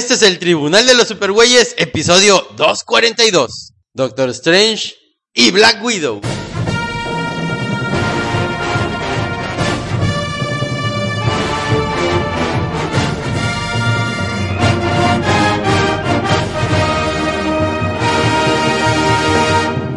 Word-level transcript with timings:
Este 0.00 0.14
es 0.14 0.22
el 0.22 0.38
Tribunal 0.38 0.86
de 0.86 0.94
los 0.94 1.08
Supergüeyes, 1.08 1.74
episodio 1.76 2.48
242. 2.56 3.74
Doctor 3.92 4.30
Strange 4.30 4.94
y 5.34 5.50
Black 5.50 5.84
Widow. 5.84 6.22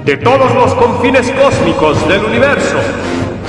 De 0.04 0.18
todos 0.18 0.54
los 0.54 0.74
confines 0.74 1.32
cósmicos 1.32 2.06
del 2.10 2.26
universo, 2.26 2.78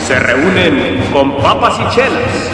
se 0.07 0.21
reúnen 0.21 1.05
con 1.13 1.37
papas 1.39 1.81
y 1.81 1.97
chelas 1.97 2.54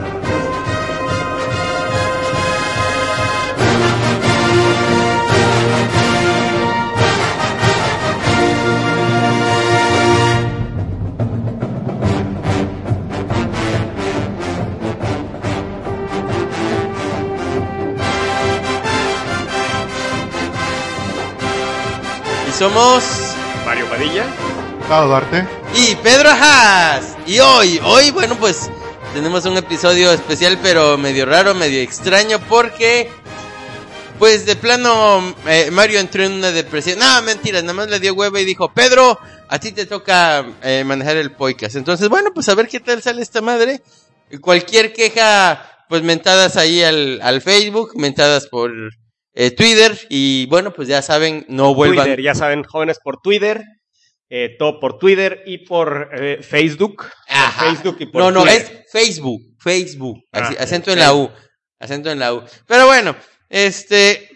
Somos... 22.61 23.03
Mario 23.65 23.87
Padilla. 23.87 24.23
Claro, 24.85 25.07
Duarte. 25.07 25.47
Y 25.73 25.95
Pedro 25.95 26.29
Haas. 26.29 27.17
Y 27.25 27.39
hoy, 27.39 27.81
hoy, 27.83 28.11
bueno, 28.11 28.35
pues 28.35 28.69
tenemos 29.15 29.45
un 29.45 29.57
episodio 29.57 30.11
especial, 30.11 30.59
pero 30.61 30.95
medio 30.95 31.25
raro, 31.25 31.55
medio 31.55 31.81
extraño, 31.81 32.39
porque, 32.47 33.09
pues 34.19 34.45
de 34.45 34.55
plano, 34.55 35.33
eh, 35.47 35.71
Mario 35.71 35.99
entró 35.99 36.23
en 36.23 36.33
una 36.33 36.51
depresión. 36.51 36.99
No, 36.99 37.23
mentira, 37.23 37.63
nada 37.63 37.73
más 37.73 37.89
le 37.89 37.99
dio 37.99 38.13
hueva 38.13 38.39
y 38.39 38.45
dijo, 38.45 38.71
Pedro, 38.71 39.17
a 39.49 39.57
ti 39.57 39.71
te 39.71 39.87
toca 39.87 40.45
eh, 40.61 40.83
manejar 40.85 41.17
el 41.17 41.31
podcast. 41.31 41.75
Entonces, 41.75 42.09
bueno, 42.09 42.29
pues 42.31 42.47
a 42.47 42.53
ver 42.53 42.67
qué 42.67 42.79
tal 42.79 43.01
sale 43.01 43.23
esta 43.23 43.41
madre. 43.41 43.81
Cualquier 44.39 44.93
queja, 44.93 45.83
pues 45.89 46.03
mentadas 46.03 46.57
ahí 46.57 46.83
al, 46.83 47.21
al 47.23 47.41
Facebook, 47.41 47.93
mentadas 47.95 48.45
por 48.45 48.71
eh, 49.33 49.51
Twitter. 49.51 49.97
Y 50.09 50.45
bueno, 50.47 50.73
pues 50.73 50.87
ya 50.87 51.01
saben, 51.01 51.45
no 51.47 51.73
vuelvan. 51.73 52.05
Twitter, 52.05 52.21
ya 52.21 52.35
saben, 52.35 52.63
jóvenes 52.63 52.99
por 53.03 53.21
Twitter, 53.21 53.63
eh, 54.29 54.55
todo 54.57 54.79
por 54.79 54.97
Twitter 54.97 55.43
y 55.45 55.59
por 55.59 56.09
eh, 56.13 56.39
Facebook. 56.41 56.97
Por 56.97 57.11
Ajá. 57.27 57.65
Facebook 57.65 57.97
y 57.99 58.05
por 58.07 58.21
no, 58.21 58.31
no, 58.31 58.43
Twitter. 58.43 58.83
es 58.85 58.91
Facebook, 58.91 59.41
Facebook, 59.59 60.17
así, 60.31 60.55
Ah, 60.57 60.63
acento 60.63 60.91
en 60.91 60.99
la 60.99 61.13
U, 61.13 61.29
acento 61.79 62.11
en 62.11 62.19
la 62.19 62.33
U. 62.33 62.43
Pero 62.67 62.85
bueno, 62.87 63.15
este, 63.49 64.29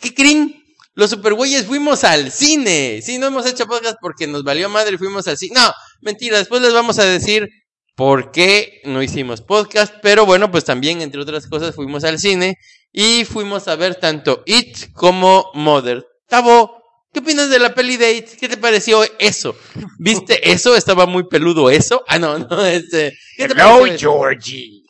¿qué 0.00 0.14
creen? 0.14 0.58
Los 0.94 1.10
supergüeyes 1.10 1.64
fuimos 1.64 2.04
al 2.04 2.30
cine. 2.30 3.00
Sí, 3.02 3.16
no 3.18 3.26
hemos 3.28 3.46
hecho 3.46 3.66
podcast 3.66 3.96
porque 4.00 4.26
nos 4.26 4.44
valió 4.44 4.68
madre 4.68 4.94
y 4.94 4.98
fuimos 4.98 5.26
al 5.26 5.38
cine. 5.38 5.54
No, 5.54 5.72
mentira, 6.02 6.36
después 6.36 6.60
les 6.60 6.74
vamos 6.74 6.98
a 6.98 7.04
decir 7.04 7.48
por 7.94 8.30
qué 8.30 8.80
no 8.84 9.02
hicimos 9.02 9.40
podcast, 9.40 9.94
pero 10.02 10.26
bueno, 10.26 10.50
pues 10.50 10.64
también, 10.64 11.00
entre 11.00 11.20
otras 11.20 11.46
cosas, 11.46 11.74
fuimos 11.74 12.04
al 12.04 12.18
cine 12.18 12.56
y 12.92 13.24
fuimos 13.24 13.68
a 13.68 13.76
ver 13.76 13.94
tanto 13.96 14.42
It 14.46 14.92
como 14.92 15.50
Mother. 15.54 16.06
Tavo, 16.28 16.82
¿qué 17.12 17.20
opinas 17.20 17.50
de 17.50 17.58
la 17.58 17.74
peli 17.74 17.96
de 17.96 18.12
It? 18.12 18.28
¿Qué 18.38 18.48
te 18.48 18.56
pareció 18.56 19.00
eso? 19.18 19.56
¿Viste 19.98 20.50
eso? 20.52 20.76
Estaba 20.76 21.06
muy 21.06 21.24
peludo 21.28 21.70
eso. 21.70 22.02
Ah, 22.08 22.18
no, 22.18 22.38
no, 22.38 22.64
este. 22.64 23.12
¿qué 23.36 23.48
te 23.48 23.54
Hello, 23.54 23.80
pareció? 23.80 24.10
Georgie. 24.12 24.82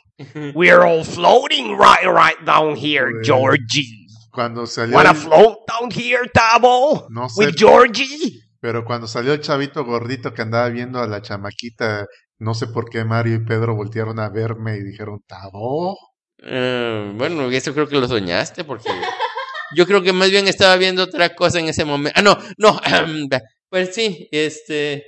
We're 0.54 0.82
all 0.84 1.04
floating 1.04 1.76
right, 1.78 2.04
right 2.06 2.38
down 2.44 2.76
here, 2.76 3.06
Bueno. 3.10 3.22
Georgie. 3.24 4.06
Cuando 4.30 4.66
salió. 4.66 4.96
Wanna 4.96 5.10
el- 5.10 5.16
float 5.16 5.58
down 5.68 5.90
here, 5.90 6.28
Tabo? 6.32 7.06
No 7.10 7.28
sé. 7.28 7.46
With 7.46 7.54
Georgie? 7.56 8.40
Pero 8.60 8.84
cuando 8.84 9.08
salió 9.08 9.32
el 9.32 9.40
chavito 9.40 9.84
gordito 9.84 10.32
que 10.32 10.42
andaba 10.42 10.68
viendo 10.68 11.00
a 11.00 11.08
la 11.08 11.20
chamaquita, 11.20 12.06
no 12.38 12.54
sé 12.54 12.68
por 12.68 12.88
qué 12.88 13.04
Mario 13.04 13.34
y 13.34 13.44
Pedro 13.44 13.74
voltearon 13.74 14.20
a 14.20 14.28
verme 14.28 14.76
y 14.76 14.82
dijeron, 14.84 15.20
¿Tabo? 15.26 15.96
Eh, 16.44 17.12
bueno, 17.14 17.50
eso 17.50 17.72
creo 17.72 17.88
que 17.88 17.96
lo 17.96 18.08
soñaste 18.08 18.64
porque 18.64 18.88
yo 19.76 19.86
creo 19.86 20.02
que 20.02 20.12
más 20.12 20.30
bien 20.30 20.48
estaba 20.48 20.76
viendo 20.76 21.04
otra 21.04 21.34
cosa 21.34 21.60
en 21.60 21.68
ese 21.68 21.84
momento. 21.84 22.18
Ah, 22.18 22.22
no, 22.22 22.38
no. 22.56 22.80
Pues 23.68 23.94
sí, 23.94 24.28
este. 24.32 25.06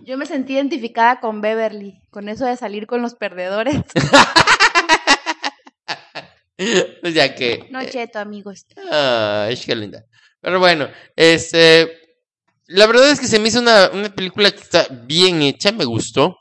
Yo 0.00 0.16
me 0.16 0.24
sentí 0.24 0.54
identificada 0.54 1.20
con 1.20 1.42
Beverly, 1.42 2.00
con 2.08 2.30
eso 2.30 2.46
de 2.46 2.56
salir 2.56 2.86
con 2.86 3.02
los 3.02 3.14
perdedores. 3.14 3.82
Pues 7.00 7.14
ya 7.14 7.34
que. 7.34 7.66
No 7.70 7.82
cheto, 7.84 8.18
amigos. 8.18 8.66
Ay, 8.90 9.56
qué 9.56 9.74
linda. 9.74 10.04
Pero 10.40 10.58
bueno, 10.58 10.88
este. 11.16 11.98
La 12.66 12.86
verdad 12.86 13.10
es 13.10 13.18
que 13.18 13.26
se 13.26 13.38
me 13.38 13.48
hizo 13.48 13.60
una, 13.60 13.90
una 13.92 14.14
película 14.14 14.50
que 14.50 14.60
está 14.60 14.86
bien 14.90 15.40
hecha, 15.40 15.72
me 15.72 15.86
gustó. 15.86 16.36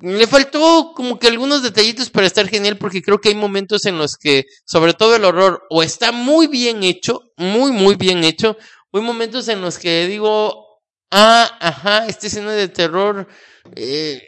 Le 0.00 0.26
faltó 0.26 0.92
como 0.94 1.18
que 1.18 1.26
algunos 1.26 1.62
detallitos 1.62 2.10
para 2.10 2.26
estar 2.26 2.46
genial, 2.48 2.78
porque 2.78 3.02
creo 3.02 3.20
que 3.20 3.30
hay 3.30 3.34
momentos 3.34 3.84
en 3.86 3.98
los 3.98 4.16
que, 4.16 4.44
sobre 4.64 4.94
todo 4.94 5.16
el 5.16 5.24
horror, 5.24 5.62
o 5.70 5.82
está 5.82 6.12
muy 6.12 6.46
bien 6.46 6.84
hecho, 6.84 7.20
muy, 7.36 7.72
muy 7.72 7.96
bien 7.96 8.22
hecho, 8.22 8.56
o 8.90 8.98
hay 8.98 9.04
momentos 9.04 9.48
en 9.48 9.60
los 9.60 9.78
que 9.78 10.06
digo, 10.06 10.82
ah, 11.10 11.50
ajá, 11.60 12.06
esta 12.06 12.28
escena 12.28 12.52
de 12.52 12.68
terror 12.68 13.26
eh, 13.74 14.22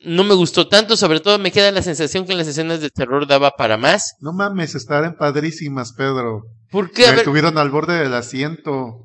no 0.00 0.24
me 0.24 0.34
gustó 0.34 0.68
tanto, 0.68 0.96
sobre 0.96 1.20
todo 1.20 1.38
me 1.38 1.52
queda 1.52 1.70
la 1.70 1.82
sensación 1.82 2.24
que 2.24 2.32
en 2.32 2.38
las 2.38 2.48
escenas 2.48 2.80
de 2.80 2.90
terror 2.90 3.26
daba 3.26 3.50
para 3.50 3.76
más. 3.76 4.14
No 4.20 4.32
mames, 4.32 4.74
estarán 4.74 5.16
padrísimas, 5.16 5.92
Pedro. 5.92 6.44
¿Por 6.70 6.90
qué? 6.90 7.06
Me 7.08 7.16
ver, 7.16 7.24
tuvieron 7.24 7.58
al 7.58 7.70
borde 7.70 7.98
del 7.98 8.14
asiento. 8.14 9.04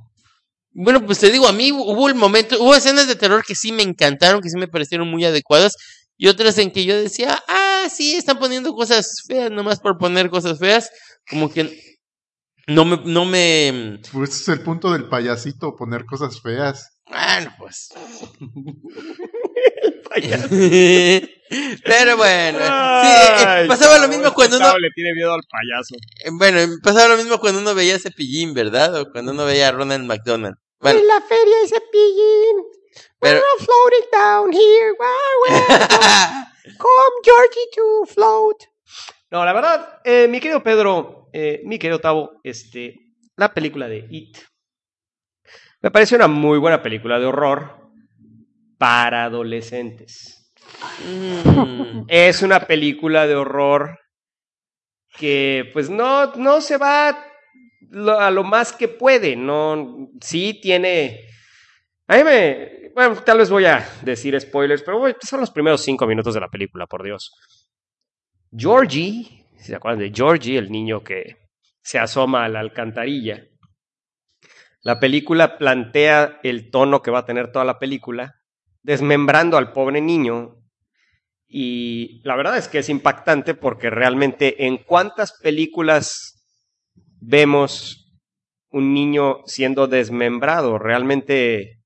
Bueno, 0.72 1.06
pues 1.06 1.20
te 1.20 1.32
digo, 1.32 1.48
a 1.48 1.54
mí 1.54 1.72
hubo 1.72 2.08
el 2.08 2.16
momento, 2.16 2.62
hubo 2.62 2.76
escenas 2.76 3.08
de 3.08 3.16
terror 3.16 3.44
que 3.46 3.56
sí 3.56 3.72
me 3.72 3.84
encantaron, 3.84 4.42
que 4.42 4.50
sí 4.50 4.58
me 4.58 4.68
parecieron 4.68 5.10
muy 5.10 5.24
adecuadas, 5.26 5.76
y 6.18 6.28
otras 6.28 6.58
en 6.58 6.72
que 6.72 6.86
yo 6.86 7.00
decía, 7.00 7.38
ah, 7.48 7.88
sí, 7.94 8.16
están 8.16 8.40
poniendo 8.40 8.74
cosas 8.74 9.24
feas, 9.28 9.52
nomás 9.52 9.80
por 9.80 9.98
poner 9.98 10.30
cosas 10.30 10.60
feas, 10.60 10.90
como 11.30 11.52
que 11.52 11.98
no 12.68 12.86
me, 12.86 13.00
no 13.06 13.26
me, 13.26 14.00
Pues 14.12 14.30
ese 14.32 14.42
es 14.42 14.58
el 14.58 14.64
punto 14.64 14.92
del 14.92 15.08
payasito, 15.08 15.76
poner 15.76 16.06
cosas 16.06 16.42
feas. 16.42 16.98
bueno, 17.08 17.54
pues. 17.60 17.90
Payaso. 20.10 20.48
Pero 21.86 22.18
bueno, 22.18 22.58
sí, 22.58 22.66
Ay, 22.68 23.66
eh, 23.66 23.68
pasaba 23.68 24.00
lo 24.00 24.08
mismo 24.08 24.34
cuando 24.34 24.58
uno, 24.58 24.80
le 24.80 24.90
tiene 24.96 25.14
miedo 25.14 25.32
al 25.34 25.42
payaso. 25.42 25.96
eh, 26.24 26.30
bueno, 26.34 26.60
pasaba 26.82 27.10
lo 27.10 27.18
mismo 27.18 27.40
cuando 27.40 27.60
uno 27.62 27.76
veía 27.76 27.98
a 27.98 28.00
Cepillín, 28.00 28.54
¿verdad? 28.56 29.00
O 29.00 29.12
cuando 29.12 29.32
uno 29.32 29.46
veía 29.46 29.70
a 29.70 29.72
Ronald 29.72 30.06
McDonald. 30.06 30.56
Bueno, 30.80 31.00
la 31.04 31.22
feria 31.22 31.56
ese 31.64 31.80
pillín. 31.92 32.75
Pero, 33.20 33.42
floating 33.60 34.10
down 34.12 34.52
here. 34.52 34.96
Come, 36.78 37.22
Georgie, 37.24 37.70
to 37.74 38.06
float. 38.08 38.64
No, 39.32 39.46
la 39.46 39.54
verdad, 39.54 40.00
eh, 40.04 40.28
mi 40.28 40.40
querido 40.40 40.64
Pedro, 40.64 41.30
eh, 41.34 41.62
mi 41.66 41.78
querido 41.78 42.00
Tavo, 42.00 42.40
este, 42.44 42.96
la 43.36 43.54
película 43.54 43.88
de 43.88 44.08
It 44.10 44.38
me 45.86 45.92
pareció 45.92 46.18
una 46.18 46.28
muy 46.28 46.58
buena 46.58 46.82
película 46.82 47.20
de 47.20 47.28
horror 47.28 47.92
para 48.80 49.26
adolescentes. 49.26 50.52
mm, 51.06 52.06
Es 52.08 52.42
una 52.42 52.62
película 52.62 53.28
de 53.28 53.36
horror 53.36 54.00
que, 55.16 55.70
pues, 55.74 55.92
no, 55.92 56.34
no 56.38 56.60
se 56.60 56.78
va 56.78 57.10
a 58.20 58.32
lo 58.32 58.44
más 58.44 58.74
que 58.74 58.88
puede. 58.88 59.36
No, 59.36 60.10
sí 60.22 60.60
tiene. 60.60 61.28
A 62.08 62.18
mí 62.18 62.24
me. 62.24 62.75
Bueno, 62.96 63.16
tal 63.26 63.40
vez 63.40 63.50
voy 63.50 63.66
a 63.66 63.86
decir 64.04 64.40
spoilers, 64.40 64.82
pero 64.82 65.00
voy- 65.00 65.16
son 65.22 65.42
los 65.42 65.52
primeros 65.52 65.82
cinco 65.82 66.08
minutos 66.08 66.34
de 66.34 66.40
la 66.40 66.48
película, 66.48 66.88
por 66.88 67.04
Dios. 67.04 67.30
Georgie, 68.58 69.46
se 69.58 69.76
acuerdan 69.76 70.00
de 70.00 70.14
Georgie, 70.16 70.58
el 70.58 70.72
niño 70.72 71.04
que 71.04 71.36
se 71.84 72.00
asoma 72.00 72.46
a 72.46 72.48
la 72.48 72.62
alcantarilla. 72.62 73.44
La 74.82 75.02
película 75.02 75.58
plantea 75.58 76.40
el 76.42 76.72
tono 76.72 77.02
que 77.02 77.12
va 77.12 77.20
a 77.20 77.26
tener 77.26 77.52
toda 77.52 77.66
la 77.66 77.80
película, 77.80 78.36
desmembrando 78.82 79.58
al 79.58 79.74
pobre 79.74 80.00
niño 80.00 80.56
y 81.50 82.22
la 82.24 82.38
verdad 82.38 82.58
es 82.58 82.70
que 82.70 82.80
es 82.80 82.88
impactante 82.88 83.56
porque 83.56 83.90
realmente 83.90 84.68
en 84.68 84.78
cuántas 84.78 85.34
películas 85.42 86.46
vemos 87.20 88.10
un 88.70 88.94
niño 88.94 89.40
siendo 89.48 89.88
desmembrado. 89.88 90.80
Realmente 90.80 91.82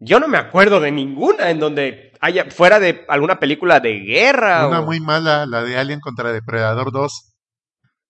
yo 0.00 0.18
no 0.18 0.26
me 0.28 0.38
acuerdo 0.38 0.80
de 0.80 0.90
ninguna 0.90 1.50
en 1.50 1.60
donde 1.60 2.12
haya, 2.20 2.46
fuera 2.50 2.80
de 2.80 3.04
alguna 3.08 3.38
película 3.38 3.80
de 3.80 4.00
guerra. 4.00 4.66
Una 4.66 4.80
o 4.80 4.86
muy 4.86 4.98
mala, 5.00 5.46
la 5.46 5.62
de 5.62 5.78
Alien 5.78 6.00
contra 6.00 6.32
Depredador 6.32 6.90
2. 6.92 7.34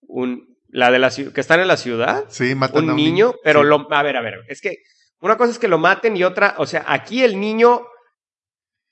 un- 0.02 0.56
la 0.72 0.90
de 0.90 0.98
la 1.00 1.10
que 1.10 1.40
están 1.40 1.60
en 1.60 1.68
la 1.68 1.76
ciudad. 1.76 2.24
Sí, 2.28 2.54
matan 2.54 2.88
a 2.88 2.92
un 2.92 2.96
niño, 2.96 3.34
pero 3.44 3.62
Sí. 3.62 3.66
lo, 3.68 3.92
a 3.92 4.02
ver, 4.04 4.16
a 4.16 4.20
ver, 4.22 4.40
es 4.48 4.60
que 4.60 4.76
una 5.20 5.36
cosa 5.36 5.50
es 5.52 5.58
que 5.58 5.68
lo 5.68 5.78
maten 5.78 6.16
y 6.16 6.22
otra, 6.24 6.54
o 6.58 6.66
sea, 6.66 6.84
aquí 6.86 7.22
el 7.24 7.38
niño 7.40 7.82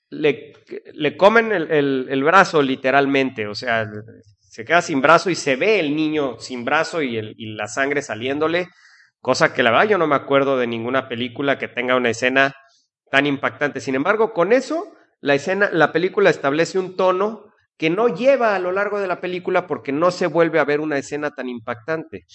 le, 0.09 0.53
le 0.93 1.17
comen 1.17 1.51
el, 1.51 1.71
el- 1.71 2.07
el 2.09 2.23
brazo 2.23 2.61
literalmente, 2.61 3.47
o 3.47 3.55
sea, 3.55 3.89
se 4.39 4.65
queda 4.65 4.81
sin 4.81 5.01
brazo 5.01 5.29
y 5.29 5.35
se 5.35 5.55
ve 5.55 5.79
el 5.79 5.95
niño 5.95 6.37
sin 6.39 6.65
brazo 6.65 7.01
y, 7.01 7.17
el- 7.17 7.35
y 7.37 7.53
la 7.55 7.67
sangre 7.67 8.01
saliéndole, 8.01 8.67
cosa 9.21 9.53
que 9.53 9.63
la 9.63 9.71
verdad 9.71 9.87
yo 9.89 9.97
no 9.97 10.07
me 10.07 10.15
acuerdo 10.15 10.57
de 10.57 10.67
ninguna 10.67 11.07
película 11.07 11.57
que 11.59 11.67
tenga 11.67 11.95
una 11.95 12.09
escena 12.09 12.53
tan 13.11 13.25
impactante. 13.25 13.81
Sin 13.81 13.95
embargo, 13.95 14.33
con 14.33 14.53
eso, 14.53 14.93
la 15.21 15.35
escena, 15.35 15.69
la 15.71 15.91
película 15.91 16.29
establece 16.29 16.79
un 16.79 16.95
tono 16.95 17.49
que 17.77 17.89
no 17.89 18.09
lleva 18.09 18.55
a 18.55 18.59
lo 18.59 18.71
largo 18.71 18.99
de 18.99 19.07
la 19.07 19.21
película 19.21 19.65
porque 19.65 19.91
no 19.91 20.11
se 20.11 20.27
vuelve 20.27 20.59
a 20.59 20.65
ver 20.65 20.81
una 20.81 20.97
escena 20.97 21.31
tan 21.31 21.47
impactante. 21.47 22.25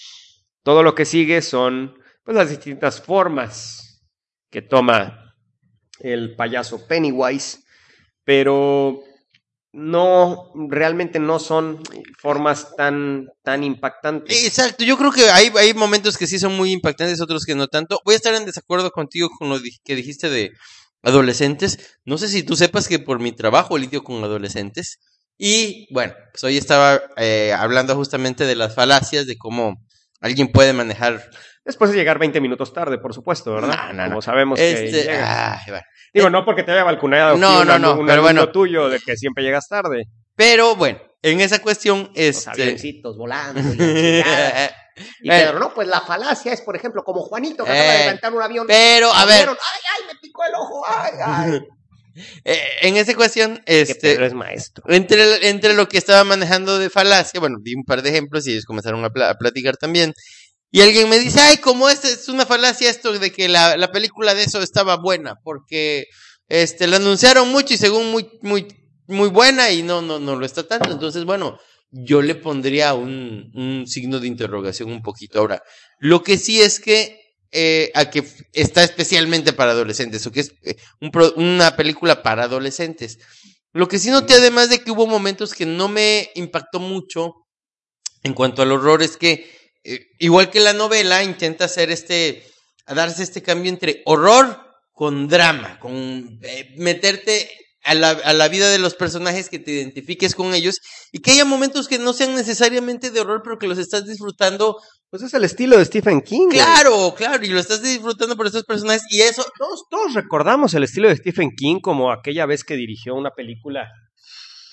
Todo 0.63 0.81
lo 0.81 0.95
que 0.95 1.05
sigue 1.05 1.41
son 1.41 1.99
pues, 2.23 2.35
las 2.35 2.49
distintas 2.49 2.99
formas 3.01 4.03
que 4.49 4.61
toma 4.61 5.35
el 5.99 6.35
payaso 6.35 6.87
Pennywise, 6.87 7.63
pero 8.23 9.03
no, 9.75 10.53
realmente 10.69 11.19
no 11.19 11.37
son 11.37 11.81
formas 12.17 12.75
tan, 12.77 13.27
tan 13.43 13.61
impactantes. 13.61 14.45
Exacto, 14.45 14.85
yo 14.85 14.97
creo 14.97 15.11
que 15.11 15.29
hay, 15.29 15.51
hay 15.57 15.73
momentos 15.73 16.17
que 16.17 16.27
sí 16.27 16.39
son 16.39 16.55
muy 16.55 16.71
impactantes, 16.71 17.19
otros 17.19 17.45
que 17.45 17.55
no 17.55 17.67
tanto. 17.67 17.99
Voy 18.05 18.13
a 18.13 18.17
estar 18.17 18.33
en 18.33 18.45
desacuerdo 18.45 18.89
contigo 18.91 19.29
con 19.37 19.49
lo 19.49 19.59
que 19.83 19.95
dijiste 19.95 20.29
de 20.29 20.51
adolescentes. 21.03 21.97
No 22.05 22.17
sé 22.17 22.29
si 22.29 22.41
tú 22.43 22.55
sepas 22.55 22.87
que 22.87 22.99
por 22.99 23.19
mi 23.19 23.33
trabajo 23.33 23.77
lidio 23.77 24.01
con 24.01 24.23
adolescentes. 24.23 24.99
Y 25.37 25.93
bueno, 25.93 26.13
pues 26.31 26.45
hoy 26.45 26.55
estaba 26.55 27.01
eh, 27.17 27.51
hablando 27.51 27.95
justamente 27.95 28.45
de 28.45 28.55
las 28.55 28.75
falacias, 28.75 29.27
de 29.27 29.35
cómo 29.35 29.83
alguien 30.21 30.53
puede 30.53 30.71
manejar. 30.71 31.29
Después 31.65 31.89
de 31.91 31.97
llegar 31.97 32.19
20 32.19 32.39
minutos 32.41 32.71
tarde, 32.73 32.99
por 32.99 33.13
supuesto, 33.13 33.53
¿verdad? 33.55 33.87
No, 33.87 33.93
no, 33.93 34.03
no. 34.03 34.09
Como 34.09 34.21
sabemos 34.21 34.59
que 34.59 34.71
Este, 34.85 35.03
llegas. 35.03 35.59
ay, 35.59 35.71
bueno. 35.71 35.85
Digo, 36.13 36.29
no 36.29 36.45
porque 36.45 36.63
te 36.63 36.71
haya 36.71 36.83
balconeado 36.83 37.35
No, 37.37 37.65
no, 37.65 37.77
no, 37.79 37.99
un 37.99 38.05
pero 38.05 38.21
bueno. 38.21 38.49
tuyo 38.51 38.87
de 38.87 38.99
que 38.99 39.17
siempre 39.17 39.43
llegas 39.43 39.67
tarde. 39.67 40.05
Pero 40.35 40.75
bueno, 40.75 40.99
en 41.23 41.41
esa 41.41 41.59
cuestión, 41.59 42.11
Los 42.15 42.47
este. 42.47 43.01
volando 43.17 43.59
y. 43.61 44.23
Pedro, 45.27 45.59
no, 45.59 45.73
pues 45.73 45.87
la 45.89 45.99
falacia 46.01 46.53
es, 46.53 46.61
por 46.61 46.75
ejemplo, 46.75 47.03
como 47.03 47.21
Juanito 47.21 47.65
que 47.65 47.71
Eh, 47.71 47.73
acaba 47.79 47.91
de 47.93 47.99
levantar 47.99 48.33
un 48.33 48.41
avión. 48.43 48.67
Pero, 48.67 49.11
a 49.11 49.25
ver, 49.25 49.39
Vieron, 49.39 49.57
Ay, 49.59 49.81
ay, 49.97 50.13
me 50.13 50.19
picó 50.21 50.43
el 50.45 50.53
ojo, 50.55 50.85
ay, 50.87 51.11
ay. 51.25 51.59
eh, 52.45 52.61
en 52.83 52.95
esa 52.95 53.13
cuestión, 53.15 53.57
Que 53.65 53.81
este. 53.81 54.13
Pedro 54.13 54.25
es 54.25 54.33
maestro. 54.33 54.85
Entre, 54.87 55.49
entre 55.49 55.73
lo 55.73 55.89
que 55.89 55.97
estaba 55.97 56.23
manejando 56.23 56.79
de 56.79 56.89
falacia, 56.89 57.39
bueno, 57.41 57.57
di 57.61 57.75
un 57.75 57.83
par 57.83 58.01
de 58.03 58.09
ejemplos 58.11 58.47
y 58.47 58.51
ellos 58.51 58.63
comenzaron 58.65 59.03
a 59.03 59.09
platicar 59.09 59.75
también. 59.75 60.13
Y 60.75 60.81
alguien 60.81 61.07
me 61.07 61.17
dice, 61.17 61.39
ay, 61.39 61.59
como 61.59 61.87
es, 61.89 62.03
es 62.03 62.27
una 62.27 62.45
falacia 62.45 62.89
esto 62.89 63.17
de 63.17 63.31
que 63.31 63.47
la, 63.47 63.77
la 63.77 63.93
película 63.93 64.35
de 64.35 64.43
eso 64.43 64.61
estaba 64.61 64.97
buena, 64.97 65.39
porque 65.41 66.07
este, 66.49 66.85
la 66.87 66.97
anunciaron 66.97 67.49
mucho 67.49 67.73
y 67.73 67.77
según 67.77 68.11
muy, 68.11 68.27
muy, 68.41 68.67
muy 69.07 69.29
buena 69.29 69.71
y 69.71 69.83
no, 69.83 70.01
no, 70.01 70.19
no 70.19 70.35
lo 70.35 70.45
está 70.45 70.67
tanto. 70.67 70.91
Entonces, 70.91 71.23
bueno, 71.23 71.57
yo 71.91 72.21
le 72.21 72.35
pondría 72.35 72.93
un, 72.93 73.51
un 73.55 73.87
signo 73.87 74.19
de 74.19 74.27
interrogación 74.27 74.91
un 74.91 75.01
poquito. 75.01 75.39
Ahora, 75.39 75.63
lo 75.97 76.23
que 76.23 76.37
sí 76.37 76.59
es 76.59 76.81
que, 76.81 77.21
eh, 77.53 77.89
a 77.95 78.09
que 78.09 78.25
está 78.51 78.83
especialmente 78.83 79.53
para 79.53 79.71
adolescentes, 79.71 80.27
o 80.27 80.33
que 80.33 80.41
es 80.41 80.55
eh, 80.65 80.75
una 81.37 81.77
película 81.77 82.21
para 82.21 82.43
adolescentes. 82.43 83.19
Lo 83.71 83.87
que 83.87 83.97
sí 83.97 84.09
noté, 84.09 84.33
además 84.33 84.69
de 84.69 84.79
que 84.79 84.91
hubo 84.91 85.07
momentos 85.07 85.53
que 85.53 85.65
no 85.65 85.87
me 85.87 86.31
impactó 86.35 86.81
mucho 86.81 87.33
en 88.23 88.33
cuanto 88.33 88.61
al 88.61 88.73
horror, 88.73 89.01
es 89.03 89.15
que, 89.15 89.63
eh, 89.85 90.07
igual 90.19 90.49
que 90.49 90.59
la 90.59 90.73
novela, 90.73 91.23
intenta 91.23 91.65
hacer 91.65 91.91
este, 91.91 92.43
a 92.87 92.95
darse 92.95 93.23
este 93.23 93.43
cambio 93.43 93.69
entre 93.69 94.01
horror 94.05 94.59
con 94.91 95.27
drama, 95.27 95.79
con 95.79 96.39
eh, 96.41 96.73
meterte 96.77 97.49
a 97.83 97.93
la, 97.93 98.09
a 98.09 98.33
la 98.33 98.47
vida 98.47 98.67
de 98.69 98.79
los 98.79 98.95
personajes, 98.95 99.47
que 99.47 99.59
te 99.59 99.71
identifiques 99.71 100.33
con 100.33 100.55
ellos, 100.55 100.81
y 101.11 101.19
que 101.19 101.31
haya 101.31 101.45
momentos 101.45 101.87
que 101.87 101.99
no 101.99 102.13
sean 102.13 102.33
necesariamente 102.33 103.11
de 103.11 103.19
horror, 103.19 103.41
pero 103.43 103.59
que 103.59 103.67
los 103.67 103.77
estás 103.77 104.07
disfrutando 104.07 104.81
Pues 105.11 105.21
es 105.21 105.35
el 105.35 105.43
estilo 105.43 105.77
de 105.77 105.85
Stephen 105.85 106.21
King. 106.21 106.47
Claro, 106.49 107.13
claro, 107.15 107.45
y 107.45 107.49
lo 107.49 107.59
estás 107.59 107.83
disfrutando 107.83 108.35
por 108.35 108.47
esos 108.47 108.63
personajes 108.63 109.03
y 109.11 109.21
eso, 109.21 109.45
Todos, 109.55 109.85
todos 109.87 110.15
recordamos 110.15 110.73
el 110.73 110.83
estilo 110.83 111.09
de 111.09 111.17
Stephen 111.17 111.51
King 111.55 111.79
como 111.79 112.11
aquella 112.11 112.47
vez 112.47 112.63
que 112.63 112.75
dirigió 112.75 113.13
una 113.13 113.29
película 113.31 113.87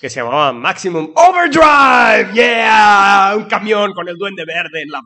que 0.03 0.09
se 0.09 0.19
llamaba 0.19 0.51
Maximum 0.51 1.13
Overdrive. 1.15 2.33
Yeah, 2.33 3.35
un 3.37 3.45
camión 3.45 3.93
con 3.93 4.09
el 4.09 4.17
duende 4.17 4.43
verde 4.45 4.81
en 4.81 4.89
la 4.89 4.99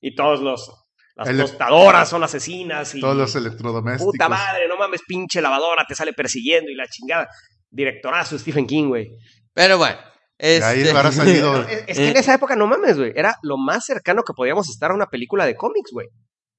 y 0.00 0.14
todos 0.14 0.40
los 0.40 0.72
las 1.14 1.28
El- 1.28 1.36
tostadoras 1.42 2.08
son 2.08 2.24
asesinas 2.24 2.94
y 2.94 3.00
Todos 3.02 3.14
los 3.18 3.36
electrodomésticos. 3.36 4.12
puta 4.12 4.30
madre, 4.30 4.66
no 4.66 4.78
mames, 4.78 5.02
pinche 5.06 5.42
lavadora 5.42 5.84
te 5.86 5.94
sale 5.94 6.14
persiguiendo 6.14 6.70
y 6.70 6.74
la 6.74 6.86
chingada. 6.86 7.28
Directorazo 7.68 8.38
Stephen 8.38 8.66
King, 8.66 8.88
güey. 8.88 9.10
pero 9.52 9.76
bueno, 9.76 9.98
De 10.38 10.64
ahí 10.64 10.80
este, 10.80 10.96
habrá 10.96 11.12
salido. 11.12 11.60
Es, 11.64 11.84
es 11.88 11.98
que 11.98 12.08
en 12.12 12.16
esa 12.16 12.32
época 12.32 12.56
no 12.56 12.66
mames, 12.66 12.96
güey, 12.96 13.12
era 13.14 13.36
lo 13.42 13.58
más 13.58 13.84
cercano 13.84 14.22
que 14.22 14.32
podíamos 14.32 14.70
estar 14.70 14.90
a 14.90 14.94
una 14.94 15.04
película 15.10 15.44
de 15.44 15.54
cómics, 15.54 15.90
güey. 15.92 16.08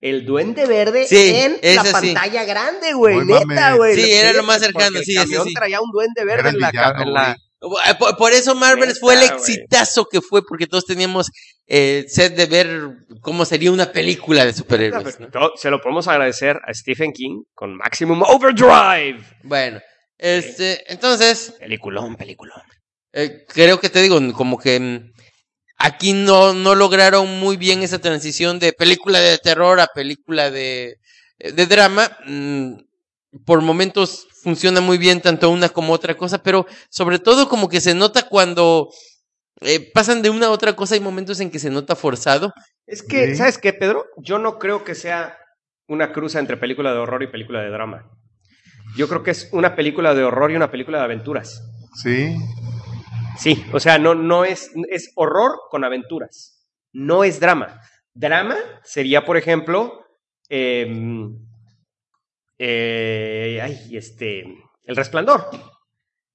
El 0.01 0.25
Duende 0.25 0.65
Verde 0.65 1.05
Sí, 1.07 1.31
en 1.35 1.75
la 1.75 1.85
sí. 1.85 1.91
pantalla 1.91 2.43
grande, 2.43 2.93
güey. 2.93 3.19
Neta, 3.23 3.75
güey. 3.75 3.95
Sí, 3.95 4.11
era 4.11 4.33
lo 4.33 4.43
más 4.43 4.59
cercano, 4.59 4.97
el 4.97 5.05
sí, 5.05 5.15
sí. 5.15 5.53
traía 5.53 5.79
un 5.79 5.91
Duende 5.91 6.25
Verde 6.25 6.39
Era 6.41 6.49
el 6.49 6.55
en 6.55 6.61
la, 6.61 6.71
villano, 6.71 7.01
en 7.03 7.13
la- 7.13 7.37
güey. 7.61 7.97
por, 7.99 8.17
por 8.17 8.31
eso 8.33 8.55
Marvel 8.55 8.87
Neta, 8.87 8.99
fue 8.99 9.13
el 9.13 9.21
exitazo 9.23 10.05
que 10.11 10.19
fue, 10.21 10.41
porque 10.43 10.65
todos 10.65 10.85
teníamos 10.85 11.29
eh, 11.67 12.05
sed 12.07 12.31
de 12.33 12.47
ver 12.47 12.81
cómo 13.21 13.45
sería 13.45 13.71
una 13.71 13.91
película 13.91 14.43
de 14.43 14.53
superhéroes. 14.53 15.17
Se 15.55 15.69
lo 15.69 15.79
podemos 15.79 16.07
agradecer 16.07 16.59
a 16.67 16.73
Stephen 16.73 17.11
King 17.13 17.43
con 17.53 17.75
Maximum 17.77 18.23
Overdrive. 18.23 19.19
Bueno, 19.43 19.79
este, 20.17 20.91
entonces, 20.91 21.53
Peliculón, 21.59 22.15
peliculón. 22.15 22.61
eh, 23.13 23.45
creo 23.47 23.79
que 23.79 23.89
te 23.89 24.01
digo, 24.01 24.19
como 24.33 24.57
que 24.57 24.79
mm, 24.79 25.11
aquí 25.83 26.13
no, 26.13 26.53
no 26.53 26.75
lograron 26.75 27.39
muy 27.39 27.57
bien 27.57 27.81
esa 27.83 27.99
transición 27.99 28.59
de 28.59 28.73
película 28.73 29.19
de 29.19 29.37
terror 29.37 29.79
a 29.79 29.87
película 29.87 30.51
de, 30.51 30.97
de 31.39 31.65
drama. 31.65 32.09
Mm, 32.25 32.73
por 33.45 33.61
momentos 33.61 34.27
funciona 34.43 34.81
muy 34.81 34.97
bien 34.97 35.21
tanto 35.21 35.49
una 35.49 35.69
como 35.69 35.93
otra 35.93 36.15
cosa, 36.15 36.41
pero 36.43 36.65
sobre 36.89 37.19
todo 37.19 37.47
como 37.47 37.69
que 37.69 37.79
se 37.81 37.95
nota 37.95 38.23
cuando 38.27 38.89
eh, 39.61 39.91
pasan 39.93 40.21
de 40.21 40.29
una 40.29 40.47
a 40.47 40.51
otra 40.51 40.75
cosa, 40.75 40.95
hay 40.95 41.01
momentos 41.01 41.39
en 41.39 41.51
que 41.51 41.59
se 41.59 41.69
nota 41.69 41.95
forzado. 41.95 42.53
Es 42.87 43.03
que, 43.03 43.27
Sí. 43.27 43.35
¿sabes 43.35 43.57
qué, 43.57 43.73
Pedro? 43.73 44.05
Yo 44.17 44.39
no 44.39 44.57
creo 44.59 44.83
que 44.83 44.95
sea 44.95 45.37
una 45.87 46.11
cruza 46.11 46.39
entre 46.39 46.57
película 46.57 46.91
de 46.91 46.99
horror 46.99 47.23
y 47.23 47.27
película 47.27 47.61
de 47.61 47.69
drama. 47.69 48.09
Yo 48.97 49.07
creo 49.07 49.23
que 49.23 49.31
es 49.31 49.47
una 49.51 49.75
película 49.75 50.13
de 50.13 50.23
horror 50.23 50.51
y 50.51 50.55
una 50.55 50.71
película 50.71 50.97
de 50.97 51.03
aventuras. 51.05 51.61
Sí. 52.01 52.35
Sí, 53.37 53.65
o 53.73 53.79
sea, 53.79 53.97
no, 53.97 54.15
no 54.15 54.45
es, 54.45 54.71
es 54.89 55.11
horror 55.15 55.59
con 55.69 55.83
aventuras. 55.83 56.67
No 56.93 57.23
es 57.23 57.39
drama. 57.39 57.81
Drama 58.13 58.57
sería, 58.83 59.25
por 59.25 59.37
ejemplo, 59.37 60.05
em, 60.49 61.37
eh, 62.57 63.59
ay, 63.61 63.95
este, 63.95 64.43
El 64.83 64.95
Resplandor. 64.95 65.49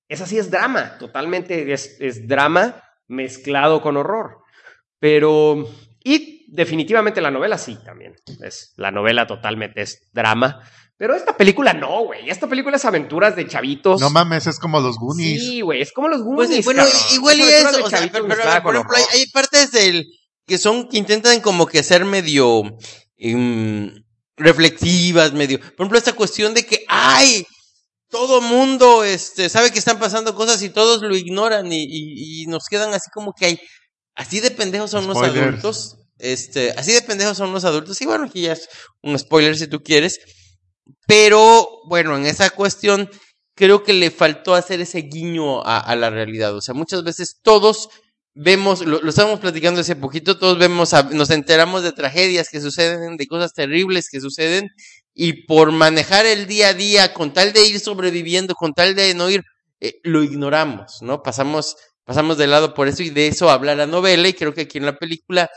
Esa 0.09 0.27
sí 0.27 0.39
es 0.39 0.51
drama, 0.51 0.99
totalmente 0.99 1.73
es, 1.73 2.01
es 2.01 2.27
drama 2.27 2.83
mezclado 3.09 3.83
con 3.83 3.97
horror. 3.97 4.39
Pero, 4.99 5.69
y 6.03 6.47
definitivamente 6.49 7.21
la 7.21 7.31
novela 7.31 7.59
sí 7.59 7.77
también. 7.85 8.15
Es, 8.43 8.73
la 8.77 8.91
novela 8.91 9.27
totalmente 9.27 9.83
es 9.83 10.11
drama. 10.13 10.63
Pero 10.99 11.15
esta 11.15 11.37
película 11.37 11.75
no, 11.75 12.05
güey. 12.05 12.31
Esta 12.31 12.47
película 12.49 12.77
es 12.77 12.85
aventuras 12.87 13.37
de 13.37 13.47
chavitos. 13.47 14.01
No 14.01 14.09
mames, 14.11 14.47
es 14.47 14.59
como 14.59 14.81
los 14.81 14.97
Goonies. 14.97 15.43
Sí, 15.43 15.61
güey, 15.61 15.83
es 15.83 15.93
como 15.93 16.09
los 16.09 16.23
Pues, 16.23 16.49
Goonies. 16.49 16.65
bueno, 16.65 16.85
cabrón. 16.85 17.01
igual 17.15 17.39
y 17.39 17.43
eso, 17.43 17.85
o 17.85 17.91
sea, 17.91 17.99
pero, 18.01 18.13
pero, 18.13 18.27
mezclada 18.29 18.63
por 18.63 18.75
ejemplo, 18.75 18.97
hay, 19.13 19.27
partes 19.31 19.73
del 19.73 20.07
que 20.47 20.57
son 20.59 20.89
que 20.89 20.97
intentan 20.97 21.41
como 21.41 21.67
que 21.67 21.83
ser 21.83 22.05
medio 22.07 22.63
em, 23.19 23.93
reflexivas, 24.37 25.33
medio. 25.33 25.59
Por 25.61 25.73
ejemplo, 25.85 25.99
esta 25.99 26.13
cuestión 26.15 26.55
de 26.55 26.65
que 26.65 26.85
ay, 26.89 27.45
todo 28.09 28.41
mundo 28.41 29.05
este 29.05 29.49
sabe 29.49 29.73
que 29.73 29.79
están 29.79 29.99
pasando 29.99 30.35
cosas 30.35 30.63
y 30.63 30.71
todos 30.71 31.03
lo 31.03 31.17
ignoran 31.17 31.71
y, 31.73 31.83
y- 31.83 32.43
y 32.43 32.47
nos 32.47 32.67
quedan 32.69 32.95
así 32.95 33.11
como 33.13 33.33
que 33.35 33.47
hay 33.47 33.61
así 34.15 34.41
de 34.41 34.51
pendejos 34.51 34.91
son 34.93 35.07
los 35.07 35.19
adultos. 35.19 35.97
Este, 36.19 36.71
así 36.79 36.93
de 36.93 37.03
pendejos 37.03 37.37
son 37.37 37.53
los 37.53 37.65
adultos. 37.67 38.01
Y 38.01 38.07
bueno, 38.07 38.25
aquí 38.25 38.43
ya 38.43 38.53
es 38.53 38.69
un 39.03 39.19
spoiler 39.19 39.57
si 39.59 39.67
tú 39.67 39.83
quieres. 39.83 40.19
Pero 41.07 41.81
bueno, 41.87 42.17
en 42.17 42.27
esa 42.27 42.51
cuestión 42.51 43.09
creo 43.55 43.83
que 43.83 43.93
le 43.93 44.11
faltó 44.11 44.55
hacer 44.55 44.81
ese 44.81 44.99
guiño 45.03 45.65
a, 45.65 45.95
la 45.97 46.11
realidad. 46.11 46.55
O 46.55 46.61
sea, 46.61 46.75
muchas 46.75 47.03
veces 47.03 47.41
todos 47.43 47.89
vemos, 48.35 48.85
lo, 48.85 49.01
lo 49.01 49.09
estábamos 49.09 49.41
platicando 49.41 49.81
hace 49.81 49.97
poquito, 49.97 50.39
todos 50.39 50.59
vemos, 50.59 50.93
nos 51.13 51.31
enteramos 51.31 51.83
de 51.83 51.93
tragedias 51.93 52.51
que 52.51 52.61
suceden, 52.61 53.17
de 53.17 53.27
cosas 53.27 53.55
terribles 53.55 54.11
que 54.11 54.21
suceden, 54.21 54.71
y 55.15 55.47
por 55.47 55.73
manejar 55.73 56.27
el 56.27 56.47
día 56.47 56.69
a 56.69 56.75
día, 56.75 57.15
con 57.15 57.33
tal 57.33 57.55
de 57.55 57.67
ir 57.67 57.81
sobreviviendo, 57.81 58.55
con 58.55 58.75
tal 58.75 58.95
de 58.95 59.15
no 59.15 59.31
ir, 59.31 59.43
eh, 59.81 60.01
lo 60.03 60.23
ignoramos, 60.23 61.01
¿no? 61.01 61.23
Pasamos, 61.23 61.77
pasamos 62.05 62.37
de 62.37 62.47
lado 62.47 62.75
por 62.75 62.89
eso 62.89 63.03
y 63.03 63.09
de 63.09 63.29
eso 63.29 63.49
habla 63.49 63.75
la 63.75 63.87
novela 63.87 64.29
y 64.29 64.35
creo 64.35 64.53
que 64.53 64.63
aquí 64.63 64.77
en 64.77 64.85
la 64.85 64.99
película 64.99 65.51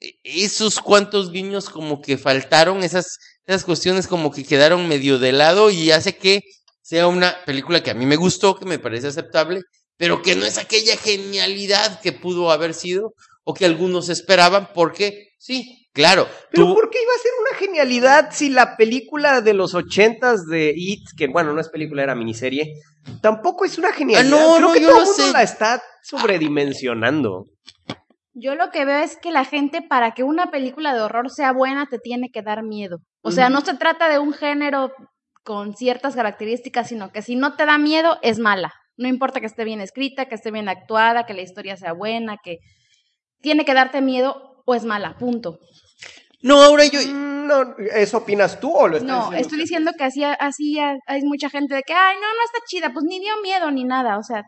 eh, 0.00 0.14
esos 0.24 0.80
cuantos 0.80 1.30
guiños 1.30 1.68
como 1.68 2.00
que 2.00 2.16
faltaron, 2.16 2.82
esas, 2.82 3.18
esas 3.46 3.64
cuestiones 3.64 4.06
como 4.06 4.30
que 4.30 4.44
quedaron 4.44 4.88
medio 4.88 5.18
de 5.18 5.32
lado 5.32 5.70
y 5.70 5.90
hace 5.90 6.16
que 6.16 6.42
sea 6.82 7.06
una 7.08 7.34
película 7.46 7.82
que 7.82 7.90
a 7.90 7.94
mí 7.94 8.06
me 8.06 8.16
gustó, 8.16 8.56
que 8.56 8.64
me 8.66 8.78
parece 8.78 9.06
aceptable, 9.08 9.62
pero 9.96 10.22
que 10.22 10.34
no 10.36 10.44
es 10.44 10.58
aquella 10.58 10.96
genialidad 10.96 12.00
que 12.00 12.12
pudo 12.12 12.50
haber 12.50 12.74
sido 12.74 13.14
o 13.44 13.54
que 13.54 13.64
algunos 13.66 14.08
esperaban, 14.08 14.68
porque 14.74 15.28
sí, 15.38 15.86
claro, 15.92 16.26
Pero 16.50 16.66
tú- 16.68 16.74
¿por 16.74 16.90
qué 16.90 16.98
iba 17.02 17.12
a 17.14 17.22
ser 17.22 17.30
una 17.40 17.58
genialidad 17.58 18.30
si 18.32 18.48
la 18.48 18.76
película 18.76 19.40
de 19.40 19.52
los 19.54 19.74
ochentas 19.74 20.46
de 20.46 20.72
It, 20.74 21.02
que 21.16 21.28
bueno, 21.28 21.52
no 21.52 21.60
es 21.60 21.68
película, 21.68 22.02
era 22.02 22.14
miniserie, 22.14 22.72
tampoco 23.20 23.64
es 23.66 23.76
una 23.78 23.92
genialidad? 23.92 24.34
Ah, 24.36 24.46
no, 24.48 24.56
Creo 24.56 24.68
no, 24.68 24.72
que 24.74 24.80
yo 24.80 24.88
todo 24.88 24.98
el 25.00 25.06
mundo 25.06 25.26
sé. 25.26 25.32
la 25.32 25.42
está 25.42 25.82
sobredimensionando. 26.02 27.44
Yo 28.34 28.54
lo 28.56 28.70
que 28.70 28.84
veo 28.84 28.98
es 28.98 29.16
que 29.16 29.30
la 29.30 29.44
gente, 29.44 29.80
para 29.82 30.12
que 30.12 30.22
una 30.24 30.50
película 30.50 30.92
de 30.94 31.00
horror 31.02 31.30
sea 31.30 31.52
buena, 31.52 31.86
te 31.88 31.98
tiene 31.98 32.30
que 32.30 32.42
dar 32.42 32.62
miedo. 32.64 32.98
O 33.26 33.30
sea, 33.32 33.48
no 33.48 33.60
se 33.62 33.74
trata 33.74 34.08
de 34.08 34.18
un 34.18 34.32
género 34.32 34.92
con 35.42 35.74
ciertas 35.76 36.14
características, 36.14 36.88
sino 36.88 37.10
que 37.10 37.22
si 37.22 37.36
no 37.36 37.56
te 37.56 37.64
da 37.66 37.78
miedo, 37.78 38.18
es 38.22 38.38
mala. 38.38 38.72
No 38.96 39.08
importa 39.08 39.40
que 39.40 39.46
esté 39.46 39.64
bien 39.64 39.80
escrita, 39.80 40.26
que 40.26 40.34
esté 40.34 40.50
bien 40.50 40.68
actuada, 40.68 41.24
que 41.26 41.34
la 41.34 41.42
historia 41.42 41.76
sea 41.76 41.92
buena, 41.92 42.36
que 42.42 42.58
tiene 43.40 43.64
que 43.64 43.74
darte 43.74 44.00
miedo 44.00 44.62
o 44.66 44.74
es 44.74 44.84
mala, 44.84 45.16
punto. 45.18 45.58
no, 46.42 46.62
ahora 46.62 46.84
yo, 46.84 47.00
Mm, 47.00 47.46
No, 47.46 47.76
¿Eso 47.94 48.18
opinas 48.18 48.58
tú 48.58 48.72
o 48.74 48.88
lo 48.88 48.96
estás 48.96 49.06
No, 49.08 49.16
diciendo 49.16 49.36
estoy 49.38 49.42
usted? 49.58 49.58
diciendo 49.64 49.90
que 49.98 50.04
así, 50.04 50.24
así 50.24 50.78
hay 50.78 51.22
mucha 51.22 51.50
gente 51.50 51.74
de 51.74 51.82
que, 51.82 51.92
ay, 51.92 52.16
no, 52.16 52.22
no 52.22 52.44
está 52.46 52.58
chida, 52.66 52.90
pues 52.92 53.04
ni 53.04 53.20
dio 53.20 53.34
miedo 53.42 53.70
ni 53.70 53.84
nada, 53.84 54.16
o 54.18 54.22
sea, 54.22 54.44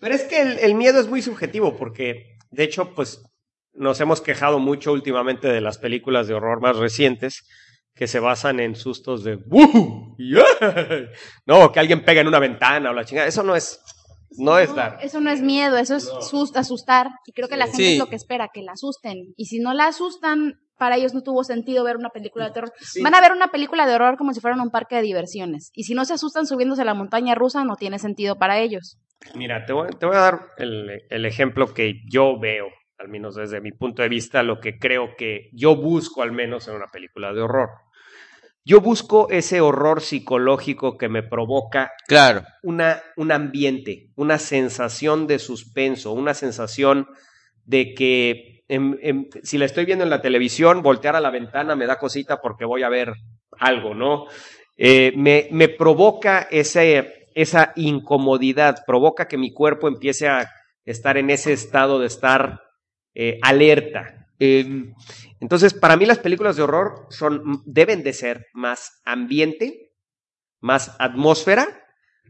Pero 0.00 0.14
es 0.14 0.22
que 0.24 0.40
el, 0.42 0.58
el 0.58 0.74
miedo 0.74 0.98
es 1.00 1.06
muy 1.08 1.22
subjetivo 1.22 1.76
porque, 1.76 2.36
de 2.50 2.64
hecho, 2.64 2.92
pues 2.96 3.22
nos 3.74 4.00
hemos 4.00 4.20
quejado 4.20 4.58
mucho 4.58 4.92
últimamente 4.92 5.46
de 5.48 5.60
las 5.60 5.78
películas 5.78 6.26
de 6.26 6.34
horror 6.34 6.60
más 6.60 6.76
recientes 6.76 7.46
que 7.94 8.06
se 8.06 8.20
basan 8.20 8.60
en 8.60 8.74
sustos 8.74 9.22
de 9.24 9.36
¡Woo! 9.46 10.16
¡Yeah! 10.18 11.08
No, 11.46 11.70
que 11.72 11.80
alguien 11.80 12.04
pega 12.04 12.20
en 12.20 12.28
una 12.28 12.38
ventana 12.38 12.90
o 12.90 12.92
la 12.94 13.04
chingada. 13.04 13.28
Eso 13.28 13.42
no 13.42 13.54
es, 13.56 13.80
no 14.38 14.58
es 14.58 14.74
dar. 14.74 14.98
eso 15.02 15.20
no 15.20 15.30
es 15.30 15.42
miedo, 15.42 15.76
eso 15.76 15.96
es 15.96 16.10
sus- 16.20 16.56
asustar. 16.56 17.08
Y 17.26 17.32
creo 17.32 17.48
que 17.48 17.56
la 17.56 17.66
gente 17.66 17.76
Sí. 17.82 17.92
es 17.94 17.98
lo 17.98 18.06
que 18.06 18.16
espera, 18.16 18.48
que 18.52 18.62
la 18.62 18.72
asusten. 18.72 19.34
Y 19.36 19.46
si 19.46 19.58
no 19.58 19.74
la 19.74 19.88
asustan, 19.88 20.54
para 20.78 20.96
ellos 20.96 21.14
no 21.14 21.22
tuvo 21.22 21.44
sentido 21.44 21.84
ver 21.84 21.96
una 21.96 22.08
película 22.08 22.46
de 22.46 22.52
terror. 22.52 22.72
Van 23.02 23.14
a 23.14 23.20
ver 23.20 23.32
una 23.32 23.48
película 23.48 23.86
de 23.86 23.94
horror 23.94 24.16
como 24.16 24.32
si 24.32 24.40
fuera 24.40 24.60
un 24.60 24.70
parque 24.70 24.96
de 24.96 25.02
diversiones. 25.02 25.70
Y 25.74 25.84
si 25.84 25.94
no 25.94 26.04
se 26.04 26.14
asustan 26.14 26.46
subiéndose 26.46 26.82
a 26.82 26.86
la 26.86 26.94
montaña 26.94 27.34
rusa, 27.36 27.62
no 27.64 27.76
tiene 27.76 27.98
sentido 28.00 28.36
para 28.36 28.58
ellos. 28.58 28.98
Mira, 29.36 29.64
te 29.64 29.72
voy, 29.72 29.88
te 30.00 30.06
voy 30.06 30.16
a 30.16 30.20
dar 30.20 30.40
el, 30.58 31.02
el 31.08 31.24
ejemplo 31.26 31.72
que 31.72 32.00
yo 32.10 32.40
veo, 32.40 32.66
al 33.02 33.08
menos 33.08 33.34
desde 33.34 33.60
mi 33.60 33.72
punto 33.72 34.02
de 34.02 34.08
vista, 34.08 34.44
lo 34.44 34.60
que 34.60 34.78
creo 34.78 35.16
que 35.16 35.50
yo 35.52 35.74
busco 35.74 36.22
al 36.22 36.30
menos 36.30 36.68
en 36.68 36.76
una 36.76 36.86
película 36.86 37.32
de 37.32 37.42
horror. 37.42 37.70
Yo 38.64 38.80
busco 38.80 39.28
ese 39.28 39.60
horror 39.60 40.00
psicológico 40.00 40.96
que 40.96 41.08
me 41.08 41.24
provoca 41.24 41.90
claro, 42.06 42.44
una, 42.62 43.02
un 43.16 43.32
ambiente, 43.32 44.10
una 44.14 44.38
sensación 44.38 45.26
de 45.26 45.40
suspenso, 45.40 46.12
una 46.12 46.32
sensación 46.32 47.08
de 47.64 47.92
que 47.92 48.62
em- 48.68 48.98
em, 49.02 49.28
si 49.42 49.58
la 49.58 49.64
estoy 49.64 49.84
viendo 49.84 50.04
en 50.04 50.10
la 50.10 50.22
televisión, 50.22 50.80
voltear 50.82 51.16
a 51.16 51.20
la 51.20 51.30
ventana 51.30 51.74
me 51.74 51.86
da 51.86 51.98
cosita 51.98 52.40
porque 52.40 52.64
voy 52.64 52.84
a 52.84 52.88
ver 52.88 53.14
algo, 53.58 53.96
¿no? 53.96 54.26
Eh, 54.76 55.12
me, 55.16 55.48
me 55.50 55.68
provoca 55.68 56.46
ese, 56.52 57.26
esa 57.34 57.72
incomodidad, 57.74 58.84
provoca 58.86 59.26
que 59.26 59.38
mi 59.38 59.52
cuerpo 59.52 59.88
empiece 59.88 60.28
a 60.28 60.48
estar 60.84 61.16
en 61.16 61.30
ese 61.30 61.52
estado 61.52 61.98
de 61.98 62.06
estar 62.06 62.60
eh, 63.14 63.38
alerta. 63.42 64.26
Eh, 64.38 64.92
entonces, 65.40 65.74
para 65.74 65.96
mí 65.96 66.06
las 66.06 66.18
películas 66.18 66.56
de 66.56 66.62
horror 66.62 67.06
son, 67.10 67.62
deben 67.64 68.02
de 68.02 68.12
ser 68.12 68.46
más 68.52 69.00
ambiente, 69.04 69.92
más 70.60 70.94
atmósfera 70.98 71.66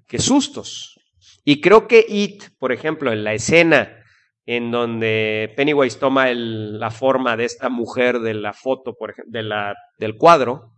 que 0.09 0.19
sustos. 0.19 0.99
Y 1.45 1.61
creo 1.61 1.87
que 1.89 2.05
It, 2.09 2.45
por 2.59 2.73
ejemplo, 2.73 3.13
en 3.13 3.25
la 3.25 3.35
escena 3.35 3.99
en 4.45 4.71
donde 4.73 5.53
Pennywise 5.57 5.99
toma 5.99 6.29
el- 6.31 6.79
la 6.81 6.91
forma 6.91 7.37
de 7.37 7.45
esta 7.45 7.69
mujer 7.69 8.19
de 8.21 8.35
la 8.35 8.53
foto, 8.53 8.95
por 8.95 9.11
ejemplo, 9.11 9.31
de 9.33 9.43
la, 9.45 9.75
del 9.99 10.17
cuadro, 10.17 10.73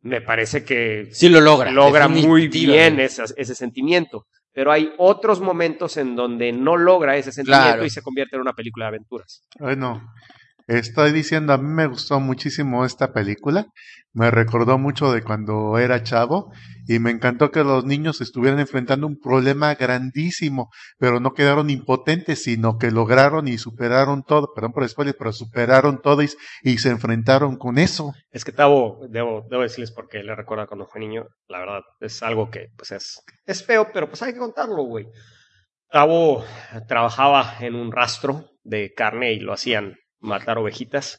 me 0.00 0.20
parece 0.20 0.64
que 0.64 1.08
sí 1.12 1.28
lo 1.28 1.40
logra. 1.40 1.70
logra 1.70 2.08
muy 2.26 2.48
bien 2.48 2.98
esa- 3.00 3.24
ese 3.36 3.54
sentimiento. 3.54 4.26
Pero 4.58 4.72
hay 4.72 4.92
otros 4.98 5.40
momentos 5.40 5.96
en 5.98 6.16
donde 6.16 6.50
no 6.50 6.76
logra 6.76 7.16
ese 7.16 7.30
sentimiento 7.30 7.64
Claro. 7.68 7.84
y 7.84 7.90
se 7.90 8.02
convierte 8.02 8.34
en 8.34 8.42
una 8.42 8.54
película 8.54 8.86
de 8.86 8.88
aventuras. 8.88 9.44
Bueno, 9.56 10.12
estoy 10.68 11.12
diciendo, 11.12 11.52
a 11.52 11.58
mí 11.58 11.68
me 11.68 11.86
gustó 11.86 12.20
muchísimo 12.20 12.84
esta 12.84 13.12
película. 13.12 13.66
Me 14.12 14.30
recordó 14.30 14.78
mucho 14.78 15.12
de 15.12 15.22
cuando 15.22 15.78
era 15.78 16.02
chavo 16.02 16.52
y 16.86 16.98
me 16.98 17.10
encantó 17.10 17.50
que 17.50 17.64
los 17.64 17.84
niños 17.84 18.20
estuvieran 18.20 18.60
enfrentando 18.60 19.06
un 19.06 19.18
problema 19.18 19.74
grandísimo, 19.74 20.70
pero 20.98 21.20
no 21.20 21.32
quedaron 21.32 21.70
impotentes, 21.70 22.42
sino 22.42 22.78
que 22.78 22.90
lograron 22.90 23.48
y 23.48 23.58
superaron 23.58 24.22
todo, 24.22 24.52
perdón 24.54 24.72
por 24.72 24.82
el 24.82 24.88
spoiler, 24.88 25.16
pero 25.18 25.32
superaron 25.32 26.00
todo 26.00 26.22
y, 26.22 26.78
se 26.78 26.90
enfrentaron 26.90 27.56
con 27.56 27.78
eso. 27.78 28.12
Es 28.30 28.44
que 28.44 28.52
Tavo, 28.52 29.00
debo, 29.08 29.46
debo 29.50 29.62
decirles 29.62 29.92
porque 29.92 30.22
le 30.22 30.34
recuerda 30.34 30.66
cuando 30.66 30.86
fue 30.86 31.00
niño, 31.00 31.26
la 31.48 31.60
verdad, 31.60 31.80
es 32.00 32.22
algo 32.22 32.50
que 32.50 32.68
pues 32.76 32.92
es, 32.92 33.20
es 33.46 33.64
feo, 33.64 33.88
pero 33.92 34.08
pues 34.08 34.22
hay 34.22 34.32
que 34.32 34.38
contarlo, 34.38 34.84
güey. 34.84 35.06
Tavo 35.90 36.44
trabajaba 36.86 37.54
en 37.60 37.74
un 37.74 37.92
rastro 37.92 38.44
de 38.62 38.92
carne 38.92 39.32
y 39.32 39.40
lo 39.40 39.52
hacían 39.52 39.94
matar 40.20 40.58
ovejitas. 40.58 41.18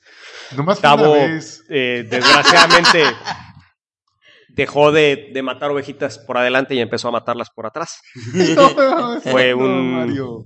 Nomás 0.55 0.79
Tavo, 0.81 1.15
eh, 1.15 2.05
desgraciadamente, 2.09 3.03
dejó 4.49 4.91
de, 4.91 5.29
de 5.33 5.41
matar 5.41 5.71
ovejitas 5.71 6.17
por 6.19 6.37
adelante 6.37 6.75
y 6.75 6.79
empezó 6.79 7.07
a 7.07 7.11
matarlas 7.11 7.49
por 7.49 7.65
atrás. 7.65 8.01
Fue 9.23 9.53
un- 9.53 9.93
Mario. 9.93 10.43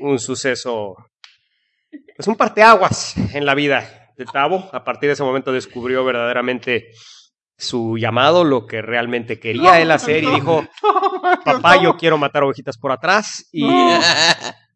un 0.00 0.18
suceso, 0.18 0.94
pues 2.16 2.28
un 2.28 2.36
parteaguas 2.36 3.14
en 3.34 3.46
la 3.46 3.54
vida 3.54 4.12
de 4.16 4.24
Tavo. 4.26 4.68
A 4.72 4.84
partir 4.84 5.08
de 5.08 5.14
ese 5.14 5.22
momento 5.22 5.52
descubrió 5.52 6.04
verdaderamente 6.04 6.88
su 7.56 7.96
llamado, 7.96 8.42
lo 8.44 8.66
que 8.66 8.82
realmente 8.82 9.38
quería 9.38 9.80
él 9.80 9.92
hacer 9.92 10.24
y 10.24 10.26
dijo, 10.34 10.66
papá, 11.44 11.80
yo 11.80 11.96
quiero 11.96 12.18
matar 12.18 12.42
ovejitas 12.42 12.76
por 12.76 12.90
atrás. 12.92 13.48
Y 13.52 13.66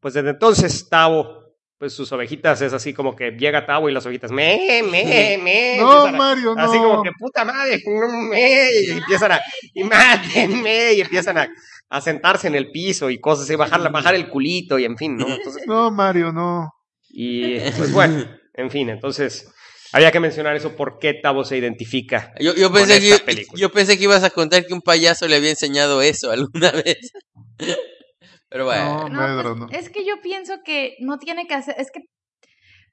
pues 0.01 0.15
desde 0.15 0.31
entonces 0.31 0.89
Tavo, 0.89 1.48
pues 1.79 1.93
sus 1.93 2.11
ovejitas 2.13 2.61
es 2.61 2.73
así 2.73 2.93
como 2.93 3.15
que 3.15 3.31
llega 3.33 3.65
Tavo 3.65 3.89
y 3.89 3.93
las 3.93 4.05
ovejitas, 4.05 4.31
me, 4.33 4.83
me, 4.91 5.39
me. 5.43 5.77
No, 5.79 6.07
a- 6.07 6.13
Mario, 6.13 6.55
no. 6.55 6.61
Así 6.63 6.77
como 6.79 7.03
que 7.03 7.11
puta 7.19 7.45
madre, 7.45 7.81
me, 8.31 8.71
y 8.87 8.91
empiezan 8.91 9.33
a, 9.33 9.41
y 9.75 9.85
mátenme, 9.85 10.93
y 10.95 11.01
empiezan 11.01 11.39
a, 11.39 11.49
a 11.89 12.01
sentarse 12.01 12.49
en 12.49 12.55
el 12.57 12.71
piso 12.71 13.11
y 13.11 13.19
cosas 13.21 13.45
así, 13.45 13.55
bajar, 13.55 13.91
bajar 13.93 14.15
el 14.15 14.29
culito 14.29 14.79
y 14.79 14.85
en 14.85 14.97
fin, 14.97 15.17
¿no? 15.17 15.29
Entonces, 15.29 15.63
No, 15.67 15.91
Mario, 15.91 16.33
no. 16.33 16.71
y 17.09 17.59
pues 17.77 17.93
bueno, 17.93 18.27
en 18.55 18.71
fin, 18.71 18.89
entonces 18.91 19.49
había 19.93 20.11
que 20.11 20.21
mencionar 20.21 20.55
eso, 20.57 20.77
por 20.77 20.99
qué 20.99 21.15
Tavo 21.15 21.45
se 21.45 21.57
identifica. 21.57 22.35
Yo, 22.41 22.55
yo 22.55 22.71
con 22.71 22.81
pensé 22.81 23.01
que, 23.01 23.11
esta 23.13 23.25
película. 23.25 23.59
yo 23.61 23.71
pensé 23.73 23.97
que 23.97 24.05
ibas 24.05 24.23
a 24.25 24.31
contar 24.31 24.67
que 24.67 24.75
un 24.75 24.83
payaso 24.83 25.27
le 25.29 25.37
había 25.37 25.51
enseñado 25.51 26.03
eso 26.03 26.31
alguna 26.31 26.71
vez. 26.85 27.13
Pero 28.49 28.65
bueno. 28.67 29.09
No, 29.09 29.19
Pedro, 29.27 29.43
pues, 29.43 29.57
no. 29.57 29.67
Es 29.79 29.91
que 29.91 30.05
yo 30.07 30.21
pienso 30.23 30.63
que 30.65 30.97
no 31.01 31.19
tiene 31.19 31.47
que 31.47 31.55
hacer, 31.55 31.75
es 31.79 31.91
que 31.91 32.01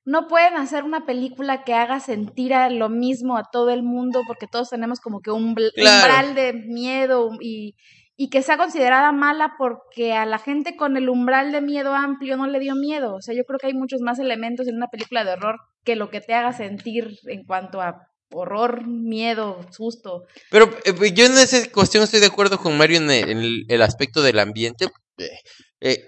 no 0.04 0.28
pueden 0.28 0.56
hacer 0.56 0.84
una 0.84 1.06
película 1.06 1.64
que 1.64 1.74
haga 1.74 2.00
sentir 2.00 2.54
a 2.54 2.70
lo 2.70 2.90
mismo 2.90 3.38
a 3.38 3.44
todo 3.52 3.72
el 3.72 3.82
mundo, 3.82 4.22
porque 4.28 4.48
todos 4.48 4.70
tenemos 4.70 5.00
como 5.00 5.20
que 5.22 5.32
un 5.32 5.56
Claro. 5.56 5.74
umbral 5.74 6.36
de 6.36 6.54
miedo 6.54 7.32
y, 7.42 7.76
y 8.16 8.30
que 8.30 8.44
sea 8.44 8.58
considerada 8.58 9.12
mala 9.12 9.56
porque 9.58 10.14
a 10.14 10.26
la 10.28 10.38
gente 10.38 10.76
con 10.76 10.96
el 10.96 11.10
umbral 11.10 11.52
de 11.52 11.62
miedo 11.62 11.94
amplio 11.96 12.38
no 12.38 12.46
le 12.46 12.60
dio 12.60 12.76
miedo. 12.76 13.16
O 13.16 13.22
sea, 13.22 13.34
yo 13.34 13.44
creo 13.46 13.58
que 13.58 13.68
hay 13.68 13.74
muchos 13.74 14.02
más 14.02 14.20
elementos 14.20 14.68
en 14.68 14.76
una 14.76 14.88
película 14.90 15.24
de 15.24 15.32
horror 15.34 15.58
que 15.84 15.96
lo 15.96 16.10
que 16.12 16.22
te 16.22 16.34
haga 16.36 16.54
sentir 16.54 17.18
en 17.26 17.44
cuanto 17.44 17.82
a 17.82 18.08
horror, 18.32 18.86
miedo, 18.86 19.62
susto. 19.72 20.24
Pero 20.52 20.70
eh, 20.84 21.14
yo 21.14 21.26
en 21.26 21.34
esa 21.34 21.68
cuestión 21.72 22.04
estoy 22.04 22.20
de 22.20 22.26
acuerdo 22.28 22.60
con 22.60 22.78
Mario 22.78 22.98
en 22.98 23.10
el, 23.10 23.30
en 23.30 23.38
el- 23.40 23.66
el 23.70 23.82
aspecto 23.82 24.22
del 24.22 24.38
ambiente. 24.40 24.88
Eh, 25.17 26.03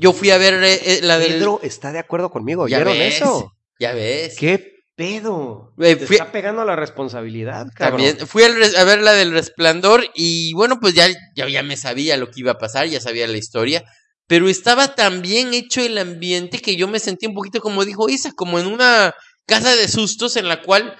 yo 0.00 0.12
fui 0.12 0.30
a 0.30 0.38
ver 0.38 0.62
eh, 0.62 0.80
eh, 0.84 1.00
la 1.02 1.18
del... 1.18 1.34
Pedro 1.34 1.60
está 1.62 1.92
de 1.92 1.98
acuerdo 1.98 2.30
conmigo, 2.30 2.68
Ya 2.68 2.78
¿vieron 2.78 2.98
ves, 2.98 3.16
eso? 3.16 3.52
Ya 3.78 3.92
ves. 3.92 4.36
¿Qué 4.38 4.72
pedo? 4.94 5.72
Eh, 5.78 5.96
Te 5.96 6.06
fui- 6.06 6.16
está 6.16 6.32
pegando 6.32 6.64
la 6.64 6.76
responsabilidad, 6.76 7.66
cabrón. 7.74 8.02
También 8.04 8.26
fui 8.26 8.42
a 8.44 8.84
ver 8.84 9.00
la 9.02 9.12
del 9.12 9.32
resplandor 9.32 10.04
y 10.14 10.52
bueno, 10.54 10.78
pues 10.80 10.94
ya, 10.94 11.08
ya, 11.34 11.48
ya 11.48 11.62
me 11.62 11.76
sabía 11.76 12.16
lo 12.16 12.30
que 12.30 12.40
iba 12.40 12.52
a 12.52 12.58
pasar, 12.58 12.86
ya 12.86 13.00
sabía 13.00 13.26
la 13.26 13.36
historia, 13.36 13.84
pero 14.26 14.48
estaba 14.48 14.94
tan 14.94 15.20
bien 15.22 15.52
hecho 15.52 15.80
el 15.82 15.98
ambiente 15.98 16.60
que 16.60 16.76
yo 16.76 16.88
me 16.88 16.98
sentí 16.98 17.26
un 17.26 17.34
poquito 17.34 17.60
como 17.60 17.84
dijo 17.84 18.08
Isa, 18.08 18.32
como 18.34 18.58
en 18.58 18.66
una 18.66 19.14
casa 19.46 19.74
de 19.76 19.88
sustos 19.88 20.36
en 20.36 20.48
la 20.48 20.62
cual 20.62 20.96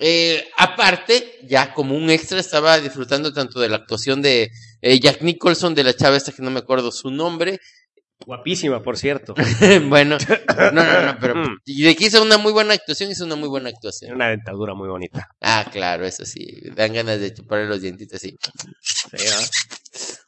Eh, 0.00 0.48
aparte, 0.56 1.40
ya 1.48 1.74
como 1.74 1.96
un 1.96 2.08
extra 2.08 2.38
estaba 2.38 2.78
disfrutando 2.78 3.32
tanto 3.32 3.58
de 3.58 3.68
la 3.68 3.78
actuación 3.78 4.22
de 4.22 4.48
eh, 4.80 5.00
Jack 5.00 5.22
Nicholson, 5.22 5.74
de 5.74 5.84
la 5.84 5.94
chava 5.94 6.16
esta 6.16 6.32
que 6.32 6.42
no 6.42 6.50
me 6.50 6.60
acuerdo 6.60 6.90
su 6.92 7.10
nombre. 7.10 7.60
Guapísima, 8.26 8.82
por 8.82 8.96
cierto. 8.98 9.34
bueno, 9.88 10.18
no, 10.72 10.82
no, 10.84 11.02
no, 11.02 11.16
pero 11.20 11.34
Mm. 11.36 11.56
y 11.64 11.82
de 11.82 11.96
que 11.96 12.06
hizo 12.06 12.22
una 12.22 12.36
muy 12.38 12.52
buena 12.52 12.74
actuación, 12.74 13.10
hizo 13.10 13.24
una 13.24 13.36
muy 13.36 13.48
buena 13.48 13.68
actuación. 13.70 14.14
una 14.14 14.28
dentadura 14.30 14.74
muy 14.74 14.88
bonita. 14.88 15.28
Ah, 15.40 15.64
claro, 15.70 16.04
eso 16.04 16.24
sí, 16.24 16.46
dan 16.74 16.92
ganas 16.92 17.20
de 17.20 17.32
chuparle 17.32 17.66
los 17.66 17.80
dientitos 17.80 18.16
así. 18.16 18.36
Sí, 18.82 19.08
¿verdad? 19.12 19.48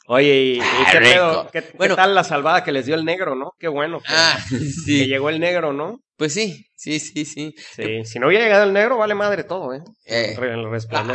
Oye, 0.07 0.43
¿y, 0.57 0.61
Ah, 0.61 0.89
qué, 0.93 0.99
pedo? 1.01 1.51
¿Qué, 1.53 1.63
qué 1.63 1.77
Bueno. 1.77 1.95
tal 1.97 2.15
la 2.15 2.25
salvada 2.25 2.65
que 2.65 2.73
les 2.73 2.87
dio 2.87 2.95
el 2.95 3.05
negro, 3.05 3.35
no? 3.35 3.53
Qué 3.59 3.69
bueno 3.69 4.01
que, 4.01 4.07
Ah, 4.09 4.39
que 4.49 4.59
sí, 4.59 5.07
llegó 5.07 5.29
el 5.29 5.39
negro, 5.41 5.73
¿no? 5.73 6.01
pues 6.17 6.35
sí, 6.35 6.67
sí, 6.77 7.01
sí, 7.01 7.25
sí. 7.25 7.55
Sí, 7.75 8.05
si 8.05 8.19
no 8.19 8.27
hubiera 8.27 8.45
llegado 8.45 8.65
el 8.65 8.73
negro, 8.75 8.99
vale 8.99 9.15
madre 9.15 9.43
todo, 9.45 9.73
¿eh? 9.73 9.81
Eh, 10.05 10.37
el. 10.39 10.67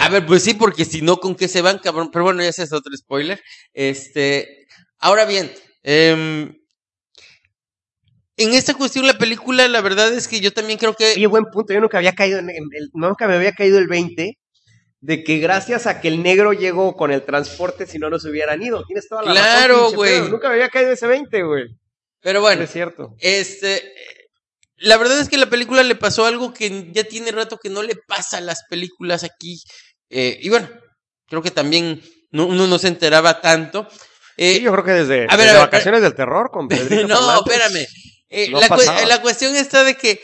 A 0.01 0.09
ver, 0.09 0.25
pues 0.25 0.41
sí, 0.43 0.55
porque 0.55 0.83
si 0.83 1.01
no, 1.03 1.17
¿con 1.17 1.35
qué 1.35 1.47
se 1.47 1.61
van, 1.61 1.77
cabrón? 1.77 2.09
Pero 2.11 2.25
bueno, 2.25 2.41
ya 2.41 2.49
ese 2.49 2.63
es 2.63 2.73
otro 2.73 2.91
spoiler. 2.97 3.39
Este, 3.71 4.65
ahora 4.97 5.25
bien, 5.25 5.51
em, 5.83 6.55
en 8.37 8.53
esta 8.53 8.73
cuestión 8.73 9.07
la 9.07 9.17
película, 9.17 9.67
la 9.67 9.81
verdad 9.81 10.13
es 10.13 10.27
que 10.27 10.39
yo 10.41 10.51
también 10.53 10.77
creo 10.77 10.93
que... 10.93 11.13
Oye, 11.13 11.27
buen 11.27 11.45
punto. 11.45 11.73
Yo 11.73 11.79
nunca 11.79 11.97
había 11.97 12.13
caído 12.13 12.39
en, 12.39 12.49
el, 12.49 12.89
nunca 12.93 13.27
me 13.27 13.35
había 13.35 13.53
caído 13.53 13.77
el 13.79 13.87
20 13.87 14.37
de 15.01 15.23
que 15.23 15.37
gracias 15.37 15.85
a 15.87 16.01
que 16.01 16.07
el 16.07 16.23
negro 16.23 16.51
llegó 16.53 16.95
con 16.95 17.11
el 17.11 17.23
transporte, 17.23 17.85
si 17.85 17.99
no 17.99 18.09
nos 18.09 18.25
hubieran 18.25 18.61
ido. 18.61 18.83
Tienes 18.85 19.07
toda 19.07 19.21
la 19.23 19.33
razón, 19.33 19.43
Claro, 19.45 19.91
güey. 19.91 20.21
Nunca 20.29 20.47
me 20.49 20.55
había 20.55 20.69
caído 20.69 20.91
ese 20.91 21.05
20, 21.07 21.43
güey. 21.43 21.65
Pero 22.21 22.41
Bueno, 22.41 22.63
es 22.63 22.71
cierto. 22.71 23.15
este, 23.19 23.83
la 24.77 24.97
verdad 24.97 25.19
es 25.19 25.29
que 25.29 25.37
la 25.37 25.49
película 25.49 25.83
le 25.83 25.95
pasó 25.95 26.25
algo 26.25 26.53
que 26.53 26.89
ya 26.91 27.03
tiene 27.03 27.31
rato 27.31 27.57
que 27.61 27.69
no 27.69 27.83
le 27.83 27.95
pasa 28.07 28.37
a 28.37 28.41
las 28.41 28.63
películas 28.69 29.23
aquí. 29.23 29.59
Eh, 30.09 30.39
y 30.41 30.49
bueno, 30.49 30.67
creo 31.27 31.41
que 31.43 31.51
también 31.51 32.01
no- 32.31 32.47
uno 32.47 32.65
no 32.67 32.79
se 32.79 32.87
enteraba 32.87 33.41
tanto. 33.41 33.87
Eh, 34.37 34.55
Sí, 34.55 34.61
yo 34.63 34.71
creo 34.73 34.83
que 34.83 34.91
desde, 34.91 35.27
a 35.29 35.35
ver, 35.37 35.37
desde 35.37 35.49
a 35.51 35.53
ver, 35.53 35.61
vacaciones 35.61 36.01
del 36.01 36.15
terror 36.15 36.49
con 36.51 36.67
Pedrito 37.03 37.07
no, 37.07 37.43
Fernández. 37.45 37.45
espérame. 37.45 37.87
Eh, 38.29 38.49
No 38.49 38.59
la, 38.59 38.67
cu- 38.69 38.75
la 39.07 39.21
cuestión 39.21 39.55
está 39.55 39.83
de 39.83 39.95
que 39.95 40.19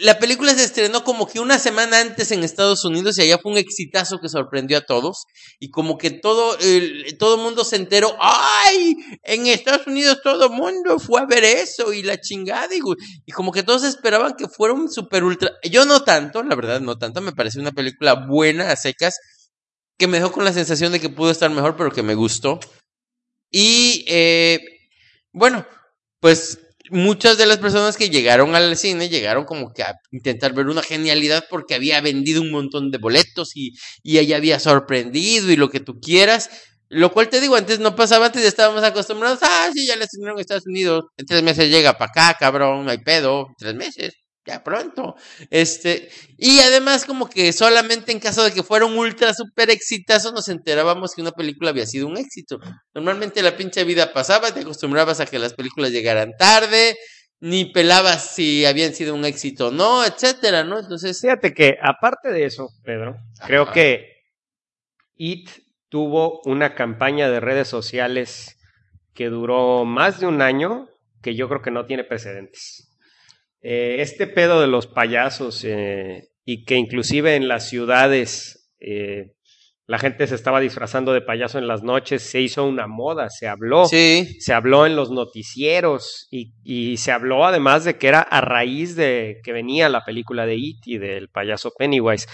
la 0.00 0.20
película 0.20 0.54
se 0.54 0.62
estrenó 0.62 1.02
como 1.02 1.26
que 1.26 1.40
una 1.40 1.58
semana 1.58 2.00
antes 2.00 2.30
en 2.30 2.44
Estados 2.44 2.84
Unidos 2.84 3.18
y 3.18 3.22
allá 3.22 3.38
fue 3.38 3.50
un 3.50 3.58
exitazo 3.58 4.18
que 4.20 4.28
sorprendió 4.28 4.78
a 4.78 4.82
todos 4.82 5.24
y 5.58 5.70
como 5.70 5.98
que 5.98 6.10
todo 6.10 6.56
el 6.60 7.16
todo 7.18 7.36
mundo 7.36 7.64
se 7.64 7.74
enteró, 7.76 8.16
ay, 8.20 8.96
en 9.24 9.48
Estados 9.48 9.88
Unidos 9.88 10.20
todo 10.22 10.44
el 10.44 10.50
mundo 10.52 11.00
fue 11.00 11.20
a 11.20 11.26
ver 11.26 11.42
eso 11.42 11.92
y 11.92 12.02
la 12.04 12.20
chingada 12.20 12.68
y 12.76 13.32
como 13.32 13.50
que 13.50 13.64
todos 13.64 13.82
esperaban 13.82 14.34
que 14.36 14.46
fuera 14.46 14.72
un 14.72 14.88
super 14.88 15.24
ultra, 15.24 15.50
yo 15.68 15.84
no 15.84 16.04
tanto, 16.04 16.44
la 16.44 16.54
verdad 16.54 16.80
no 16.80 16.96
tanto, 16.96 17.20
me 17.20 17.32
pareció 17.32 17.60
una 17.60 17.72
película 17.72 18.14
buena 18.14 18.70
a 18.70 18.76
secas 18.76 19.18
que 19.98 20.06
me 20.06 20.18
dejó 20.18 20.30
con 20.30 20.44
la 20.44 20.52
sensación 20.52 20.92
de 20.92 21.00
que 21.00 21.08
pudo 21.08 21.32
estar 21.32 21.50
mejor 21.50 21.76
pero 21.76 21.90
que 21.90 22.04
me 22.04 22.14
gustó. 22.14 22.60
Y 23.50 24.04
eh, 24.08 24.60
bueno, 25.32 25.66
pues 26.20 26.58
muchas 26.90 27.38
de 27.38 27.46
las 27.46 27.58
personas 27.58 27.96
que 27.96 28.10
llegaron 28.10 28.54
al 28.54 28.76
cine 28.76 29.08
llegaron 29.08 29.44
como 29.44 29.72
que 29.72 29.82
a 29.82 29.94
intentar 30.10 30.52
ver 30.54 30.66
una 30.66 30.82
genialidad 30.82 31.44
porque 31.50 31.74
había 31.74 32.00
vendido 32.00 32.42
un 32.42 32.50
montón 32.50 32.90
de 32.90 32.98
boletos 32.98 33.56
y, 33.56 33.72
y 34.02 34.18
ella 34.18 34.36
había 34.36 34.58
sorprendido 34.60 35.50
y 35.50 35.56
lo 35.56 35.70
que 35.70 35.80
tú 35.80 36.00
quieras. 36.00 36.50
Lo 36.90 37.12
cual 37.12 37.28
te 37.28 37.40
digo, 37.40 37.54
antes 37.56 37.80
no 37.80 37.94
pasaba, 37.94 38.26
antes 38.26 38.44
estábamos 38.44 38.82
acostumbrados, 38.82 39.40
ah, 39.42 39.70
sí, 39.74 39.86
ya 39.86 39.96
la 39.96 40.04
estrenaron 40.04 40.38
en 40.38 40.40
Estados 40.40 40.66
Unidos, 40.66 41.04
en 41.18 41.26
tres 41.26 41.42
meses 41.42 41.68
llega 41.70 41.98
para 41.98 42.10
acá, 42.10 42.36
cabrón, 42.38 42.88
hay 42.88 42.98
pedo, 42.98 43.48
tres 43.58 43.74
meses, 43.74 44.14
ya 44.48 44.64
pronto. 44.64 45.14
Este, 45.50 46.08
y 46.36 46.60
además 46.60 47.04
como 47.04 47.28
que 47.28 47.52
solamente 47.52 48.12
en 48.12 48.20
caso 48.20 48.42
de 48.42 48.52
que 48.52 48.62
fuera 48.62 48.86
un 48.86 48.96
ultra 48.96 49.34
super 49.34 49.70
exitazo 49.70 50.32
nos 50.32 50.48
enterábamos 50.48 51.14
que 51.14 51.20
una 51.20 51.32
película 51.32 51.70
había 51.70 51.86
sido 51.86 52.06
un 52.06 52.16
éxito. 52.16 52.58
Normalmente 52.94 53.42
la 53.42 53.56
pinche 53.56 53.84
vida 53.84 54.12
pasaba, 54.12 54.52
te 54.52 54.60
acostumbrabas 54.60 55.20
a 55.20 55.26
que 55.26 55.38
las 55.38 55.54
películas 55.54 55.92
llegaran 55.92 56.32
tarde, 56.38 56.96
ni 57.40 57.66
pelabas 57.66 58.34
si 58.34 58.64
habían 58.64 58.94
sido 58.94 59.14
un 59.14 59.24
éxito 59.24 59.68
o 59.68 59.70
no, 59.70 60.04
etcétera, 60.04 60.64
¿no? 60.64 60.78
Entonces, 60.80 61.20
Fíjate 61.20 61.52
que, 61.52 61.76
aparte 61.80 62.30
de 62.30 62.44
eso, 62.46 62.70
Pedro, 62.82 63.16
creo 63.46 63.70
que 63.70 64.06
IT 65.16 65.50
tuvo 65.88 66.40
una 66.44 66.74
campaña 66.74 67.28
de 67.30 67.40
redes 67.40 67.68
sociales 67.68 68.56
que 69.14 69.28
duró 69.28 69.84
más 69.84 70.20
de 70.20 70.26
un 70.26 70.42
año 70.42 70.88
que 71.22 71.34
yo 71.34 71.48
creo 71.48 71.62
que 71.62 71.70
no 71.70 71.86
tiene 71.86 72.04
precedentes. 72.04 72.87
Eh, 73.60 73.96
este 74.00 74.26
pedo 74.26 74.60
de 74.60 74.68
los 74.68 74.86
payasos 74.86 75.64
eh, 75.64 76.28
y 76.44 76.64
que 76.64 76.76
inclusive 76.76 77.34
en 77.34 77.48
las 77.48 77.68
ciudades 77.68 78.70
eh, 78.78 79.32
la 79.86 79.98
gente 79.98 80.26
se 80.26 80.34
estaba 80.34 80.60
disfrazando 80.60 81.12
de 81.12 81.22
payaso 81.22 81.58
en 81.58 81.66
las 81.66 81.82
noches, 81.82 82.22
se 82.22 82.40
hizo 82.40 82.64
una 82.64 82.86
moda, 82.86 83.30
se 83.30 83.48
habló 83.48 83.86
sí, 83.86 84.36
se 84.38 84.52
habló 84.52 84.86
en 84.86 84.94
los 84.94 85.10
noticieros 85.10 86.28
y, 86.30 86.54
y 86.62 86.98
se 86.98 87.10
habló 87.10 87.46
además 87.46 87.84
de 87.84 87.96
que 87.96 88.08
era 88.08 88.20
a 88.20 88.40
raíz 88.40 88.94
de 88.94 89.40
que 89.42 89.52
venía 89.52 89.88
la 89.88 90.04
película 90.04 90.46
de 90.46 90.56
It 90.56 90.86
y 90.86 90.98
del 90.98 91.28
payaso 91.28 91.72
Pennywise. 91.76 92.28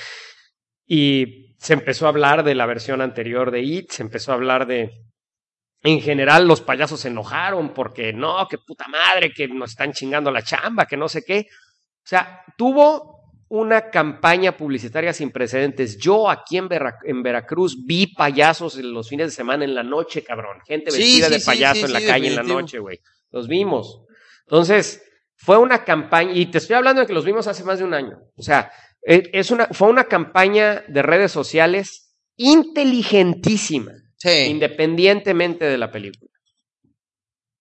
Y 0.87 1.55
se 1.59 1.73
empezó 1.73 2.05
a 2.05 2.11
hablar 2.11 2.45
de 2.45 2.55
la 2.55 2.67
versión 2.67 3.01
anterior 3.01 3.51
de 3.51 3.63
It, 3.63 3.91
se 3.91 4.03
empezó 4.03 4.33
a 4.33 4.35
hablar 4.35 4.67
de... 4.67 4.91
En 5.85 6.01
general 6.01 6.49
los 6.49 6.61
payasos 6.63 6.99
se 7.01 7.09
enojaron 7.09 7.73
porque 7.75 8.13
no, 8.13 8.49
que 8.49 8.59
puta 8.59 8.89
madre, 8.89 9.33
que 9.33 9.47
nos 9.47 9.71
están 9.71 9.93
chingando 9.93 10.31
la 10.33 10.43
chamba, 10.43 10.87
que 10.87 10.97
no 10.97 11.09
sé 11.09 11.23
qué. 11.25 11.47
O 11.51 12.07
sea, 12.07 12.41
tuvo 12.57 13.15
una 13.49 13.91
campaña 13.91 14.57
publicitaria 14.57 15.13
sin 15.13 15.31
precedentes. 15.31 15.99
Yo 15.99 16.29
aquí 16.31 16.57
en, 16.57 16.69
Vera- 16.69 16.97
en 17.05 17.23
Veracruz 17.23 17.85
vi 17.87 18.07
payasos 18.09 18.77
los 18.77 19.09
fines 19.09 19.27
de 19.29 19.31
semana 19.33 19.65
en 19.65 19.75
la 19.75 19.83
noche, 19.83 20.25
cabrón. 20.25 20.59
Gente 20.67 20.91
Sí, 20.91 21.21
vestida 21.21 21.29
sí, 21.29 21.35
de 21.35 21.41
payaso 21.45 21.81
sí, 21.81 21.85
en 21.87 21.93
la 21.93 22.01
calle 22.01 22.29
en 22.29 22.37
la 22.37 22.43
noche, 22.43 22.79
güey. 22.79 22.99
Los 23.31 23.47
vimos. 23.47 24.01
Entonces, 24.47 25.03
fue 25.37 25.59
una 25.59 25.85
campaña, 25.85 26.33
y 26.33 26.47
te 26.47 26.59
estoy 26.59 26.77
hablando 26.77 27.03
de 27.03 27.07
que 27.07 27.13
los 27.13 27.25
vimos 27.27 27.47
hace 27.47 27.63
más 27.63 27.79
de 27.79 27.85
un 27.85 27.93
año. 27.95 28.17
O 28.37 28.43
sea, 28.43 28.73
eh, 29.07 29.29
es 29.35 29.51
una, 29.51 29.67
fue 29.67 29.89
una 29.89 30.05
campaña 30.05 30.83
de 30.89 31.03
redes 31.03 31.31
sociales 31.31 32.17
inteligentísima, 32.37 33.93
sí, 34.25 34.55
independientemente 34.55 35.65
de 35.67 35.79
la 35.79 35.91
película. 35.93 36.31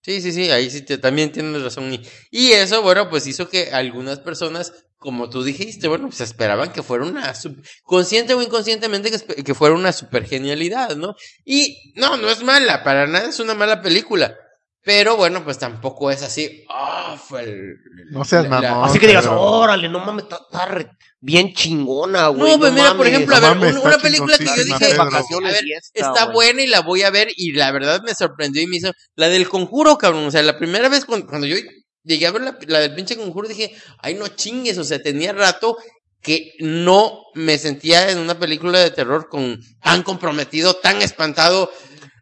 sí, 0.02 0.22
sí, 0.22 0.32
sí, 0.32 0.50
ahí 0.52 0.70
sí 0.70 0.82
te, 0.82 0.98
también 0.98 1.32
tienes 1.32 1.62
razón. 1.64 1.94
Y, 1.94 2.02
y 2.32 2.52
eso, 2.52 2.82
bueno, 2.82 3.10
pues 3.10 3.26
hizo 3.28 3.50
que 3.50 3.72
algunas 3.72 4.20
personas, 4.20 4.74
como 4.98 5.30
tú 5.30 5.44
dijiste, 5.44 5.88
bueno, 5.88 6.08
pues 6.08 6.22
esperaban 6.22 6.72
que 6.74 6.84
fuera 6.84 7.06
una, 7.06 7.34
sub- 7.36 7.62
consciente 7.84 8.34
o 8.34 8.42
inconscientemente, 8.42 9.12
que, 9.12 9.44
que 9.44 9.54
fuera 9.54 9.76
una 9.76 9.94
super 9.94 10.26
genialidad, 10.26 10.96
¿no? 10.96 11.16
Y 11.46 11.94
no, 11.96 12.18
no 12.18 12.30
es 12.30 12.44
mala, 12.44 12.84
para 12.84 13.08
nada 13.08 13.30
es 13.30 13.40
una 13.40 13.54
mala 13.54 13.82
película. 13.82 14.38
Pero 14.86 15.16
bueno, 15.16 15.44
pues 15.46 15.58
tampoco 15.58 16.12
es 16.12 16.22
así. 16.24 16.66
ah, 16.70 17.18
fue 17.18 17.44
el- 17.44 17.76
No 18.12 18.26
seas 18.26 18.44
la- 18.50 18.62
mamón. 18.62 18.90
Así 18.90 19.00
que 19.00 19.08
digas, 19.08 19.24
pero- 19.26 19.42
órale, 19.42 19.88
no 19.88 20.00
mames, 20.00 20.24
está, 20.24 20.40
está 20.52 20.66
re- 20.66 20.90
bien 21.22 21.54
chingona, 21.54 22.28
güey. 22.28 22.52
No, 22.52 22.60
pues 22.60 22.74
mira, 22.74 22.94
por 22.96 23.08
ejemplo, 23.08 23.34
a 23.36 23.40
no 23.40 23.48
ver, 23.48 23.58
mames, 23.58 23.76
una 23.78 23.98
película 23.98 24.38
que 24.38 24.44
yo 24.46 24.64
dije, 24.66 24.94
a 24.94 24.98
Vacaciones 25.06 25.54
ver, 25.54 25.64
está 25.94 26.26
güey. 26.26 26.34
buena 26.34 26.62
y 26.64 26.68
la 26.68 26.82
voy 26.82 27.02
a 27.04 27.10
ver 27.12 27.30
y 27.36 27.54
la 27.54 27.72
verdad 27.72 28.02
me 28.04 28.14
sorprendió 28.14 28.62
y 28.62 28.68
me 28.68 28.78
hizo 28.78 28.92
la 29.16 29.30
del 29.30 29.48
conjuro, 29.48 29.98
cabrón. 29.98 30.26
O 30.26 30.32
sea, 30.32 30.44
la 30.44 30.58
primera 30.58 30.90
vez 30.90 31.06
cuando, 31.06 31.28
cuando 31.28 31.48
yo 31.48 31.56
llegué 32.04 32.28
a 32.28 32.32
ver 32.32 32.42
la, 32.42 32.58
la 32.68 32.80
del 32.80 32.94
pinche 32.94 33.16
conjuro 33.16 33.48
dije, 33.48 33.74
ay, 34.00 34.16
no 34.16 34.28
chingues, 34.28 34.78
o 34.78 34.84
sea, 34.84 35.02
tenía 35.02 35.32
rato 35.32 35.78
que 36.22 36.54
no 36.60 37.20
me 37.36 37.58
sentía 37.58 38.10
en 38.12 38.18
una 38.18 38.38
película 38.38 38.80
de 38.80 38.92
terror 38.92 39.28
con 39.30 39.62
tan 39.82 40.04
comprometido, 40.04 40.74
tan 40.74 41.02
espantado. 41.02 41.72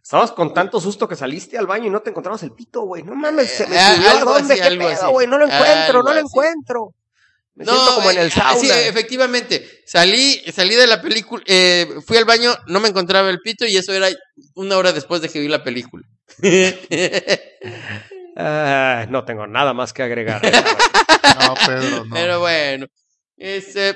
Estabas 0.04 0.32
con 0.32 0.54
tanto 0.54 0.82
susto 0.82 1.08
que 1.08 1.16
saliste 1.16 1.58
al 1.58 1.68
baño 1.68 1.86
y 1.88 1.90
no 1.90 2.02
te 2.02 2.10
encontrabas 2.10 2.42
el 2.44 2.52
pito, 2.54 2.82
güey. 2.82 3.04
No 3.04 3.16
mames, 3.16 3.50
se 3.52 3.68
me 3.68 3.76
Eh, 3.76 3.96
subió 3.96 4.10
algo 4.12 4.34
dónde, 4.34 4.54
así, 4.56 4.62
qué 4.64 4.78
pedo, 4.78 5.10
güey. 5.12 5.28
No 5.28 5.38
lo 5.38 5.46
encuentro, 5.46 6.00
Algo 6.00 6.04
no 6.04 6.14
lo 6.14 6.20
así. 6.20 6.28
encuentro. 6.28 6.94
Me 7.54 7.66
siento 7.66 7.96
como 7.96 8.10
en 8.12 8.18
eh, 8.18 8.22
el 8.22 8.32
sauna. 8.32 8.60
Sí, 8.60 8.70
efectivamente. 8.72 9.84
Salí, 9.86 10.42
salí 10.52 10.74
de 10.76 10.88
la 10.88 11.02
película, 11.02 11.44
eh, 11.46 11.88
fui 12.06 12.18
al 12.18 12.26
baño, 12.26 12.56
no 12.68 12.80
me 12.80 12.88
encontraba 12.90 13.30
el 13.30 13.40
pito 13.42 13.66
y 13.66 13.78
eso 13.78 13.94
era 13.94 14.08
una 14.56 14.78
hora 14.78 14.92
después 14.94 15.22
de 15.22 15.30
que 15.30 15.40
vi 15.40 15.48
la 15.48 15.64
película. 15.64 16.04
Ah, 18.38 19.06
no 19.10 19.26
tengo 19.26 19.46
nada 19.46 19.74
más 19.74 19.94
que 19.94 20.04
agregar. 20.04 20.42
No, 21.40 21.54
Pedro, 21.66 22.06
no. 22.06 22.14
Pero 22.16 22.40
bueno. 22.40 22.88
Este, 23.38 23.96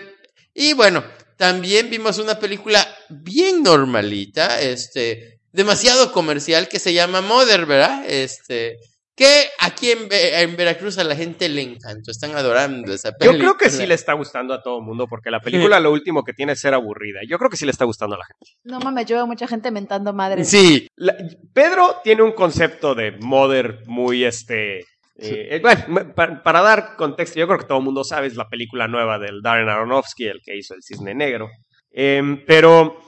y 0.54 0.74
bueno, 0.74 1.04
también 1.38 1.90
vimos 1.90 2.18
una 2.18 2.40
película 2.40 2.86
bien 3.10 3.62
normalita, 3.62 4.62
este, 4.62 5.35
demasiado 5.56 6.12
comercial 6.12 6.68
que 6.68 6.80
se 6.80 6.94
llama 6.94 7.22
Mother, 7.22 7.66
¿verdad? 7.66 8.04
Este, 8.08 8.78
que 9.16 9.46
aquí 9.60 9.92
en, 9.92 10.10
en 10.12 10.58
Veracruz 10.58 10.98
a 10.98 11.04
la 11.06 11.16
gente 11.16 11.48
le 11.48 11.62
encantó, 11.62 12.12
están 12.12 12.36
adorando 12.36 12.94
esa 12.94 13.12
Yo 13.12 13.18
película. 13.18 13.40
creo 13.40 13.58
que 13.58 13.70
sí 13.70 13.88
le 13.88 13.94
está 13.96 14.12
gustando 14.14 14.54
a 14.54 14.62
todo 14.62 14.80
el 14.80 14.84
mundo 14.84 15.08
porque 15.08 15.32
la 15.32 15.40
película 15.40 15.80
lo 15.80 15.92
último 15.94 16.24
que 16.24 16.34
tiene 16.34 16.52
es 16.52 16.60
ser 16.60 16.74
aburrida. 16.74 17.22
Yo 17.28 17.38
creo 17.38 17.50
que 17.50 17.56
sí 17.58 17.64
le 17.66 17.72
está 17.72 17.86
gustando 17.86 18.16
a 18.16 18.20
la 18.20 18.26
gente. 18.26 18.58
No 18.66 18.80
mames, 18.80 19.06
yo 19.06 19.16
veo 19.16 19.26
mucha 19.28 19.48
gente 19.48 19.72
mentando 19.72 20.12
madres. 20.14 20.50
Sí, 20.50 20.90
La- 20.98 21.16
Pedro 21.54 21.98
tiene 22.04 22.24
un 22.24 22.34
concepto 22.34 22.94
de 22.94 23.12
mother 23.14 23.80
muy 23.86 24.26
este 24.26 24.80
Eh, 25.18 25.48
eh, 25.52 25.60
bueno, 25.62 26.14
para 26.44 26.62
dar 26.62 26.98
contexto, 26.98 27.40
yo 27.40 27.48
creo 27.48 27.58
que 27.60 27.66
todo 27.68 27.78
el 27.78 27.86
mundo 27.86 28.04
sabe, 28.04 28.28
es 28.28 28.36
la 28.36 28.50
película 28.50 28.90
nueva 28.90 29.18
del 29.18 29.42
Darren 29.42 29.70
Aronofsky, 29.70 30.26
el 30.26 30.42
que 30.44 30.58
hizo 30.58 30.74
El 30.74 30.84
Cisne 30.84 31.16
Negro. 31.16 31.48
Em, 31.90 32.44
pero 32.46 33.05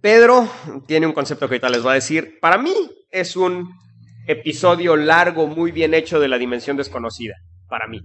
Pedro 0.00 0.48
tiene 0.86 1.06
un 1.06 1.12
concepto 1.12 1.48
que 1.48 1.54
ahorita 1.54 1.68
les 1.68 1.86
va 1.86 1.92
a 1.92 1.94
decir. 1.94 2.38
Para 2.40 2.58
mí 2.58 2.74
es 3.10 3.36
un 3.36 3.70
episodio 4.26 4.96
largo, 4.96 5.46
muy 5.46 5.72
bien 5.72 5.94
hecho 5.94 6.20
de 6.20 6.28
la 6.28 6.38
dimensión 6.38 6.76
desconocida. 6.76 7.34
Para 7.68 7.86
mí. 7.86 8.00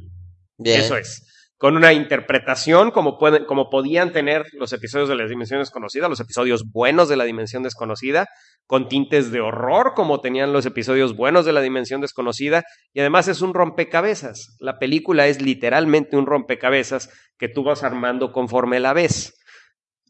Bien. 0.57 0.81
Eso 0.81 0.97
es. 0.97 1.25
Con 1.57 1.77
una 1.77 1.93
interpretación 1.93 2.91
como, 2.91 3.17
pueden, 3.17 3.45
como 3.45 3.69
podían 3.69 4.11
tener 4.11 4.45
los 4.53 4.73
episodios 4.73 5.07
de 5.07 5.15
la 5.15 5.25
Dimensión 5.25 5.61
Desconocida, 5.61 6.09
los 6.09 6.19
episodios 6.19 6.69
buenos 6.69 7.07
de 7.07 7.15
la 7.15 7.23
Dimensión 7.23 7.63
Desconocida, 7.63 8.27
con 8.67 8.89
tintes 8.89 9.31
de 9.31 9.39
horror 9.39 9.93
como 9.95 10.19
tenían 10.19 10.51
los 10.51 10.65
episodios 10.65 11.15
buenos 11.15 11.45
de 11.45 11.53
la 11.53 11.61
Dimensión 11.61 12.01
Desconocida, 12.01 12.65
y 12.91 12.99
además 12.99 13.29
es 13.29 13.41
un 13.41 13.53
rompecabezas. 13.53 14.57
La 14.59 14.79
película 14.79 15.27
es 15.27 15.41
literalmente 15.41 16.17
un 16.17 16.25
rompecabezas 16.25 17.09
que 17.37 17.47
tú 17.47 17.63
vas 17.63 17.83
armando 17.83 18.33
conforme 18.33 18.81
la 18.81 18.91
ves. 18.91 19.33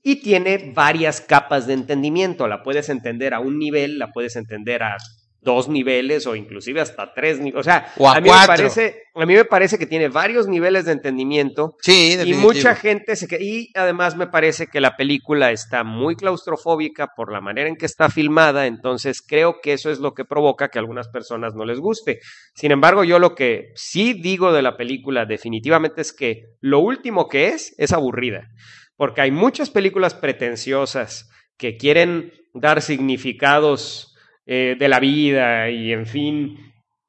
Y 0.08 0.18
tiene 0.18 0.72
varias 0.76 1.20
capas 1.20 1.66
de 1.66 1.74
entendimiento. 1.74 2.48
La 2.48 2.62
puedes 2.62 2.90
entender 2.90 3.34
a 3.34 3.40
un 3.40 3.58
nivel, 3.58 3.98
la 3.98 4.12
puedes 4.12 4.36
entender 4.36 4.84
a 4.84 4.98
dos 5.42 5.68
niveles 5.68 6.26
o 6.28 6.36
inclusive 6.36 6.80
hasta 6.82 7.12
tres 7.14 7.38
niveles. 7.40 7.60
O 7.60 7.64
sea, 7.64 7.92
O 7.98 8.08
a 8.10 8.20
mí 8.22 8.30
me 8.30 8.48
parece, 8.48 9.04
a 9.16 9.26
mí 9.26 9.34
me 9.36 9.46
parece 9.46 9.78
que 9.78 9.86
tiene 9.86 10.08
varios 10.10 10.48
niveles 10.48 10.86
de 10.86 10.92
entendimiento 10.92 11.76
Sí, 11.82 12.14
y 12.14 12.16
definitivo. 12.18 12.42
mucha 12.52 12.76
gente 12.76 13.16
se 13.16 13.28
que- 13.28 13.38
y 13.44 13.70
además 13.76 14.16
me 14.16 14.26
parece 14.28 14.66
que 14.68 14.80
la 14.82 14.96
película 14.96 15.52
está 15.52 15.84
muy 15.84 16.16
claustrofóbica 16.16 17.10
por 17.16 17.32
la 17.32 17.42
manera 17.42 17.68
en 17.70 17.76
que 17.76 17.86
está 17.86 18.10
filmada, 18.10 18.66
entonces 18.66 19.22
creo 19.22 19.58
que 19.62 19.74
eso 19.74 19.92
es 19.92 20.00
lo 20.00 20.14
que 20.16 20.26
provoca 20.26 20.70
que 20.70 20.80
a 20.80 20.82
algunas 20.82 21.10
personas 21.10 21.54
no 21.56 21.64
les 21.66 21.80
guste. 21.80 22.20
Sin 22.56 22.72
embargo, 22.72 23.04
yo 23.04 23.20
lo 23.20 23.36
que 23.36 23.70
sí 23.76 24.14
digo 24.14 24.52
de 24.52 24.64
la 24.64 24.78
película 24.78 25.26
definitivamente 25.26 26.02
es 26.02 26.12
que 26.12 26.42
lo 26.60 26.80
último 26.80 27.28
que 27.28 27.50
es 27.50 27.76
es 27.78 27.94
aburrida, 27.94 28.48
porque 28.98 29.22
hay 29.22 29.32
muchas 29.32 29.70
películas 29.70 30.14
pretenciosas 30.14 31.30
que 31.58 31.78
quieren 31.78 32.32
dar 32.54 32.82
significados 32.82 34.16
eh, 34.46 34.76
de 34.78 34.88
la 34.88 35.00
vida 35.00 35.70
y 35.70 35.92
en 35.92 36.06
fin, 36.06 36.58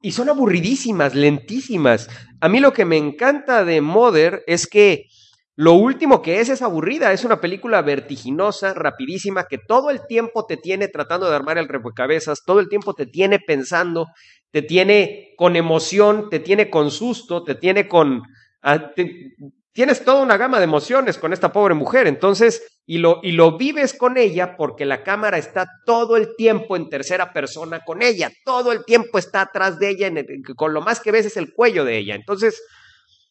y 0.01 0.11
son 0.11 0.29
aburridísimas, 0.29 1.15
lentísimas. 1.15 2.09
A 2.39 2.49
mí 2.49 2.59
lo 2.59 2.73
que 2.73 2.85
me 2.85 2.97
encanta 2.97 3.63
de 3.65 3.81
Mother 3.81 4.43
es 4.47 4.67
que 4.67 5.05
lo 5.55 5.73
último 5.73 6.21
que 6.21 6.39
es 6.39 6.49
es 6.49 6.61
aburrida, 6.61 7.11
es 7.13 7.25
una 7.25 7.41
película 7.41 7.81
vertiginosa, 7.81 8.75
rapidísima, 8.75 9.47
que 9.47 9.57
todo 9.57 9.89
el 9.89 10.05
tiempo 10.05 10.45
te 10.45 10.55
tiene 10.55 10.87
tratando 10.87 11.27
de 11.27 11.35
armar 11.35 11.57
el 11.57 11.67
rompecabezas, 11.67 12.43
todo 12.45 12.59
el 12.59 12.69
tiempo 12.69 12.93
te 12.93 13.07
tiene 13.07 13.39
pensando, 13.39 14.05
te 14.51 14.61
tiene 14.61 15.33
con 15.35 15.55
emoción, 15.55 16.29
te 16.29 16.39
tiene 16.39 16.69
con 16.69 16.91
susto, 16.91 17.43
te 17.43 17.55
tiene 17.55 17.87
con... 17.87 18.21
ah, 18.61 18.91
tienes 19.77 20.03
toda 20.03 20.23
una 20.23 20.37
gama 20.37 20.57
de 20.57 20.63
emociones 20.63 21.19
con 21.19 21.33
esta 21.33 21.53
pobre 21.53 21.75
mujer, 21.75 22.07
entonces, 22.07 22.79
y 22.87 22.97
lo, 22.97 23.19
y 23.21 23.33
lo 23.33 23.59
vives 23.59 23.93
con 23.93 24.17
ella 24.17 24.57
porque 24.57 24.85
la 24.85 25.03
cámara 25.03 25.37
está 25.37 25.67
todo 25.85 26.17
el 26.17 26.35
tiempo 26.35 26.75
en 26.75 26.89
tercera 26.89 27.31
persona 27.31 27.81
con 27.85 28.01
ella, 28.01 28.31
todo 28.43 28.71
el 28.71 28.83
tiempo 28.85 29.19
está 29.19 29.41
atrás 29.41 29.77
de 29.77 29.89
ella, 29.91 30.07
en 30.07 30.17
el- 30.17 30.25
con 30.55 30.73
lo 30.73 30.81
más 30.81 30.99
que 30.99 31.11
ves 31.11 31.27
es 31.27 31.37
el 31.37 31.53
cuello 31.53 31.85
de 31.85 31.95
ella. 31.99 32.15
Entonces, 32.15 32.59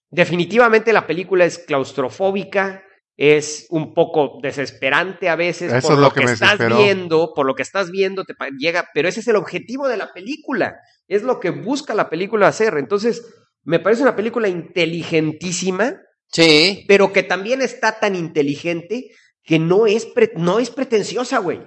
definitivamente 0.08 0.92
la 0.92 1.08
película 1.08 1.44
es 1.44 1.58
claustrofóbica, 1.58 2.80
es 3.16 3.66
un 3.70 3.92
poco 3.92 4.38
desesperante 4.40 5.28
a 5.28 5.34
veces 5.34 5.72
Eso 5.72 5.88
por 5.88 5.96
lo 5.96 6.02
lo 6.04 6.10
que, 6.12 6.20
estás 6.22 6.38
desesperó. 6.52 6.76
viendo, 6.78 7.32
por 7.34 7.44
lo 7.44 7.56
que 7.56 7.62
estás 7.62 7.90
viendo, 7.90 8.22
te 8.24 8.34
llega, 8.56 8.86
pero 8.94 9.08
ese 9.08 9.18
es 9.18 9.26
el 9.26 9.34
objetivo 9.34 9.88
de 9.88 9.96
la 9.96 10.12
película, 10.12 10.76
es 11.08 11.24
lo 11.24 11.40
que 11.40 11.50
busca 11.50 11.92
la 11.92 12.08
película 12.08 12.46
hacer. 12.46 12.74
Entonces, 12.78 13.26
me 13.64 13.80
parece 13.80 14.02
una 14.02 14.14
película 14.14 14.46
inteligentísima, 14.46 15.96
Sí. 16.32 16.84
pero 16.88 17.12
que 17.12 17.22
también 17.22 17.62
está 17.62 17.98
tan 18.00 18.14
inteligente 18.16 19.10
que 19.42 19.58
no 19.58 19.86
es, 19.86 20.06
pre- 20.06 20.32
no 20.36 20.58
es 20.58 20.70
pretenciosa, 20.70 21.38
güey. 21.38 21.60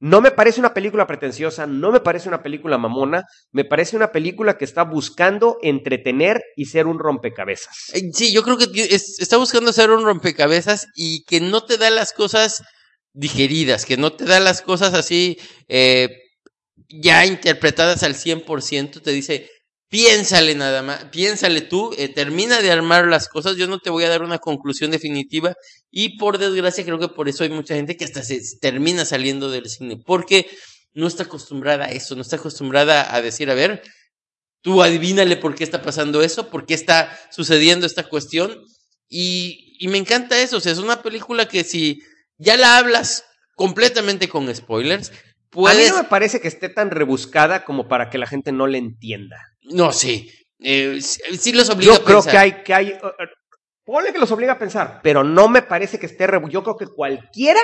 No 0.00 0.20
me 0.20 0.32
parece 0.32 0.58
una 0.58 0.74
película 0.74 1.06
pretenciosa, 1.06 1.64
no 1.66 1.92
me 1.92 2.00
parece 2.00 2.28
una 2.28 2.42
película 2.42 2.76
mamona, 2.76 3.24
me 3.52 3.64
parece 3.64 3.96
una 3.96 4.10
película 4.10 4.58
que 4.58 4.64
está 4.64 4.82
buscando 4.82 5.58
entretener 5.62 6.42
y 6.56 6.64
ser 6.66 6.88
un 6.88 6.98
rompecabezas. 6.98 7.90
Eh, 7.94 8.10
Sí, 8.12 8.32
yo 8.32 8.42
creo 8.42 8.58
que 8.58 8.64
está 8.90 9.36
buscando 9.36 9.70
hacer 9.70 9.90
un 9.90 10.04
rompecabezas 10.04 10.88
y 10.96 11.22
que 11.24 11.40
no 11.40 11.64
te 11.64 11.78
da 11.78 11.88
las 11.90 12.12
cosas 12.12 12.64
digeridas, 13.12 13.86
que 13.86 13.96
no 13.96 14.12
te 14.12 14.24
da 14.24 14.40
las 14.40 14.60
cosas 14.62 14.92
así 14.94 15.38
eh, 15.68 16.08
ya 16.88 17.24
interpretadas 17.26 18.02
al 18.02 18.14
100%, 18.14 19.00
te 19.02 19.10
dice, 19.12 19.48
piénsale 19.92 20.54
nada 20.54 20.82
más, 20.82 21.04
piénsale 21.12 21.60
tú, 21.60 21.94
eh, 21.98 22.08
termina 22.08 22.62
de 22.62 22.70
armar 22.70 23.08
las 23.08 23.28
cosas, 23.28 23.56
yo 23.56 23.66
no 23.66 23.78
te 23.78 23.90
voy 23.90 24.04
a 24.04 24.08
dar 24.08 24.22
una 24.22 24.38
conclusión 24.38 24.90
definitiva 24.90 25.54
y 25.90 26.16
por 26.16 26.38
desgracia 26.38 26.82
creo 26.82 26.98
que 26.98 27.08
por 27.08 27.28
eso 27.28 27.44
hay 27.44 27.50
mucha 27.50 27.74
gente 27.74 27.98
que 27.98 28.06
hasta 28.06 28.22
se 28.22 28.40
termina 28.58 29.04
saliendo 29.04 29.50
del 29.50 29.68
cine, 29.68 29.98
porque 29.98 30.48
no 30.94 31.06
está 31.06 31.24
acostumbrada 31.24 31.84
a 31.84 31.90
eso, 31.90 32.14
no 32.14 32.22
está 32.22 32.36
acostumbrada 32.36 33.14
a 33.14 33.20
decir, 33.20 33.50
a 33.50 33.54
ver, 33.54 33.82
tú 34.62 34.82
adivínale 34.82 35.36
por 35.36 35.54
qué 35.54 35.62
está 35.62 35.82
pasando 35.82 36.22
eso, 36.22 36.48
por 36.48 36.64
qué 36.64 36.72
está 36.72 37.14
sucediendo 37.30 37.84
esta 37.84 38.04
cuestión. 38.04 38.64
Y, 39.10 39.76
y 39.78 39.88
me 39.88 39.98
encanta 39.98 40.40
eso, 40.40 40.56
o 40.56 40.60
sea, 40.60 40.72
es 40.72 40.78
una 40.78 41.02
película 41.02 41.48
que 41.48 41.64
si 41.64 42.00
ya 42.38 42.56
la 42.56 42.78
hablas 42.78 43.24
completamente 43.56 44.30
con 44.30 44.54
spoilers, 44.54 45.10
A 45.10 45.12
mí 45.12 45.18
puedes... 45.50 45.90
no 45.90 45.98
me 45.98 46.08
parece 46.08 46.40
que 46.40 46.48
esté 46.48 46.70
tan 46.70 46.90
rebuscada 46.90 47.66
como 47.66 47.88
para 47.88 48.08
que 48.08 48.16
la 48.16 48.26
gente 48.26 48.52
no 48.52 48.66
le 48.66 48.78
entienda. 48.78 49.51
No, 49.62 49.92
sí. 49.92 50.30
Eh, 50.58 51.00
sí, 51.00 51.52
los 51.52 51.70
obliga 51.70 51.94
Yo 51.94 52.00
a 52.00 52.04
creo 52.04 52.16
pensar. 52.22 52.32
que 52.32 52.38
hay, 52.38 52.62
que 52.62 52.74
hay, 52.74 52.92
uh, 52.92 53.06
uh, 53.06 53.26
ponle 53.84 54.12
que 54.12 54.18
los 54.18 54.30
obliga 54.30 54.52
a 54.52 54.58
pensar, 54.58 55.00
pero 55.02 55.24
no 55.24 55.48
me 55.48 55.62
parece 55.62 55.98
que 55.98 56.06
esté 56.06 56.26
Yo 56.50 56.62
creo 56.62 56.76
que 56.76 56.86
cualquiera 56.86 57.60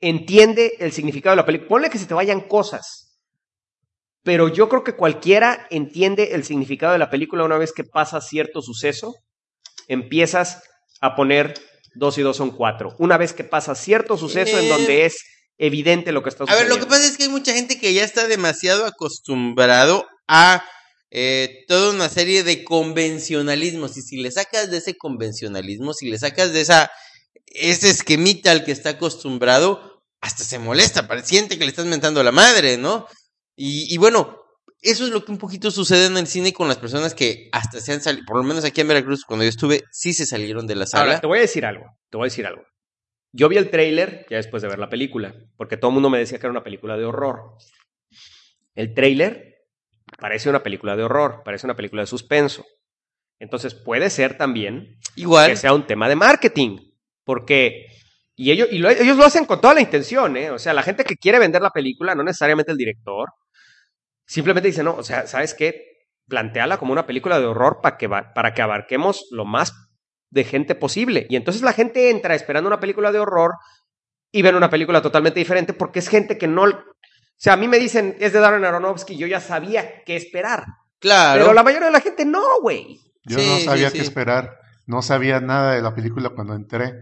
entiende 0.00 0.76
el 0.78 0.92
significado 0.92 1.32
de 1.32 1.42
la 1.42 1.46
película. 1.46 1.68
Ponle 1.68 1.90
que 1.90 1.98
se 1.98 2.06
te 2.06 2.14
vayan 2.14 2.40
cosas, 2.42 3.18
pero 4.22 4.48
yo 4.48 4.68
creo 4.68 4.84
que 4.84 4.96
cualquiera 4.96 5.66
entiende 5.70 6.34
el 6.34 6.44
significado 6.44 6.92
de 6.92 6.98
la 6.98 7.10
película 7.10 7.44
una 7.44 7.58
vez 7.58 7.72
que 7.72 7.84
pasa 7.84 8.20
cierto 8.20 8.60
suceso, 8.60 9.14
empiezas 9.88 10.62
a 11.00 11.14
poner 11.16 11.54
dos 11.94 12.18
y 12.18 12.22
dos 12.22 12.36
son 12.36 12.50
cuatro. 12.50 12.94
Una 12.98 13.16
vez 13.16 13.32
que 13.32 13.44
pasa 13.44 13.74
cierto 13.74 14.16
suceso 14.16 14.58
en 14.58 14.66
Eh. 14.66 14.68
donde 14.68 15.06
es 15.06 15.24
evidente 15.60 16.10
lo 16.10 16.22
que 16.22 16.30
está 16.30 16.44
A 16.44 16.46
ver, 16.46 16.54
sucediendo. 16.54 16.76
lo 16.76 16.82
que 16.82 16.88
pasa 16.90 17.06
es 17.06 17.16
que 17.16 17.24
hay 17.24 17.28
mucha 17.28 17.52
gente 17.52 17.78
que 17.78 17.94
ya 17.94 18.02
está 18.02 18.26
demasiado 18.26 18.86
acostumbrado 18.86 20.06
a 20.26 20.64
eh, 21.10 21.64
toda 21.68 21.90
una 21.90 22.08
serie 22.08 22.42
de 22.42 22.64
convencionalismos. 22.64 23.96
Y 23.96 24.02
si 24.02 24.16
le 24.16 24.30
sacas 24.30 24.70
de 24.70 24.78
ese 24.78 24.96
convencionalismo, 24.96 25.92
si 25.92 26.08
le 26.10 26.18
sacas 26.18 26.52
de 26.52 26.62
esa 26.62 26.90
ese 27.46 27.90
esquemita 27.90 28.52
al 28.52 28.64
que 28.64 28.72
está 28.72 28.90
acostumbrado, 28.90 30.02
hasta 30.20 30.44
se 30.44 30.58
molesta, 30.58 31.06
siente 31.24 31.58
que 31.58 31.64
le 31.64 31.70
estás 31.70 31.86
mentando 31.86 32.20
a 32.20 32.24
la 32.24 32.32
madre, 32.32 32.76
¿no? 32.76 33.06
Y, 33.56 33.92
y 33.92 33.98
bueno, 33.98 34.38
eso 34.82 35.04
es 35.04 35.10
lo 35.10 35.24
que 35.24 35.32
un 35.32 35.38
poquito 35.38 35.70
sucede 35.70 36.06
en 36.06 36.16
el 36.16 36.26
cine 36.26 36.52
con 36.52 36.68
las 36.68 36.78
personas 36.78 37.14
que 37.14 37.48
hasta 37.52 37.80
se 37.80 37.92
han 37.92 38.02
salido, 38.02 38.24
por 38.26 38.36
lo 38.36 38.44
menos 38.44 38.64
aquí 38.64 38.80
en 38.80 38.88
Veracruz, 38.88 39.24
cuando 39.24 39.44
yo 39.44 39.50
estuve, 39.50 39.82
sí 39.90 40.14
se 40.14 40.26
salieron 40.26 40.66
de 40.66 40.76
la 40.76 40.86
sala. 40.86 41.04
Ahora, 41.04 41.20
te 41.20 41.26
voy 41.26 41.38
a 41.38 41.42
decir 41.42 41.66
algo, 41.66 41.84
te 42.08 42.16
voy 42.16 42.26
a 42.26 42.30
decir 42.30 42.46
algo. 42.46 42.62
Yo 43.32 43.48
vi 43.48 43.56
el 43.56 43.70
tráiler 43.70 44.26
ya 44.28 44.36
después 44.38 44.62
de 44.62 44.68
ver 44.68 44.78
la 44.78 44.88
película, 44.88 45.34
porque 45.56 45.76
todo 45.76 45.90
el 45.90 45.94
mundo 45.94 46.10
me 46.10 46.18
decía 46.18 46.38
que 46.38 46.46
era 46.46 46.50
una 46.50 46.64
película 46.64 46.96
de 46.96 47.04
horror. 47.04 47.56
El 48.74 48.94
tráiler 48.94 49.56
parece 50.18 50.50
una 50.50 50.62
película 50.62 50.96
de 50.96 51.04
horror, 51.04 51.42
parece 51.44 51.66
una 51.66 51.76
película 51.76 52.02
de 52.02 52.06
suspenso. 52.06 52.64
Entonces 53.38 53.74
puede 53.74 54.10
ser 54.10 54.36
también 54.36 54.98
Igual. 55.16 55.50
que 55.50 55.56
sea 55.56 55.72
un 55.72 55.86
tema 55.86 56.08
de 56.08 56.16
marketing, 56.16 56.78
porque 57.24 57.86
y 58.36 58.50
ellos 58.50 58.68
y 58.70 58.78
lo- 58.78 58.90
ellos 58.90 59.16
lo 59.16 59.24
hacen 59.24 59.44
con 59.44 59.60
toda 59.60 59.74
la 59.74 59.80
intención, 59.80 60.36
¿eh? 60.36 60.50
O 60.50 60.58
sea, 60.58 60.72
la 60.74 60.82
gente 60.82 61.04
que 61.04 61.16
quiere 61.16 61.38
vender 61.38 61.62
la 61.62 61.70
película, 61.70 62.14
no 62.14 62.22
necesariamente 62.24 62.72
el 62.72 62.78
director, 62.78 63.28
simplemente 64.26 64.68
dice, 64.68 64.82
no, 64.82 64.94
o 64.96 65.02
sea, 65.02 65.26
¿sabes 65.26 65.54
qué? 65.54 65.86
Planteala 66.28 66.78
como 66.78 66.92
una 66.92 67.06
película 67.06 67.38
de 67.38 67.46
horror 67.46 67.80
para 67.82 67.96
que, 67.98 68.08
para 68.08 68.54
que 68.54 68.62
abarquemos 68.62 69.26
lo 69.30 69.44
más 69.44 69.72
de 70.30 70.44
gente 70.44 70.74
posible. 70.74 71.26
Y 71.28 71.36
entonces 71.36 71.62
la 71.62 71.72
gente 71.72 72.10
entra 72.10 72.34
esperando 72.34 72.68
una 72.68 72.80
película 72.80 73.12
de 73.12 73.18
horror 73.18 73.52
y 74.32 74.42
ven 74.42 74.54
una 74.54 74.70
película 74.70 75.02
totalmente 75.02 75.40
diferente 75.40 75.72
porque 75.72 75.98
es 75.98 76.08
gente 76.08 76.38
que 76.38 76.46
no... 76.48 76.64
O 76.64 76.72
sea, 77.42 77.54
a 77.54 77.56
mí 77.56 77.68
me 77.68 77.78
dicen, 77.78 78.16
es 78.20 78.32
de 78.32 78.38
Darren 78.38 78.64
Aronofsky, 78.64 79.16
yo 79.16 79.26
ya 79.26 79.40
sabía 79.40 80.02
qué 80.04 80.14
esperar. 80.14 80.64
Claro. 80.98 81.40
Pero 81.40 81.54
la 81.54 81.62
mayoría 81.62 81.86
de 81.86 81.92
la 81.92 82.00
gente 82.00 82.24
no, 82.24 82.60
güey. 82.60 83.00
Yo 83.24 83.38
Sí, 83.38 83.46
no 83.48 83.58
sabía 83.60 83.90
sí. 83.90 83.96
qué 83.96 84.02
esperar. 84.02 84.58
No 84.86 85.02
sabía 85.02 85.40
nada 85.40 85.74
de 85.74 85.82
la 85.82 85.94
película 85.94 86.30
cuando 86.30 86.54
entré. 86.54 86.92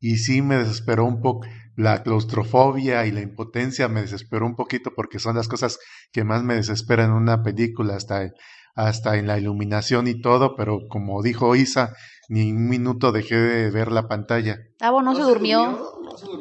Y 0.00 0.16
sí 0.16 0.40
me 0.42 0.56
desesperó 0.56 1.04
un 1.04 1.20
poco. 1.20 1.46
La 1.76 2.02
claustrofobia 2.02 3.06
y 3.06 3.12
la 3.12 3.20
impotencia 3.20 3.88
me 3.88 4.02
desesperó 4.02 4.46
un 4.46 4.56
poquito 4.56 4.92
porque 4.94 5.18
son 5.18 5.36
las 5.36 5.48
cosas 5.48 5.78
que 6.12 6.24
más 6.24 6.42
me 6.42 6.54
desesperan 6.54 7.10
en 7.10 7.16
una 7.16 7.42
película, 7.42 7.96
hasta, 7.96 8.30
hasta 8.74 9.16
en 9.16 9.26
la 9.26 9.38
iluminación 9.38 10.06
y 10.06 10.20
todo. 10.20 10.54
Pero 10.56 10.80
como 10.88 11.22
dijo 11.22 11.54
Isa, 11.56 11.94
ni 12.32 12.50
un 12.50 12.66
minuto 12.66 13.12
dejé 13.12 13.34
de 13.36 13.70
ver 13.70 13.92
la 13.92 14.08
pantalla. 14.08 14.56
Tavo 14.78 15.02
no, 15.02 15.14
se 15.14 15.20
durmió. 15.20 15.92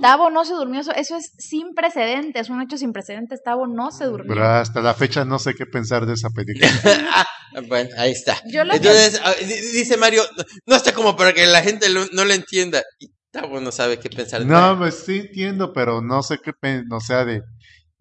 Tavo 0.01 0.29
no 0.29 0.45
se 0.45 0.53
durmió. 0.53 0.79
Eso, 0.79 0.93
eso 0.93 1.17
es 1.17 1.33
sin 1.37 1.73
precedentes. 1.75 2.49
Un 2.49 2.61
hecho 2.61 2.77
sin 2.77 2.93
precedentes. 2.93 3.43
Tavo 3.43 3.67
no 3.67 3.91
se 3.91 4.05
durmió. 4.05 4.33
Pero 4.33 4.47
hasta 4.47 4.79
la 4.81 4.93
fecha 4.93 5.25
no 5.25 5.37
sé 5.37 5.53
qué 5.53 5.65
pensar 5.65 6.05
de 6.05 6.13
esa 6.13 6.29
película. 6.29 6.67
Ah, 7.53 7.59
Bueno, 7.67 7.89
ahí 7.97 8.11
está. 8.11 8.37
Yo 8.49 8.63
lo 8.63 8.71
que- 8.71 8.77
Entonces, 8.77 9.19
ah, 9.25 9.33
di- 9.37 9.77
dice 9.77 9.97
Mario, 9.97 10.23
no 10.65 10.77
está 10.77 10.93
como 10.93 11.17
para 11.17 11.33
que 11.33 11.45
la 11.45 11.61
gente 11.61 11.89
lo- 11.89 12.05
no 12.13 12.23
lo 12.23 12.31
entienda. 12.33 12.81
Y 12.97 13.11
Tavo 13.29 13.59
no 13.59 13.73
sabe 13.73 13.99
qué 13.99 14.09
pensar. 14.09 14.45
No, 14.45 14.77
pues 14.77 14.95
sí 15.05 15.19
entiendo, 15.19 15.73
pero 15.73 16.01
no 16.01 16.23
sé 16.23 16.37
qué, 16.41 16.53
pen- 16.53 16.85
o 16.89 17.01
sea, 17.01 17.25
de, 17.25 17.41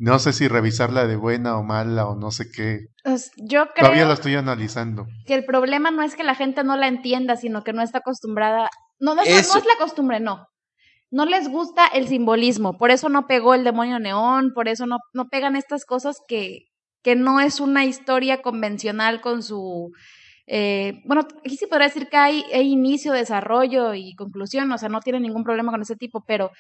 no 0.01 0.19
sé 0.19 0.33
si 0.33 0.49
revisarla 0.49 1.07
de 1.07 1.17
buena 1.17 1.59
o 1.59 1.63
mala 1.63 2.07
o 2.09 2.17
no 2.17 2.31
sé 2.31 2.51
qué. 2.51 2.87
Pues, 3.05 3.31
yo 3.37 3.67
Todavía 3.77 4.05
creo 4.05 4.09
la 4.09 4.15
estoy 4.15 4.35
analizando. 4.35 5.07
que 5.27 5.35
el 5.35 5.45
problema 5.45 5.91
no 5.91 6.03
es 6.03 6.17
que 6.17 6.25
la 6.25 6.35
gente 6.35 6.65
no 6.65 6.77
la 6.77 6.89
entienda, 6.89 7.37
sino 7.37 7.63
que 7.63 7.73
no 7.73 7.83
está 7.83 7.99
acostumbrada. 7.99 8.71
No, 8.99 9.15
no, 9.15 9.23
es, 9.23 9.49
no 9.49 9.59
es 9.59 9.67
la 9.67 9.77
costumbre, 9.79 10.19
no. 10.21 10.47
No 11.11 11.27
les 11.27 11.49
gusta 11.49 11.87
el 11.87 12.07
simbolismo, 12.09 12.79
por 12.79 12.91
eso 12.91 13.09
no 13.09 13.27
pegó 13.27 13.55
el 13.55 13.65
demonio 13.65 13.99
neón, 13.99 14.53
por 14.55 14.69
eso 14.69 14.87
no, 14.87 14.99
no 15.13 15.29
pegan 15.29 15.57
estas 15.57 15.85
cosas 15.85 16.17
que, 16.29 16.67
que 17.03 17.17
no 17.17 17.41
es 17.41 17.61
una 17.61 17.85
historia 17.85 18.43
convencional 18.43 19.21
con 19.21 19.43
su... 19.43 19.91
eh, 20.47 21.03
bueno, 21.05 21.27
aquí 21.45 21.57
sí 21.57 21.67
podría 21.67 21.89
decir 21.89 22.09
que 22.09 22.17
hay, 22.17 22.45
hay 22.55 22.69
inicio, 22.73 23.13
desarrollo 23.13 23.93
y 23.95 24.15
conclusión, 24.15 24.71
o 24.73 24.79
sea, 24.79 24.89
no 24.89 25.01
tiene 25.01 25.21
ningún 25.21 25.43
problema 25.45 25.73
con 25.73 25.83
ese 25.83 25.97
tipo, 25.97 26.23
pero 26.27 26.51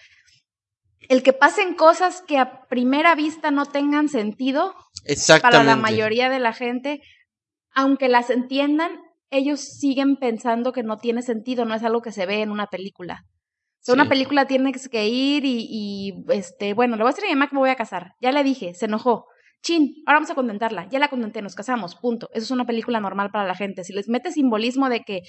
el 1.10 1.24
que 1.24 1.32
pasen 1.32 1.74
cosas 1.74 2.22
que 2.22 2.38
a 2.38 2.66
primera 2.68 3.16
vista 3.16 3.50
no 3.50 3.66
tengan 3.66 4.08
sentido, 4.08 4.74
para 5.42 5.64
la 5.64 5.74
mayoría 5.74 6.30
de 6.30 6.38
la 6.38 6.52
gente, 6.52 7.02
aunque 7.74 8.08
las 8.08 8.30
entiendan, 8.30 8.92
ellos 9.28 9.58
siguen 9.60 10.16
pensando 10.16 10.72
que 10.72 10.84
no 10.84 10.98
tiene 10.98 11.22
sentido, 11.22 11.64
no 11.64 11.74
es 11.74 11.82
algo 11.82 12.00
que 12.00 12.12
se 12.12 12.26
ve 12.26 12.42
en 12.42 12.52
una 12.52 12.68
película. 12.68 13.24
O 13.24 13.82
sea, 13.82 13.94
Sí. 13.94 14.00
una 14.00 14.08
película 14.08 14.46
tiene 14.46 14.70
que 14.72 15.08
ir 15.08 15.44
y, 15.44 15.66
y, 15.68 16.24
este, 16.28 16.74
bueno, 16.74 16.94
le 16.96 17.02
voy 17.02 17.10
a 17.10 17.12
decir 17.14 17.24
a 17.24 17.28
mi 17.28 17.34
mamá 17.34 17.48
que 17.48 17.56
me 17.56 17.60
voy 17.60 17.70
a 17.70 17.76
casar. 17.76 18.12
Ya 18.20 18.30
le 18.30 18.44
dije, 18.44 18.74
se 18.74 18.84
enojó. 18.84 19.26
Chin, 19.62 20.02
ahora 20.06 20.16
vamos 20.16 20.30
a 20.30 20.34
contentarla. 20.34 20.88
Ya 20.88 20.98
la 20.98 21.08
contenté, 21.08 21.42
nos 21.42 21.54
casamos, 21.54 21.94
punto. 21.94 22.30
Eso 22.32 22.44
es 22.44 22.50
una 22.50 22.64
película 22.64 22.98
normal 22.98 23.30
para 23.30 23.46
la 23.46 23.54
gente. 23.54 23.84
Si 23.84 23.92
les 23.92 24.08
mete 24.08 24.32
simbolismo 24.32 24.88
de 24.88 25.00
que 25.00 25.20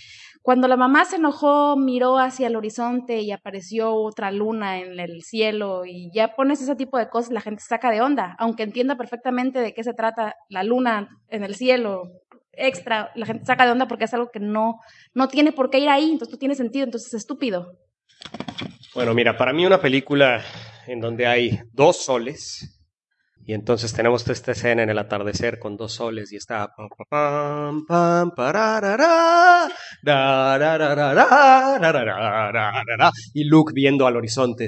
cuando 0.42 0.70
la 0.70 0.78
mamá 0.78 1.04
se 1.04 1.18
enojó, 1.18 1.76
miró 1.76 2.18
hacia 2.18 2.48
el 2.48 2.56
horizonte 2.56 3.20
y 3.20 3.32
apareció 3.32 3.94
otra 3.94 4.32
luna 4.32 4.80
en 4.80 5.00
el 5.00 5.22
cielo 5.22 5.86
y 5.86 6.10
ya 6.14 6.34
pones 6.36 6.62
ese 6.62 6.78
tipo 6.78 6.98
de 6.98 7.10
cosas, 7.10 7.34
la 7.34 7.42
gente 7.42 7.62
saca 7.62 7.92
de 7.92 8.02
onda. 8.02 8.36
Aunque 8.40 8.64
entienda 8.64 8.96
perfectamente 8.96 9.60
de 9.60 9.74
qué 9.74 9.84
se 9.84 9.94
trata 9.94 10.36
la 10.48 10.64
luna 10.64 11.10
en 11.28 11.44
el 11.44 11.56
cielo 11.56 12.04
extra, 12.54 13.12
la 13.16 13.26
gente 13.26 13.46
saca 13.46 13.66
de 13.66 13.72
onda 13.72 13.88
porque 13.88 14.06
es 14.06 14.14
algo 14.14 14.30
que 14.32 14.40
no, 14.40 14.80
no 15.14 15.28
tiene 15.28 15.52
por 15.52 15.70
qué 15.70 15.80
ir 15.80 15.90
ahí, 15.90 16.12
entonces 16.12 16.34
no 16.34 16.40
tiene 16.40 16.56
sentido, 16.56 16.86
entonces 16.86 17.14
es 17.14 17.20
estúpido. 17.22 17.80
Bueno, 18.94 19.14
mira, 19.14 19.38
para 19.38 19.52
mí 19.52 19.66
una 19.66 19.82
película 19.82 20.42
en 20.88 21.00
donde 21.00 21.28
hay 21.28 21.60
dos 21.74 21.98
soles 21.98 22.81
y 23.44 23.54
entonces 23.54 23.92
tenemos 23.94 24.24
toda 24.24 24.34
esta 24.34 24.52
escena 24.52 24.84
en 24.84 24.90
el 24.90 25.00
atardecer 25.00 25.58
con 25.60 25.76
dos 25.76 25.94
soles 25.94 26.32
y 26.32 26.36
está 26.36 26.74
y 33.34 33.44
Luke 33.46 33.74
viendo 33.74 34.06
al 34.06 34.16
horizonte 34.16 34.66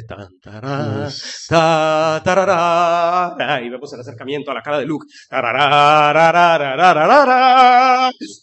y 3.62 3.70
vemos 3.70 3.94
el 3.94 4.00
acercamiento 4.00 4.52
a 4.52 4.56
la 4.56 4.62
cara 4.62 4.80
de 4.80 4.86
Luke 4.86 5.06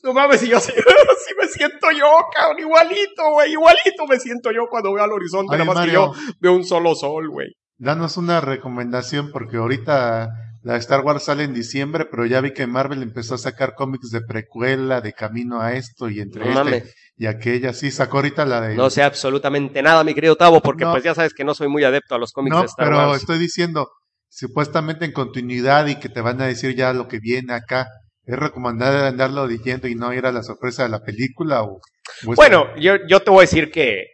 no 0.05 0.13
mames 0.13 0.43
y 0.45 0.49
yo 0.49 0.57
así, 0.59 0.73
me 0.73 1.49
siento 1.49 1.91
yo 1.91 2.07
cabrón 2.35 2.61
igualito 2.61 3.33
güey 3.33 3.53
igualito 3.53 4.07
me 4.09 4.19
siento 4.19 4.53
yo 4.53 4.67
cuando 4.71 4.93
veo 4.93 5.05
al 5.05 5.13
horizonte 5.13 5.57
nada 5.57 5.65
más 5.65 5.85
que 5.85 5.93
yo 5.93 6.13
veo 6.41 6.55
un 6.55 6.65
solo 6.65 6.95
sol 6.95 7.29
güey. 7.29 7.60
Danos 7.81 8.19
una 8.19 8.43
recomendación 8.43 9.31
porque 9.33 9.57
ahorita 9.57 10.29
la 10.63 10.77
Star 10.77 11.01
Wars 11.01 11.25
sale 11.25 11.45
en 11.45 11.55
diciembre, 11.55 12.05
pero 12.11 12.27
ya 12.27 12.43
vi 12.43 12.53
que 12.53 12.67
Marvel 12.67 13.03
empezó 13.03 13.35
a 13.37 13.39
sacar 13.39 13.75
cómics 13.75 14.11
de 14.11 14.21
precuela, 14.21 15.01
de 15.01 15.15
camino 15.15 15.63
a 15.63 15.73
esto 15.73 16.11
y 16.11 16.21
entre 16.21 16.45
No 16.45 16.69
este 16.69 16.93
y 17.17 17.25
aquella. 17.25 17.73
Sí, 17.73 17.91
sacó 17.91 18.19
ahorita 18.19 18.45
la 18.45 18.61
de... 18.61 18.77
no 18.77 18.91
sé 18.91 19.03
absolutamente 19.03 19.83
nada 19.83 20.05
mi 20.05 20.13
querido 20.13 20.37
Tavo 20.37 20.61
porque 20.61 20.85
No. 20.85 20.93
pues 20.93 21.03
ya 21.03 21.15
sabes 21.15 21.33
que 21.33 21.43
no 21.45 21.55
soy 21.55 21.69
muy 21.69 21.83
adepto 21.83 22.15
a 22.15 22.19
los 22.19 22.33
cómics 22.33 22.55
No, 22.55 22.61
de 22.61 22.67
Star 22.67 22.87
pero 22.87 22.99
Wars 22.99 23.21
estoy 23.23 23.39
diciendo 23.39 23.89
supuestamente 24.29 25.07
en 25.07 25.13
continuidad 25.13 25.87
y 25.87 25.97
que 25.97 26.11
te 26.11 26.21
van 26.21 26.41
a 26.43 26.47
decir 26.47 26.77
ya 26.77 26.93
lo 26.93 27.09
que 27.09 27.19
viene 27.19 27.55
acá. 27.55 27.87
¿Es 28.25 28.39
recomendable 28.39 29.07
andarlo 29.09 29.49
diciendo 29.49 29.89
y 29.89 29.95
no 29.95 30.13
ir 30.13 30.27
a 30.27 30.31
la 30.33 30.43
sorpresa 30.43 30.83
de 30.83 30.91
la 30.91 31.01
película? 31.01 31.63
O, 31.63 31.81
o 32.27 32.35
Bueno, 32.37 32.67
yo, 32.79 32.95
yo 33.09 33.21
te 33.21 33.31
voy 33.31 33.39
a 33.39 33.41
decir 33.43 33.71
que 33.73 34.05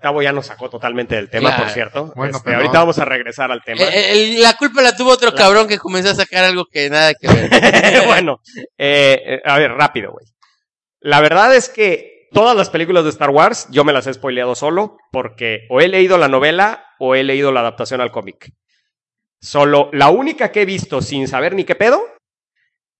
Tavo 0.00 0.20
ya 0.22 0.32
nos 0.32 0.46
sacó 0.46 0.68
totalmente 0.68 1.14
del 1.16 1.30
tema, 1.30 1.48
Claro. 1.50 1.64
por 1.64 1.72
cierto. 1.72 2.12
Bueno, 2.16 2.36
Este, 2.36 2.44
pero- 2.44 2.56
ahorita 2.58 2.78
vamos 2.80 2.98
a 2.98 3.04
regresar 3.06 3.50
al 3.50 3.62
tema. 3.62 3.80
Eh, 3.82 4.34
eh, 4.34 4.38
la 4.38 4.54
culpa 4.58 4.82
la 4.82 4.94
tuvo 4.94 5.10
otro 5.10 5.34
cabrón 5.34 5.66
que 5.68 5.78
comenzó 5.78 6.10
a 6.10 6.14
sacar 6.14 6.44
algo 6.44 6.66
que 6.66 6.90
nada 6.90 7.14
que 7.14 7.26
ver. 7.28 7.48
bueno, 8.06 8.40
eh, 8.76 9.40
a 9.44 9.58
ver, 9.58 9.72
rápido, 9.72 10.12
güey. 10.12 10.26
La 11.00 11.20
verdad 11.20 11.54
es 11.54 11.68
que 11.70 12.28
todas 12.32 12.54
las 12.56 12.68
películas 12.68 13.04
de 13.04 13.10
Star 13.10 13.30
Wars 13.30 13.66
yo 13.70 13.84
me 13.84 13.92
las 13.94 14.06
he 14.06 14.12
spoileado 14.14 14.54
solo 14.54 14.98
porque 15.12 15.66
o 15.70 15.80
he 15.80 15.88
leído 15.88 16.18
la 16.18 16.28
novela 16.28 16.84
o 16.98 17.14
he 17.14 17.22
leído 17.24 17.50
la 17.52 17.60
adaptación 17.60 18.00
al 18.02 18.10
cómic. 18.10 18.50
Solo 19.40 19.88
la 19.92 20.08
única 20.10 20.50
que 20.52 20.62
he 20.62 20.66
visto 20.66 21.00
sin 21.02 21.28
saber 21.28 21.54
ni 21.54 21.64
qué 21.64 21.74
pedo 21.74 22.02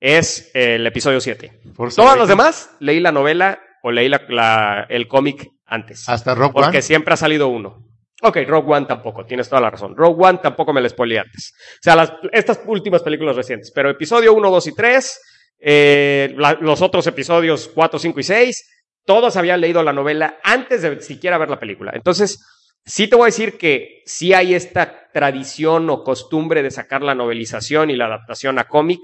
es 0.00 0.50
eh, 0.54 0.76
el 0.76 0.86
episodio 0.86 1.20
7. 1.20 1.60
Force 1.74 1.96
Todas 1.96 2.18
las 2.18 2.28
demás 2.28 2.70
leí 2.80 3.00
la 3.00 3.12
novela 3.12 3.60
o 3.82 3.90
leí 3.90 4.08
la- 4.08 4.22
la- 4.28 4.86
el 4.88 5.08
cómic 5.08 5.48
antes. 5.66 6.08
Hasta 6.08 6.34
Rock 6.34 6.52
Porque 6.52 6.68
One. 6.78 6.82
siempre 6.82 7.14
ha 7.14 7.16
salido 7.16 7.48
uno. 7.48 7.86
Ok, 8.22 8.38
Rogue 8.46 8.72
One 8.72 8.86
tampoco, 8.86 9.26
tienes 9.26 9.48
toda 9.48 9.60
la 9.60 9.70
razón. 9.70 9.94
Rogue 9.96 10.24
One 10.24 10.38
tampoco 10.42 10.72
me 10.72 10.80
la 10.80 10.88
spoileé 10.88 11.18
antes. 11.18 11.52
O 11.74 11.82
sea, 11.82 11.96
las, 11.96 12.12
estas 12.32 12.60
últimas 12.66 13.02
películas 13.02 13.36
recientes. 13.36 13.70
Pero 13.74 13.90
episodio 13.90 14.32
1, 14.32 14.50
2 14.50 14.66
y 14.68 14.74
3, 14.74 15.20
eh, 15.60 16.34
la- 16.36 16.54
los 16.60 16.80
otros 16.82 17.06
episodios 17.06 17.70
4, 17.74 17.98
5 17.98 18.20
y 18.20 18.22
6, 18.22 18.70
todos 19.04 19.36
habían 19.36 19.60
leído 19.60 19.82
la 19.82 19.92
novela 19.92 20.38
antes 20.42 20.80
de 20.82 21.00
siquiera 21.02 21.36
ver 21.38 21.50
la 21.50 21.58
película. 21.60 21.92
Entonces, 21.94 22.38
sí 22.86 23.08
te 23.08 23.16
voy 23.16 23.24
a 23.24 23.26
decir 23.26 23.58
que 23.58 24.02
sí 24.06 24.32
hay 24.32 24.54
esta 24.54 25.08
tradición 25.12 25.90
o 25.90 26.02
costumbre 26.02 26.62
de 26.62 26.70
sacar 26.70 27.02
la 27.02 27.14
novelización 27.14 27.90
y 27.90 27.96
la 27.96 28.06
adaptación 28.06 28.58
a 28.58 28.64
cómic 28.64 29.00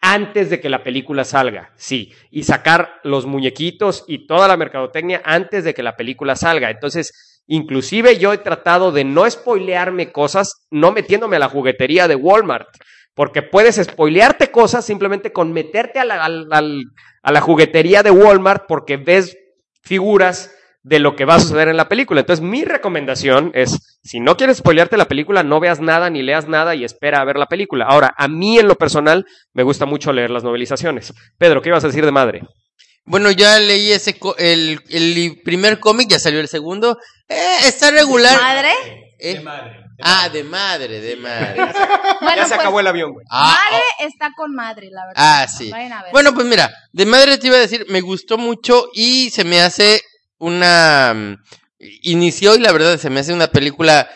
antes 0.00 0.50
de 0.50 0.60
que 0.60 0.68
la 0.68 0.82
película 0.84 1.24
salga, 1.24 1.72
sí, 1.76 2.12
y 2.30 2.42
sacar 2.44 3.00
los 3.04 3.26
muñequitos 3.26 4.04
y 4.06 4.26
toda 4.26 4.48
la 4.48 4.56
mercadotecnia 4.56 5.22
antes 5.24 5.64
de 5.64 5.72
que 5.74 5.82
la 5.82 5.96
película 5.96 6.36
salga. 6.36 6.70
Entonces, 6.70 7.42
inclusive 7.46 8.18
yo 8.18 8.32
he 8.32 8.38
tratado 8.38 8.92
de 8.92 9.04
no 9.04 9.28
spoilearme 9.30 10.12
cosas, 10.12 10.66
no 10.70 10.92
metiéndome 10.92 11.36
a 11.36 11.40
la 11.40 11.48
juguetería 11.48 12.06
de 12.08 12.16
Walmart, 12.16 12.68
porque 13.14 13.42
puedes 13.42 13.76
spoilearte 13.76 14.50
cosas 14.50 14.84
simplemente 14.84 15.32
con 15.32 15.52
meterte 15.52 15.98
a 16.00 16.04
la, 16.04 16.24
al- 16.24 16.48
al- 16.50 16.84
a 17.22 17.32
la 17.32 17.40
juguetería 17.40 18.02
de 18.02 18.10
Walmart 18.10 18.64
porque 18.68 18.96
ves 18.98 19.36
figuras 19.82 20.54
de 20.84 20.98
lo 21.00 21.16
que 21.16 21.24
va 21.24 21.36
a 21.36 21.40
suceder 21.40 21.68
en 21.68 21.76
la 21.78 21.88
película. 21.88 22.20
Entonces, 22.20 22.44
mi 22.44 22.62
recomendación 22.64 23.50
es, 23.54 23.98
si 24.04 24.20
no 24.20 24.36
quieres 24.36 24.58
spoilearte 24.58 24.96
la 24.98 25.08
película, 25.08 25.42
no 25.42 25.58
veas 25.58 25.80
nada 25.80 26.10
ni 26.10 26.22
leas 26.22 26.46
nada 26.46 26.74
y 26.74 26.84
espera 26.84 27.20
a 27.20 27.24
ver 27.24 27.36
la 27.36 27.46
película. 27.46 27.86
Ahora, 27.88 28.14
a 28.16 28.28
mí 28.28 28.58
en 28.58 28.68
lo 28.68 28.76
personal 28.76 29.24
me 29.54 29.62
gusta 29.62 29.86
mucho 29.86 30.12
leer 30.12 30.30
las 30.30 30.44
novelizaciones. 30.44 31.12
Pedro, 31.38 31.62
¿qué 31.62 31.70
ibas 31.70 31.84
a 31.84 31.88
decir 31.88 32.04
de 32.04 32.12
madre? 32.12 32.42
Bueno, 33.06 33.30
ya 33.30 33.58
leí 33.58 33.92
ese 33.92 34.18
co- 34.18 34.36
el, 34.38 34.78
el 34.90 35.40
primer 35.44 35.80
cómic, 35.80 36.08
ya 36.08 36.18
salió 36.18 36.40
el 36.40 36.48
segundo. 36.48 36.98
Eh, 37.28 37.56
está 37.66 37.90
regular. 37.90 38.38
¿Madre? 38.40 38.70
Eh, 39.18 39.42
Ah, 40.02 40.28
de 40.28 40.42
madre, 40.44 41.00
de 41.00 41.16
madre. 41.16 41.54
Bueno, 42.20 42.36
ya 42.36 42.44
se 42.44 42.48
pues, 42.54 42.60
acabó 42.60 42.80
el 42.80 42.86
avión, 42.86 43.12
güey. 43.12 43.24
Ah, 43.30 43.56
Madre 43.70 43.84
está 44.00 44.30
con 44.36 44.54
madre, 44.54 44.88
la 44.90 45.06
verdad. 45.06 45.14
Ah, 45.42 45.46
sí. 45.46 45.70
Vayan 45.70 45.92
a 45.92 46.02
ver. 46.02 46.12
Bueno, 46.12 46.34
pues 46.34 46.46
mira, 46.46 46.70
de 46.92 47.06
madre 47.06 47.38
te 47.38 47.46
iba 47.48 47.56
a 47.56 47.60
decir, 47.60 47.86
me 47.90 48.00
gustó 48.00 48.36
mucho 48.38 48.86
y 48.94 49.30
se 49.30 49.44
me 49.44 49.60
hace 49.60 50.00
una... 50.38 51.12
mm, 51.14 51.36
Inició 52.02 52.54
y 52.56 52.60
la 52.60 52.72
verdad 52.72 52.98
se 52.98 53.10
me 53.10 53.20
hace 53.20 53.34
una 53.34 53.48
película 53.48 54.08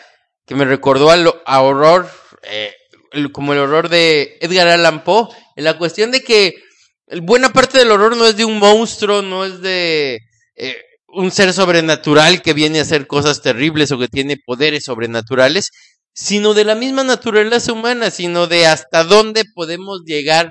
que 0.47 0.55
me 0.55 0.65
recordó 0.65 1.11
a, 1.11 1.17
lo- 1.17 1.41
horror, 1.45 2.09
eh, 2.43 2.73
como 3.31 3.53
el 3.53 3.59
horror 3.59 3.89
de 3.89 4.37
Edgar 4.41 4.67
Allan 4.67 5.03
Poe, 5.03 5.27
en 5.55 5.63
la 5.65 5.77
cuestión 5.77 6.09
de 6.11 6.23
que 6.23 6.55
buena 7.21 7.49
parte 7.53 7.77
del 7.77 7.91
horror 7.91 8.17
no 8.17 8.25
es 8.25 8.35
de 8.37 8.45
un 8.45 8.57
monstruo, 8.57 9.21
no 9.21 9.45
es 9.45 9.61
de 9.61 10.19
eh, 10.55 10.77
un 11.07 11.29
ser 11.31 11.53
sobrenatural 11.53 12.41
que 12.41 12.53
viene 12.53 12.79
a 12.79 12.83
hacer 12.83 13.05
cosas 13.07 13.41
terribles 13.41 13.91
o 13.91 13.99
que 13.99 14.07
tiene 14.07 14.37
poderes 14.43 14.85
sobrenaturales, 14.85 15.69
sino 16.13 16.53
de 16.55 16.65
la 16.65 16.75
misma 16.75 17.03
naturaleza 17.03 17.71
humana, 17.73 18.09
sino 18.09 18.47
de 18.47 18.65
hasta 18.67 19.03
dónde 19.03 19.43
podemos 19.53 20.01
llegar 20.05 20.49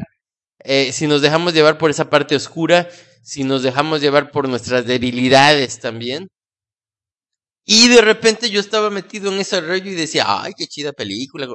eh, 0.64 0.92
si 0.92 1.07
nos 1.07 1.22
dejamos 1.22 1.54
llevar 1.54 1.78
por 1.78 1.90
esa 1.90 2.11
parte 2.11 2.35
oscura, 2.37 2.88
si 3.22 3.44
nos 3.44 3.62
dejamos 3.62 4.00
llevar 4.00 4.31
por 4.31 4.48
nuestras 4.48 4.87
debilidades 4.87 5.81
también. 5.81 6.28
Y 7.64 7.88
de 7.88 8.00
repente 8.00 8.50
yo 8.50 8.61
estaba 8.61 8.88
metido 8.90 9.33
en 9.33 9.40
ese 9.40 9.61
rollo 9.61 9.90
y 9.90 9.94
decía, 9.94 10.24
ay, 10.26 10.52
qué 10.57 10.66
chida 10.66 10.92
película. 10.92 11.46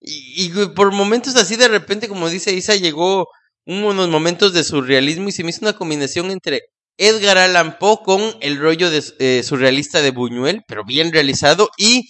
Y, 0.00 0.50
por 0.74 0.92
momentos 0.92 1.36
así 1.36 1.56
de 1.56 1.68
repente, 1.68 2.08
como 2.08 2.28
dice 2.28 2.52
Isa, 2.52 2.76
llegó 2.76 3.28
unos 3.66 4.08
momentos 4.08 4.52
de 4.52 4.64
surrealismo 4.64 5.28
y 5.28 5.32
se 5.32 5.44
me 5.44 5.50
hizo 5.50 5.60
una 5.62 5.74
combinación 5.74 6.30
entre 6.30 6.62
Edgar 6.96 7.38
Allan 7.38 7.78
Poe 7.78 7.98
con 8.04 8.36
el 8.40 8.58
rollo 8.58 8.90
de, 8.90 9.02
eh, 9.18 9.42
surrealista 9.42 10.02
de 10.02 10.10
Buñuel, 10.10 10.62
pero 10.66 10.84
bien 10.84 11.12
realizado 11.12 11.70
y 11.76 12.08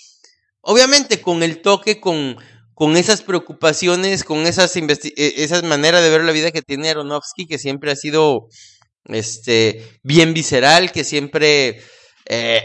obviamente 0.60 1.20
con 1.20 1.42
el 1.42 1.62
toque, 1.62 2.00
con, 2.00 2.36
con 2.74 2.96
esas 2.96 3.22
preocupaciones, 3.22 4.24
con 4.24 4.46
esas, 4.46 4.74
eh, 4.76 5.12
esas 5.16 5.62
maneras 5.62 6.02
de 6.02 6.10
ver 6.10 6.24
la 6.24 6.32
vida 6.32 6.50
que 6.52 6.62
tiene 6.62 6.90
Aronofsky, 6.90 7.46
que 7.46 7.58
siempre 7.58 7.90
ha 7.92 7.96
sido 7.96 8.48
este, 9.06 9.98
bien 10.02 10.34
visceral, 10.34 10.92
que 10.92 11.04
siempre 11.04 11.82
eh, 12.26 12.64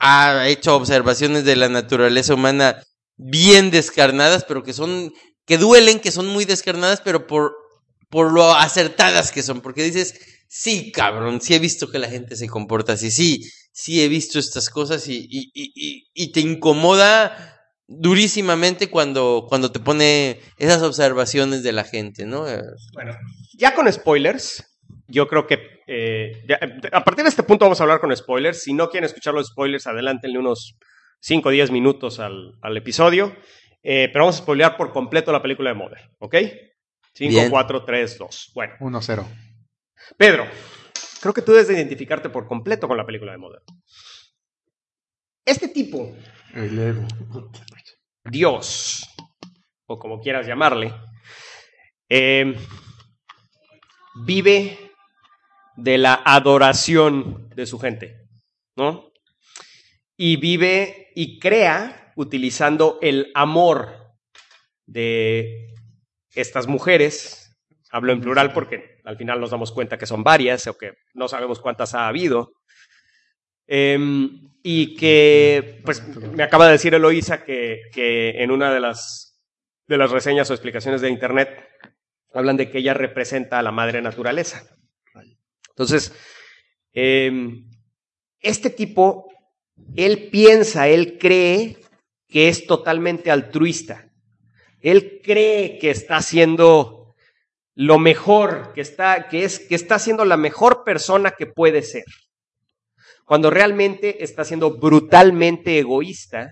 ha 0.00 0.48
hecho 0.48 0.74
observaciones 0.76 1.44
de 1.44 1.56
la 1.56 1.68
naturaleza 1.68 2.34
humana 2.34 2.82
bien 3.16 3.70
descarnadas, 3.70 4.44
pero 4.44 4.62
que 4.62 4.72
son, 4.72 5.12
que 5.46 5.58
duelen, 5.58 6.00
que 6.00 6.10
son 6.10 6.26
muy 6.26 6.44
descarnadas, 6.46 7.02
pero 7.02 7.26
por, 7.26 7.54
por 8.08 8.32
lo 8.32 8.54
acertadas 8.54 9.30
que 9.30 9.42
son, 9.42 9.60
porque 9.60 9.82
dices, 9.82 10.14
sí, 10.48 10.90
cabrón, 10.90 11.40
sí 11.40 11.54
he 11.54 11.58
visto 11.58 11.90
que 11.90 11.98
la 11.98 12.08
gente 12.08 12.36
se 12.36 12.48
comporta 12.48 12.94
así, 12.94 13.10
sí, 13.10 13.42
sí 13.72 14.02
he 14.02 14.08
visto 14.08 14.38
estas 14.38 14.70
cosas 14.70 15.06
y, 15.08 15.26
y, 15.30 15.50
y- 15.54 16.08
y 16.14 16.32
te 16.32 16.40
incomoda 16.40 17.59
durísimamente 17.92 18.88
cuando, 18.88 19.46
cuando 19.48 19.72
te 19.72 19.80
pone 19.80 20.40
esas 20.58 20.80
observaciones 20.82 21.62
de 21.64 21.72
la 21.72 21.82
gente, 21.84 22.24
¿no? 22.24 22.44
Bueno, 22.94 23.16
ya 23.58 23.74
con 23.74 23.92
spoilers, 23.92 24.64
yo 25.08 25.26
creo 25.26 25.46
que 25.48 25.58
eh, 25.88 26.44
ya- 26.48 26.60
a 26.92 27.02
partir 27.04 27.24
de 27.24 27.30
este 27.30 27.42
punto 27.42 27.64
vamos 27.64 27.80
a 27.80 27.82
hablar 27.82 28.00
con 28.00 28.16
spoilers. 28.16 28.62
Si 28.62 28.72
no 28.72 28.88
quieren 28.90 29.06
escuchar 29.06 29.34
los 29.34 29.48
spoilers, 29.48 29.88
adelántenle 29.88 30.38
unos 30.38 30.78
5 31.20 31.48
o 31.48 31.52
10 31.52 31.72
minutos 31.72 32.20
al, 32.20 32.54
al 32.62 32.76
episodio. 32.76 33.34
Eh, 33.82 34.08
pero 34.12 34.24
vamos 34.26 34.36
a 34.36 34.42
spoilear 34.42 34.76
por 34.76 34.92
completo 34.92 35.32
la 35.32 35.42
película 35.42 35.70
de 35.70 35.74
Mother, 35.76 35.98
¿ok? 36.20 36.36
5, 37.14 37.30
Bien. 37.32 37.50
4, 37.50 37.84
3, 37.84 38.18
2. 38.18 38.52
Bueno, 38.54 38.74
1-0. 38.78 39.24
Pedro, 40.16 40.46
creo 41.20 41.34
que 41.34 41.42
tú 41.42 41.50
debes 41.52 41.66
de 41.68 41.74
identificarte 41.74 42.28
por 42.28 42.46
completo 42.46 42.86
con 42.86 42.96
la 42.96 43.04
película 43.04 43.32
de 43.32 43.38
Mother. 43.38 43.62
Este 45.44 45.68
tipo, 45.68 46.14
El 46.54 46.78
ego. 46.78 47.06
Dios, 48.24 49.06
o 49.86 49.98
como 49.98 50.20
quieras 50.20 50.46
llamarle, 50.46 50.92
eh, 52.08 52.54
vive 54.24 54.78
de 55.76 55.98
la 55.98 56.22
adoración 56.24 57.48
de 57.54 57.66
su 57.66 57.78
gente, 57.78 58.28
¿no? 58.76 59.12
Y 60.16 60.36
vive 60.36 61.10
y 61.14 61.38
crea 61.38 62.12
utilizando 62.16 62.98
el 63.00 63.30
amor 63.34 64.14
de 64.86 65.74
estas 66.34 66.66
mujeres. 66.66 67.56
Hablo 67.90 68.12
en 68.12 68.20
plural 68.20 68.52
porque 68.52 69.00
al 69.04 69.16
final 69.16 69.40
nos 69.40 69.50
damos 69.50 69.72
cuenta 69.72 69.98
que 69.98 70.06
son 70.06 70.22
varias 70.22 70.66
o 70.66 70.76
que 70.76 70.92
no 71.14 71.28
sabemos 71.28 71.60
cuántas 71.60 71.94
ha 71.94 72.06
habido. 72.06 72.52
Em, 73.72 74.50
y 74.64 74.96
que, 74.96 75.80
pues, 75.84 76.02
me 76.08 76.42
acaba 76.42 76.66
de 76.66 76.72
decir 76.72 76.92
Eloísa 76.92 77.44
que, 77.44 77.82
en 77.94 78.50
una 78.50 78.74
de 78.74 78.80
las, 78.80 79.40
de 79.86 79.96
las 79.96 80.10
reseñas 80.10 80.50
o 80.50 80.54
explicaciones 80.54 81.00
de 81.00 81.08
Internet 81.08 81.68
hablan 82.34 82.56
de 82.56 82.68
que 82.68 82.78
ella 82.78 82.94
representa 82.94 83.60
a 83.60 83.62
la 83.62 83.70
madre 83.70 84.02
naturaleza. 84.02 84.64
Entonces, 85.68 86.12
em, 86.92 87.70
este 88.40 88.70
tipo, 88.70 89.28
él 89.94 90.30
piensa, 90.32 90.88
él 90.88 91.16
cree 91.16 91.76
que 92.26 92.48
es 92.48 92.66
totalmente 92.66 93.30
altruista. 93.30 94.10
Él 94.80 95.20
cree 95.22 95.78
que 95.78 95.90
está 95.90 96.16
haciendo 96.16 97.14
lo 97.76 98.00
mejor, 98.00 98.72
que 98.74 98.80
está, 98.80 99.28
que 99.28 99.44
es, 99.44 99.60
que 99.60 99.76
está 99.76 100.00
siendo 100.00 100.24
la 100.24 100.36
mejor 100.36 100.82
persona 100.82 101.30
que 101.30 101.46
puede 101.46 101.82
ser 101.82 102.04
cuando 103.30 103.48
realmente 103.48 104.24
está 104.24 104.44
siendo 104.44 104.72
brutalmente 104.78 105.78
egoísta 105.78 106.50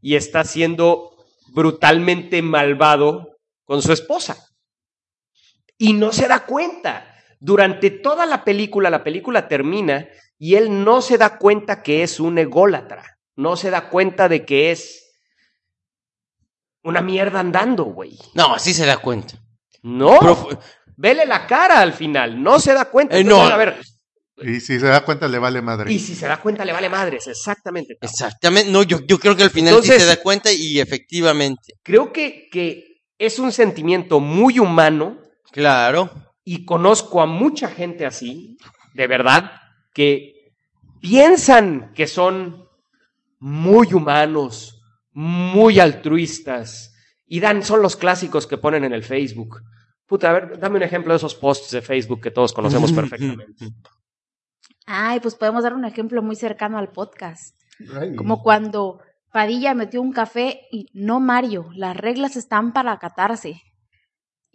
y 0.00 0.14
está 0.14 0.44
siendo 0.44 1.16
brutalmente 1.48 2.42
malvado 2.42 3.40
con 3.64 3.82
su 3.82 3.92
esposa. 3.92 4.36
Y 5.76 5.94
no 5.94 6.12
se 6.12 6.28
da 6.28 6.46
cuenta. 6.46 7.12
Durante 7.40 7.90
toda 7.90 8.24
la 8.24 8.44
película, 8.44 8.88
la 8.88 9.02
película 9.02 9.48
termina 9.48 10.06
y 10.38 10.54
él 10.54 10.84
no 10.84 11.02
se 11.02 11.18
da 11.18 11.38
cuenta 11.38 11.82
que 11.82 12.04
es 12.04 12.20
un 12.20 12.38
ególatra. 12.38 13.18
No 13.34 13.56
se 13.56 13.70
da 13.70 13.88
cuenta 13.88 14.28
de 14.28 14.44
que 14.46 14.70
es 14.70 15.18
una 16.84 17.00
mierda 17.00 17.40
andando, 17.40 17.82
güey. 17.86 18.16
no, 18.34 18.60
sí 18.60 18.72
se 18.74 18.86
da 18.86 18.98
cuenta. 18.98 19.34
No. 19.82 20.20
Vele 20.96 21.26
la 21.26 21.48
cara 21.48 21.80
al 21.80 21.92
final. 21.92 22.40
No 22.40 22.60
se 22.60 22.74
da 22.74 22.84
cuenta. 22.84 23.18
Eh, 23.18 23.24
no. 23.24 23.42
A 23.42 23.56
ver, 23.56 23.80
Y 24.38 24.60
si 24.60 24.80
se 24.80 24.86
da 24.86 25.04
cuenta, 25.04 25.28
le 25.28 25.38
vale 25.38 25.60
madre. 25.62 25.92
y 25.92 25.98
si 25.98 26.14
se 26.14 26.26
da 26.26 26.40
cuenta, 26.40 26.64
le 26.64 26.72
vale 26.72 26.88
madres. 26.88 27.26
Exactamente. 27.26 27.96
Exactamente. 28.00 28.70
No, 28.70 28.82
yo, 28.82 29.00
yo 29.06 29.18
creo 29.18 29.36
que 29.36 29.42
al 29.42 29.50
final 29.50 29.74
sí 29.74 29.78
Entonces- 29.80 30.02
se 30.02 30.08
da 30.08 30.16
cuenta 30.22 30.52
y 30.52 30.80
efectivamente. 30.80 31.74
creo 31.82 32.12
que, 32.12 32.48
que 32.50 33.02
es 33.18 33.38
un 33.38 33.52
sentimiento 33.52 34.20
muy 34.20 34.58
humano 34.58 35.18
Claro. 35.52 36.10
y 36.44 36.64
conozco 36.64 37.20
a 37.20 37.26
mucha 37.26 37.68
gente 37.68 38.06
así, 38.06 38.56
de 38.94 39.06
verdad, 39.06 39.52
que 39.94 40.32
piensan 41.00 41.92
que 41.94 42.06
son 42.06 42.64
muy 43.38 43.92
humanos, 43.92 44.80
muy 45.12 45.78
altruistas 45.78 46.94
y 47.26 47.40
dan, 47.40 47.62
son 47.62 47.82
los 47.82 47.96
clásicos 47.96 48.46
que 48.46 48.56
ponen 48.58 48.84
en 48.84 48.92
el 48.92 49.02
Facebook. 49.04 49.60
Puta, 50.06 50.30
a 50.30 50.32
ver, 50.32 50.58
dame 50.58 50.76
un 50.76 50.82
ejemplo 50.82 51.12
de 51.12 51.16
esos 51.18 51.34
posts 51.34 51.70
de 51.72 51.82
Facebook 51.82 52.20
que 52.22 52.30
todos 52.30 52.52
conocemos 52.52 52.92
perfectamente. 53.10 53.66
Ay, 54.86 55.20
pues 55.20 55.34
podemos 55.34 55.62
dar 55.62 55.74
un 55.74 55.84
ejemplo 55.84 56.22
muy 56.22 56.36
cercano 56.36 56.78
al 56.78 56.90
podcast. 56.90 57.56
Ay, 57.94 58.14
Como 58.16 58.42
cuando 58.42 59.00
Padilla 59.32 59.74
metió 59.74 60.02
un 60.02 60.12
café 60.12 60.62
y 60.70 60.86
no 60.92 61.20
Mario, 61.20 61.70
las 61.74 61.96
reglas 61.96 62.36
están 62.36 62.72
para 62.72 62.92
acatarse. 62.92 63.62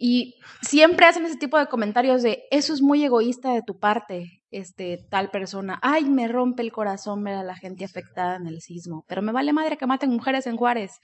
Y 0.00 0.36
siempre 0.62 1.06
hacen 1.06 1.26
ese 1.26 1.36
tipo 1.36 1.58
de 1.58 1.66
comentarios 1.66 2.22
de 2.22 2.44
eso 2.52 2.72
es 2.72 2.80
muy 2.80 3.04
egoísta 3.04 3.52
de 3.52 3.62
tu 3.62 3.80
parte, 3.80 4.42
este 4.52 5.04
tal 5.10 5.30
persona. 5.30 5.80
Ay, 5.82 6.04
me 6.04 6.28
rompe 6.28 6.62
el 6.62 6.70
corazón 6.70 7.24
ver 7.24 7.34
a 7.34 7.42
la 7.42 7.56
gente 7.56 7.84
afectada 7.84 8.36
en 8.36 8.46
el 8.46 8.60
sismo, 8.60 9.04
pero 9.08 9.22
me 9.22 9.32
vale 9.32 9.52
madre 9.52 9.76
que 9.76 9.88
maten 9.88 10.10
mujeres 10.10 10.46
en 10.46 10.56
Juárez. 10.56 11.00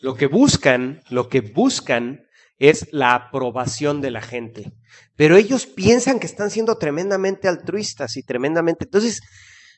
Lo 0.00 0.14
que 0.14 0.26
buscan, 0.26 1.00
lo 1.08 1.30
que 1.30 1.40
buscan 1.40 2.27
es 2.58 2.88
la 2.92 3.14
aprobación 3.14 4.00
de 4.00 4.10
la 4.10 4.22
gente. 4.22 4.72
Pero 5.16 5.36
ellos 5.36 5.66
piensan 5.66 6.18
que 6.20 6.26
están 6.26 6.50
siendo 6.50 6.76
tremendamente 6.78 7.48
altruistas 7.48 8.16
y 8.16 8.22
tremendamente. 8.22 8.84
Entonces, 8.84 9.20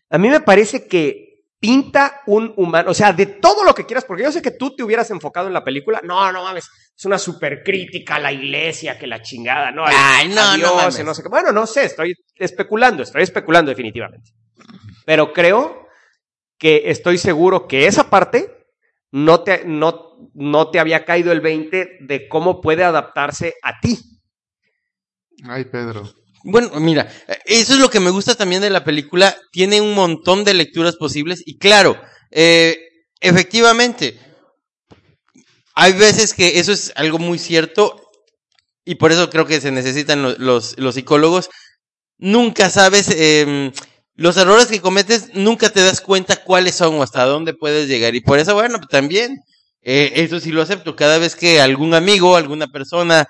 a 0.09 0.19
mí 0.19 0.29
me 0.29 0.40
parece 0.40 0.87
que 0.87 1.45
pinta 1.59 2.23
un 2.27 2.55
humano, 2.57 2.90
o 2.90 2.95
sea, 2.95 3.12
de 3.12 3.27
todo 3.27 3.64
lo 3.64 3.75
que 3.75 3.85
quieras, 3.85 4.05
porque 4.07 4.23
yo 4.23 4.33
sé 4.33 4.40
que 4.40 4.51
tú 4.51 4.75
te 4.75 4.83
hubieras 4.83 5.11
enfocado 5.11 5.47
en 5.47 5.53
la 5.53 5.62
película. 5.62 6.01
No, 6.03 6.33
no 6.33 6.43
mames, 6.43 6.69
es 6.97 7.05
una 7.05 7.19
super 7.19 7.62
crítica 7.62 8.16
a 8.16 8.19
la 8.19 8.33
iglesia, 8.33 8.99
que 8.99 9.07
la 9.07 9.21
chingada, 9.21 9.71
no, 9.71 9.85
Ay, 9.87 10.29
no, 10.29 10.40
a 10.40 10.53
no 10.53 10.57
Dios, 10.57 10.75
mames. 10.75 10.99
y 11.01 11.05
no 11.05 11.14
sé 11.14 11.23
qué. 11.23 11.29
Bueno, 11.29 11.53
no 11.53 11.66
sé, 11.66 11.85
estoy 11.85 12.14
especulando, 12.37 13.03
estoy 13.03 13.23
especulando 13.23 13.69
definitivamente. 13.71 14.33
Pero 15.05 15.33
creo 15.35 15.87
que 16.59 16.85
estoy 16.87 17.19
seguro 17.19 17.69
que 17.69 17.87
esa 17.87 18.09
parte 18.09 18.66
no 19.12 19.43
te, 19.43 19.64
no, 19.66 20.10
no 20.35 20.70
te 20.70 20.78
había 20.80 21.04
caído 21.04 21.33
el 21.33 21.40
20 21.40 21.98
de 22.00 22.28
cómo 22.28 22.61
puede 22.61 22.85
adaptarse 22.85 23.54
a 23.62 23.80
ti. 23.80 23.98
Ay, 25.44 25.64
Pedro. 25.64 26.12
Bueno, 26.42 26.70
mira, 26.80 27.11
eso 27.44 27.74
es 27.74 27.80
lo 27.80 27.90
que 27.90 28.00
me 28.00 28.11
gusta 28.11 28.35
también 28.35 28.62
de 28.62 28.70
la 28.70 28.85
película. 28.85 29.37
Tiene 29.52 29.80
un 29.80 29.94
montón 29.94 30.44
de 30.44 30.54
lecturas 30.54 30.96
posibles 30.96 31.42
y 31.44 31.59
claro, 31.59 32.00
eh, 32.30 32.78
efectivamente, 33.20 34.18
hay 35.74 35.92
veces 35.92 36.35
que 36.35 36.59
eso 36.59 36.72
es 36.72 36.92
algo 36.96 37.18
muy 37.18 37.38
cierto 37.38 37.96
y 38.85 38.96
por 38.96 39.12
eso 39.12 39.30
creo 39.30 39.46
que 39.46 39.61
se 39.61 39.70
necesitan 39.70 40.22
lo- 40.22 40.37
los, 40.38 40.78
los 40.78 40.94
psicólogos. 40.94 41.48
Nunca 42.18 42.70
sabes, 42.70 43.09
em, 43.16 43.72
los 44.14 44.37
errores 44.37 44.66
que 44.66 44.80
cometes, 44.80 45.30
nunca 45.35 45.70
te 45.70 45.83
das 45.83 46.00
cuenta 46.00 46.37
cuáles 46.44 46.74
son 46.76 46.96
o 46.96 47.02
hasta 47.02 47.24
dónde 47.24 47.54
puedes 47.54 47.88
llegar. 47.88 48.14
Y 48.14 48.20
por 48.20 48.38
eso, 48.38 48.54
bueno, 48.54 48.78
pues 48.78 48.88
también, 48.88 49.38
eh, 49.83 50.12
eso 50.16 50.40
sí 50.40 50.51
lo 50.53 50.62
acepto. 50.62 50.97
Cada 50.97 51.19
vez 51.19 51.35
que 51.35 51.61
algún 51.61 51.95
amigo, 51.95 52.37
alguna 52.37 52.69
persona 52.69 53.29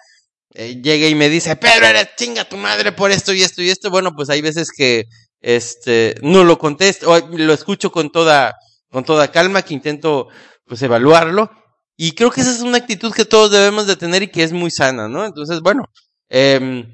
eh, 0.54 0.80
llega 0.82 1.06
y 1.06 1.14
me 1.14 1.28
dice, 1.28 1.54
Pedro, 1.56 1.86
eres 1.86 2.10
chinga 2.16 2.44
tu 2.44 2.56
madre 2.56 2.92
por 2.92 3.10
esto 3.10 3.32
y 3.32 3.42
esto 3.42 3.62
y 3.62 3.70
esto, 3.70 3.90
bueno, 3.90 4.14
pues 4.14 4.30
hay 4.30 4.40
veces 4.40 4.70
que 4.76 5.04
este 5.40 6.16
no 6.22 6.44
lo 6.44 6.58
contesto, 6.58 7.10
o 7.10 7.28
lo 7.36 7.52
escucho 7.52 7.92
con 7.92 8.10
toda, 8.10 8.56
con 8.90 9.04
toda 9.04 9.30
calma, 9.30 9.62
que 9.62 9.74
intento 9.74 10.28
pues 10.66 10.82
evaluarlo. 10.82 11.50
Y 11.96 12.12
creo 12.12 12.30
que 12.30 12.40
esa 12.40 12.50
es 12.50 12.60
una 12.62 12.78
actitud 12.78 13.12
que 13.12 13.24
todos 13.24 13.50
debemos 13.50 13.86
de 13.86 13.96
tener 13.96 14.22
y 14.22 14.28
que 14.28 14.42
es 14.42 14.52
muy 14.52 14.70
sana, 14.70 15.06
¿no? 15.08 15.24
Entonces, 15.26 15.60
bueno, 15.60 15.84
em, 16.28 16.90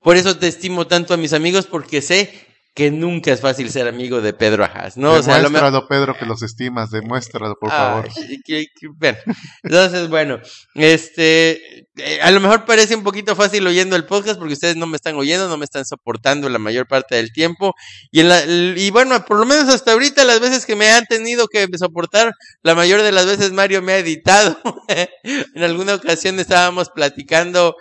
por 0.00 0.16
eso 0.16 0.36
te 0.36 0.48
estimo 0.48 0.86
tanto 0.86 1.14
a 1.14 1.16
mis 1.16 1.32
amigos, 1.32 1.66
porque 1.66 2.02
sé 2.02 2.47
que 2.78 2.92
nunca 2.92 3.32
es 3.32 3.40
fácil 3.40 3.70
ser 3.72 3.88
amigo 3.88 4.20
de 4.20 4.32
Pedro 4.32 4.64
Ajas, 4.64 4.96
¿no? 4.96 5.14
O 5.14 5.20
sea, 5.22 5.38
lo. 5.38 5.48
Demuéstralo, 5.48 5.88
Pedro, 5.88 6.14
que 6.16 6.26
los 6.26 6.42
estimas, 6.44 6.92
demuéstralo, 6.92 7.56
por 7.60 7.70
favor. 7.70 8.08
Ay, 8.16 8.38
que- 8.44 8.66
que- 8.66 8.86
bueno, 8.94 9.18
entonces, 9.64 10.08
bueno, 10.08 10.38
este, 10.76 11.80
eh, 11.96 12.20
a 12.22 12.30
lo 12.30 12.38
mejor 12.38 12.64
parece 12.64 12.94
un 12.94 13.02
poquito 13.02 13.34
fácil 13.34 13.66
oyendo 13.66 13.96
el 13.96 14.04
podcast 14.04 14.38
porque 14.38 14.52
ustedes 14.52 14.76
no 14.76 14.86
me 14.86 14.94
están 14.94 15.16
oyendo, 15.16 15.48
no 15.48 15.56
me 15.56 15.64
están 15.64 15.84
soportando 15.84 16.48
la 16.48 16.60
mayor 16.60 16.86
parte 16.86 17.16
del 17.16 17.32
tiempo. 17.32 17.74
Y, 18.12 18.20
en 18.20 18.28
la, 18.28 18.44
y 18.44 18.90
bueno, 18.92 19.24
por 19.24 19.38
lo 19.40 19.44
menos 19.44 19.68
hasta 19.74 19.90
ahorita 19.90 20.24
las 20.24 20.38
veces 20.38 20.64
que 20.64 20.76
me 20.76 20.88
han 20.88 21.04
tenido 21.06 21.48
que 21.48 21.66
soportar, 21.76 22.32
la 22.62 22.76
mayor 22.76 23.02
de 23.02 23.10
las 23.10 23.26
veces 23.26 23.50
Mario 23.50 23.82
me 23.82 23.94
ha 23.94 23.98
editado. 23.98 24.56
en 25.54 25.62
alguna 25.64 25.94
ocasión 25.94 26.38
estábamos 26.38 26.90
platicando 26.90 27.74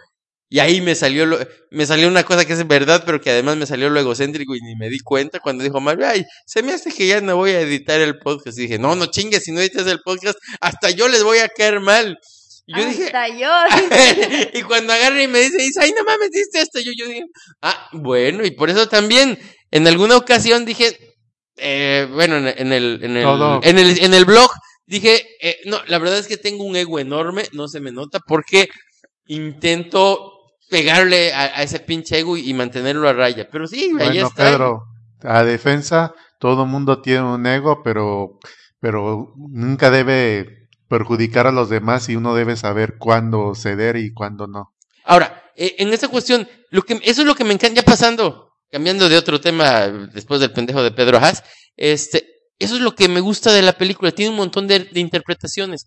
y 0.49 0.59
ahí 0.59 0.79
me 0.81 0.95
salió 0.95 1.25
lo- 1.25 1.39
me 1.71 1.85
salió 1.85 2.07
una 2.07 2.23
cosa 2.23 2.45
que 2.45 2.53
es 2.53 2.67
verdad, 2.67 3.03
pero 3.05 3.19
que 3.19 3.29
además 3.31 3.57
me 3.57 3.65
salió 3.65 3.89
lo 3.89 3.99
egocéntrico 3.99 4.55
y 4.55 4.61
ni 4.61 4.75
me 4.75 4.89
di 4.89 4.99
cuenta 4.99 5.39
cuando 5.39 5.63
dijo 5.63 5.79
Mario, 5.81 6.07
ay, 6.07 6.23
se 6.45 6.63
me 6.63 6.71
hace 6.73 6.91
que 6.91 7.05
ya 7.07 7.19
no 7.21 7.35
voy 7.35 7.51
a 7.51 7.61
editar 7.61 7.99
el 7.99 8.17
podcast. 8.19 8.57
Y 8.57 8.61
dije, 8.63 8.79
no, 8.79 8.95
no 8.95 9.07
chingues, 9.07 9.43
si 9.43 9.51
no 9.51 9.59
editas 9.59 9.85
el 9.87 9.99
podcast, 10.03 10.37
hasta 10.61 10.89
yo 10.91 11.07
les 11.09 11.23
voy 11.23 11.39
a 11.39 11.49
caer 11.49 11.79
mal. 11.81 12.17
Y 12.65 12.77
yo 12.79 12.85
dije, 12.85 13.05
Hasta 13.05 13.27
yo. 13.29 13.49
y 14.53 14.61
cuando 14.63 14.91
agarra 14.93 15.21
y 15.23 15.27
me 15.27 15.39
dice, 15.39 15.57
dice, 15.57 15.79
ay, 15.81 15.93
no 15.97 16.03
mames, 16.03 16.29
hiciste 16.33 16.59
esto. 16.61 16.79
Yo, 16.79 16.91
yo 16.97 17.07
dije, 17.07 17.23
ah, 17.61 17.89
bueno, 17.93 18.45
y 18.45 18.51
por 18.51 18.69
eso 18.69 18.87
también, 18.87 19.37
en 19.71 19.87
alguna 19.87 20.17
ocasión 20.17 20.65
dije, 20.65 20.97
eh, 21.57 22.07
bueno, 22.11 22.37
en, 22.37 22.47
en 22.47 22.71
el, 22.73 22.99
en 23.03 23.17
el, 23.17 23.23
Todo. 23.23 23.59
en 23.63 23.79
el, 23.79 23.97
en 24.03 24.13
el 24.13 24.25
blog, 24.25 24.49
dije, 24.85 25.25
eh, 25.41 25.57
no, 25.65 25.81
la 25.87 25.97
verdad 25.97 26.19
es 26.19 26.27
que 26.27 26.37
tengo 26.37 26.63
un 26.63 26.75
ego 26.75 26.99
enorme, 26.99 27.47
no 27.53 27.67
se 27.67 27.79
me 27.79 27.91
nota, 27.91 28.19
porque 28.25 28.67
intento 29.27 30.33
pegarle 30.69 31.33
a, 31.33 31.59
a 31.59 31.63
ese 31.63 31.79
pinche 31.79 32.19
ego 32.19 32.37
y, 32.37 32.49
y 32.49 32.53
mantenerlo 32.53 33.07
a 33.07 33.13
raya. 33.13 33.47
Pero 33.51 33.67
sí, 33.67 33.85
ahí 33.85 33.93
Bueno, 33.93 34.27
está. 34.27 34.51
Pedro, 34.51 34.83
a 35.23 35.43
defensa, 35.43 36.13
todo 36.39 36.65
mundo 36.65 37.01
tiene 37.01 37.23
un 37.23 37.45
ego, 37.45 37.81
pero, 37.83 38.39
pero 38.79 39.33
nunca 39.35 39.89
debe 39.89 40.67
perjudicar 40.87 41.47
a 41.47 41.51
los 41.51 41.69
demás 41.69 42.09
y 42.09 42.15
uno 42.15 42.35
debe 42.35 42.55
saber 42.55 42.97
cuándo 42.97 43.55
ceder 43.55 43.97
y 43.97 44.13
cuándo 44.13 44.47
no. 44.47 44.73
Ahora, 45.03 45.43
eh, 45.55 45.75
en 45.79 45.93
esta 45.93 46.07
cuestión, 46.07 46.47
lo 46.69 46.83
que, 46.83 46.99
eso 47.03 47.21
es 47.21 47.27
lo 47.27 47.35
que 47.35 47.43
me 47.43 47.53
encanta, 47.53 47.81
ya 47.81 47.83
pasando, 47.83 48.51
cambiando 48.71 49.09
de 49.09 49.17
otro 49.17 49.41
tema 49.41 49.87
después 49.87 50.39
del 50.39 50.53
pendejo 50.53 50.83
de 50.83 50.91
Pedro 50.91 51.17
Haas, 51.17 51.43
este, 51.75 52.27
eso 52.59 52.75
es 52.75 52.81
lo 52.81 52.95
que 52.95 53.07
me 53.07 53.19
gusta 53.19 53.51
de 53.51 53.61
la 53.61 53.73
película, 53.73 54.11
tiene 54.11 54.31
un 54.31 54.37
montón 54.37 54.67
de, 54.67 54.79
de 54.79 54.99
interpretaciones. 54.99 55.85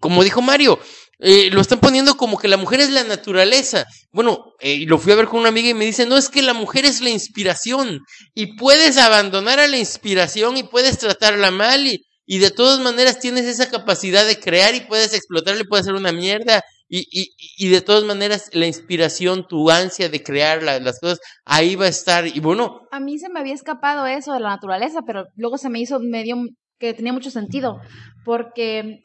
Como 0.00 0.22
dijo 0.22 0.40
Mario, 0.42 0.78
eh, 1.22 1.50
lo 1.50 1.60
están 1.60 1.80
poniendo 1.80 2.16
como 2.16 2.36
que 2.38 2.48
la 2.48 2.56
mujer 2.56 2.80
es 2.80 2.90
la 2.90 3.04
naturaleza. 3.04 3.86
Bueno, 4.10 4.52
eh, 4.60 4.84
lo 4.86 4.98
fui 4.98 5.12
a 5.12 5.16
ver 5.16 5.26
con 5.26 5.40
una 5.40 5.48
amiga 5.50 5.68
y 5.70 5.74
me 5.74 5.86
dice, 5.86 6.04
no, 6.06 6.16
es 6.16 6.28
que 6.28 6.42
la 6.42 6.52
mujer 6.54 6.84
es 6.84 7.00
la 7.00 7.10
inspiración 7.10 8.00
y 8.34 8.56
puedes 8.56 8.98
abandonar 8.98 9.60
a 9.60 9.68
la 9.68 9.78
inspiración 9.78 10.56
y 10.56 10.64
puedes 10.64 10.98
tratarla 10.98 11.50
mal 11.50 11.86
y, 11.86 12.04
y 12.26 12.38
de 12.38 12.50
todas 12.50 12.80
maneras 12.80 13.18
tienes 13.20 13.46
esa 13.46 13.70
capacidad 13.70 14.26
de 14.26 14.38
crear 14.38 14.74
y 14.74 14.80
puedes 14.80 15.14
explotarle, 15.14 15.64
puede 15.64 15.84
ser 15.84 15.94
una 15.94 16.12
mierda 16.12 16.62
y, 16.88 17.06
y, 17.10 17.30
y 17.56 17.68
de 17.70 17.80
todas 17.80 18.04
maneras, 18.04 18.50
la 18.52 18.66
inspiración, 18.66 19.46
tu 19.48 19.70
ansia 19.70 20.10
de 20.10 20.22
crear 20.22 20.62
la- 20.62 20.78
las 20.78 21.00
cosas, 21.00 21.20
ahí 21.46 21.74
va 21.74 21.86
a 21.86 21.88
estar. 21.88 22.26
Y 22.26 22.38
bueno, 22.40 22.80
A 22.90 23.00
mí 23.00 23.18
se 23.18 23.30
me 23.30 23.40
había 23.40 23.54
escapado 23.54 24.06
eso 24.06 24.34
de 24.34 24.40
la 24.40 24.50
naturaleza, 24.50 25.00
pero 25.06 25.24
luego 25.36 25.56
se 25.56 25.70
me 25.70 25.80
hizo, 25.80 26.00
me 26.00 26.22
dio 26.22 26.36
que 26.78 26.92
tenía 26.92 27.12
mucho 27.14 27.30
sentido, 27.30 27.80
porque 28.26 29.00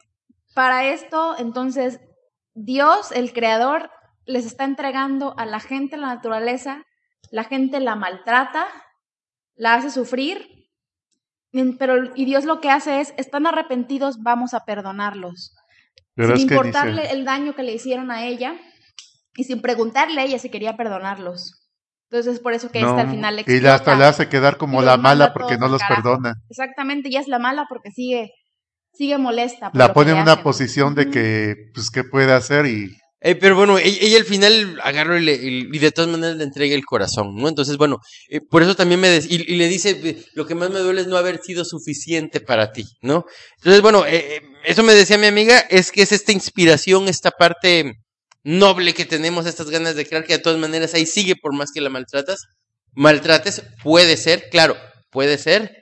para 0.54 0.92
esto, 0.92 1.34
entonces, 1.38 1.98
Dios, 2.64 3.12
el 3.12 3.32
creador, 3.32 3.90
les 4.24 4.46
está 4.46 4.64
entregando 4.64 5.38
a 5.38 5.46
la 5.46 5.60
gente 5.60 5.96
la 5.96 6.08
naturaleza, 6.08 6.84
la 7.30 7.44
gente 7.44 7.80
la 7.80 7.96
maltrata, 7.96 8.66
la 9.54 9.74
hace 9.74 9.90
sufrir, 9.90 10.46
pero 11.78 12.14
y 12.14 12.24
Dios 12.24 12.44
lo 12.44 12.60
que 12.60 12.70
hace 12.70 13.00
es, 13.00 13.14
están 13.16 13.46
arrepentidos, 13.46 14.22
vamos 14.22 14.54
a 14.54 14.64
perdonarlos 14.64 15.54
sin 16.18 16.50
importarle 16.50 17.02
dice, 17.02 17.14
el 17.14 17.24
daño 17.24 17.54
que 17.54 17.62
le 17.62 17.72
hicieron 17.72 18.10
a 18.10 18.24
ella 18.24 18.54
y 19.36 19.44
sin 19.44 19.60
preguntarle 19.60 20.20
a 20.20 20.24
ella 20.24 20.38
si 20.38 20.50
quería 20.50 20.76
perdonarlos. 20.76 21.54
Entonces 22.10 22.34
es 22.34 22.40
por 22.40 22.54
eso 22.54 22.70
que 22.70 22.80
no, 22.80 22.90
esta 22.90 23.02
al 23.02 23.10
final 23.10 23.36
le 23.36 23.44
y 23.46 23.66
hasta 23.66 23.94
le 23.94 24.04
hace 24.04 24.28
quedar 24.28 24.56
como 24.56 24.80
la 24.82 24.96
mala 24.96 25.32
porque 25.32 25.58
no 25.58 25.68
los 25.68 25.80
carajo. 25.80 26.02
perdona. 26.02 26.34
Exactamente, 26.48 27.08
ella 27.08 27.20
es 27.20 27.28
la 27.28 27.38
mala 27.38 27.66
porque 27.68 27.90
sigue 27.90 28.32
sigue 28.98 29.16
molesta. 29.16 29.70
por 29.70 29.78
La 29.78 29.94
pone 29.94 30.10
en 30.10 30.18
una 30.18 30.32
hacen. 30.32 30.42
posición 30.44 30.94
de 30.94 31.08
que, 31.10 31.54
pues, 31.72 31.88
¿qué 31.90 32.04
puede 32.04 32.32
hacer? 32.32 32.66
Y 32.66 32.90
eh, 33.20 33.34
pero 33.34 33.56
bueno, 33.56 33.78
ella, 33.78 33.98
ella 34.00 34.18
al 34.18 34.24
final 34.24 34.78
agarró 34.82 35.18
y, 35.18 35.24
le- 35.24 35.34
y- 35.34 35.78
de 35.78 35.90
todas 35.90 36.08
maneras 36.08 36.36
le 36.36 36.44
entrega 36.44 36.74
el 36.76 36.84
corazón, 36.84 37.34
¿no? 37.34 37.48
Entonces, 37.48 37.76
bueno, 37.76 37.98
eh, 38.28 38.40
por 38.40 38.62
eso 38.62 38.76
también 38.76 39.00
me... 39.00 39.08
des- 39.08 39.26
y, 39.28 39.34
y 39.36 39.56
le 39.56 39.66
dice, 39.66 40.24
lo 40.34 40.46
que 40.46 40.54
más 40.54 40.70
me 40.70 40.78
duele 40.78 41.00
es 41.00 41.08
no 41.08 41.16
haber 41.16 41.40
sido 41.42 41.64
suficiente 41.64 42.40
para 42.40 42.70
ti, 42.72 42.84
¿no? 43.02 43.24
Entonces, 43.56 43.82
bueno, 43.82 44.04
eh, 44.06 44.40
eso 44.64 44.82
me 44.84 44.94
decía 44.94 45.18
mi 45.18 45.26
amiga, 45.26 45.58
es 45.70 45.90
que 45.90 46.02
es 46.02 46.12
esta 46.12 46.30
inspiración, 46.30 47.08
esta 47.08 47.30
parte 47.32 47.94
noble 48.44 48.94
que 48.94 49.04
tenemos, 49.04 49.46
estas 49.46 49.68
ganas 49.70 49.96
de 49.96 50.06
crear, 50.06 50.24
que 50.24 50.34
de 50.34 50.38
todas 50.42 50.58
maneras 50.60 50.94
ahí 50.94 51.04
sigue 51.06 51.34
por 51.34 51.52
más 51.54 51.70
que 51.74 51.80
la 51.80 51.90
maltratas. 51.90 52.42
Maltrates, 52.94 53.62
puede 53.82 54.16
ser, 54.16 54.48
claro, 54.50 54.76
puede 55.10 55.38
ser, 55.38 55.72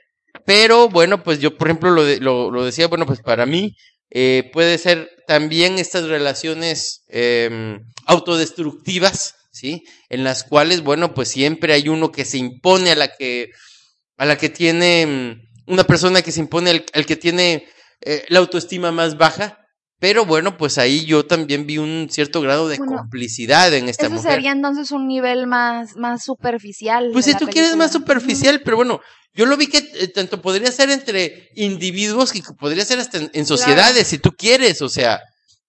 pero 0.47 0.87
bueno, 0.87 1.23
pues 1.23 1.39
yo, 1.39 1.57
por 1.57 1.67
ejemplo, 1.67 1.91
lo, 1.91 2.05
de- 2.05 2.21
lo, 2.21 2.49
lo 2.51 2.63
decía, 2.63 2.87
bueno, 2.87 3.05
pues 3.05 3.19
para 3.21 3.45
mí 3.45 3.75
eh, 4.09 4.49
puede 4.53 4.77
ser 4.77 5.09
también 5.27 5.77
estas 5.77 6.05
relaciones 6.05 7.03
eh, 7.09 7.79
autodestructivas, 8.05 9.35
¿sí? 9.51 9.83
En 10.09 10.23
las 10.23 10.43
cuales, 10.45 10.81
bueno, 10.83 11.13
pues 11.13 11.27
siempre 11.27 11.73
hay 11.73 11.89
uno 11.89 12.11
que 12.13 12.23
se 12.23 12.37
impone 12.37 12.91
a 12.91 12.95
la 12.95 13.09
que, 13.15 13.49
a 14.17 14.25
la 14.25 14.37
que 14.37 14.47
tiene, 14.49 15.05
mm, 15.67 15.71
una 15.73 15.83
persona 15.83 16.21
que 16.21 16.31
se 16.31 16.39
impone 16.39 16.69
al, 16.69 16.85
al 16.93 17.05
que 17.05 17.17
tiene 17.17 17.67
eh, 18.01 18.23
la 18.29 18.39
autoestima 18.39 18.91
más 18.93 19.17
baja, 19.17 19.59
pero 19.99 20.25
bueno, 20.25 20.55
pues 20.57 20.77
ahí 20.77 21.03
yo 21.05 21.25
también 21.25 21.65
vi 21.67 21.77
un 21.79 22.07
cierto 22.09 22.39
grado 22.39 22.69
de 22.69 22.77
Bueno, 22.77 22.97
complicidad 22.99 23.73
en 23.73 23.89
esta 23.89 24.05
Eso 24.05 24.15
mujer. 24.15 24.31
sería 24.35 24.51
entonces 24.51 24.91
un 24.91 25.07
nivel 25.07 25.47
más, 25.47 25.95
más 25.97 26.23
superficial. 26.23 27.09
Pues 27.11 27.25
si 27.25 27.35
tú 27.35 27.47
quieres 27.47 27.75
más 27.75 27.91
superficial, 27.91 28.61
pero 28.63 28.77
bueno, 28.77 29.01
yo 29.37 29.45
lo 29.45 29.55
vi 29.55 29.67
que 29.67 29.77
eh, 29.77 30.07
tanto 30.09 30.41
podría 30.41 30.71
ser 30.71 30.89
entre 30.89 31.49
individuos 31.55 32.31
que 32.33 32.41
podría 32.59 32.83
ser 32.83 32.99
hasta 32.99 33.19
en, 33.19 33.31
en 33.33 33.45
sociedades, 33.45 34.07
si 34.07 34.17
tú 34.17 34.31
quieres, 34.31 34.81
o 34.81 34.89
sea. 34.89 35.21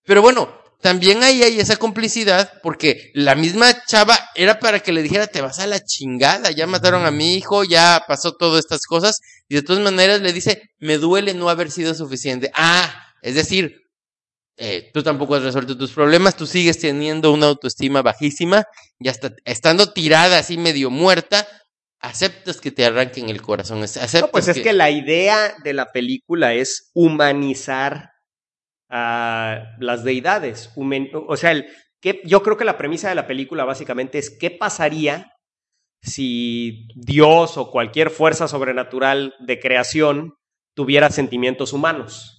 Pero 0.04 0.22
bueno, 0.22 0.48
también 0.80 1.22
ahí 1.22 1.42
hay 1.42 1.60
esa 1.60 1.76
complicidad, 1.76 2.52
porque 2.62 3.10
la 3.12 3.34
misma 3.34 3.84
chava 3.84 4.18
era 4.34 4.58
para 4.58 4.80
que 4.80 4.92
le 4.92 5.02
dijera, 5.02 5.26
te 5.26 5.40
vas 5.42 5.58
a 5.58 5.66
la 5.66 5.84
chingada, 5.84 6.50
ya 6.50 6.66
mataron 6.66 7.04
a 7.04 7.10
mi 7.10 7.34
hijo, 7.34 7.62
ya 7.62 8.04
pasó 8.08 8.32
todas 8.32 8.60
estas 8.60 8.86
cosas, 8.86 9.20
y 9.48 9.56
de 9.56 9.62
todas 9.62 9.82
maneras 9.82 10.22
le 10.22 10.32
dice, 10.32 10.62
me 10.78 10.96
duele 10.96 11.34
no 11.34 11.50
haber 11.50 11.70
sido 11.70 11.94
suficiente. 11.94 12.50
Ah, 12.54 12.90
es 13.22 13.34
decir, 13.34 13.82
eh, 14.56 14.90
tú 14.94 15.02
tampoco 15.02 15.34
has 15.34 15.42
resuelto 15.42 15.76
tus 15.76 15.92
problemas, 15.92 16.36
tú 16.36 16.46
sigues 16.46 16.78
teniendo 16.78 17.32
una 17.32 17.46
autoestima 17.46 18.00
bajísima 18.00 18.64
y 18.98 19.08
hasta 19.08 19.32
estando 19.44 19.92
tirada 19.92 20.38
así 20.38 20.56
medio 20.58 20.90
muerta, 20.90 21.46
aceptas 22.00 22.60
que 22.60 22.70
te 22.70 22.84
arranquen 22.84 23.28
el 23.28 23.42
corazón. 23.42 23.82
Aceptas 23.82 24.20
No, 24.20 24.28
pues 24.28 24.48
es 24.48 24.60
que 24.60 24.72
la 24.72 24.90
idea 24.90 25.54
de 25.64 25.72
la 25.72 25.92
película 25.92 26.54
es 26.54 26.90
humanizar 26.94 28.10
a 28.90 29.74
las 29.78 30.04
deidades. 30.04 30.70
Humen- 30.76 31.10
o 31.12 31.36
sea, 31.36 31.52
el, 31.52 31.66
que, 32.00 32.20
yo 32.24 32.42
creo 32.42 32.56
que 32.56 32.64
la 32.64 32.78
premisa 32.78 33.08
de 33.08 33.14
la 33.14 33.26
película 33.26 33.64
básicamente 33.64 34.18
es 34.18 34.30
qué 34.30 34.50
pasaría 34.50 35.32
si 36.00 36.86
Dios 36.94 37.56
o 37.56 37.70
cualquier 37.70 38.10
fuerza 38.10 38.46
sobrenatural 38.46 39.34
de 39.40 39.58
creación 39.58 40.34
tuviera 40.74 41.10
sentimientos 41.10 41.72
humanos. 41.72 42.37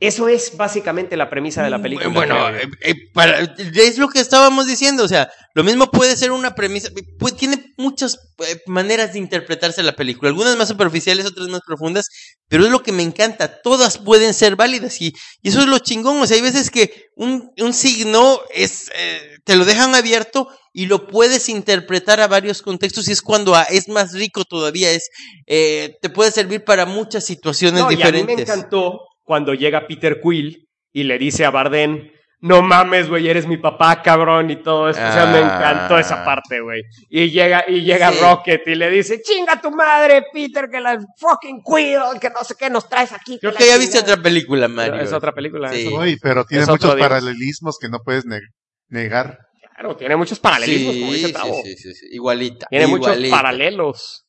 Eso 0.00 0.28
es 0.28 0.56
básicamente 0.56 1.14
la 1.14 1.28
premisa 1.28 1.62
de 1.62 1.68
la 1.68 1.80
película. 1.80 2.08
Bueno, 2.08 2.34
creo 2.46 2.50
yo. 2.52 2.56
eh, 2.56 2.70
eh, 2.80 2.94
para- 3.12 3.40
es 3.40 3.98
lo 3.98 4.08
que 4.08 4.20
estábamos 4.20 4.66
diciendo, 4.66 5.04
o 5.04 5.08
sea, 5.08 5.30
lo 5.54 5.62
mismo 5.62 5.90
puede 5.90 6.16
ser 6.16 6.32
una 6.32 6.54
premisa, 6.54 6.88
pues, 7.18 7.36
tiene 7.36 7.62
muchas 7.76 8.18
eh, 8.48 8.62
maneras 8.66 9.12
de 9.12 9.18
interpretarse 9.18 9.82
la 9.82 9.94
película, 9.96 10.30
algunas 10.30 10.56
más 10.56 10.68
superficiales, 10.68 11.26
otras 11.26 11.48
más 11.48 11.60
profundas, 11.66 12.06
pero 12.48 12.64
es 12.64 12.70
lo 12.70 12.82
que 12.82 12.92
me 12.92 13.02
encanta, 13.02 13.60
todas 13.60 13.98
pueden 13.98 14.32
ser 14.32 14.56
válidas 14.56 15.02
y, 15.02 15.12
y 15.42 15.48
eso 15.50 15.60
es 15.60 15.66
lo 15.66 15.78
chingón, 15.80 16.18
o 16.22 16.26
sea, 16.26 16.36
hay 16.36 16.42
veces 16.42 16.70
que 16.70 17.08
un, 17.14 17.50
un 17.58 17.74
signo 17.74 18.40
es, 18.54 18.90
eh, 18.96 19.36
te 19.44 19.54
lo 19.56 19.66
dejan 19.66 19.94
abierto 19.94 20.48
y 20.72 20.86
lo 20.86 21.08
puedes 21.08 21.50
interpretar 21.50 22.20
a 22.20 22.26
varios 22.28 22.62
contextos 22.62 23.06
y 23.08 23.12
es 23.12 23.20
cuando 23.20 23.54
ah, 23.54 23.66
es 23.68 23.86
más 23.88 24.12
rico 24.14 24.44
todavía, 24.46 24.90
es, 24.92 25.10
eh, 25.46 25.96
te 26.00 26.08
puede 26.08 26.30
servir 26.30 26.64
para 26.64 26.86
muchas 26.86 27.24
situaciones 27.26 27.82
No, 27.82 27.92
y 27.92 27.96
a 28.00 28.06
mí 28.06 28.12
me 28.12 28.18
diferentes. 28.20 28.48
encantó 28.48 29.00
cuando 29.30 29.54
llega 29.54 29.86
Peter 29.86 30.20
Quill 30.20 30.66
y 30.92 31.04
le 31.04 31.16
dice 31.16 31.44
a 31.44 31.52
Barden, 31.52 32.10
no 32.40 32.62
mames, 32.62 33.08
güey, 33.08 33.28
eres 33.28 33.46
mi 33.46 33.58
papá, 33.58 34.02
cabrón, 34.02 34.50
y 34.50 34.56
todo 34.56 34.90
eso. 34.90 34.98
O 34.98 35.12
sea, 35.12 35.26
me 35.26 35.38
Ah. 35.38 35.42
encantó 35.44 35.96
esa 36.00 36.24
parte, 36.24 36.60
güey. 36.60 36.82
Y 37.08 37.30
llega, 37.30 37.62
y 37.68 37.82
llega 37.82 38.10
Sí. 38.10 38.18
Rocket 38.20 38.66
y 38.66 38.74
le 38.74 38.90
dice, 38.90 39.22
chinga 39.22 39.60
tu 39.60 39.70
madre, 39.70 40.24
Peter, 40.32 40.68
que 40.68 40.80
la 40.80 40.98
fucking 41.16 41.60
Quill, 41.64 42.18
que 42.20 42.28
no 42.30 42.42
sé 42.42 42.56
qué 42.58 42.68
nos 42.68 42.88
traes 42.88 43.12
aquí. 43.12 43.38
Creo 43.38 43.54
que 43.54 43.68
ya 43.68 43.76
viste 43.76 43.98
chingada". 43.98 44.14
otra 44.14 44.22
película, 44.24 44.66
Mario. 44.66 44.96
Es 45.00 45.12
otra 45.12 45.32
película. 45.32 45.70
Sí. 45.72 45.86
eso. 45.86 45.94
Uy, 46.00 46.18
pero 46.20 46.44
tiene 46.44 46.64
Es 46.64 46.68
muchos 46.68 46.96
paralelismos 46.96 47.78
que 47.78 47.88
no 47.88 48.00
puedes 48.04 48.26
ne- 48.26 48.40
negar. 48.88 49.38
Claro, 49.76 49.94
tiene 49.94 50.16
muchos 50.16 50.40
paralelismos, 50.40 50.96
como 50.96 51.12
dice 51.12 51.26
sí, 51.28 51.32
Tavo. 51.32 51.54
sí, 51.62 51.76
sí, 51.76 51.94
sí, 51.94 52.06
igualita. 52.10 52.66
Tiene 52.68 52.88
muchos 52.88 53.16
paralelos. 53.30 54.24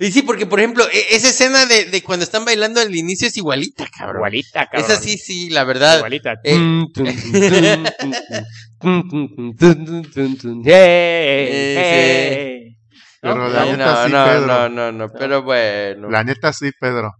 Y 0.00 0.10
sí, 0.12 0.22
porque 0.22 0.46
por 0.46 0.58
ejemplo, 0.60 0.84
e- 0.92 1.14
esa 1.14 1.28
escena 1.30 1.64
de, 1.66 1.84
de 1.86 2.02
cuando 2.02 2.24
están 2.24 2.44
bailando 2.44 2.80
al 2.80 2.94
inicio 2.94 3.28
es 3.28 3.36
igualita, 3.36 3.86
cabrón. 3.96 4.16
Igualita, 4.16 4.66
cabrón. 4.66 4.90
Esa 4.90 5.00
sí, 5.00 5.16
sí, 5.18 5.50
la 5.50 5.64
verdad. 5.64 5.98
Igualita. 5.98 6.34
Eh, 6.44 6.58
Eh, 11.62 12.76
Pero 13.20 13.34
¿no? 13.36 13.48
la 13.48 13.64
no, 13.64 13.72
neta 13.72 13.86
no, 13.94 14.06
sí, 14.06 14.12
no, 14.12 14.24
Pedro. 14.24 14.46
no, 14.46 14.68
no, 14.68 14.92
no, 14.92 15.08
pero 15.12 15.42
bueno. 15.42 16.08
La 16.10 16.24
neta 16.24 16.52
sí, 16.52 16.70
Pedro. 16.78 17.12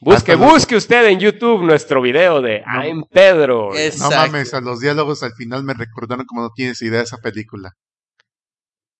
Busque, 0.00 0.32
Hasta 0.32 0.44
los- 0.44 0.52
busque 0.52 0.76
usted 0.76 1.06
en 1.06 1.18
YouTube 1.18 1.62
nuestro 1.64 2.02
video 2.02 2.42
de 2.42 2.62
No. 2.66 2.84
I'm 2.84 3.04
Pedro. 3.10 3.70
No 3.98 4.10
mames, 4.10 4.52
a 4.52 4.60
los 4.60 4.80
diálogos 4.80 5.22
al 5.22 5.32
final 5.32 5.64
me 5.64 5.72
recordaron 5.74 6.26
como 6.26 6.42
no 6.42 6.50
tienes 6.54 6.82
idea 6.82 6.98
de 6.98 7.04
esa 7.04 7.16
película. 7.18 7.70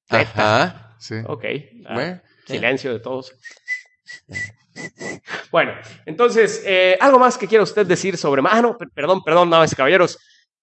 Ajá. 0.08 0.96
Sí. 0.98 1.16
Ok. 1.26 1.44
ah, 1.86 1.94
Bueno, 1.94 2.20
Silencio 2.46 2.92
de 2.92 3.00
todos. 3.00 3.32
Bueno, 5.50 5.72
entonces, 6.06 6.62
eh, 6.64 6.96
¿algo 7.00 7.18
más 7.18 7.36
que 7.36 7.46
quiera 7.46 7.62
usted 7.62 7.86
decir 7.86 8.16
sobre... 8.16 8.42
Ah, 8.46 8.62
no, 8.62 8.76
per- 8.78 8.90
perdón, 8.90 9.22
perdón, 9.22 9.50
damas 9.50 9.72
y 9.72 9.76
caballeros. 9.76 10.18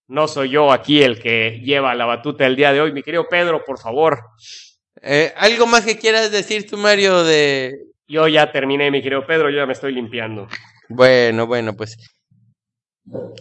No 0.08 0.28
soy 0.28 0.50
yo 0.50 0.72
aquí 0.72 1.04
el 1.04 1.22
que 1.22 1.62
lleva 1.64 1.94
la 1.94 2.06
batuta 2.06 2.46
el 2.46 2.56
día 2.56 2.74
de 2.74 2.82
hoy. 2.82 2.92
Mi 2.92 3.04
querido 3.04 3.28
Pedro, 3.30 3.64
por 3.64 3.80
favor. 3.80 4.20
Eh, 5.02 5.34
¿Algo 5.38 5.68
más 5.68 5.86
que 5.86 5.98
quieras 6.00 6.32
decir 6.32 6.68
tú, 6.70 6.78
Mario, 6.78 7.24
de... 7.24 7.76
Yo 8.08 8.28
ya 8.28 8.52
terminé, 8.52 8.90
mi 8.90 9.04
querido 9.04 9.26
Pedro, 9.28 9.52
yo 9.52 9.58
ya 9.58 9.68
me 9.68 9.74
estoy 9.74 9.94
limpiando. 9.94 10.48
Bueno, 10.88 11.46
bueno, 11.46 11.76
pues... 11.76 11.96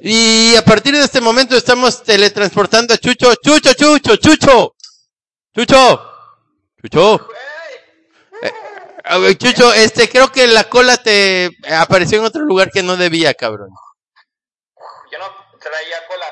Y 0.03 0.55
a 0.57 0.63
partir 0.63 0.95
de 0.95 1.01
este 1.05 1.21
momento 1.21 1.57
estamos 1.57 2.03
teletransportando 2.03 2.95
a 2.95 2.99
Chucho. 2.99 3.35
Chucho, 3.43 3.73
Chucho, 3.75 4.17
Chucho. 4.17 4.75
Chucho. 5.55 6.03
Chucho. 6.83 7.29
Chucho, 9.39 9.73
este, 9.73 10.09
creo 10.09 10.31
que 10.31 10.47
la 10.47 10.65
cola 10.65 10.97
te 10.97 11.51
apareció 11.71 12.19
en 12.19 12.25
otro 12.25 12.43
lugar 12.43 12.71
que 12.71 12.83
no 12.83 12.97
debía, 12.97 13.35
cabrón. 13.35 13.71
Yo 15.11 15.19
no 15.19 15.27
traía 15.59 16.07
cola, 16.07 16.27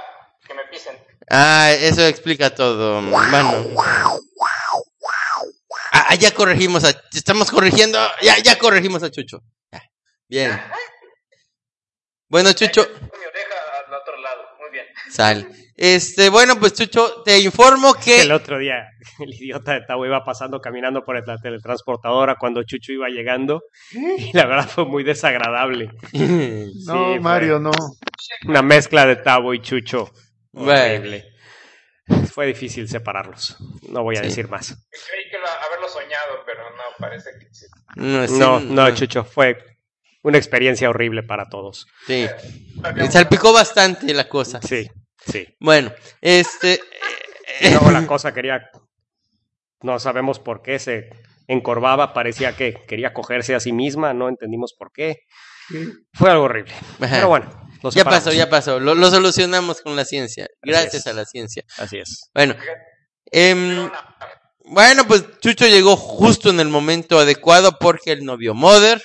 que 0.46 0.54
me 0.54 0.64
pisen. 0.66 0.98
Ah, 1.30 1.70
eso 1.72 2.06
explica 2.06 2.54
todo. 2.54 3.02
Bueno. 3.02 3.64
Ah, 5.92 6.14
ya 6.14 6.32
corregimos 6.32 6.84
a... 6.84 6.90
Estamos 7.12 7.50
corrigiendo. 7.50 7.98
Ya, 8.20 8.38
ya 8.38 8.58
corregimos 8.58 9.02
a 9.02 9.10
Chucho. 9.10 9.42
Bien. 10.28 10.60
Bueno, 12.28 12.52
Chucho... 12.52 12.86
bien. 14.76 14.86
Sal. 15.10 15.48
Este, 15.78 16.30
bueno, 16.30 16.58
pues 16.58 16.72
Chucho, 16.72 17.22
te 17.22 17.38
informo 17.38 17.92
que... 17.94 18.22
El 18.22 18.32
otro 18.32 18.58
día, 18.58 18.88
el 19.18 19.34
idiota 19.34 19.74
de 19.74 19.82
Tavo 19.82 20.06
iba 20.06 20.24
pasando 20.24 20.60
caminando 20.60 21.04
por 21.04 21.26
la 21.26 21.36
teletransportadora 21.38 22.36
cuando 22.36 22.62
Chucho 22.62 22.92
iba 22.92 23.08
llegando. 23.08 23.62
Y 23.92 24.32
la 24.32 24.46
verdad 24.46 24.68
fue 24.68 24.86
muy 24.86 25.04
desagradable. 25.04 25.90
No, 26.86 27.20
Mario, 27.20 27.58
no. 27.58 27.70
Una 28.46 28.62
mezcla 28.62 29.04
de 29.06 29.16
Tavo 29.16 29.52
y 29.54 29.60
Chucho. 29.60 30.10
Bueno. 30.52 30.72
Horrible. 30.82 31.32
Fue 32.32 32.46
difícil 32.46 32.88
separarlos. 32.88 33.56
No 33.90 34.02
voy 34.04 34.16
a 34.16 34.20
Sí. 34.20 34.26
decir 34.28 34.48
más. 34.48 34.68
Creí 34.68 35.24
que 35.30 35.38
lo- 35.38 35.46
haberlo 35.66 35.88
soñado, 35.88 36.42
pero 36.46 36.62
no, 36.70 36.82
parece 36.98 37.30
que 37.38 37.46
sí. 37.52 37.66
No, 37.96 38.26
sí, 38.26 38.38
No, 38.38 38.60
no, 38.60 38.94
Chucho, 38.94 39.24
fue 39.24 39.58
una 40.26 40.38
experiencia 40.38 40.90
horrible 40.90 41.22
para 41.22 41.48
todos. 41.48 41.86
Sí. 42.04 42.26
Salpicó 43.10 43.52
bastante 43.52 44.12
la 44.12 44.28
cosa. 44.28 44.60
Sí, 44.60 44.90
sí. 45.24 45.46
Bueno, 45.60 45.92
este... 46.20 46.80
Y 47.60 47.70
luego 47.70 47.92
la 47.92 48.04
cosa 48.08 48.34
quería. 48.34 48.68
No 49.82 50.00
sabemos 50.00 50.40
por 50.40 50.62
qué 50.62 50.80
se 50.80 51.10
encorvaba, 51.46 52.12
parecía 52.12 52.56
que 52.56 52.74
quería 52.88 53.12
cogerse 53.12 53.54
a 53.54 53.60
sí 53.60 53.72
misma, 53.72 54.14
no 54.14 54.28
entendimos 54.28 54.74
por 54.76 54.90
qué. 54.90 55.20
Fue 56.12 56.28
algo 56.28 56.44
horrible. 56.44 56.74
Pero 56.98 57.28
bueno, 57.28 57.48
lo 57.84 57.90
Ya 57.90 58.04
pasó, 58.04 58.32
ya 58.32 58.50
pasó. 58.50 58.80
Lo, 58.80 58.96
lo 58.96 59.10
solucionamos 59.10 59.80
con 59.80 59.94
la 59.94 60.04
ciencia. 60.04 60.48
Gracias 60.60 61.06
a 61.06 61.12
la 61.12 61.24
ciencia. 61.24 61.62
Así 61.78 61.98
es. 61.98 62.30
Bueno. 62.34 62.56
em, 63.26 63.88
bueno, 64.64 65.06
pues 65.06 65.24
Chucho 65.38 65.68
llegó 65.68 65.96
justo 65.96 66.50
en 66.50 66.58
el 66.58 66.68
momento 66.68 67.20
adecuado 67.20 67.78
porque 67.78 68.10
él 68.10 68.24
no 68.24 68.36
vio 68.36 68.54
Mother. 68.54 69.00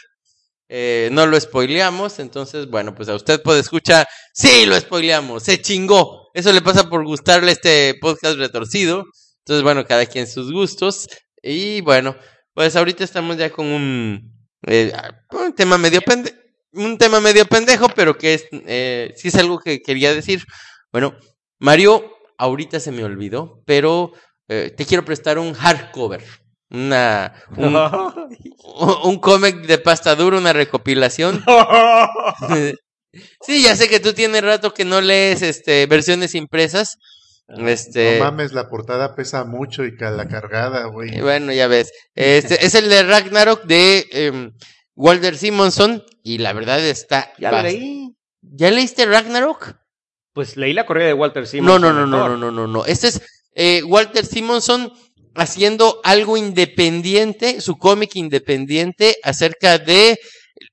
Eh, 0.74 1.10
no 1.12 1.26
lo 1.26 1.38
spoileamos, 1.38 2.20
entonces, 2.20 2.70
bueno, 2.70 2.96
pues 2.96 3.10
a 3.10 3.16
usted 3.16 3.42
puede 3.44 3.60
escuchar. 3.60 4.08
Sí, 4.34 4.66
lo 4.66 4.80
spoileamos, 4.80 5.44
se 5.44 5.62
chingó. 5.62 6.30
Eso 6.34 6.54
le 6.54 6.62
pasa 6.62 6.90
por 6.90 7.06
gustarle 7.06 7.52
este 7.52 7.96
podcast 8.00 8.38
retorcido. 8.38 9.04
Entonces, 9.40 9.64
bueno, 9.64 9.86
cada 9.86 10.06
quien 10.06 10.28
sus 10.28 10.52
gustos. 10.54 11.10
Y 11.44 11.82
bueno, 11.82 12.16
pues 12.54 12.78
ahorita 12.78 13.04
estamos 13.04 13.36
ya 13.36 13.50
con 13.50 13.66
un, 13.66 14.34
eh, 14.66 14.94
un 15.32 15.54
tema 15.54 15.78
medio 15.78 16.02
pende 16.02 16.34
un 16.74 16.98
tema 16.98 17.20
medio 17.20 17.46
pendejo, 17.46 17.90
pero 17.90 18.18
que 18.18 18.34
es, 18.34 18.46
eh, 18.52 19.14
sí 19.18 19.28
es 19.28 19.36
algo 19.36 19.60
que 19.60 19.82
quería 19.82 20.14
decir. 20.14 20.46
Bueno, 20.92 21.18
Mario, 21.60 22.16
ahorita 22.38 22.80
se 22.80 22.92
me 22.92 23.04
olvidó, 23.04 23.62
pero 23.66 24.14
eh, 24.48 24.74
te 24.76 24.86
quiero 24.86 25.04
prestar 25.04 25.38
un 25.38 25.54
hardcover. 25.54 26.24
Una, 26.72 27.34
un, 27.58 27.76
un 29.04 29.20
cómic 29.20 29.58
de 29.68 29.78
pasta 29.78 30.16
dura, 30.16 30.38
una 30.38 30.54
recopilación. 30.54 31.44
sí, 33.46 33.64
ya 33.64 33.76
sé 33.76 33.90
que 33.90 34.00
tú 34.00 34.14
tienes 34.14 34.42
rato 34.44 34.74
que 34.74 34.86
no 34.86 35.02
lees 35.02 35.42
este 35.42 35.86
versiones 35.86 36.36
impresas. 36.36 36.98
Este, 37.48 38.18
No 38.20 38.26
mames, 38.26 38.54
la 38.54 38.70
portada 38.70 39.14
pesa 39.16 39.44
mucho 39.44 39.84
y 39.84 39.92
la 39.98 40.28
cargada, 40.30 40.86
güey. 40.86 41.18
y 41.18 41.22
bueno, 41.22 41.52
ya 41.52 41.68
ves. 41.68 41.92
Este 42.16 42.66
es 42.66 42.76
el 42.76 42.88
de 42.88 43.04
Ragnarok 43.04 43.64
de 43.66 44.08
em, 44.12 44.52
Walter 44.96 45.38
Simonson 45.38 46.04
y 46.24 46.38
la 46.38 46.54
verdad 46.54 46.80
está 46.80 47.34
ya 47.38 47.52
lo 47.52 47.58
bast- 47.58 47.64
leí. 47.64 48.16
¿Ya 48.42 48.72
leíste 48.72 49.06
Ragnarok? 49.06 49.76
Pues 50.34 50.56
leí 50.56 50.72
la 50.74 50.86
corrida 50.86 51.08
de 51.08 51.14
Walter 51.14 51.44
No, 51.44 51.48
Simonson. 51.50 51.82
no, 51.82 51.92
no, 51.94 52.06
no, 52.08 52.18
lector. 52.18 52.32
no, 52.32 52.38
no, 52.38 52.52
no, 52.52 52.68
no. 52.68 52.86
Este 52.86 53.10
es 53.10 53.22
eh, 53.54 53.84
Walter 53.84 54.26
Simonson 54.26 54.94
haciendo 55.36 56.00
algo 56.04 56.38
independiente, 56.38 57.62
su 57.62 57.78
cómic 57.78 58.16
independiente 58.16 59.18
acerca 59.24 59.78
de 59.78 60.20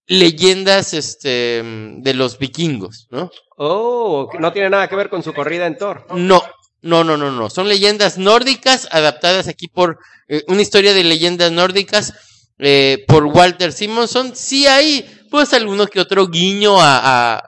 leyendas 0.07 0.95
este 0.95 1.63
de 1.65 2.15
los 2.15 2.39
vikingos, 2.39 3.07
¿no? 3.11 3.31
Oh, 3.57 4.31
no 4.39 4.53
tiene 4.53 4.71
nada 4.71 4.89
que 4.89 4.97
ver 4.97 5.09
con 5.09 5.23
su 5.23 5.33
corrida 5.35 5.67
en 5.67 5.77
Thor. 5.77 6.07
No, 6.15 6.43
no, 6.83 7.05
no, 7.05 7.17
no, 7.17 7.31
no. 7.31 7.51
Son 7.51 7.69
leyendas 7.69 8.19
nórdicas 8.19 8.89
adaptadas 8.91 9.49
aquí 9.49 9.69
por 9.69 9.99
eh, 10.29 10.45
una 10.49 10.63
historia 10.63 10.95
de 10.95 11.05
leyendas 11.05 11.51
nórdicas 11.53 12.15
eh, 12.59 13.05
por 13.07 13.25
Walter 13.27 13.73
Simonson. 13.73 14.35
Sí 14.37 14.67
hay, 14.67 15.05
pues, 15.31 15.53
alguno 15.53 15.87
que 15.87 16.01
otro 16.01 16.29
guiño 16.29 16.81
a, 16.81 16.99
a, 16.99 17.35
a- 17.39 17.45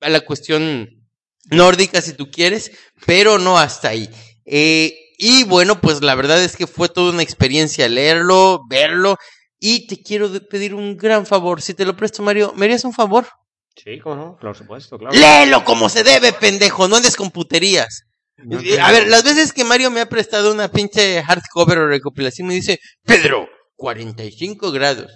a 0.00 0.08
la 0.10 0.20
cuestión 0.20 0.90
nórdica, 1.50 2.02
si 2.02 2.12
tú 2.12 2.30
quieres, 2.30 2.70
pero 3.06 3.38
no 3.38 3.58
hasta 3.58 3.88
ahí. 3.88 4.08
Eh, 4.44 4.94
y 5.18 5.44
bueno, 5.44 5.80
pues 5.80 6.02
la 6.02 6.14
verdad 6.14 6.42
es 6.42 6.56
que 6.56 6.66
fue 6.66 6.88
toda 6.88 7.12
una 7.12 7.22
experiencia 7.22 7.88
leerlo, 7.88 8.60
verlo. 8.68 9.16
Y 9.58 9.86
te 9.86 10.02
quiero 10.02 10.30
pedir 10.48 10.74
un 10.74 10.96
gran 10.96 11.24
favor. 11.24 11.62
Si 11.62 11.74
te 11.74 11.86
lo 11.86 11.96
presto, 11.96 12.22
Mario, 12.22 12.52
¿me 12.56 12.66
harías 12.66 12.84
un 12.84 12.92
favor? 12.92 13.26
Sí, 13.74 13.98
cómo 14.00 14.16
no, 14.16 14.36
por 14.40 14.56
supuesto, 14.56 14.98
claro. 14.98 15.14
Léelo 15.14 15.64
como 15.64 15.88
se 15.88 16.02
debe, 16.04 16.32
pendejo. 16.32 16.88
No 16.88 16.96
andes 16.96 17.16
con 17.16 17.30
puterías. 17.30 18.04
No 18.36 18.58
A 18.58 18.92
ver, 18.92 19.08
las 19.08 19.24
veces 19.24 19.52
que 19.52 19.64
Mario 19.64 19.90
me 19.90 20.00
ha 20.00 20.08
prestado 20.08 20.52
una 20.52 20.70
pinche 20.70 21.22
hardcover 21.22 21.78
o 21.78 21.88
recopilación 21.88 22.48
me 22.48 22.54
dice, 22.54 22.78
Pedro, 23.02 23.48
45 23.76 24.72
grados. 24.72 25.06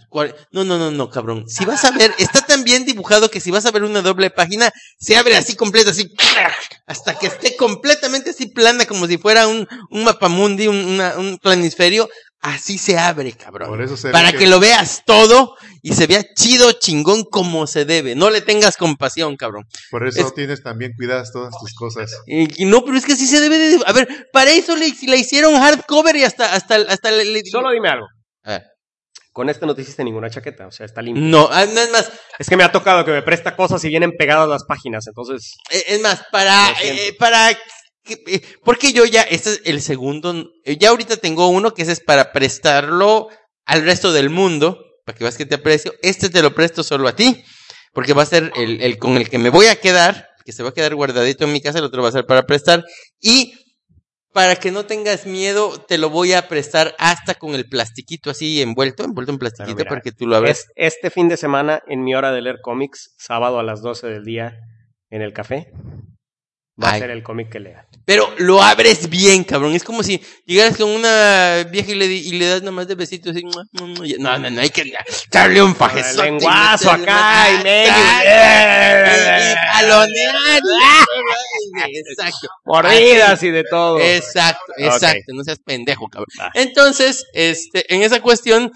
No, 0.53 0.65
no, 0.65 0.79
no, 0.79 0.91
no, 0.91 1.11
cabrón. 1.11 1.49
Si 1.49 1.65
vas 1.65 1.85
a 1.85 1.91
ver, 1.91 2.13
está 2.19 2.43
tan 2.43 2.63
bien 2.65 2.85
dibujado 2.85 3.31
que 3.31 3.41
si 3.41 3.51
vas 3.51 3.67
a 3.67 3.71
ver 3.71 3.83
una 3.85 4.03
doble 4.03 4.31
página, 4.31 4.71
se 4.99 5.17
abre 5.17 5.37
así 5.37 5.57
completa, 5.57 5.91
así, 5.91 6.11
hasta 6.87 7.19
que 7.19 7.27
esté 7.27 7.57
completamente 7.57 8.31
así 8.31 8.47
plana, 8.47 8.85
como 8.87 9.07
si 9.07 9.19
fuera 9.19 9.47
un, 9.49 9.67
un 9.91 10.05
mapamundi, 10.05 10.69
un, 10.69 10.77
una- 10.77 11.17
un 11.19 11.39
planisferio. 11.39 12.09
Así 12.43 12.79
se 12.79 12.97
abre, 12.99 13.33
cabrón. 13.33 13.69
Por 13.69 13.83
eso 13.83 13.97
Para 14.13 14.33
que- 14.33 14.39
que 14.39 14.47
lo 14.47 14.61
veas 14.61 15.03
todo 15.05 15.57
y 15.83 15.93
se 15.93 16.07
vea 16.07 16.25
chido, 16.35 16.73
chingón, 16.73 17.25
como 17.25 17.67
se 17.67 17.85
debe. 17.85 18.15
No 18.15 18.31
le 18.31 18.41
tengas 18.41 18.79
compasión, 18.79 19.37
cabrón. 19.37 19.67
Por 19.91 20.09
eso 20.09 20.21
es- 20.27 20.35
tienes 20.35 20.63
también 20.63 20.93
cuidadas 20.97 21.33
todas 21.33 21.53
tus 21.61 21.75
cosas. 21.75 22.11
Y, 22.27 22.63
y 22.63 22.65
no, 22.65 22.83
pero 22.83 22.97
es 22.97 23.05
que 23.05 23.13
así 23.13 23.27
se 23.27 23.41
debe 23.41 23.59
de... 23.59 23.81
A 23.85 23.93
ver, 23.93 24.31
para 24.33 24.53
eso 24.53 24.75
le, 24.75 24.91
le 25.03 25.19
hicieron 25.19 25.53
hardcover 25.61 26.17
y 26.17 26.25
hasta... 26.25 26.55
hasta, 26.55 26.77
hasta 26.77 27.11
le, 27.11 27.27
le- 27.27 27.43
Solo 27.45 27.73
dime 27.73 27.91
algo. 27.91 28.07
Con 29.33 29.49
este 29.49 29.65
no 29.65 29.75
te 29.75 29.83
hiciste 29.83 30.03
ninguna 30.03 30.29
chaqueta, 30.29 30.67
o 30.67 30.73
sea, 30.73 30.87
está 30.87 31.03
limpio. 31.03 31.23
No, 31.23 31.49
ah, 31.53 31.65
no, 31.67 31.81
es 31.81 31.91
más, 31.91 32.11
Es 32.39 32.49
que 32.49 32.57
me 32.57 32.65
ha 32.65 32.73
tocado 32.73 33.05
que 33.05 33.13
me 33.13 33.23
presta 33.23 33.55
cosas 33.55 33.83
y 33.85 33.89
vienen 33.89 34.13
pegadas 34.19 34.49
las 34.49 34.65
páginas, 34.65 35.07
entonces. 35.07 35.55
eh, 35.71 35.85
es 35.89 36.01
más, 36.01 36.25
para... 36.33 36.75
Siento. 36.77 37.03
eh, 37.03 37.17
para 37.19 37.51
eh, 37.51 38.43
porque 38.65 38.93
yo 38.93 39.05
ya, 39.05 39.23
este 39.23 39.51
es 39.51 39.63
el 39.65 39.83
segundo, 39.83 40.51
eh, 40.65 40.77
ya 40.79 40.91
ahorita 40.91 41.17
tengo 41.17 41.49
uno 41.49 41.75
que 41.75 41.83
ese 41.83 41.93
es 41.93 42.01
para 42.01 42.33
prestarlo 42.33 43.29
al 43.67 43.85
resto 43.85 44.13
del 44.13 44.31
mundo, 44.31 44.79
para 45.05 45.17
que 45.17 45.25
veas 45.25 45.37
que 45.37 45.47
te 45.47 45.57
aprecio. 45.57 45.95
Este 46.03 46.29
te 46.29 46.43
lo 46.43 46.55
presto 46.55 46.83
solo 46.83 47.07
a 47.07 47.15
ti, 47.15 47.45
porque 47.93 48.15
va 48.15 48.23
a 48.23 48.27
ser 48.27 48.53
el, 48.57 48.81
el 48.83 48.99
con 48.99 49.17
el 49.17 49.29
que 49.29 49.39
me 49.39 49.51
voy 49.51 49.67
a 49.67 49.77
quedar, 49.81 50.29
que 50.45 50.53
se 50.53 50.63
va 50.63 50.71
a 50.71 50.75
quedar 50.75 50.95
guardadito 50.95 51.45
en 51.45 51.53
mi 51.53 51.61
casa, 51.61 51.79
el 51.79 51.85
otro 51.85 52.03
va 52.03 52.09
a 52.09 52.13
ser 52.13 52.27
para 52.27 52.47
prestar. 52.47 52.85
Y 53.21 53.55
para 54.33 54.57
que 54.57 54.71
no 54.71 54.87
tengas 54.87 55.27
miedo, 55.27 55.81
te 55.81 55.99
lo 55.99 56.09
voy 56.11 56.33
a 56.35 56.49
prestar 56.49 56.95
hasta 56.99 57.35
con 57.35 57.55
el 57.55 57.69
plastiquito 57.69 58.31
así 58.31 58.63
envuelto, 58.63 59.05
envuelto 59.05 59.33
en 59.33 59.39
plastiquito 59.39 59.77
mira, 59.79 59.89
para 59.89 60.01
que 60.01 60.13
tú 60.13 60.27
lo 60.27 60.37
abras. 60.37 60.59
Es- 60.61 60.67
este 60.77 61.11
fin 61.11 61.29
de 61.29 61.37
semana, 61.37 61.83
en 61.87 62.03
mi 62.05 62.15
hora 62.15 62.31
de 62.33 62.41
leer 62.43 62.61
cómics, 62.63 63.15
sábado 63.19 63.59
a 63.59 63.63
las 63.63 63.83
12 63.83 64.07
del 64.07 64.25
día, 64.25 64.59
en 65.11 65.23
el 65.23 65.33
café, 65.33 65.73
va 66.83 66.91
Ay. 66.93 66.97
a 66.97 67.01
ser 67.01 67.11
el 67.11 67.23
cómic 67.23 67.51
que 67.51 67.61
lea. 67.61 67.87
Pero 68.07 68.33
lo 68.39 68.61
abres 68.63 69.09
bien, 69.09 69.45
cabrón. 69.45 69.75
Es 69.75 69.85
como 69.85 70.03
si 70.03 70.21
llegaras 70.47 70.77
con 70.77 70.89
una 70.91 71.65
vieja 71.71 71.93
y 71.93 71.95
le, 71.95 72.07
y 72.07 72.33
le 72.33 72.47
das 72.47 72.63
nomás 72.63 72.89
de 72.89 72.95
besitos 72.97 73.37
y- 73.37 73.43
No, 74.19 74.39
no, 74.39 74.51
no, 74.51 74.61
hay 74.61 74.71
que 74.71 74.93
darle 75.31 75.63
un 75.63 75.77
fajezote. 75.77 76.27
y 76.29 76.31
lenguazo 76.33 76.91
meterle 76.93 77.11
acá 77.13 77.51
y 77.53 77.63
medio. 77.63 77.93
Exacto. 77.93 79.39
Y, 79.39 79.53
y 79.53 79.55
jalonear. 79.73 80.61
Exacto. 82.11 82.49
Mordidas 82.65 83.43
y 83.43 83.51
de 83.51 83.65
todo. 83.65 84.01
Exacto, 84.01 84.73
exacto. 84.79 85.33
No 85.35 85.45
seas 85.45 85.59
pendejo, 85.65 86.09
cabrón. 86.09 86.29
Ah. 86.41 86.51
Entonces, 86.55 87.25
este, 87.33 87.93
en 87.95 88.03
esa 88.03 88.21
cuestión, 88.21 88.73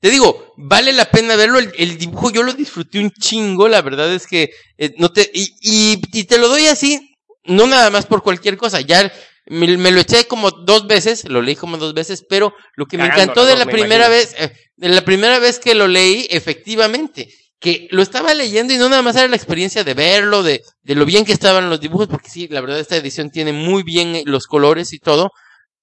te 0.00 0.10
digo, 0.10 0.52
vale 0.56 0.92
la 0.92 1.06
pena 1.10 1.36
verlo. 1.36 1.58
El, 1.58 1.72
el 1.76 1.98
dibujo 1.98 2.30
yo 2.30 2.42
lo 2.42 2.52
disfruté 2.52 2.98
un 3.00 3.10
chingo. 3.10 3.68
La 3.68 3.82
verdad 3.82 4.12
es 4.12 4.26
que 4.26 4.50
eh, 4.78 4.94
no 4.98 5.10
te. 5.10 5.28
Y, 5.34 5.54
y, 5.60 6.00
y 6.12 6.24
te 6.24 6.38
lo 6.38 6.48
doy 6.48 6.66
así, 6.66 7.15
no 7.46 7.66
nada 7.66 7.90
más 7.90 8.06
por 8.06 8.22
cualquier 8.22 8.56
cosa. 8.56 8.80
Ya 8.80 9.12
me, 9.46 9.76
me 9.76 9.90
lo 9.92 10.00
eché 10.00 10.26
como 10.26 10.50
dos 10.50 10.86
veces, 10.86 11.28
lo 11.28 11.42
leí 11.42 11.56
como 11.56 11.76
dos 11.76 11.94
veces, 11.94 12.24
pero 12.28 12.52
lo 12.74 12.86
que 12.86 12.98
me 12.98 13.06
encantó 13.06 13.44
de 13.44 13.56
la 13.56 13.64
me 13.64 13.72
primera 13.72 14.06
imagino. 14.06 14.10
vez, 14.10 14.34
eh, 14.38 14.52
de 14.76 14.88
la 14.88 15.02
primera 15.04 15.38
vez 15.38 15.58
que 15.58 15.74
lo 15.74 15.86
leí, 15.88 16.26
efectivamente, 16.30 17.28
que 17.58 17.88
lo 17.90 18.02
estaba 18.02 18.34
leyendo 18.34 18.74
y 18.74 18.76
no 18.76 18.88
nada 18.88 19.02
más 19.02 19.16
era 19.16 19.28
la 19.28 19.36
experiencia 19.36 19.84
de 19.84 19.94
verlo, 19.94 20.42
de, 20.42 20.62
de 20.82 20.94
lo 20.94 21.04
bien 21.06 21.24
que 21.24 21.32
estaban 21.32 21.70
los 21.70 21.80
dibujos, 21.80 22.08
porque 22.08 22.28
sí, 22.28 22.48
la 22.48 22.60
verdad 22.60 22.80
esta 22.80 22.96
edición 22.96 23.30
tiene 23.30 23.52
muy 23.52 23.82
bien 23.82 24.22
los 24.26 24.46
colores 24.46 24.92
y 24.92 24.98
todo, 24.98 25.30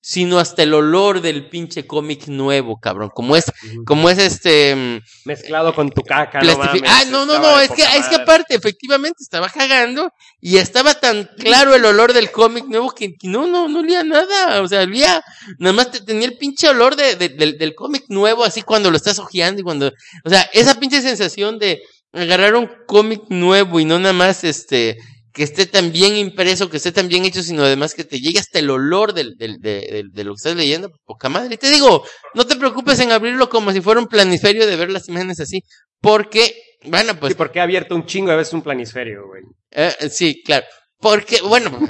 sino 0.05 0.37
hasta 0.37 0.63
el 0.63 0.73
olor 0.73 1.21
del 1.21 1.47
pinche 1.47 1.87
cómic 1.87 2.27
nuevo, 2.27 2.77
cabrón, 2.77 3.09
como 3.15 3.37
es, 3.37 3.45
como 3.85 4.09
es 4.09 4.17
este... 4.17 4.75
mm, 4.75 4.99
Mezclado 5.23 5.73
con 5.73 5.89
tu 5.91 6.01
caca, 6.01 6.41
no 6.41 6.57
mames. 6.57 6.81
ah, 6.85 7.03
no, 7.09 7.25
no, 7.25 7.39
no, 7.39 7.57
es 7.61 7.71
que, 7.71 7.83
es 7.83 8.07
que 8.09 8.15
aparte, 8.15 8.53
efectivamente, 8.53 9.19
estaba 9.23 9.47
cagando 9.47 10.11
y 10.41 10.57
estaba 10.57 10.93
tan 10.93 11.29
claro 11.39 11.73
el 11.73 11.85
olor 11.85 12.11
del 12.11 12.31
cómic 12.31 12.65
nuevo 12.65 12.91
que 12.91 13.13
que 13.13 13.29
no, 13.29 13.47
no, 13.47 13.69
no 13.69 13.79
olía 13.79 14.03
nada, 14.03 14.61
o 14.61 14.67
sea, 14.67 14.81
olía, 14.81 15.23
nada 15.57 15.71
más 15.73 15.89
te 15.91 16.01
tenía 16.01 16.27
el 16.27 16.37
pinche 16.37 16.67
olor 16.67 16.97
de, 16.97 17.15
de- 17.15 17.29
del, 17.29 17.57
del 17.57 17.73
cómic 17.73 18.03
nuevo, 18.09 18.43
así 18.43 18.61
cuando 18.61 18.91
lo 18.91 18.97
estás 18.97 19.19
hojeando 19.19 19.61
y 19.61 19.63
cuando, 19.63 19.87
o 20.25 20.29
sea, 20.29 20.41
esa 20.51 20.77
pinche 20.81 21.01
sensación 21.01 21.59
de 21.59 21.81
agarrar 22.11 22.55
un 22.55 22.69
cómic 22.87 23.21
nuevo 23.29 23.79
y 23.79 23.85
no 23.85 23.97
nada 23.99 24.11
más, 24.13 24.43
este, 24.43 24.97
que 25.33 25.43
esté 25.43 25.65
tan 25.65 25.91
bien 25.91 26.15
impreso, 26.15 26.69
que 26.69 26.77
esté 26.77 26.91
tan 26.91 27.07
bien 27.07 27.25
hecho, 27.25 27.41
sino 27.41 27.63
además 27.63 27.95
que 27.95 28.03
te 28.03 28.19
llegue 28.19 28.39
hasta 28.39 28.59
el 28.59 28.69
olor 28.69 29.13
del, 29.13 29.35
del, 29.35 29.57
de, 29.59 29.87
del- 29.91 30.11
de 30.11 30.23
lo 30.23 30.33
que 30.33 30.37
estás 30.37 30.55
leyendo, 30.55 30.91
poca 31.05 31.27
madre. 31.29 31.55
Y 31.55 31.57
te 31.57 31.71
digo, 31.71 32.05
no 32.35 32.45
te 32.45 32.55
preocupes 32.55 32.99
en 32.99 33.11
abrirlo 33.11 33.49
como 33.49 33.71
si 33.71 33.81
fuera 33.81 33.99
un 33.99 34.07
planisferio 34.07 34.67
de 34.67 34.75
ver 34.75 34.91
las 34.91 35.09
imágenes 35.09 35.39
así, 35.39 35.61
porque, 35.99 36.53
bueno, 36.85 37.15
pues 37.19 37.31
Sí, 37.33 37.37
porque 37.37 37.59
he 37.59 37.61
abierto 37.63 37.95
un 37.95 38.05
chingo 38.05 38.29
de 38.31 38.37
veces 38.37 38.53
un 38.53 38.61
planisferio, 38.61 39.25
güey. 39.27 39.41
eh, 39.71 39.93
sí, 40.11 40.41
claro. 40.45 40.65
Porque, 40.99 41.41
bueno, 41.41 41.79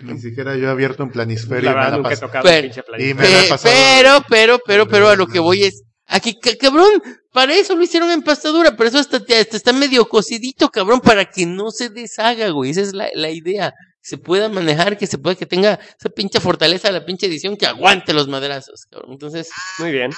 Ni 0.00 0.18
siquiera 0.20 0.54
yo 0.56 0.68
he 0.68 0.70
abierto 0.70 1.02
un 1.02 1.10
planisferio. 1.10 1.64
La 1.64 1.70
y 1.70 1.74
me 1.74 1.80
verdad, 1.80 1.90
la 1.90 1.96
nunca 1.96 2.08
he 2.08 2.12
paso. 2.12 2.26
tocado 2.26 2.44
Pero- 2.44 2.56
un 2.56 2.62
pinche 2.62 2.82
planisferio. 2.82 3.58
pero, 3.62 4.22
pero, 4.28 4.58
pero, 4.64 4.88
pero 4.88 5.08
a 5.08 5.16
lo 5.16 5.26
que 5.26 5.38
voy 5.40 5.64
es, 5.64 5.82
aquí, 6.08 6.38
ca- 6.40 6.56
cabrón, 6.58 6.90
para 7.32 7.54
eso 7.54 7.76
lo 7.76 7.82
hicieron 7.84 8.10
en 8.10 8.22
pastadura, 8.22 8.76
pero 8.76 8.88
eso 8.88 8.98
hasta, 8.98 9.24
te- 9.24 9.36
hasta 9.36 9.56
está 9.56 9.72
medio 9.72 10.08
cocidito, 10.08 10.68
cabrón, 10.70 11.00
para 11.00 11.24
que 11.30 11.46
no 11.46 11.70
se 11.70 11.88
deshaga, 11.90 12.48
güey. 12.50 12.70
Esa 12.72 12.80
es 12.80 12.92
la, 12.94 13.08
la 13.14 13.30
idea. 13.30 13.72
Se 14.00 14.16
pueda 14.16 14.48
manejar, 14.48 14.96
que 14.96 15.06
se 15.06 15.18
pueda, 15.18 15.36
que 15.36 15.44
tenga 15.46 15.78
esa 15.98 16.08
pinche 16.08 16.40
fortaleza 16.40 16.88
de 16.88 16.94
la 16.98 17.04
pinche 17.04 17.26
edición 17.26 17.56
que 17.56 17.66
aguante 17.66 18.12
los 18.14 18.26
madrazos, 18.26 18.86
cabrón. 18.90 19.12
Entonces. 19.12 19.48
Muy 19.78 19.92
bien. 19.92 20.10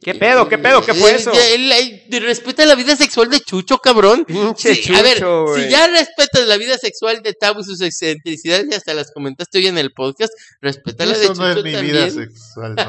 ¿Qué 0.00 0.14
pedo? 0.14 0.48
¿Qué 0.48 0.58
pedo? 0.58 0.84
¿Qué 0.84 0.92
fue 0.92 1.12
eh, 1.12 1.16
eso? 1.16 1.32
eh, 1.32 1.56
la- 1.58 1.78
eh, 1.78 2.06
respeta 2.20 2.66
la 2.66 2.74
vida 2.74 2.94
sexual 2.96 3.30
de 3.30 3.40
Chucho, 3.40 3.78
cabrón. 3.78 4.24
Pinche 4.26 4.74
Sí, 4.74 4.94
a 4.94 5.00
ver, 5.02 5.14
chucho, 5.18 5.54
si 5.56 5.70
ya 5.70 5.86
respetas 5.86 6.46
la 6.46 6.58
vida 6.58 6.76
sexual 6.76 7.22
de 7.22 7.32
Tabo 7.32 7.60
y 7.60 7.64
sus 7.64 7.80
excentricidades, 7.80 8.66
y 8.70 8.74
hasta 8.74 8.92
las 8.92 9.12
comentaste 9.12 9.58
hoy 9.58 9.68
en 9.68 9.78
el 9.78 9.92
podcast, 9.92 10.32
respeta 10.60 11.06
la 11.06 11.16
de 11.16 11.24
Eso 11.24 11.32
Chucho 11.34 11.42
no 11.42 11.52
es 11.52 11.64
mi 11.64 11.70
vida 11.80 12.10
sexual, 12.10 12.74
no. 12.74 12.84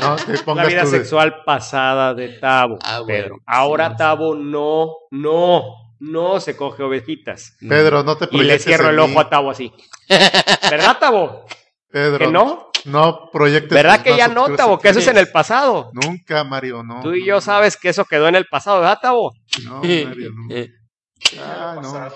No 0.00 0.16
te 0.16 0.32
La 0.54 0.64
vida 0.66 0.82
tú 0.82 0.90
de- 0.90 0.98
sexual 0.98 1.42
pasada 1.44 2.14
de 2.14 2.28
Tabo, 2.38 2.78
Ah, 2.82 3.00
bueno, 3.00 3.06
Pedro. 3.06 3.36
Ahora 3.46 3.90
sí. 3.90 3.96
Tabo 3.98 4.34
no, 4.34 4.90
no, 5.10 5.62
no 6.00 6.40
se 6.40 6.56
coge 6.56 6.82
ovejitas. 6.82 7.56
Pedro, 7.66 8.02
no 8.02 8.16
te 8.16 8.28
Y 8.30 8.42
le 8.42 8.58
cierro 8.58 8.90
en 8.90 8.98
el 8.98 9.06
mí. 9.06 9.10
ojo 9.12 9.20
a 9.20 9.28
Tabo 9.30 9.50
así. 9.50 9.72
¿Verdad, 10.08 10.98
Tabo? 10.98 11.46
Pedro, 11.90 12.18
¿Que 12.18 12.26
no? 12.28 12.70
no 12.84 13.30
proyectes 13.32 13.70
¿Verdad 13.72 14.02
que 14.02 14.16
ya 14.16 14.28
no, 14.28 14.54
Tabo? 14.54 14.78
Que 14.78 14.90
eso 14.90 14.98
es 14.98 15.08
en 15.08 15.16
el 15.16 15.30
pasado. 15.30 15.90
Nunca, 15.94 16.44
Mario, 16.44 16.82
no. 16.82 17.00
Tú 17.02 17.14
y 17.14 17.24
yo 17.24 17.40
sabes 17.40 17.76
que 17.76 17.88
eso 17.88 18.04
quedó 18.04 18.28
en 18.28 18.34
el 18.36 18.46
pasado, 18.46 18.80
¿verdad, 18.80 18.98
Tabo? 19.00 19.32
No, 19.64 19.76
Mario, 19.82 20.30
no. 20.32 20.54
Eh, 20.54 20.70
Ah, 21.40 21.78
no. 21.82 22.06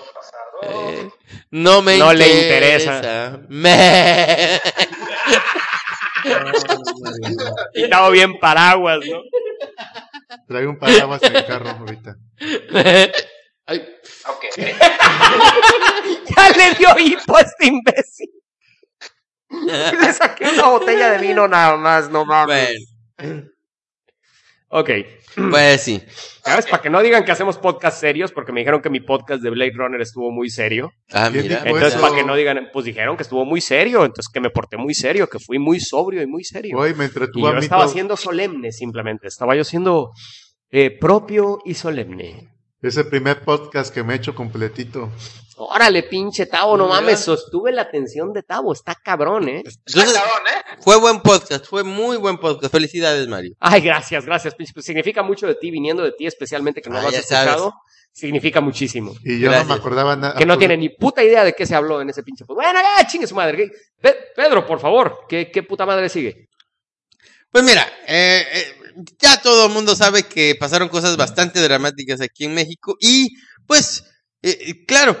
eh, 0.61 1.09
no 1.49 1.81
me 1.81 1.97
No 1.97 2.13
le 2.13 2.43
interesa. 2.43 3.39
Me- 3.49 4.59
Y 7.73 7.89
Tabo 7.89 8.11
bien 8.11 8.39
paraguas, 8.39 8.99
¿no? 9.09 9.21
Traigo 10.47 10.71
un 10.71 10.79
paraguas 10.79 11.21
en 11.23 11.35
el 11.35 11.45
carro 11.45 11.69
ahorita. 11.69 12.15
Ay, 13.67 13.87
Ok. 14.27 14.43
Ya 16.35 16.49
le 16.49 16.73
dio 16.75 16.89
hipo 16.99 17.37
a 17.37 17.41
este 17.41 17.67
imbécil. 17.67 18.29
Le 19.49 20.13
saqué 20.13 20.45
una 20.49 20.69
botella 20.69 21.11
de 21.11 21.17
vino 21.19 21.47
nada 21.47 21.75
más, 21.77 22.09
no 22.09 22.25
mames. 22.25 22.93
bueno, 23.17 23.43
Ok. 24.73 24.89
pues 25.51 25.81
sí. 25.81 26.01
¿Sabes? 26.43 26.65
Para 26.65 26.81
que 26.81 26.89
no 26.89 27.01
digan 27.01 27.25
que 27.25 27.31
hacemos 27.31 27.57
podcast 27.57 27.99
serios, 27.99 28.31
porque 28.31 28.51
me 28.53 28.61
dijeron 28.61 28.81
que 28.81 28.89
mi 28.89 29.01
podcast 29.01 29.43
de 29.43 29.49
Blade 29.49 29.73
Runner 29.75 29.99
estuvo 30.01 30.31
muy 30.31 30.49
serio. 30.49 30.91
Ah, 31.11 31.29
¿Quién 31.31 31.43
mira. 31.43 31.61
Entonces, 31.65 31.99
para 31.99 32.15
que 32.15 32.23
no 32.23 32.35
digan, 32.35 32.69
pues 32.71 32.85
dijeron 32.85 33.17
que 33.17 33.23
estuvo 33.23 33.45
muy 33.45 33.59
serio, 33.61 34.05
entonces 34.05 34.31
que 34.33 34.39
me 34.39 34.49
porté 34.49 34.77
muy 34.77 34.93
serio, 34.93 35.27
que 35.27 35.39
fui 35.39 35.59
muy 35.59 35.79
sobrio 35.81 36.21
y 36.21 36.27
muy 36.27 36.43
serio. 36.45 36.77
Hoy 36.77 36.93
me 36.93 37.03
y 37.03 37.07
entretuvo 37.07 37.47
a 37.47 37.51
yo 37.51 37.57
mí 37.57 37.63
estaba 37.63 37.83
todo. 37.83 37.93
siendo 37.93 38.15
solemne 38.17 38.71
simplemente, 38.71 39.27
estaba 39.27 39.55
yo 39.55 39.63
siendo 39.65 40.11
eh, 40.71 40.89
propio 40.97 41.59
y 41.65 41.73
solemne. 41.73 42.47
Ese 42.81 43.03
primer 43.03 43.41
podcast 43.41 43.93
que 43.93 44.03
me 44.03 44.13
he 44.13 44.17
hecho 44.17 44.33
completito. 44.33 45.11
Órale, 45.65 46.03
pinche 46.03 46.45
Tavo, 46.45 46.77
no 46.77 46.85
¿Verdad? 46.87 47.01
mames, 47.01 47.19
sostuve 47.19 47.71
la 47.71 47.83
atención 47.83 48.33
de 48.33 48.43
Tavo, 48.43 48.73
está 48.73 48.95
cabrón, 48.95 49.47
¿eh? 49.49 49.63
Entonces, 49.65 50.13
Cabrón, 50.13 50.41
¿eh? 50.49 50.77
fue 50.81 50.97
buen 50.97 51.21
podcast, 51.21 51.65
fue 51.65 51.83
muy 51.83 52.17
buen 52.17 52.37
podcast. 52.37 52.71
Felicidades, 52.71 53.27
Mario. 53.27 53.55
Ay, 53.59 53.81
gracias, 53.81 54.25
gracias, 54.25 54.55
pinche. 54.55 54.73
Pues 54.73 54.85
significa 54.85 55.21
mucho 55.23 55.47
de 55.47 55.55
ti, 55.55 55.71
viniendo 55.71 56.03
de 56.03 56.11
ti, 56.13 56.25
especialmente 56.25 56.81
que 56.81 56.89
no 56.89 56.97
Ah, 56.97 57.01
lo 57.03 57.07
has 57.09 57.15
sabes. 57.15 57.31
escuchado. 57.31 57.73
Significa 58.13 58.59
muchísimo. 58.59 59.13
Y 59.23 59.39
yo 59.39 59.47
Gracias. 59.47 59.67
no 59.69 59.73
me 59.75 59.79
acordaba 59.79 60.15
nada. 60.17 60.35
Que 60.37 60.45
no 60.45 60.57
tiene 60.57 60.75
ni 60.75 60.89
puta 60.89 61.23
idea 61.23 61.45
de 61.45 61.53
qué 61.53 61.65
se 61.65 61.75
habló 61.75 62.01
en 62.01 62.09
ese 62.09 62.23
pinche 62.23 62.43
podcast. 62.43 62.73
Bueno, 62.73 62.79
ya, 62.97 63.07
chingue 63.07 63.25
su 63.25 63.35
madre. 63.35 63.71
Pe- 64.01 64.17
Pedro, 64.35 64.65
por 64.65 64.81
favor, 64.81 65.19
¿qué, 65.29 65.49
qué 65.49 65.63
puta 65.63 65.85
madre 65.85 66.09
sigue? 66.09 66.49
Pues 67.51 67.63
mira, 67.63 67.87
eh, 68.07 68.45
eh, 68.53 68.75
ya 69.17 69.41
todo 69.41 69.67
el 69.67 69.71
mundo 69.71 69.95
sabe 69.95 70.23
que 70.23 70.55
pasaron 70.59 70.89
cosas 70.89 71.15
bastante 71.15 71.61
dramáticas 71.61 72.19
aquí 72.19 72.43
en 72.45 72.53
México 72.53 72.97
y 72.99 73.29
pues, 73.65 74.03
eh, 74.41 74.85
claro, 74.85 75.17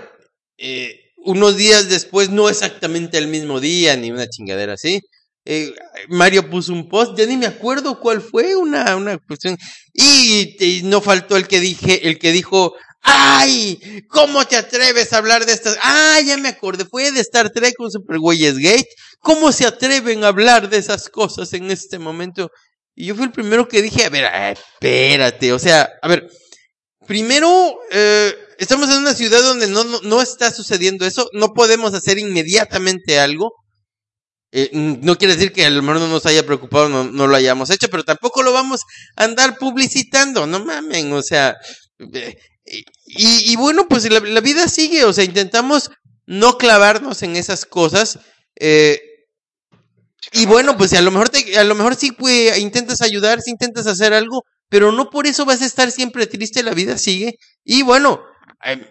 eh, 0.61 1.11
unos 1.17 1.57
días 1.57 1.89
después, 1.89 2.29
no 2.29 2.49
exactamente 2.49 3.17
el 3.17 3.27
mismo 3.27 3.59
día 3.59 3.95
ni 3.95 4.11
una 4.11 4.29
chingadera 4.29 4.73
así, 4.73 5.01
eh, 5.43 5.73
Mario 6.07 6.49
puso 6.49 6.71
un 6.71 6.87
post, 6.87 7.17
ya 7.17 7.25
ni 7.25 7.35
me 7.35 7.47
acuerdo 7.47 7.99
cuál 7.99 8.21
fue, 8.21 8.55
una, 8.55 8.95
una 8.95 9.17
cuestión, 9.17 9.57
y, 9.93 10.81
no 10.83 11.01
faltó 11.01 11.35
el 11.35 11.47
que 11.47 11.59
dije, 11.59 12.07
el 12.07 12.19
que 12.19 12.31
dijo, 12.31 12.75
¡Ay! 13.03 14.03
¿Cómo 14.07 14.45
te 14.45 14.55
atreves 14.55 15.11
a 15.11 15.17
hablar 15.17 15.47
de 15.47 15.53
estas? 15.53 15.77
¡Ah, 15.81 16.19
ya 16.23 16.37
me 16.37 16.49
acordé! 16.49 16.85
Fue 16.85 17.11
de 17.11 17.21
Star 17.21 17.49
Trek 17.49 17.73
con 17.75 17.89
Super 17.89 18.19
Güeyes 18.19 18.59
Gate. 18.59 18.89
¿Cómo 19.19 19.51
se 19.51 19.65
atreven 19.65 20.23
a 20.23 20.27
hablar 20.27 20.69
de 20.69 20.77
esas 20.77 21.09
cosas 21.09 21.51
en 21.53 21.71
este 21.71 21.97
momento? 21.97 22.51
Y 22.95 23.07
yo 23.07 23.15
fui 23.15 23.23
el 23.25 23.31
primero 23.31 23.67
que 23.67 23.81
dije, 23.81 24.05
a 24.05 24.09
ver, 24.09 24.57
espérate, 24.73 25.51
o 25.51 25.57
sea, 25.57 25.89
a 26.03 26.07
ver, 26.07 26.29
primero, 27.07 27.79
eh, 27.91 28.35
estamos 28.61 28.89
en 28.91 28.99
una 28.99 29.15
ciudad 29.15 29.41
donde 29.41 29.67
no, 29.67 29.83
no, 29.83 29.99
no 30.03 30.21
está 30.21 30.51
sucediendo 30.51 31.05
eso, 31.05 31.27
no 31.33 31.53
podemos 31.53 31.95
hacer 31.95 32.19
inmediatamente 32.19 33.19
algo. 33.19 33.53
Eh, 34.51 34.69
no 34.73 35.17
quiere 35.17 35.35
decir 35.35 35.51
que 35.51 35.65
a 35.65 35.69
lo 35.69 35.81
mejor 35.81 36.01
no 36.01 36.07
nos 36.09 36.25
haya 36.27 36.45
preocupado, 36.45 36.87
no, 36.87 37.05
no 37.05 37.25
lo 37.25 37.35
hayamos 37.35 37.71
hecho, 37.71 37.87
pero 37.89 38.03
tampoco 38.03 38.43
lo 38.43 38.53
vamos 38.53 38.81
a 39.15 39.23
andar 39.23 39.57
publicitando, 39.57 40.45
no 40.45 40.63
mamen, 40.63 41.11
o 41.13 41.23
sea, 41.23 41.55
eh, 42.13 42.35
y, 43.05 43.55
bueno, 43.55 43.87
pues 43.87 44.09
la, 44.11 44.19
vida 44.41 44.67
sigue, 44.67 45.05
o 45.05 45.13
sea, 45.13 45.23
intentamos 45.23 45.89
no 46.25 46.57
clavarnos 46.57 47.23
en 47.23 47.37
esas 47.37 47.65
cosas, 47.65 48.19
eh, 48.59 48.99
y 50.33 50.45
bueno, 50.45 50.77
pues 50.77 50.93
a 50.93 51.01
lo 51.01 51.11
mejor 51.11 51.29
te, 51.29 51.57
a 51.57 51.63
lo 51.63 51.73
mejor 51.73 51.95
sí 51.95 52.11
intentas 52.59 53.01
ayudar, 53.01 53.41
sí 53.41 53.51
intentas 53.51 53.87
hacer 53.87 54.13
algo, 54.13 54.43
pero 54.69 54.91
no 54.91 55.09
por 55.09 55.27
eso 55.27 55.45
vas 55.45 55.61
a 55.61 55.65
estar 55.65 55.91
siempre 55.91 56.27
triste, 56.27 56.61
la 56.63 56.73
vida 56.73 56.97
sigue. 56.97 57.37
Y 57.65 57.81
bueno, 57.81 58.21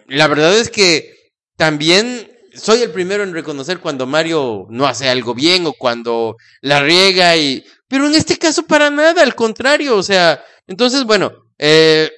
la 0.07 0.27
verdad 0.27 0.57
es 0.57 0.69
que 0.69 1.13
también 1.57 2.31
soy 2.53 2.81
el 2.81 2.91
primero 2.91 3.23
en 3.23 3.33
reconocer 3.33 3.79
cuando 3.79 4.05
Mario 4.05 4.67
no 4.69 4.85
hace 4.85 5.09
algo 5.09 5.33
bien 5.33 5.65
o 5.65 5.73
cuando 5.73 6.35
la 6.61 6.81
riega 6.81 7.37
y... 7.37 7.63
Pero 7.87 8.07
en 8.07 8.15
este 8.15 8.37
caso 8.37 8.65
para 8.65 8.89
nada, 8.89 9.21
al 9.21 9.35
contrario, 9.35 9.97
o 9.97 10.03
sea, 10.03 10.43
entonces, 10.67 11.03
bueno, 11.03 11.33
eh, 11.57 12.09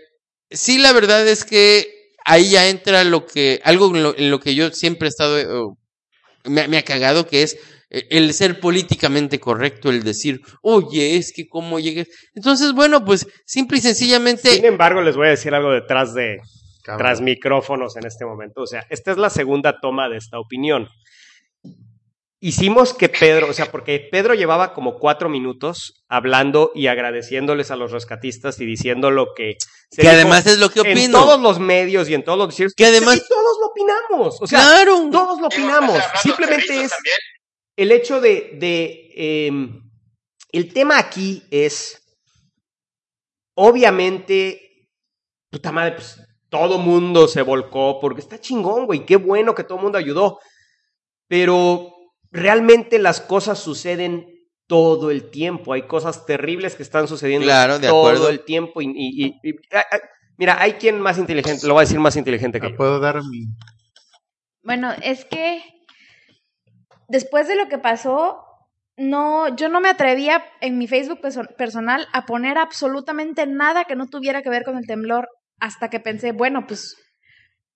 sí 0.50 0.78
la 0.78 0.94
verdad 0.94 1.28
es 1.28 1.44
que 1.44 2.14
ahí 2.26 2.52
ya 2.52 2.70
entra 2.70 3.04
lo 3.04 3.26
que, 3.26 3.60
algo 3.64 3.96
en 3.96 4.04
lo, 4.04 4.18
en 4.18 4.30
lo 4.30 4.40
que 4.40 4.56
yo 4.56 4.72
siempre 4.72 5.08
he 5.08 5.10
estado, 5.10 5.40
eh, 5.40 5.76
me, 6.46 6.78
ha 6.78 6.84
cagado, 6.84 7.28
que 7.28 7.44
es 7.44 7.58
eh, 7.90 8.06
el 8.12 8.34
ser 8.34 8.60
políticamente 8.60 9.40
correcto, 9.40 9.90
el 9.90 10.04
decir, 10.04 10.42
oye, 10.62 11.18
es 11.18 11.34
que 11.34 11.48
cómo 11.48 11.80
llegues. 11.80 12.08
Entonces, 12.36 12.74
bueno, 12.74 13.04
pues 13.04 13.28
simple 13.46 13.80
y 13.80 13.82
sencillamente... 13.82 14.50
Sin 14.52 14.66
embargo, 14.66 15.02
les 15.02 15.16
voy 15.16 15.28
a 15.28 15.32
decir 15.32 15.54
algo 15.56 15.72
detrás 15.72 16.14
de 16.14 16.40
Cámara. 16.84 17.04
tras 17.10 17.22
micrófonos 17.22 17.96
en 17.96 18.06
este 18.06 18.26
momento. 18.26 18.62
O 18.62 18.68
sea, 18.68 18.86
esta 18.90 19.12
es 19.12 19.18
la 19.18 19.30
segunda 19.30 19.80
toma 19.80 20.10
de 20.10 20.18
esta 20.18 20.38
opinión. 20.40 20.90
Hicimos 22.42 22.94
que 22.94 23.08
Pedro, 23.08 23.50
o 23.50 23.54
sea, 23.54 23.72
porque 23.72 24.06
Pedro 24.12 24.34
llevaba 24.34 24.74
como 24.74 25.00
cuatro 25.00 25.30
minutos 25.30 26.04
hablando 26.10 26.74
y 26.76 26.88
agradeciéndoles 26.88 27.72
a 27.72 27.78
los 27.78 27.94
rescatistas 27.94 28.60
y 28.60 28.66
diciendo 28.66 29.12
lo 29.12 29.34
que... 29.34 29.56
se 29.90 30.02
Que 30.02 30.10
dijo 30.10 30.14
además 30.16 30.46
es 30.48 30.58
lo 30.58 30.70
que 30.70 30.82
En 30.82 30.92
opino. 30.98 31.20
todos 31.20 31.40
los 31.40 31.60
medios 31.60 32.10
y 32.10 32.16
en 32.16 32.24
todos 32.26 32.38
los. 32.60 32.74
Que 32.76 32.86
además- 32.86 33.16
Y 33.16 33.28
todos 33.30 33.58
lo 33.62 33.68
opinamos. 33.68 34.42
O 34.42 34.46
sea, 34.48 34.60
claro. 34.60 35.08
todos 35.10 35.40
lo 35.40 35.48
opinamos. 35.48 35.98
Simplemente 36.22 36.82
es 36.84 36.90
también. 36.92 37.16
el 37.78 37.92
hecho 37.94 38.20
de, 38.20 38.52
de, 38.60 39.10
eh, 39.16 39.52
el 40.52 40.74
tema 40.74 41.00
aquí 41.00 41.44
es, 41.50 42.02
obviamente, 43.56 44.90
puta 45.50 45.72
madre, 45.72 45.94
pues 45.94 46.20
todo 46.54 46.78
mundo 46.78 47.28
se 47.28 47.42
volcó 47.42 48.00
porque 48.00 48.22
está 48.22 48.40
chingón, 48.40 48.86
güey, 48.86 49.08
qué 49.08 49.16
bueno 49.16 49.56
que 49.56 49.64
todo 49.64 49.80
mundo 49.80 49.98
ayudó, 49.98 50.40
pero 51.28 51.96
realmente 52.30 53.00
las 53.00 53.22
cosas 53.22 53.58
suceden 53.58 54.28
todo 54.68 55.10
el 55.10 55.32
tiempo, 55.32 55.74
hay 55.74 55.88
cosas 55.88 56.28
terribles 56.28 56.76
que 56.76 56.84
están 56.84 57.08
sucediendo 57.08 57.46
Claro, 57.48 57.80
de 57.80 57.88
todo 57.88 58.02
acuerdo. 58.08 58.30
el 58.30 58.46
tiempo 58.46 58.84
y, 58.84 58.86
y- 58.86 59.26
y- 59.26 59.50
y- 59.50 59.56
mira, 60.38 60.62
hay 60.62 60.74
quien 60.74 61.02
más 61.02 61.18
inteligente, 61.18 61.66
lo 61.66 61.74
voy 61.74 61.82
a 61.82 61.86
decir 61.88 62.00
más 62.00 62.16
inteligente 62.18 62.60
que 62.60 62.68
Ah, 62.68 62.70
yo. 62.70 62.78
¿Puedo 62.78 63.00
dar 63.00 63.24
mi...? 63.24 63.48
Bueno, 64.62 64.92
es 65.02 65.26
que 65.26 65.60
después 67.08 67.48
de 67.48 67.56
lo 67.56 67.68
que 67.68 67.80
pasó, 67.80 68.44
no, 68.96 69.56
yo 69.56 69.70
no 69.70 69.82
me 69.82 69.90
atrevía 69.90 70.46
en 70.62 70.78
mi 70.78 70.86
Facebook 70.88 71.20
perso- 71.20 71.56
personal 71.56 72.08
a 72.14 72.28
poner 72.28 72.60
absolutamente 72.60 73.48
nada 73.48 73.86
que 73.86 73.96
no 73.96 74.08
tuviera 74.08 74.44
que 74.44 74.50
ver 74.52 74.64
con 74.64 74.78
el 74.78 74.86
temblor 74.86 75.28
hasta 75.60 75.90
que 75.90 76.00
pensé, 76.00 76.32
bueno, 76.32 76.66
pues, 76.68 76.96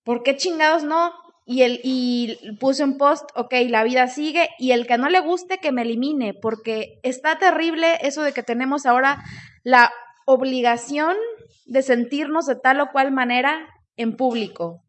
¿por 0.04 0.22
qué 0.22 0.36
chingados 0.36 0.84
no? 0.84 1.12
Y, 1.46 1.62
el, 1.62 1.80
y 1.82 2.36
puse 2.60 2.84
un 2.84 2.98
post, 2.98 3.30
ok, 3.34 3.54
la 3.68 3.82
vida 3.82 4.06
sigue, 4.08 4.50
y 4.58 4.72
el 4.72 4.86
que 4.86 4.98
no 4.98 5.08
le 5.08 5.20
guste, 5.20 5.58
que 5.58 5.72
me 5.72 5.82
elimine, 5.82 6.34
porque 6.34 6.98
está 7.02 7.38
terrible 7.38 7.98
eso 8.02 8.22
de 8.22 8.32
que 8.32 8.42
tenemos 8.42 8.84
ahora 8.84 9.22
la 9.64 9.90
obligación 10.26 11.16
de 11.64 11.82
sentirnos 11.82 12.44
de 12.46 12.56
tal 12.56 12.80
o 12.80 12.90
cual 12.90 13.12
manera 13.12 13.66
en 13.96 14.14
público. 14.16 14.82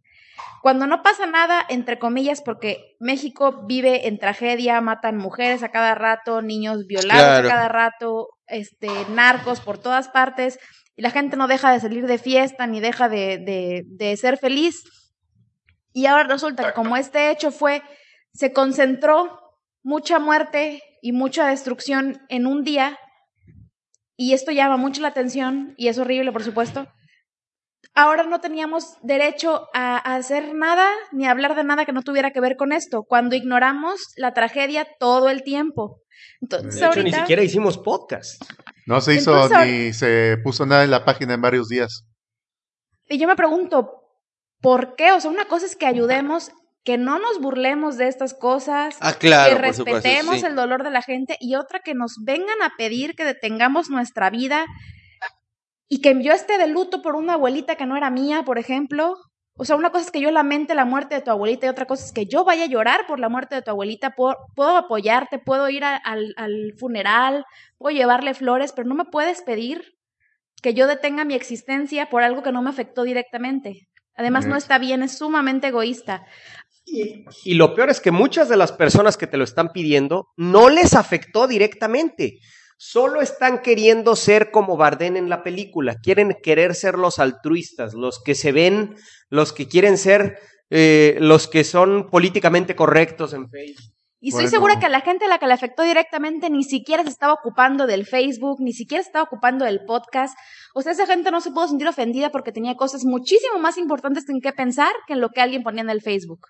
Cuando 0.61 0.87
no 0.87 1.01
pasa 1.01 1.25
nada, 1.25 1.65
entre 1.69 1.97
comillas, 1.99 2.41
porque 2.41 2.97
México 2.99 3.65
vive 3.65 4.07
en 4.07 4.19
tragedia, 4.19 4.81
matan 4.81 5.15
mujeres 5.17 5.63
a 5.63 5.69
cada 5.71 5.95
rato, 5.95 6.41
niños 6.41 6.85
violados 6.85 7.23
Claro. 7.23 7.47
a 7.47 7.51
cada 7.51 7.69
rato, 7.69 8.27
este, 8.47 8.89
narcos 9.11 9.61
por 9.61 9.77
todas 9.77 10.09
partes, 10.09 10.59
y 10.99 11.01
la 11.01 11.11
gente 11.11 11.37
no 11.37 11.47
deja 11.47 11.71
de 11.71 11.79
salir 11.79 12.07
de 12.07 12.17
fiesta 12.17 12.67
ni 12.67 12.81
deja 12.81 13.07
de, 13.07 13.37
de, 13.37 13.83
de 13.85 14.17
ser 14.17 14.37
feliz. 14.37 14.83
Y 15.93 16.07
ahora 16.07 16.25
resulta 16.25 16.65
que 16.65 16.73
como 16.73 16.97
este 16.97 17.31
hecho 17.31 17.51
fue, 17.51 17.81
se 18.33 18.51
concentró 18.51 19.39
mucha 19.81 20.19
muerte 20.19 20.83
y 21.01 21.13
mucha 21.13 21.47
destrucción 21.47 22.21
en 22.27 22.45
un 22.45 22.65
día, 22.65 22.99
y 24.17 24.33
esto 24.33 24.51
llama 24.51 24.75
mucho 24.75 25.01
la 25.01 25.07
atención, 25.07 25.73
y 25.77 25.87
es 25.87 25.97
horrible, 25.97 26.33
por 26.33 26.43
supuesto, 26.43 26.85
ahora 27.99 28.23
no 28.23 28.39
teníamos 28.39 28.97
derecho 29.01 29.67
a, 29.73 29.97
a 29.97 30.15
hacer 30.15 30.53
nada 30.55 30.87
ni 31.11 31.25
a 31.27 31.31
hablar 31.31 31.55
de 31.55 31.63
nada 31.63 31.85
que 31.85 31.91
no 31.91 32.01
tuviera 32.01 32.31
que 32.31 32.39
ver 32.41 32.55
con 32.55 32.71
esto, 32.71 33.03
cuando 33.03 33.35
ignoramos 33.35 33.99
la 34.17 34.33
tragedia 34.33 34.87
todo 34.99 35.29
el 35.29 35.43
tiempo. 35.43 36.01
Entonces, 36.41 36.79
De 36.79 36.87
hecho, 36.87 37.03
ni 37.03 37.11
siquiera 37.11 37.43
hicimos 37.43 37.77
podcast. 37.77 38.41
No 38.85 39.01
se 39.01 39.15
hizo 39.15 39.33
Entonces, 39.43 39.67
ni 39.67 39.93
se 39.93 40.37
puso 40.43 40.65
nada 40.65 40.83
en 40.83 40.91
la 40.91 41.05
página 41.05 41.33
en 41.33 41.41
varios 41.41 41.67
días. 41.69 42.05
y 43.07 43.17
yo 43.17 43.27
me 43.27 43.35
pregunto, 43.35 44.03
¿por 44.61 44.95
qué? 44.95 45.11
O 45.11 45.19
sea, 45.21 45.31
una 45.31 45.45
cosa 45.45 45.65
es 45.65 45.75
que 45.75 45.85
ayudemos, 45.85 46.51
que 46.83 46.97
no 46.97 47.19
nos 47.19 47.39
burlemos 47.41 47.97
de 47.97 48.07
estas 48.07 48.33
cosas, 48.33 48.95
Ah, 49.01 49.13
claro, 49.13 49.57
que 49.61 49.73
supuesto. 49.73 49.83
respetemos 49.95 50.39
sí. 50.39 50.45
el 50.45 50.55
dolor 50.55 50.83
de 50.83 50.91
la 50.91 51.01
gente, 51.01 51.35
y 51.39 51.55
otra 51.55 51.79
que 51.81 51.93
nos 51.93 52.15
vengan 52.23 52.61
a 52.63 52.71
pedir 52.77 53.15
que 53.15 53.25
detengamos 53.25 53.89
nuestra 53.89 54.29
vida 54.29 54.65
y 55.89 56.01
que 56.01 56.15
yo 56.23 56.31
esté 56.31 56.57
de 56.57 56.67
luto 56.67 57.01
por 57.01 57.15
una 57.15 57.33
abuelita 57.33 57.75
que 57.75 57.85
no 57.85 57.97
era 57.97 58.09
mía, 58.09 58.43
por 58.45 58.57
ejemplo. 58.59 59.15
O 59.61 59.65
sea, 59.65 59.75
una 59.75 59.89
cosa 59.91 60.05
es 60.05 60.11
que 60.11 60.21
yo 60.21 60.31
lamente 60.31 60.73
la 60.75 60.85
muerte 60.85 61.15
de 61.15 61.21
tu 61.21 61.31
abuelita 61.31 61.65
y 61.65 61.69
otra 61.69 61.85
cosa 61.85 62.05
es 62.05 62.13
que 62.13 62.25
yo 62.27 62.45
vaya 62.45 62.63
a 62.63 62.67
llorar 62.67 63.01
por 63.07 63.19
la 63.19 63.27
muerte 63.27 63.55
de 63.55 63.61
tu 63.61 63.71
abuelita. 63.71 64.11
Puedo, 64.15 64.37
puedo 64.55 64.77
apoyarte, 64.77 65.37
puedo 65.39 65.67
ir 65.69 65.83
a- 65.83 65.97
al, 65.97 66.33
al 66.37 66.73
funeral, 66.79 67.43
puedo 67.77 67.93
llevarle 67.93 68.33
flores, 68.33 68.71
pero 68.71 68.87
no 68.87 68.95
me 68.95 69.03
puedes 69.05 69.41
pedir 69.41 69.95
que 70.61 70.73
yo 70.73 70.87
detenga 70.87 71.25
mi 71.25 71.33
existencia 71.33 72.09
por 72.09 72.23
algo 72.23 72.41
que 72.43 72.51
no 72.53 72.61
me 72.61 72.69
afectó 72.69 73.03
directamente. 73.03 73.87
Además, 74.15 74.45
no 74.51 74.55
está 74.57 74.77
bien, 74.77 75.03
es 75.03 75.17
sumamente 75.17 75.67
egoísta. 75.67 76.25
Y, 76.85 77.25
y 77.43 77.53
lo 77.55 77.73
peor 77.75 77.89
es 77.89 77.99
que 78.01 78.11
muchas 78.11 78.47
de 78.49 78.57
las 78.57 78.71
personas 78.71 79.17
que 79.17 79.27
te 79.27 79.37
lo 79.37 79.43
están 79.43 79.71
pidiendo 79.73 80.27
no 80.37 80.69
les 80.69 80.93
afectó 80.95 81.47
directamente. 81.47 82.39
Solo 82.81 83.19
están 83.19 83.61
queriendo 83.61 84.15
ser 84.15 84.51
como 84.51 84.77
Bardem 84.77 85.17
en 85.17 85.27
la 85.27 85.43
película. 85.43 85.97
Quieren 86.01 86.37
querer 86.41 86.75
ser 86.75 86.97
los 86.97 87.19
altruistas, 87.19 87.93
los 87.93 88.23
que 88.23 88.35
se 88.35 88.53
ven, 88.53 88.95
los 89.29 89.51
que 89.51 89.67
quieren 89.67 89.97
ser 89.97 90.39
eh, 90.69 91.17
los 91.19 91.49
que 91.49 91.65
son 91.65 92.09
políticamente 92.09 92.77
correctos 92.77 93.33
en 93.33 93.49
Facebook. 93.49 93.93
Y 94.21 94.29
estoy 94.29 94.43
Bueno. 94.43 94.49
segura 94.49 94.79
que 94.79 94.85
a 94.85 94.89
la 94.89 95.01
gente 95.01 95.25
a 95.25 95.27
la 95.27 95.39
que 95.39 95.47
le 95.47 95.53
afectó 95.53 95.83
directamente 95.83 96.49
ni 96.49 96.63
siquiera 96.63 97.03
se 97.03 97.09
estaba 97.09 97.33
ocupando 97.33 97.85
del 97.85 98.05
Facebook, 98.05 98.61
ni 98.61 98.71
siquiera 98.71 99.03
se 99.03 99.09
estaba 99.09 99.23
ocupando 99.23 99.65
del 99.65 99.81
podcast. 99.85 100.37
O 100.73 100.81
sea, 100.81 100.93
esa 100.93 101.05
gente 101.05 101.31
no 101.31 101.41
se 101.41 101.51
pudo 101.51 101.67
sentir 101.67 101.87
ofendida 101.87 102.29
porque 102.29 102.53
tenía 102.53 102.75
cosas 102.75 103.03
muchísimo 103.03 103.59
más 103.59 103.77
importantes 103.77 104.23
en 104.29 104.39
qué 104.39 104.53
pensar 104.53 104.91
que 105.05 105.13
en 105.13 105.19
lo 105.19 105.31
que 105.31 105.41
alguien 105.41 105.63
ponía 105.63 105.81
en 105.81 105.89
el 105.89 106.01
Facebook. 106.01 106.47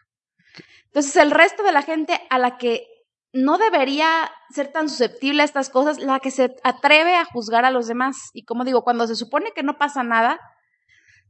Entonces, 0.85 1.15
el 1.15 1.31
resto 1.31 1.63
de 1.63 1.71
la 1.71 1.81
gente 1.81 2.21
a 2.29 2.37
la 2.37 2.57
que 2.57 2.85
no 3.33 3.57
debería 3.57 4.31
ser 4.49 4.71
tan 4.71 4.89
susceptible 4.89 5.41
a 5.41 5.45
estas 5.45 5.69
cosas, 5.69 5.99
la 5.99 6.19
que 6.19 6.31
se 6.31 6.55
atreve 6.63 7.15
a 7.15 7.25
juzgar 7.25 7.65
a 7.65 7.71
los 7.71 7.87
demás. 7.87 8.31
Y 8.33 8.43
como 8.43 8.63
digo, 8.65 8.83
cuando 8.83 9.07
se 9.07 9.15
supone 9.15 9.51
que 9.55 9.63
no 9.63 9.77
pasa 9.77 10.03
nada, 10.03 10.39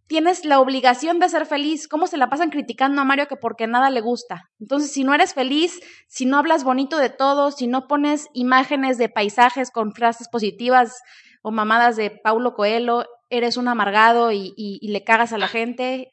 tienes 0.08 0.43
la 0.45 0.60
obligación 0.60 1.20
de 1.20 1.30
ser 1.30 1.45
feliz. 1.45 1.88
¿Cómo 1.88 2.08
se 2.08 2.18
la 2.18 2.30
pasan 2.30 2.50
criticando 2.50 3.02
a 3.02 3.06
Mario 3.06 3.28
que 3.28 3.36
porque 3.36 3.68
nada 3.68 3.89
le 3.89 4.02
gusta? 4.02 4.50
Entonces, 4.60 4.91
si 4.91 5.04
no 5.04 5.14
eres 5.14 5.34
feliz, 5.34 5.80
si 6.08 6.26
no 6.26 6.38
hablas 6.38 6.64
bonito 6.64 6.97
de 6.97 7.10
todo, 7.10 7.52
si 7.52 7.68
no 7.68 7.88
pones 7.88 8.28
imágenes 8.34 8.97
de 8.97 9.10
paisajes 9.10 9.70
con 9.72 9.93
frases 9.93 10.28
positivas 10.30 11.02
o 11.41 11.52
mamadas 11.52 11.95
de 11.95 12.10
Paulo 12.12 12.54
Coelho, 12.54 13.06
eres 13.30 13.58
un 13.58 13.68
amargado 13.68 14.32
y, 14.32 14.54
y- 14.58 14.80
y 14.82 14.88
le 14.89 15.04
cagas 15.04 15.34
a 15.34 15.38
la 15.38 15.47
gente, 15.47 16.12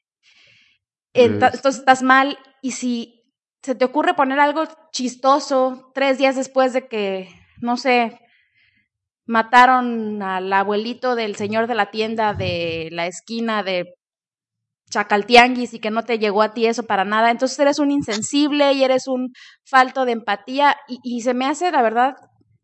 Es- 1.14 1.30
entonces 1.55 1.76
estás 1.80 2.03
mal. 2.03 2.39
Y 2.62 2.72
si 2.72 3.16
se 3.67 3.75
te 3.75 3.85
ocurre 3.85 4.14
poner 4.14 4.39
algo 4.39 4.62
chistoso 4.93 5.91
tres 5.93 6.19
días 6.19 6.37
después 6.37 6.73
de 6.73 6.87
que, 6.87 7.29
no 7.61 7.77
sé, 7.77 8.21
mataron 9.25 10.23
al 10.23 10.53
abuelito 10.53 11.17
del 11.17 11.35
señor 11.35 11.67
de 11.67 11.75
la 11.75 11.91
tienda 11.91 12.33
de 12.33 12.91
la 12.93 13.09
esquina 13.09 13.64
de 13.64 13.93
Chacaltianguis 14.89 15.75
y 15.75 15.81
que 15.81 15.91
no 15.91 16.05
te 16.05 16.21
llegó 16.21 16.43
a 16.43 16.55
ti 16.55 16.67
eso 16.67 16.85
para 16.85 17.05
nada, 17.05 17.33
entonces 17.33 17.59
eres 17.59 17.81
un 17.81 17.91
insensible 17.91 18.73
y 18.73 18.85
eres 18.85 19.09
un 19.09 19.33
falto 19.64 20.05
de 20.05 20.12
empatía 20.12 20.77
y, 20.87 21.01
y 21.03 21.23
se 21.23 21.35
me 21.35 21.47
hace, 21.47 21.73
la 21.73 21.83
verdad, 21.83 22.14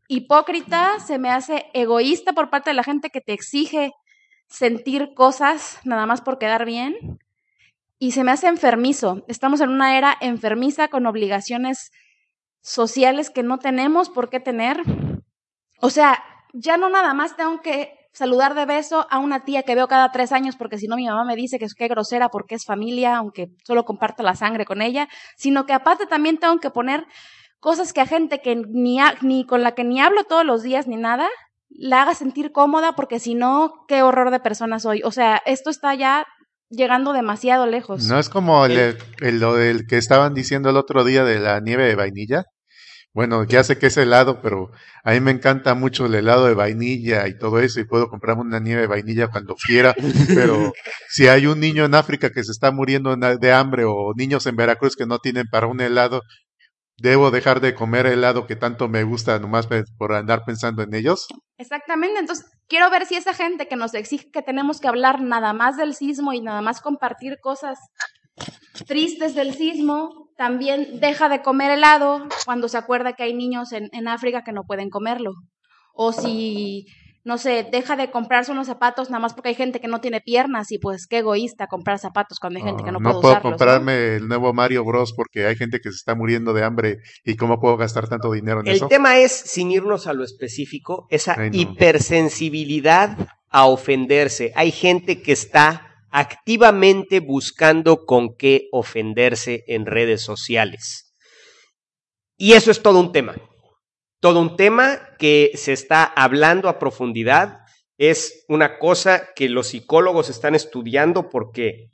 hipócrita, 0.06 1.00
se 1.00 1.18
me 1.18 1.30
hace 1.30 1.66
egoísta 1.74 2.32
por 2.32 2.48
parte 2.48 2.70
de 2.70 2.74
la 2.74 2.84
gente 2.84 3.10
que 3.10 3.20
te 3.20 3.32
exige 3.32 3.90
sentir 4.46 5.14
cosas 5.16 5.80
nada 5.82 6.06
más 6.06 6.20
por 6.20 6.38
quedar 6.38 6.64
bien 6.64 6.94
y 8.02 8.10
se 8.10 8.24
me 8.24 8.32
hace 8.32 8.48
enfermizo. 8.48 9.22
Estamos 9.28 9.60
en 9.60 9.70
una 9.70 9.96
era 9.96 10.16
enfermiza 10.20 10.88
con 10.88 11.06
obligaciones 11.06 11.92
sociales 12.60 13.30
que 13.30 13.44
no 13.44 13.60
tenemos 13.60 14.10
por 14.10 14.28
qué 14.28 14.40
tener. 14.40 14.82
O 15.80 15.88
sea, 15.88 16.20
ya 16.52 16.76
no 16.76 16.90
nada 16.90 17.14
más 17.14 17.36
tengo 17.36 17.62
que 17.62 17.94
saludar 18.12 18.54
de 18.54 18.66
beso 18.66 19.06
a 19.08 19.20
una 19.20 19.44
tía 19.44 19.62
que 19.62 19.76
veo 19.76 19.86
cada 19.86 20.10
tres 20.10 20.32
años 20.32 20.56
porque 20.56 20.78
si 20.78 20.88
no 20.88 20.96
mi 20.96 21.06
mamá 21.06 21.24
me 21.24 21.36
dice 21.36 21.60
que 21.60 21.64
es 21.64 21.76
que 21.76 21.86
grosera 21.86 22.28
porque 22.28 22.56
es 22.56 22.64
familia, 22.64 23.18
aunque 23.18 23.50
solo 23.64 23.84
comparto 23.84 24.24
la 24.24 24.34
sangre 24.34 24.64
con 24.64 24.82
ella, 24.82 25.08
sino 25.36 25.64
que 25.64 25.72
aparte 25.72 26.06
también 26.06 26.38
tengo 26.38 26.58
que 26.58 26.70
poner 26.70 27.06
cosas 27.60 27.92
que 27.92 28.00
a 28.00 28.06
gente 28.06 28.40
que 28.40 28.56
ni, 28.56 28.98
ni 29.20 29.46
con 29.46 29.62
la 29.62 29.76
que 29.76 29.84
ni 29.84 30.00
hablo 30.00 30.24
todos 30.24 30.44
los 30.44 30.64
días 30.64 30.88
ni 30.88 30.96
nada, 30.96 31.28
la 31.68 32.02
haga 32.02 32.14
sentir 32.14 32.50
cómoda 32.50 32.96
porque 32.96 33.20
si 33.20 33.36
no, 33.36 33.84
qué 33.86 34.02
horror 34.02 34.32
de 34.32 34.40
persona 34.40 34.80
soy. 34.80 35.02
O 35.04 35.12
sea, 35.12 35.40
esto 35.46 35.70
está 35.70 35.94
ya 35.94 36.26
llegando 36.72 37.12
demasiado 37.12 37.66
lejos. 37.66 38.06
No 38.08 38.18
es 38.18 38.28
como 38.28 38.64
el, 38.66 38.96
el- 39.20 39.38
lo 39.40 39.54
del 39.54 39.86
que 39.86 39.98
estaban 39.98 40.34
diciendo 40.34 40.70
el 40.70 40.76
otro 40.76 41.04
día 41.04 41.24
de 41.24 41.38
la 41.38 41.60
nieve 41.60 41.86
de 41.86 41.94
vainilla. 41.94 42.44
Bueno, 43.14 43.44
ya 43.44 43.62
sé 43.62 43.76
que 43.78 43.88
es 43.88 43.96
helado, 43.98 44.40
pero 44.40 44.70
a 45.04 45.12
mí 45.12 45.20
me 45.20 45.32
encanta 45.32 45.74
mucho 45.74 46.06
el 46.06 46.14
helado 46.14 46.46
de 46.46 46.54
vainilla 46.54 47.28
y 47.28 47.36
todo 47.38 47.60
eso 47.60 47.78
y 47.78 47.84
puedo 47.84 48.08
comprarme 48.08 48.42
una 48.42 48.58
nieve 48.58 48.82
de 48.82 48.86
vainilla 48.86 49.28
cuando 49.28 49.54
quiera, 49.54 49.94
pero 50.34 50.72
si 51.10 51.28
hay 51.28 51.46
un 51.46 51.60
niño 51.60 51.84
en 51.84 51.94
África 51.94 52.30
que 52.30 52.42
se 52.42 52.52
está 52.52 52.70
muriendo 52.72 53.14
de 53.16 53.52
hambre 53.52 53.84
o 53.86 54.14
niños 54.16 54.46
en 54.46 54.56
Veracruz 54.56 54.96
que 54.96 55.04
no 55.06 55.18
tienen 55.18 55.44
para 55.50 55.66
un 55.66 55.82
helado, 55.82 56.22
¿debo 56.96 57.30
dejar 57.30 57.60
de 57.60 57.74
comer 57.74 58.06
helado 58.06 58.46
que 58.46 58.56
tanto 58.56 58.88
me 58.88 59.02
gusta 59.04 59.38
nomás 59.38 59.68
por 59.98 60.14
andar 60.14 60.44
pensando 60.46 60.82
en 60.82 60.94
ellos? 60.94 61.26
Exactamente, 61.58 62.18
entonces 62.20 62.46
quiero 62.72 62.88
ver 62.88 63.04
si 63.04 63.16
esa 63.16 63.34
gente 63.34 63.68
que 63.68 63.76
nos 63.76 63.92
exige 63.92 64.30
que 64.30 64.40
tenemos 64.40 64.80
que 64.80 64.88
hablar 64.88 65.20
nada 65.20 65.52
más 65.52 65.76
del 65.76 65.94
sismo 65.94 66.32
y 66.32 66.40
nada 66.40 66.62
más 66.62 66.80
compartir 66.80 67.38
cosas 67.38 67.78
tristes 68.86 69.34
del 69.34 69.52
sismo, 69.52 70.30
también 70.38 70.98
deja 70.98 71.28
de 71.28 71.42
comer 71.42 71.70
helado 71.70 72.26
cuando 72.46 72.68
se 72.68 72.78
acuerda 72.78 73.12
que 73.12 73.24
hay 73.24 73.34
niños 73.34 73.72
en, 73.72 73.90
en 73.92 74.08
África 74.08 74.42
que 74.42 74.52
no 74.52 74.64
pueden 74.64 74.88
comerlo. 74.88 75.32
O 75.92 76.12
si, 76.12 76.86
no 77.24 77.38
sé, 77.38 77.66
deja 77.70 77.94
de 77.96 78.10
comprarse 78.10 78.50
unos 78.50 78.66
zapatos 78.66 79.08
nada 79.10 79.20
más 79.20 79.32
porque 79.34 79.50
hay 79.50 79.54
gente 79.54 79.80
que 79.80 79.86
no 79.88 80.00
tiene 80.00 80.20
piernas 80.20 80.72
y 80.72 80.78
pues 80.78 81.06
qué 81.06 81.18
egoísta 81.18 81.68
comprar 81.68 81.98
zapatos 82.00 82.40
cuando 82.40 82.58
hay 82.58 82.64
gente 82.64 82.82
que 82.82 82.90
no, 82.90 82.98
Ah, 82.98 83.02
puede 83.02 83.14
puedo 83.14 83.28
usarlos, 83.28 83.44
¿no? 83.44 83.56
comprarme 83.56 84.16
el 84.16 84.26
nuevo 84.26 84.52
Mario 84.52 84.84
Bros 84.84 85.12
porque 85.12 85.46
hay 85.46 85.54
gente 85.54 85.78
que 85.80 85.90
se 85.90 85.96
está 85.96 86.14
muriendo 86.16 86.52
de 86.52 86.64
hambre 86.64 86.98
y 87.24 87.36
cómo 87.36 87.60
puedo 87.60 87.76
gastar 87.76 88.08
tanto 88.08 88.32
dinero 88.32 88.60
en 88.60 88.66
El 88.66 88.76
eso. 88.76 88.88
tema 88.88 89.18
es, 89.18 89.32
sin 89.32 89.70
irnos 89.70 90.06
a 90.08 90.14
lo 90.14 90.24
específico, 90.24 91.06
esa 91.10 91.36
Ay, 91.38 91.50
no. 91.50 91.56
hipersensibilidad 91.56 93.16
a 93.50 93.66
ofenderse. 93.66 94.52
Hay 94.56 94.72
gente 94.72 95.22
que 95.22 95.32
está 95.32 95.88
activamente 96.10 97.20
buscando 97.20 98.04
con 98.04 98.36
qué 98.36 98.68
ofenderse 98.72 99.64
en 99.68 99.86
redes 99.86 100.22
sociales. 100.22 101.14
Y 102.36 102.54
eso 102.54 102.70
es 102.70 102.82
todo 102.82 102.98
un 103.00 103.12
tema. 103.12 103.34
Todo 104.22 104.40
un 104.40 104.56
tema 104.56 105.00
que 105.18 105.50
se 105.56 105.72
está 105.72 106.04
hablando 106.04 106.68
a 106.68 106.78
profundidad. 106.78 107.58
Es 107.98 108.44
una 108.48 108.78
cosa 108.78 109.30
que 109.34 109.48
los 109.48 109.66
psicólogos 109.66 110.30
están 110.30 110.54
estudiando 110.54 111.28
porque 111.28 111.90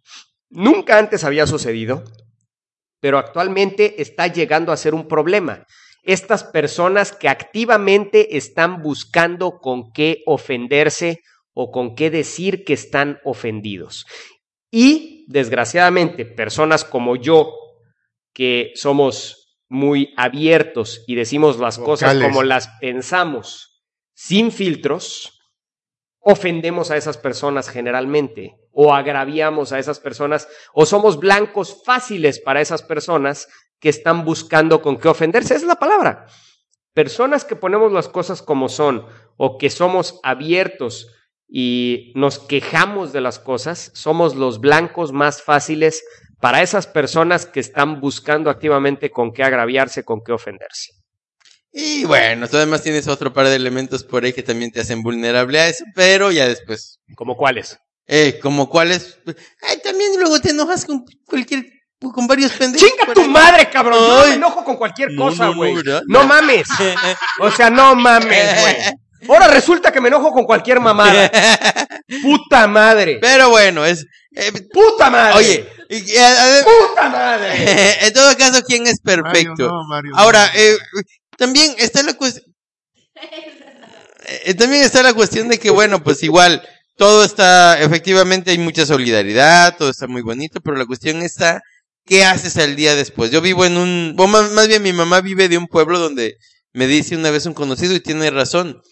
nunca 0.50 0.98
antes 0.98 1.24
había 1.24 1.46
sucedido, 1.46 2.04
pero 3.00 3.16
actualmente 3.18 4.02
está 4.02 4.26
llegando 4.26 4.72
a 4.72 4.76
ser 4.76 4.94
un 4.94 5.08
problema 5.08 5.64
estas 6.08 6.44
personas 6.44 7.12
que 7.12 7.28
activamente 7.28 8.38
están 8.38 8.82
buscando 8.82 9.58
con 9.58 9.92
qué 9.92 10.22
ofenderse 10.24 11.20
o 11.52 11.70
con 11.70 11.94
qué 11.94 12.10
decir 12.10 12.64
que 12.64 12.72
están 12.72 13.18
ofendidos. 13.24 14.06
Y, 14.70 15.26
desgraciadamente, 15.28 16.24
personas 16.24 16.84
como 16.84 17.16
yo, 17.16 17.52
que 18.32 18.72
somos 18.74 19.47
muy 19.68 20.14
abiertos 20.16 21.04
y 21.06 21.14
decimos 21.14 21.58
las 21.58 21.78
cosas 21.78 22.16
como 22.18 22.42
las 22.42 22.68
pensamos, 22.80 23.84
sin 24.14 24.50
filtros, 24.50 25.38
ofendemos 26.20 26.90
a 26.90 26.96
esas 26.96 27.16
personas 27.16 27.68
generalmente 27.68 28.56
o 28.72 28.94
agraviamos 28.94 29.72
a 29.72 29.78
esas 29.78 30.00
personas 30.00 30.48
o 30.72 30.86
somos 30.86 31.18
blancos 31.18 31.82
fáciles 31.84 32.40
para 32.40 32.60
esas 32.60 32.82
personas 32.82 33.48
que 33.80 33.88
están 33.88 34.24
buscando 34.24 34.82
con 34.82 34.98
qué 34.98 35.08
ofenderse. 35.08 35.54
Esa 35.54 35.64
es 35.64 35.68
la 35.68 35.78
palabra. 35.78 36.26
Personas 36.94 37.44
que 37.44 37.56
ponemos 37.56 37.92
las 37.92 38.08
cosas 38.08 38.42
como 38.42 38.68
son 38.68 39.06
o 39.36 39.56
que 39.58 39.70
somos 39.70 40.20
abiertos 40.22 41.14
y 41.48 42.12
nos 42.14 42.38
quejamos 42.38 43.12
de 43.12 43.20
las 43.20 43.38
cosas, 43.38 43.90
somos 43.94 44.34
los 44.34 44.60
blancos 44.60 45.12
más 45.12 45.42
fáciles 45.42 46.04
para 46.40 46.62
esas 46.62 46.86
personas 46.86 47.46
que 47.46 47.60
están 47.60 48.00
buscando 48.00 48.50
activamente 48.50 49.10
con 49.10 49.32
qué 49.32 49.42
agraviarse, 49.42 50.04
con 50.04 50.20
qué 50.24 50.32
ofenderse. 50.32 50.92
Y 51.72 52.04
bueno, 52.04 52.48
tú 52.48 52.56
además 52.56 52.82
tienes 52.82 53.06
otro 53.08 53.32
par 53.32 53.46
de 53.46 53.54
elementos 53.56 54.02
por 54.04 54.24
ahí 54.24 54.32
que 54.32 54.42
también 54.42 54.70
te 54.72 54.80
hacen 54.80 55.02
vulnerable 55.02 55.60
a 55.60 55.68
eso, 55.68 55.84
pero 55.94 56.30
ya 56.30 56.48
después. 56.48 56.98
¿Como 57.14 57.36
cuáles? 57.36 57.78
Eh, 58.06 58.38
como 58.42 58.68
cuáles. 58.68 59.18
Ay, 59.68 59.80
también 59.84 60.12
luego 60.18 60.40
te 60.40 60.50
enojas 60.50 60.84
con 60.86 61.04
cualquier. 61.26 61.66
con 62.00 62.26
varios 62.26 62.52
pendejos. 62.52 62.88
¡Chinga 62.88 63.12
tu 63.12 63.20
ahí. 63.20 63.28
madre, 63.28 63.68
cabrón! 63.68 63.98
Yo 64.00 64.18
no 64.22 64.26
me 64.28 64.34
enojo 64.34 64.64
con 64.64 64.76
cualquier 64.76 65.12
No, 65.12 65.24
cosa, 65.28 65.44
no, 65.46 65.50
no, 65.50 65.56
güey. 65.58 65.74
¿verdad? 65.74 66.02
No 66.06 66.24
mames. 66.24 66.66
O 67.40 67.50
sea, 67.50 67.68
no 67.70 67.94
mames, 67.94 68.60
güey. 68.62 68.76
Ahora 69.28 69.48
resulta 69.48 69.92
que 69.92 70.00
me 70.00 70.08
enojo 70.08 70.32
con 70.32 70.44
cualquier 70.44 70.80
mamada. 70.80 71.30
¡Puta 72.22 72.66
madre! 72.66 73.18
Pero 73.20 73.50
bueno, 73.50 73.84
es. 73.84 74.06
eh, 74.34 74.52
¡Puta 74.72 75.10
madre! 75.10 75.34
oye, 75.36 75.68
a- 75.90 76.60
a- 76.60 76.64
¡Puta 76.64 77.08
madre! 77.08 77.98
en 78.06 78.12
todo 78.12 78.36
caso, 78.36 78.62
¿quién 78.66 78.86
es 78.86 78.98
Mario, 79.02 79.24
perfecto? 79.24 79.68
no, 79.68 79.84
Mario, 79.84 80.12
Ahora, 80.16 80.50
eh, 80.54 80.76
también 81.36 81.74
está 81.78 82.02
la 82.02 82.14
cuestión. 82.14 82.44
Eh, 84.44 84.54
también 84.54 84.82
está 84.82 85.02
la 85.02 85.14
cuestión 85.14 85.48
de 85.48 85.58
que, 85.58 85.70
bueno, 85.70 86.02
pues 86.02 86.22
igual, 86.22 86.62
todo 86.96 87.24
está, 87.24 87.80
efectivamente 87.80 88.50
hay 88.50 88.58
mucha 88.58 88.84
solidaridad, 88.84 89.76
todo 89.76 89.88
está 89.90 90.06
muy 90.06 90.22
bonito, 90.22 90.60
pero 90.60 90.76
la 90.76 90.84
cuestión 90.86 91.22
está, 91.22 91.62
¿qué 92.04 92.24
haces 92.24 92.56
al 92.58 92.76
día 92.76 92.94
después? 92.94 93.30
Yo 93.30 93.40
vivo 93.40 93.64
en 93.64 93.76
un, 93.78 94.14
o 94.18 94.26
más, 94.26 94.50
más 94.52 94.68
bien 94.68 94.82
mi 94.82 94.92
mamá 94.92 95.20
vive 95.20 95.48
de 95.48 95.56
un 95.56 95.66
pueblo 95.66 95.98
donde 95.98 96.36
me 96.74 96.86
dice 96.86 97.16
una 97.16 97.30
vez 97.30 97.46
un 97.46 97.54
conocido 97.54 97.94
y 97.94 98.00
tiene 98.00 98.30
razón. 98.30 98.82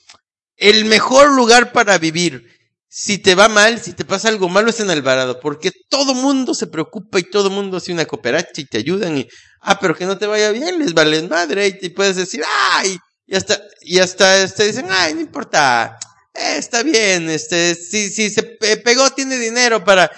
El 0.56 0.86
mejor 0.86 1.30
lugar 1.34 1.72
para 1.72 1.98
vivir, 1.98 2.48
si 2.88 3.18
te 3.18 3.34
va 3.34 3.48
mal, 3.48 3.80
si 3.80 3.92
te 3.92 4.04
pasa 4.04 4.28
algo 4.28 4.48
malo, 4.48 4.70
es 4.70 4.80
en 4.80 4.90
Alvarado, 4.90 5.40
porque 5.40 5.70
todo 5.88 6.14
mundo 6.14 6.54
se 6.54 6.66
preocupa 6.66 7.18
y 7.18 7.24
todo 7.24 7.50
mundo 7.50 7.76
hace 7.76 7.92
una 7.92 8.06
cooperacha 8.06 8.60
y 8.60 8.66
te 8.66 8.78
ayudan 8.78 9.18
y, 9.18 9.26
ah, 9.60 9.78
pero 9.80 9.94
que 9.94 10.06
no 10.06 10.16
te 10.18 10.26
vaya 10.26 10.50
bien, 10.52 10.78
les 10.78 10.94
vales 10.94 11.28
madre, 11.28 11.66
y 11.66 11.78
te 11.78 11.90
puedes 11.90 12.16
decir, 12.16 12.42
ay, 12.72 12.96
y 13.26 13.36
hasta, 13.36 13.60
y 13.82 13.98
hasta, 13.98 14.42
este, 14.42 14.66
dicen, 14.66 14.86
ay, 14.88 15.14
no 15.14 15.20
importa, 15.20 15.98
eh, 16.34 16.56
está 16.58 16.82
bien, 16.82 17.28
este, 17.28 17.74
si, 17.74 18.08
si 18.08 18.30
se 18.30 18.42
pe- 18.42 18.76
pegó, 18.78 19.10
tiene 19.10 19.36
dinero 19.38 19.84
para, 19.84 20.10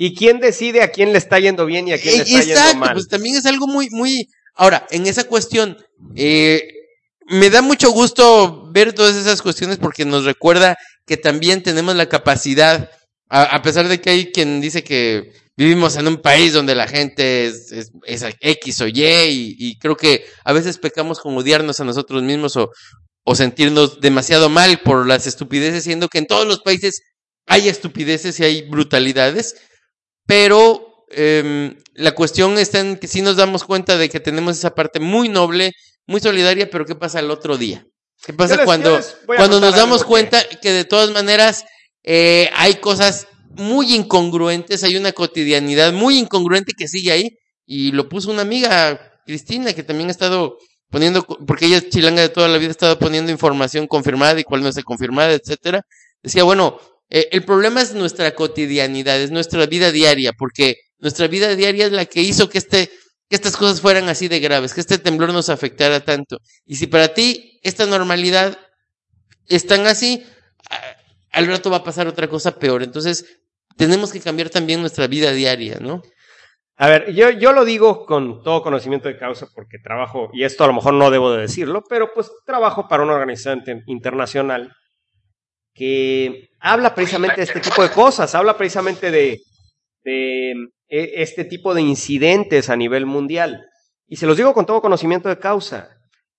¿Y 0.00 0.14
quién 0.14 0.38
decide 0.38 0.82
a 0.82 0.92
quién 0.92 1.12
le 1.12 1.18
está 1.18 1.40
yendo 1.40 1.66
bien 1.66 1.88
y 1.88 1.92
a 1.92 2.00
quién 2.00 2.18
le 2.18 2.22
está 2.22 2.38
yendo 2.38 2.52
Exacto, 2.52 2.78
mal? 2.78 2.92
pues 2.92 3.08
también 3.08 3.34
es 3.34 3.46
algo 3.46 3.66
muy, 3.66 3.88
muy. 3.90 4.28
Ahora, 4.54 4.86
en 4.90 5.08
esa 5.08 5.24
cuestión, 5.24 5.76
eh, 6.14 6.62
me 7.26 7.50
da 7.50 7.62
mucho 7.62 7.90
gusto 7.90 8.70
ver 8.70 8.92
todas 8.92 9.16
esas 9.16 9.42
cuestiones 9.42 9.78
porque 9.78 10.04
nos 10.04 10.24
recuerda 10.24 10.76
que 11.08 11.16
también 11.16 11.62
tenemos 11.62 11.96
la 11.96 12.08
capacidad, 12.08 12.90
a, 13.28 13.62
pesar 13.62 13.88
de 13.88 14.00
que 14.00 14.10
hay 14.10 14.30
quien 14.30 14.60
dice 14.60 14.84
que 14.84 15.32
vivimos 15.56 15.96
en 15.96 16.06
un 16.06 16.18
país 16.18 16.52
donde 16.52 16.74
la 16.74 16.86
gente 16.86 17.46
es, 17.46 17.92
X 18.40 18.80
o 18.82 18.86
Y, 18.86 19.56
y, 19.58 19.78
creo 19.78 19.96
que 19.96 20.24
a 20.44 20.52
veces 20.52 20.78
pecamos 20.78 21.18
con 21.18 21.36
odiarnos 21.36 21.80
a 21.80 21.84
nosotros 21.84 22.22
mismos 22.22 22.56
o, 22.56 22.70
o 23.24 23.34
sentirnos 23.34 24.00
demasiado 24.00 24.48
mal 24.50 24.80
por 24.80 25.06
las 25.06 25.26
estupideces, 25.26 25.82
siendo 25.82 26.08
que 26.08 26.18
en 26.18 26.26
todos 26.26 26.46
los 26.46 26.60
países 26.60 27.02
hay 27.46 27.68
estupideces 27.68 28.38
y 28.38 28.44
hay 28.44 28.68
brutalidades, 28.68 29.56
pero 30.26 31.06
em, 31.10 31.76
la 31.94 32.12
cuestión 32.12 32.58
está 32.58 32.80
en 32.80 32.98
que 32.98 33.08
sí 33.08 33.22
nos 33.22 33.36
damos 33.36 33.64
cuenta 33.64 33.96
de 33.96 34.10
que 34.10 34.20
tenemos 34.20 34.58
esa 34.58 34.74
parte 34.74 35.00
muy 35.00 35.28
noble, 35.28 35.72
muy 36.06 36.20
solidaria, 36.20 36.68
pero 36.70 36.84
¿qué 36.84 36.94
pasa 36.94 37.20
el 37.20 37.30
otro 37.30 37.56
día? 37.56 37.86
¿Qué 38.24 38.32
pasa 38.32 38.56
les- 38.56 38.64
cuando, 38.64 39.00
cuando 39.26 39.60
nos 39.60 39.74
damos 39.76 40.02
que- 40.02 40.08
cuenta 40.08 40.42
que 40.60 40.72
de 40.72 40.84
todas 40.84 41.10
maneras 41.10 41.64
eh, 42.04 42.50
hay 42.54 42.74
cosas 42.76 43.26
muy 43.50 43.94
incongruentes, 43.94 44.84
hay 44.84 44.96
una 44.96 45.12
cotidianidad 45.12 45.92
muy 45.92 46.18
incongruente 46.18 46.72
que 46.76 46.88
sigue 46.88 47.12
ahí? 47.12 47.38
Y 47.66 47.92
lo 47.92 48.08
puso 48.08 48.30
una 48.30 48.42
amiga, 48.42 49.00
Cristina, 49.26 49.72
que 49.74 49.82
también 49.82 50.08
ha 50.08 50.12
estado 50.12 50.58
poniendo, 50.90 51.22
porque 51.24 51.66
ella 51.66 51.78
es 51.78 51.90
chilanga 51.90 52.22
de 52.22 52.28
toda 52.30 52.48
la 52.48 52.56
vida, 52.58 52.68
ha 52.68 52.72
estado 52.72 52.98
poniendo 52.98 53.30
información 53.30 53.86
confirmada 53.86 54.40
y 54.40 54.44
cuál 54.44 54.62
no 54.62 54.68
está 54.68 54.82
confirmada, 54.82 55.32
etcétera. 55.32 55.82
Decía, 56.22 56.44
bueno, 56.44 56.78
eh, 57.10 57.28
el 57.32 57.44
problema 57.44 57.82
es 57.82 57.92
nuestra 57.94 58.34
cotidianidad, 58.34 59.20
es 59.20 59.30
nuestra 59.30 59.66
vida 59.66 59.92
diaria, 59.92 60.32
porque 60.32 60.76
nuestra 60.98 61.26
vida 61.28 61.54
diaria 61.54 61.86
es 61.86 61.92
la 61.92 62.06
que 62.06 62.22
hizo 62.22 62.48
que 62.48 62.58
este, 62.58 62.90
que 63.28 63.36
estas 63.36 63.56
cosas 63.56 63.80
fueran 63.80 64.08
así 64.08 64.28
de 64.28 64.40
graves, 64.40 64.74
que 64.74 64.80
este 64.80 64.98
temblor 64.98 65.32
nos 65.32 65.48
afectara 65.50 66.00
tanto. 66.00 66.38
Y 66.64 66.76
si 66.76 66.86
para 66.86 67.08
ti 67.14 67.60
esta 67.62 67.86
normalidad 67.86 68.58
es 69.48 69.66
tan 69.66 69.86
así, 69.86 70.24
al 71.32 71.46
rato 71.46 71.70
va 71.70 71.78
a 71.78 71.84
pasar 71.84 72.06
otra 72.06 72.28
cosa 72.28 72.58
peor. 72.58 72.82
Entonces, 72.82 73.40
tenemos 73.76 74.12
que 74.12 74.20
cambiar 74.20 74.50
también 74.50 74.80
nuestra 74.80 75.06
vida 75.06 75.30
diaria, 75.32 75.78
¿no? 75.80 76.02
A 76.80 76.88
ver, 76.88 77.12
yo, 77.12 77.30
yo 77.30 77.52
lo 77.52 77.64
digo 77.64 78.06
con 78.06 78.42
todo 78.42 78.62
conocimiento 78.62 79.08
de 79.08 79.18
causa 79.18 79.48
porque 79.54 79.78
trabajo, 79.78 80.30
y 80.32 80.44
esto 80.44 80.64
a 80.64 80.68
lo 80.68 80.74
mejor 80.74 80.94
no 80.94 81.10
debo 81.10 81.32
de 81.32 81.42
decirlo, 81.42 81.82
pero 81.88 82.12
pues 82.14 82.30
trabajo 82.46 82.86
para 82.88 83.02
una 83.02 83.14
organización 83.14 83.58
inter- 83.58 83.82
internacional 83.86 84.72
que 85.74 86.50
habla 86.60 86.94
precisamente 86.94 87.36
de 87.36 87.42
este 87.42 87.60
tipo 87.60 87.82
de 87.82 87.90
cosas, 87.90 88.32
habla 88.34 88.56
precisamente 88.56 89.10
de, 89.10 89.40
eh, 90.08 90.54
este 90.88 91.44
tipo 91.44 91.74
de 91.74 91.82
incidentes 91.82 92.70
a 92.70 92.76
nivel 92.76 93.06
mundial. 93.06 93.66
Y 94.06 94.16
se 94.16 94.26
los 94.26 94.36
digo 94.36 94.54
con 94.54 94.66
todo 94.66 94.80
conocimiento 94.80 95.28
de 95.28 95.38
causa. 95.38 95.90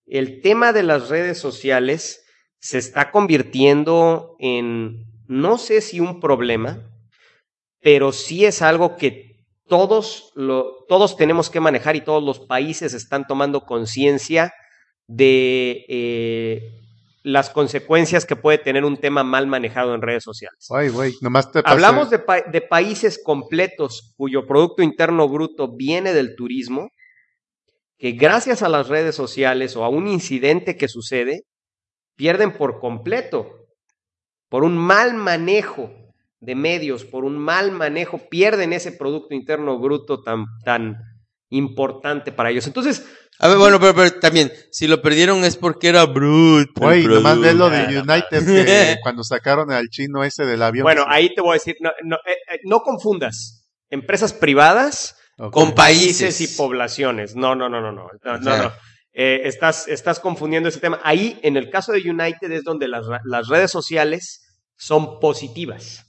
El 0.05 0.41
tema 0.41 0.73
de 0.73 0.83
las 0.83 1.09
redes 1.09 1.37
sociales 1.37 2.25
se 2.59 2.77
está 2.77 3.11
convirtiendo 3.11 4.35
en, 4.39 5.05
no 5.27 5.57
sé 5.57 5.81
si 5.81 5.99
un 5.99 6.19
problema, 6.19 6.89
pero 7.79 8.11
sí 8.11 8.45
es 8.45 8.61
algo 8.61 8.97
que 8.97 9.45
todos, 9.67 10.31
lo, 10.35 10.83
todos 10.87 11.15
tenemos 11.15 11.49
que 11.49 11.59
manejar 11.59 11.95
y 11.95 12.01
todos 12.01 12.23
los 12.23 12.39
países 12.39 12.93
están 12.93 13.27
tomando 13.27 13.65
conciencia 13.65 14.51
de 15.07 15.85
eh, 15.87 16.78
las 17.23 17.49
consecuencias 17.49 18.25
que 18.25 18.35
puede 18.35 18.57
tener 18.59 18.85
un 18.85 18.97
tema 18.97 19.23
mal 19.23 19.45
manejado 19.47 19.93
en 19.93 20.01
redes 20.01 20.23
sociales. 20.23 20.67
Ay, 20.73 20.89
güey, 20.89 21.13
nomás 21.21 21.51
te 21.51 21.61
pasé- 21.61 21.73
Hablamos 21.73 22.09
de, 22.09 22.19
pa- 22.19 22.41
de 22.41 22.61
países 22.61 23.21
completos 23.23 24.13
cuyo 24.17 24.45
Producto 24.47 24.83
Interno 24.83 25.27
Bruto 25.27 25.75
viene 25.75 26.13
del 26.13 26.35
turismo, 26.35 26.89
que 27.97 28.13
gracias 28.13 28.63
a 28.63 28.69
las 28.69 28.87
redes 28.87 29.15
sociales 29.15 29.75
o 29.75 29.83
a 29.83 29.89
un 29.89 30.07
incidente 30.07 30.77
que 30.77 30.87
sucede, 30.87 31.41
pierden 32.15 32.53
por 32.53 32.79
completo, 32.79 33.67
por 34.47 34.63
un 34.63 34.77
mal 34.77 35.13
manejo 35.15 35.91
de 36.39 36.55
medios, 36.55 37.03
por 37.03 37.25
un 37.25 37.37
mal 37.37 37.71
manejo, 37.73 38.17
pierden 38.29 38.71
ese 38.71 38.93
Producto 38.93 39.33
Interno 39.35 39.77
Bruto 39.79 40.21
tan, 40.23 40.45
tan 40.63 40.95
importante 41.49 42.31
para 42.31 42.49
ellos. 42.51 42.67
Entonces, 42.67 43.05
A 43.39 43.47
ver, 43.47 43.57
bueno, 43.57 43.79
pero, 43.79 43.95
pero 43.95 44.19
también, 44.19 44.51
si 44.71 44.87
lo 44.87 45.01
perdieron 45.01 45.43
es 45.45 45.55
porque 45.55 45.87
era 45.87 46.05
bruto. 46.05 46.91
el 46.91 47.03
Güey, 47.03 47.05
nomás 47.05 47.39
ve 47.39 47.53
lo 47.53 47.69
de. 47.69 47.83
United 47.99 48.45
que 48.45 48.97
cuando 49.03 49.23
sacaron 49.23 49.71
al 49.71 49.89
chino 49.89 50.23
ese 50.23 50.45
del 50.45 50.61
avión. 50.61 50.83
bueno, 50.83 51.05
ahí 51.07 51.33
te 51.33 51.41
voy 51.41 51.51
a 51.51 51.53
decir, 51.53 51.77
no, 51.79 51.91
no, 52.03 52.17
eh, 52.17 52.37
eh, 52.53 52.59
no 52.63 52.81
confundas 52.81 53.69
empresas 53.89 54.33
privadas 54.33 55.15
con 55.51 55.73
países 55.73 56.21
países 56.21 56.41
y 56.41 56.57
poblaciones. 56.57 57.35
No, 57.35 57.55
no, 57.55 57.69
no, 57.69 57.81
no, 57.81 57.91
no. 57.91 58.07
no, 58.23 58.37
no, 58.37 58.43
sea. 58.43 58.63
no. 58.63 58.73
Eh, 59.13 59.41
estás, 59.45 59.87
estás 59.87 60.19
confundiendo 60.19 60.69
ese 60.69 60.79
tema. 60.79 60.99
Ahí, 61.03 61.39
en 61.41 61.57
el 61.57 61.69
caso 61.69 61.91
de 61.91 62.07
United, 62.07 62.51
es 62.51 62.63
donde 62.63 62.87
las 62.87 63.47
redes 63.47 63.71
sociales 63.71 64.41
son 64.77 65.19
positivas. 65.19 66.08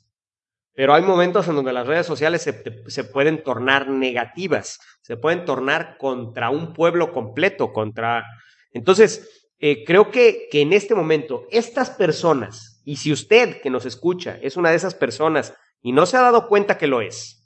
Pero 0.74 0.94
hay 0.94 1.02
momentos 1.02 1.48
en 1.48 1.56
donde 1.56 1.72
las 1.72 1.86
redes 1.86 2.06
sociales 2.06 2.42
se, 2.42 3.04
pueden 3.04 3.42
tornar 3.42 3.88
negativas, 3.88 4.78
se 5.02 5.16
pueden 5.16 5.44
tornar 5.44 5.96
contra 5.98 6.50
un 6.50 6.72
pueblo 6.72 7.12
completo, 7.12 7.72
contra... 7.72 8.24
Entonces, 8.72 9.48
eh, 9.58 9.84
creo 9.84 10.10
que, 10.10 10.48
que 10.50 10.60
en 10.60 10.72
este 10.72 10.94
momento, 10.94 11.46
estas 11.50 11.90
personas, 11.90 12.80
y 12.84 12.96
si 12.96 13.12
usted 13.12 13.60
que 13.60 13.70
nos 13.70 13.84
escucha 13.84 14.38
es 14.40 14.56
una 14.56 14.70
de 14.70 14.76
esas 14.76 14.94
personas 14.94 15.54
y 15.82 15.92
no 15.92 16.06
se 16.06 16.16
ha 16.16 16.22
dado 16.22 16.48
cuenta 16.48 16.78
que 16.78 16.86
lo 16.86 17.00
es, 17.00 17.40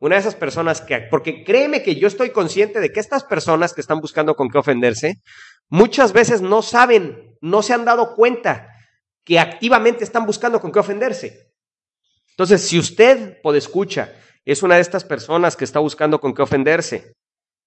una 0.00 0.14
de 0.14 0.20
esas 0.20 0.36
personas 0.36 0.80
que, 0.80 1.00
porque 1.10 1.44
créeme 1.44 1.82
que 1.82 1.96
yo 1.96 2.06
estoy 2.06 2.30
consciente 2.30 2.80
de 2.80 2.92
que 2.92 3.00
estas 3.00 3.24
personas 3.24 3.74
que 3.74 3.80
están 3.80 4.00
buscando 4.00 4.36
con 4.36 4.48
qué 4.48 4.58
ofenderse, 4.58 5.14
muchas 5.68 6.12
veces 6.12 6.40
no 6.40 6.62
saben, 6.62 7.36
no 7.40 7.62
se 7.62 7.74
han 7.74 7.84
dado 7.84 8.14
cuenta 8.14 8.68
que 9.24 9.40
activamente 9.40 10.04
están 10.04 10.24
buscando 10.24 10.60
con 10.60 10.72
qué 10.72 10.78
ofenderse. 10.78 11.47
Entonces, 12.38 12.68
si 12.68 12.78
usted, 12.78 13.38
escucha, 13.56 14.14
es 14.44 14.62
una 14.62 14.76
de 14.76 14.80
estas 14.80 15.02
personas 15.02 15.56
que 15.56 15.64
está 15.64 15.80
buscando 15.80 16.20
con 16.20 16.34
qué 16.34 16.42
ofenderse, 16.42 17.14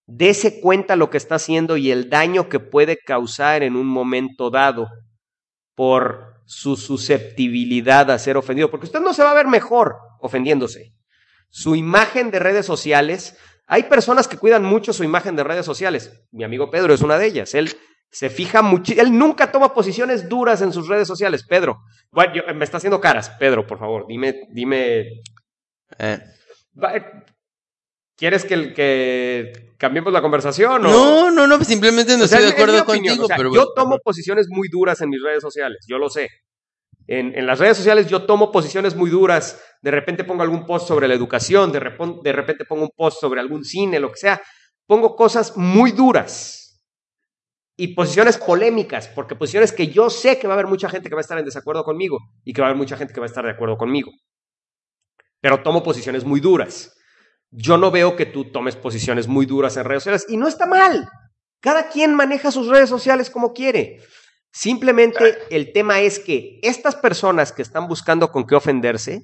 dese 0.07 0.61
cuenta 0.61 0.95
lo 0.95 1.09
que 1.09 1.17
está 1.17 1.35
haciendo 1.35 1.75
y 1.75 1.91
el 1.91 2.09
daño 2.09 2.47
que 2.47 2.61
puede 2.61 2.97
causar 2.97 3.63
en 3.63 3.75
un 3.75 3.85
momento 3.85 4.49
dado 4.49 4.87
por 5.75 6.35
su 6.45 6.77
susceptibilidad 6.77 8.09
a 8.11 8.17
ser 8.17 8.37
ofendido, 8.37 8.71
porque 8.71 8.85
usted 8.85 9.01
no 9.01 9.13
se 9.13 9.23
va 9.23 9.31
a 9.31 9.35
ver 9.35 9.47
mejor 9.47 9.97
ofendiéndose 10.21 10.93
su 11.49 11.75
imagen 11.75 12.31
de 12.31 12.39
redes 12.39 12.65
sociales. 12.65 13.37
Hay 13.67 13.83
personas 13.83 14.29
que 14.29 14.37
cuidan 14.37 14.63
mucho 14.63 14.93
su 14.93 15.03
imagen 15.03 15.35
de 15.35 15.43
redes 15.43 15.65
sociales. 15.65 16.23
Mi 16.31 16.45
amigo 16.45 16.71
Pedro 16.71 16.93
es 16.93 17.01
una 17.01 17.17
de 17.17 17.25
ellas. 17.25 17.53
Él 17.55 17.75
se 18.11 18.29
fija 18.29 18.61
mucho, 18.61 18.93
él 18.97 19.17
nunca 19.17 19.51
toma 19.51 19.73
posiciones 19.73 20.27
duras 20.27 20.61
en 20.61 20.73
sus 20.73 20.87
redes 20.87 21.07
sociales. 21.07 21.45
Pedro, 21.47 21.79
bueno, 22.11 22.33
yo- 22.35 22.53
me 22.53 22.65
está 22.65 22.77
haciendo 22.77 22.99
caras. 22.99 23.29
Pedro, 23.39 23.65
por 23.65 23.79
favor, 23.79 24.05
dime, 24.07 24.41
dime, 24.51 25.21
Eh. 25.97 26.19
eh, 26.83 27.03
¿quieres 28.17 28.45
que, 28.45 28.73
que 28.73 29.73
cambiemos 29.77 30.11
la 30.13 30.21
conversación? 30.21 30.85
o- 30.85 30.89
No, 30.91 31.31
no, 31.31 31.47
no, 31.47 31.63
simplemente 31.63 32.17
no 32.17 32.25
o 32.25 32.27
sea, 32.27 32.39
estoy 32.39 32.41
de 32.43 32.47
es 32.49 32.53
acuerdo 32.53 32.81
opinión, 32.83 33.15
contigo, 33.17 33.23
o 33.25 33.27
sea, 33.27 33.37
pero 33.37 33.49
yo 33.53 33.61
bueno. 33.61 33.71
tomo 33.75 33.97
posiciones 34.03 34.47
muy 34.49 34.67
duras 34.69 35.01
en 35.01 35.09
mis 35.09 35.21
redes 35.23 35.41
sociales, 35.41 35.85
yo 35.87 35.97
lo 35.97 36.09
sé. 36.09 36.29
En, 37.07 37.37
en 37.37 37.45
las 37.47 37.59
redes 37.59 37.77
sociales 37.77 38.07
yo 38.07 38.25
tomo 38.25 38.51
posiciones 38.51 38.95
muy 38.95 39.09
duras. 39.09 39.61
De 39.81 39.89
repente 39.91 40.23
pongo 40.23 40.43
algún 40.43 40.65
post 40.65 40.87
sobre 40.87 41.07
la 41.07 41.13
educación, 41.15 41.71
de, 41.71 41.79
de 42.23 42.31
repente 42.33 42.63
pongo 42.63 42.83
un 42.83 42.91
post 42.95 43.19
sobre 43.19 43.39
algún 43.41 43.65
cine, 43.65 43.99
lo 43.99 44.11
que 44.11 44.17
sea. 44.19 44.41
Pongo 44.85 45.15
cosas 45.15 45.57
muy 45.57 45.91
duras 45.91 46.60
y 47.81 47.95
posiciones 47.95 48.37
polémicas, 48.37 49.07
porque 49.07 49.35
posiciones 49.35 49.71
que 49.71 49.87
yo 49.87 50.11
sé 50.11 50.37
que 50.37 50.45
va 50.45 50.53
a 50.53 50.57
haber 50.57 50.67
mucha 50.67 50.87
gente 50.87 51.09
que 51.09 51.15
va 51.15 51.21
a 51.21 51.23
estar 51.23 51.39
en 51.39 51.45
desacuerdo 51.45 51.83
conmigo 51.83 52.19
y 52.43 52.53
que 52.53 52.61
va 52.61 52.67
a 52.67 52.69
haber 52.69 52.77
mucha 52.77 52.95
gente 52.95 53.11
que 53.11 53.19
va 53.19 53.25
a 53.25 53.29
estar 53.29 53.43
de 53.43 53.49
acuerdo 53.49 53.75
conmigo. 53.75 54.11
Pero 55.39 55.63
tomo 55.63 55.81
posiciones 55.81 56.23
muy 56.23 56.39
duras. 56.39 56.95
Yo 57.49 57.79
no 57.79 57.89
veo 57.89 58.15
que 58.15 58.27
tú 58.27 58.51
tomes 58.51 58.75
posiciones 58.75 59.27
muy 59.27 59.47
duras 59.47 59.77
en 59.77 59.85
redes 59.85 60.03
sociales 60.03 60.27
y 60.29 60.37
no 60.37 60.47
está 60.47 60.67
mal. 60.67 61.09
Cada 61.59 61.89
quien 61.89 62.13
maneja 62.13 62.51
sus 62.51 62.67
redes 62.67 62.87
sociales 62.87 63.31
como 63.31 63.51
quiere. 63.51 63.97
Simplemente 64.51 65.39
el 65.49 65.73
tema 65.73 66.01
es 66.01 66.19
que 66.19 66.59
estas 66.61 66.95
personas 66.95 67.51
que 67.51 67.63
están 67.63 67.87
buscando 67.87 68.31
con 68.31 68.45
qué 68.45 68.53
ofenderse 68.53 69.23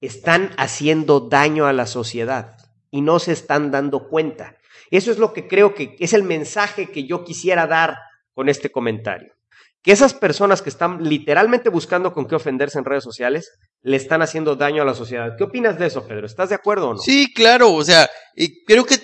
están 0.00 0.52
haciendo 0.56 1.18
daño 1.18 1.66
a 1.66 1.72
la 1.72 1.86
sociedad 1.86 2.58
y 2.92 3.00
no 3.00 3.18
se 3.18 3.32
están 3.32 3.72
dando 3.72 4.08
cuenta. 4.08 4.56
Eso 4.90 5.10
es 5.10 5.18
lo 5.18 5.32
que 5.32 5.48
creo 5.48 5.74
que 5.74 5.96
es 5.98 6.12
el 6.12 6.22
mensaje 6.22 6.90
que 6.90 7.06
yo 7.06 7.24
quisiera 7.24 7.66
dar 7.66 7.96
con 8.34 8.48
este 8.48 8.70
comentario. 8.70 9.32
Que 9.82 9.92
esas 9.92 10.14
personas 10.14 10.62
que 10.62 10.70
están 10.70 11.04
literalmente 11.04 11.68
buscando 11.68 12.12
con 12.12 12.26
qué 12.26 12.34
ofenderse 12.34 12.78
en 12.78 12.84
redes 12.84 13.04
sociales 13.04 13.52
le 13.82 13.96
están 13.96 14.22
haciendo 14.22 14.56
daño 14.56 14.82
a 14.82 14.84
la 14.84 14.94
sociedad. 14.94 15.36
¿Qué 15.38 15.44
opinas 15.44 15.78
de 15.78 15.86
eso, 15.86 16.06
Pedro? 16.06 16.26
¿Estás 16.26 16.48
de 16.48 16.56
acuerdo 16.56 16.90
o 16.90 16.94
no? 16.94 16.98
Sí, 16.98 17.32
claro, 17.32 17.72
o 17.72 17.84
sea, 17.84 18.08
creo 18.66 18.84
que 18.84 18.96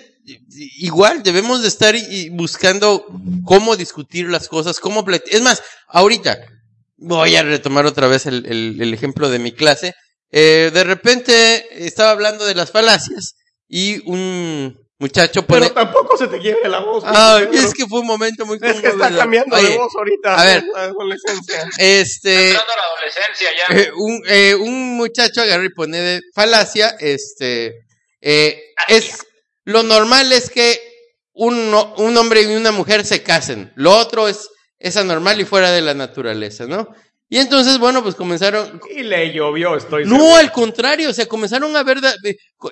igual 0.79 1.23
debemos 1.23 1.61
de 1.61 1.67
estar 1.69 1.95
buscando 2.31 3.05
cómo 3.45 3.75
discutir 3.77 4.29
las 4.29 4.47
cosas, 4.49 4.79
cómo 4.79 5.05
Es 5.09 5.41
más, 5.41 5.63
ahorita 5.87 6.37
voy 6.97 7.35
a 7.35 7.43
retomar 7.43 7.85
otra 7.85 8.07
vez 8.07 8.25
el 8.25 8.93
ejemplo 8.93 9.29
de 9.29 9.39
mi 9.39 9.53
clase. 9.53 9.93
Eh, 10.35 10.71
de 10.73 10.83
repente 10.83 11.85
estaba 11.85 12.09
hablando 12.09 12.43
de 12.43 12.55
las 12.55 12.71
falacias 12.71 13.35
y 13.67 14.01
un 14.09 14.82
muchacho 15.03 15.45
pone... 15.45 15.61
Pero 15.61 15.73
tampoco 15.73 16.17
se 16.17 16.27
te 16.27 16.39
quiebre 16.39 16.69
la 16.69 16.79
voz. 16.79 17.03
Es 17.51 17.73
que 17.73 17.85
fue 17.85 17.99
un 17.99 18.07
momento 18.07 18.45
muy 18.45 18.57
Es 18.61 18.79
que 18.79 18.87
está 18.87 19.13
cambiando 19.15 19.55
Oye, 19.55 19.69
de 19.69 19.77
voz 19.77 19.93
ahorita. 19.95 20.39
a 20.39 20.45
ver. 20.45 20.63
la 20.73 20.83
adolescencia. 20.83 21.69
Este... 21.77 22.51
Entrando 22.51 22.71
a 22.71 22.75
la 22.75 22.83
adolescencia 22.95 23.49
ya. 23.57 23.75
Eh, 23.77 23.91
un, 23.95 24.23
eh, 24.27 24.55
un 24.55 24.95
muchacho 24.95 25.41
agarra 25.41 25.65
y 25.65 25.69
pone 25.69 25.99
de 25.99 26.21
falacia, 26.33 26.95
este, 26.99 27.85
eh, 28.21 28.73
es, 28.87 29.19
lo 29.65 29.83
normal 29.83 30.31
es 30.31 30.49
que 30.49 30.79
un, 31.33 31.75
un 31.97 32.17
hombre 32.17 32.43
y 32.43 32.55
una 32.55 32.71
mujer 32.71 33.05
se 33.05 33.23
casen, 33.23 33.73
lo 33.75 33.97
otro 33.97 34.27
es, 34.27 34.49
es 34.79 34.95
anormal 34.95 35.41
y 35.41 35.45
fuera 35.45 35.71
de 35.71 35.81
la 35.81 35.93
naturaleza, 35.93 36.65
¿no? 36.65 36.87
Y 37.33 37.39
entonces, 37.39 37.79
bueno, 37.79 38.03
pues 38.03 38.13
comenzaron, 38.13 38.79
Y 38.95 39.01
le 39.01 39.33
llovió, 39.33 39.75
estoy 39.75 40.05
no, 40.05 40.17
seguro. 40.17 40.35
al 40.35 40.51
contrario, 40.51 41.09
o 41.09 41.13
sea, 41.13 41.25
comenzaron 41.25 41.75
a 41.75 41.81
ver, 41.81 41.97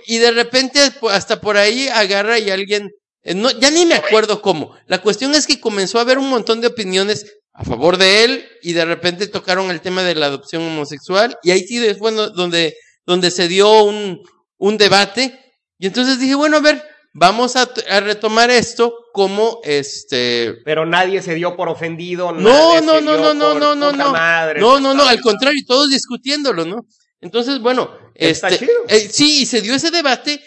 y 0.06 0.20
de 0.20 0.30
repente 0.30 0.80
hasta 1.10 1.42
por 1.42 1.58
ahí 1.58 1.88
agarra 1.88 2.38
y 2.38 2.52
alguien, 2.52 2.92
eh, 3.24 3.34
no, 3.34 3.50
ya 3.60 3.72
ni 3.72 3.88
me 3.88 3.96
acuerdo 3.96 4.40
cómo. 4.40 4.76
La 4.86 5.02
cuestión 5.02 5.34
es 5.34 5.48
que 5.48 5.60
comenzó 5.60 5.98
a 5.98 6.02
haber 6.02 6.20
un 6.20 6.30
montón 6.30 6.62
de 6.62 6.68
opiniones 6.68 7.26
a 7.54 7.64
favor 7.64 7.98
de 7.98 8.24
él 8.24 8.48
y 8.62 8.74
de 8.74 8.86
repente 8.86 9.26
tocaron 9.26 9.72
el 9.72 9.82
tema 9.82 10.04
de 10.04 10.14
la 10.14 10.28
adopción 10.28 10.62
homosexual 10.62 11.36
y 11.42 11.50
ahí 11.50 11.66
sí 11.66 11.84
es 11.84 11.98
bueno 11.98 12.30
donde, 12.30 12.76
donde 13.08 13.32
se 13.32 13.48
dio 13.48 13.82
un, 13.84 14.22
un 14.58 14.78
debate 14.78 15.40
y 15.80 15.88
entonces 15.88 16.20
dije, 16.20 16.36
bueno, 16.36 16.58
a 16.58 16.62
ver, 16.62 16.88
vamos 17.14 17.56
a, 17.56 17.70
retomar 18.02 18.50
esto 18.50 18.94
como 19.14 19.60
este... 19.64 20.56
Pero 20.64 20.86
nadie 20.86 21.22
se 21.22 21.36
dio 21.36 21.56
por 21.56 21.70
ofendido. 21.70 22.32
No, 22.32 22.82
no, 22.82 23.02
no, 23.02 23.18
no, 23.18 23.34
no, 23.34 23.54
no, 23.54 23.76
no, 23.76 23.92
no. 23.92 24.12
madre. 24.12 24.60
No, 24.60 24.80
no, 24.80 24.94
no, 24.94 25.04
al 25.04 25.22
contrario, 25.22 25.62
todos 25.68 25.90
discutiéndolo, 25.90 26.66
¿no? 26.66 26.86
Entonces, 27.20 27.60
bueno, 27.60 27.92
Está 28.16 28.50
este, 28.50 28.66
chido. 28.66 28.80
eh, 28.88 29.10
sí, 29.12 29.42
y 29.42 29.46
se 29.46 29.62
dio 29.62 29.76
ese 29.76 29.92
debate. 29.92 30.42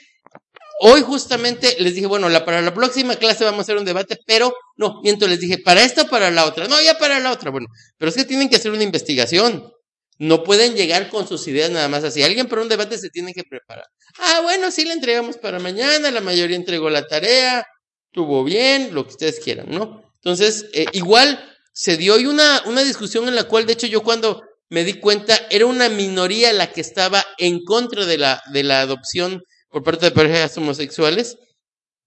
Hoy 0.80 1.02
justamente 1.02 1.76
les 1.78 1.94
dije, 1.94 2.06
bueno, 2.06 2.28
la, 2.28 2.44
para 2.44 2.60
la 2.60 2.74
próxima 2.74 3.14
clase 3.14 3.44
vamos 3.44 3.60
a 3.60 3.62
hacer 3.62 3.76
un 3.76 3.84
debate, 3.84 4.18
pero 4.26 4.52
no, 4.76 5.00
miento, 5.02 5.28
les 5.28 5.38
dije, 5.38 5.58
para 5.58 5.84
esta 5.84 6.02
o 6.02 6.08
para 6.08 6.30
la 6.30 6.46
otra. 6.46 6.66
No, 6.66 6.80
ya 6.82 6.98
para 6.98 7.20
la 7.20 7.30
otra. 7.30 7.50
Bueno, 7.50 7.68
pero 7.96 8.08
es 8.08 8.16
que 8.16 8.24
tienen 8.24 8.48
que 8.48 8.56
hacer 8.56 8.72
una 8.72 8.82
investigación. 8.82 9.72
No 10.18 10.44
pueden 10.44 10.74
llegar 10.74 11.08
con 11.08 11.26
sus 11.26 11.46
ideas 11.48 11.70
nada 11.70 11.88
más 11.88 12.04
así. 12.04 12.22
Alguien 12.22 12.48
para 12.48 12.62
un 12.62 12.68
debate 12.68 12.98
se 12.98 13.10
tiene 13.10 13.32
que 13.32 13.42
preparar. 13.44 13.86
Ah, 14.18 14.40
bueno, 14.42 14.70
sí 14.70 14.84
la 14.84 14.92
entregamos 14.92 15.36
para 15.36 15.58
mañana, 15.58 16.10
la 16.10 16.20
mayoría 16.20 16.56
entregó 16.56 16.88
la 16.88 17.06
tarea, 17.06 17.66
estuvo 18.06 18.44
bien, 18.44 18.94
lo 18.94 19.04
que 19.04 19.10
ustedes 19.10 19.40
quieran, 19.40 19.66
¿no? 19.70 20.02
Entonces, 20.16 20.66
eh, 20.72 20.86
igual 20.92 21.52
se 21.72 21.96
dio 21.96 22.14
hoy 22.14 22.26
una, 22.26 22.62
una 22.66 22.82
discusión 22.84 23.26
en 23.26 23.34
la 23.34 23.44
cual, 23.44 23.66
de 23.66 23.72
hecho, 23.72 23.88
yo 23.88 24.02
cuando 24.02 24.42
me 24.70 24.84
di 24.84 24.94
cuenta, 24.94 25.36
era 25.50 25.66
una 25.66 25.88
minoría 25.88 26.52
la 26.52 26.72
que 26.72 26.80
estaba 26.80 27.24
en 27.38 27.64
contra 27.64 28.06
de 28.06 28.18
la, 28.18 28.42
de 28.52 28.62
la 28.62 28.80
adopción 28.80 29.42
por 29.68 29.82
parte 29.82 30.06
de 30.06 30.12
parejas 30.12 30.56
homosexuales. 30.56 31.36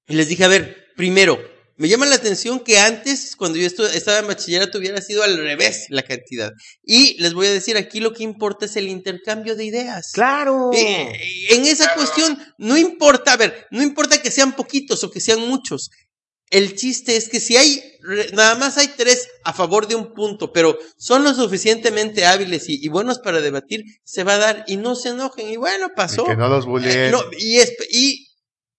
Y 0.07 0.15
les 0.15 0.29
dije, 0.29 0.45
a 0.45 0.47
ver, 0.47 0.87
primero, 0.95 1.37
Me 1.78 1.88
llama 1.88 2.05
la 2.07 2.15
atención 2.15 2.59
que 2.59 2.80
antes, 2.80 3.36
cuando 3.36 3.57
yo 3.59 3.67
estaba 3.67 4.17
en 4.19 4.28
bachillerato, 4.28 4.80
hubiera 4.80 4.99
sido 5.01 5.21
al 5.23 5.38
revés 5.38 5.86
la 5.89 6.01
cantidad. 6.03 6.51
Y 6.84 7.21
les 7.21 7.34
voy 7.34 7.47
a 7.47 7.53
decir, 7.53 7.78
aquí 7.78 7.99
lo 7.99 8.13
que 8.13 8.23
importa 8.23 8.65
es 8.65 8.75
el 8.78 8.88
intercambio 8.88 9.55
de 9.55 9.65
ideas. 9.65 10.09
Claro. 10.13 10.71
Eh, 10.73 11.11
en 11.51 11.65
esa 11.65 11.93
cuestión, 11.93 12.38
no 12.57 12.78
importa, 12.78 13.34
a 13.34 13.38
ver, 13.38 13.67
no 13.69 13.84
importa 13.84 14.21
que 14.21 14.32
sean 14.32 14.55
poquitos 14.55 15.03
o 15.03 15.11
que 15.11 15.19
sean 15.21 15.39
muchos. 15.47 15.89
El 16.49 16.75
chiste 16.75 17.17
es 17.17 17.28
que 17.30 17.39
si 17.41 17.57
hay, 17.57 17.84
nada 18.34 18.55
más 18.55 18.78
hay 18.78 18.88
tres 18.95 19.28
a 19.43 19.51
favor 19.53 19.88
de 19.88 19.95
un 19.95 20.13
punto, 20.13 20.53
pero 20.53 20.80
son 20.97 21.25
lo 21.25 21.34
suficientemente 21.36 22.25
hábiles 22.25 22.69
y, 22.69 22.80
y 22.82 22.88
buenos 22.88 23.19
para 23.19 23.41
debatir, 23.41 23.84
se 24.05 24.23
va 24.23 24.36
a 24.36 24.38
dar 24.38 24.63
y 24.65 24.78
no 24.78 24.95
se 24.95 25.09
enojen. 25.09 25.49
Y 25.49 25.57
bueno, 25.57 25.89
pasó. 25.93 26.23
Y 26.23 26.28
que 26.30 26.36
no 26.38 26.47
los 26.47 26.63
Eh, 26.63 26.67
bulleen. 26.69 27.11
no, 27.11 27.21
y, 27.38 27.57
es- 27.57 27.73
y 27.91 28.26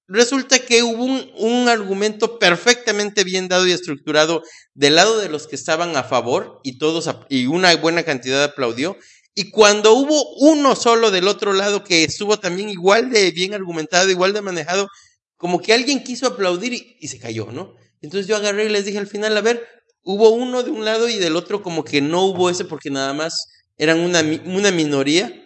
resulta 0.09 0.59
que 0.59 0.83
hubo 0.83 1.05
un, 1.05 1.69
argumento 1.69 2.39
perfectamente 2.39 3.25
bien 3.25 3.47
dado 3.47 3.67
y 3.67 3.73
estructurado 3.73 4.43
del 4.75 4.97
lado 4.97 5.19
de 5.19 5.29
los 5.29 5.47
que 5.47 5.55
estaban 5.55 5.97
a 5.97 6.03
favor 6.03 6.61
y 6.65 6.79
todos 6.79 7.09
y 7.29 7.47
una 7.47 7.77
buena 7.77 8.03
cantidad 8.03 8.43
aplaudió. 8.43 8.97
Y 9.35 9.51
cuando 9.51 9.93
hubo 9.93 10.35
uno 10.39 10.75
solo 10.75 11.11
del 11.11 11.29
otro 11.29 11.53
lado 11.53 11.85
que 11.85 12.03
estuvo 12.03 12.41
también 12.41 12.71
igual 12.71 13.11
de 13.11 13.31
bien 13.31 13.55
argumentado, 13.55 14.11
igual 14.11 14.33
de 14.33 14.43
manejado, 14.43 14.89
como 15.37 15.61
que 15.61 15.73
alguien 15.73 16.03
quiso 16.03 16.27
aplaudir 16.27 16.73
y, 16.73 16.97
y 16.99 17.09
se 17.09 17.21
cayó, 17.21 17.53
¿no? 17.53 17.77
Entonces 18.01 18.27
yo 18.27 18.35
agarré 18.37 18.65
y 18.65 18.69
les 18.71 18.85
dije 18.85 18.99
al 18.99 19.07
final, 19.07 19.37
a 19.37 19.41
ver, 19.41 19.65
hubo 20.03 20.31
uno 20.31 20.63
de 20.63 20.71
un 20.71 20.85
lado 20.85 21.09
y 21.09 21.17
del 21.17 21.37
otro 21.37 21.63
como 21.63 21.85
que 21.85 22.01
no 22.01 22.25
hubo 22.25 22.51
ese 22.51 22.65
porque 22.65 22.91
nada 22.91 23.13
más 23.13 23.47
eran 23.77 24.01
una, 24.01 24.21
una 24.47 24.71
minoría. 24.71 25.45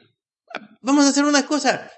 Vamos 0.81 1.05
a 1.05 1.09
hacer 1.09 1.25
una 1.25 1.47
cosa. 1.47 1.91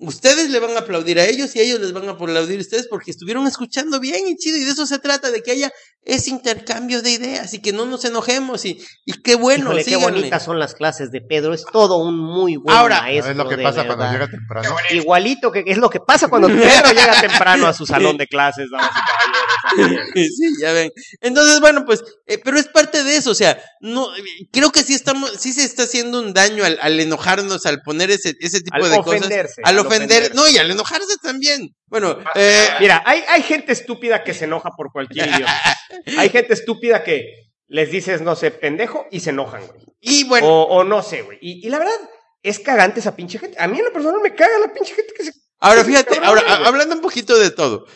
Ustedes 0.00 0.50
le 0.50 0.60
van 0.60 0.76
a 0.76 0.80
aplaudir 0.80 1.18
a 1.18 1.24
ellos 1.24 1.56
y 1.56 1.60
ellos 1.60 1.80
les 1.80 1.92
van 1.92 2.08
a 2.08 2.12
aplaudir 2.12 2.58
a 2.58 2.60
ustedes 2.62 2.86
porque 2.88 3.10
estuvieron 3.10 3.48
escuchando 3.48 3.98
bien 3.98 4.28
y 4.28 4.36
chido 4.36 4.56
y 4.56 4.62
de 4.64 4.70
eso 4.70 4.86
se 4.86 5.00
trata, 5.00 5.32
de 5.32 5.42
que 5.42 5.50
haya 5.50 5.72
ese 6.04 6.30
intercambio 6.30 7.02
de 7.02 7.10
ideas 7.10 7.52
y 7.52 7.60
que 7.60 7.72
no 7.72 7.84
nos 7.84 8.04
enojemos 8.04 8.64
y, 8.64 8.80
y 9.04 9.20
qué 9.22 9.34
bueno, 9.34 9.64
Híjole, 9.64 9.84
qué 9.84 9.96
bonitas 9.96 10.44
son 10.44 10.60
las 10.60 10.74
clases 10.74 11.10
de 11.10 11.20
Pedro. 11.20 11.52
Es 11.52 11.64
todo 11.72 11.96
un 11.98 12.16
muy 12.16 12.56
buen 12.56 12.76
Ahora, 12.76 13.02
maestro. 13.02 13.32
es 13.32 13.36
lo 13.36 13.48
que 13.48 13.56
de 13.56 13.62
pasa 13.64 13.86
cuando 13.86 14.10
llega 14.10 14.28
temprano. 14.28 14.76
Igualito 14.90 15.50
que 15.50 15.64
Es 15.66 15.78
lo 15.78 15.90
que 15.90 15.98
pasa 15.98 16.28
cuando 16.28 16.46
Pedro 16.48 16.92
llega 16.92 17.20
temprano 17.20 17.66
a 17.66 17.72
su 17.74 17.84
salón 17.84 18.16
de 18.16 18.28
clases, 18.28 18.68
damas 18.70 18.90
y 18.90 19.00
caballeros. 19.10 19.47
Sí, 20.14 20.48
ya 20.60 20.72
ven. 20.72 20.90
Entonces, 21.20 21.60
bueno, 21.60 21.84
pues, 21.84 22.02
eh, 22.26 22.38
pero 22.42 22.58
es 22.58 22.66
parte 22.68 23.04
de 23.04 23.16
eso, 23.16 23.30
o 23.30 23.34
sea, 23.34 23.60
no, 23.80 24.08
creo 24.52 24.70
que 24.72 24.82
sí 24.82 24.94
estamos, 24.94 25.32
sí 25.38 25.52
se 25.52 25.64
está 25.64 25.84
haciendo 25.84 26.20
un 26.20 26.32
daño 26.32 26.64
al, 26.64 26.78
al 26.80 26.98
enojarnos, 27.00 27.66
al 27.66 27.82
poner 27.82 28.10
ese, 28.10 28.34
ese 28.40 28.60
tipo 28.60 28.84
Al 28.84 28.90
de 28.90 28.96
cosas. 28.98 29.20
ofenderse, 29.20 29.60
Al 29.64 29.78
al 29.78 29.86
ofender, 29.86 30.22
ofenderse. 30.24 30.34
no, 30.34 30.48
y 30.48 30.58
al 30.58 30.70
enojarse 30.70 31.16
también. 31.22 31.68
Bueno, 31.86 32.18
eh, 32.34 32.68
Mira, 32.80 33.02
hay, 33.06 33.22
hay 33.28 33.42
gente 33.42 33.72
estúpida 33.72 34.22
que 34.24 34.34
se 34.34 34.44
enoja 34.44 34.70
por 34.76 34.92
cualquier 34.92 35.28
idiota. 35.28 35.62
Hay 36.18 36.28
gente 36.30 36.52
estúpida 36.52 37.02
que 37.02 37.24
les 37.66 37.90
dices, 37.90 38.20
no 38.20 38.36
sé, 38.36 38.50
pendejo, 38.50 39.06
y 39.10 39.20
se 39.20 39.30
enojan, 39.30 39.66
güey. 39.66 39.80
y 40.00 40.24
bueno, 40.24 40.46
O, 40.46 40.62
o 40.78 40.84
no 40.84 41.02
sé, 41.02 41.22
güey. 41.22 41.38
Y, 41.40 41.66
y 41.66 41.70
la 41.70 41.78
verdad, 41.78 41.94
es 42.42 42.58
cagante 42.60 43.00
esa 43.00 43.16
pinche 43.16 43.38
gente. 43.38 43.56
A 43.60 43.66
mí 43.68 43.78
en 43.78 43.84
lo 43.86 43.92
personal 43.92 44.20
me 44.22 44.34
caga 44.34 44.58
la 44.58 44.72
pinche 44.72 44.94
gente 44.94 45.12
que 45.16 45.24
se... 45.24 45.32
ahora 45.60 45.84
fíjate, 45.84 46.16
cabrón, 46.16 46.28
ahora, 46.28 46.42
güey. 46.56 46.68
hablando 46.68 46.94
un 46.94 47.00
poquito 47.00 47.38
de 47.38 47.50
todo. 47.50 47.86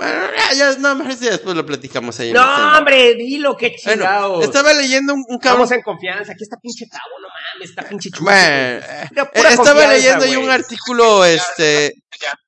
Ya, 0.00 0.52
ya, 0.54 0.78
no, 0.78 0.94
mejor 0.94 1.14
si 1.14 1.26
después 1.26 1.56
lo 1.56 1.66
platicamos 1.66 2.18
ahí. 2.20 2.32
No, 2.32 2.78
hombre, 2.78 3.14
dilo, 3.14 3.56
qué 3.56 3.74
Bueno, 3.84 4.02
chingados. 4.02 4.44
estaba 4.44 4.72
leyendo 4.72 5.14
un, 5.14 5.24
un 5.28 5.38
cabrón. 5.38 5.64
Estamos 5.64 5.72
en 5.72 5.82
confianza. 5.82 6.32
Aquí 6.32 6.44
está 6.44 6.56
pinche 6.56 6.86
Tavo, 6.86 7.02
no 7.20 7.28
mames, 7.28 7.70
está 7.70 7.88
pinche 7.88 8.10
chulo. 8.10 8.24
Bueno, 8.24 8.40
eh, 8.42 9.08
estaba 9.50 9.86
leyendo 9.88 10.24
ahí 10.24 10.34
güey. 10.34 10.44
un 10.46 10.50
artículo 10.50 11.24
este 11.24 11.94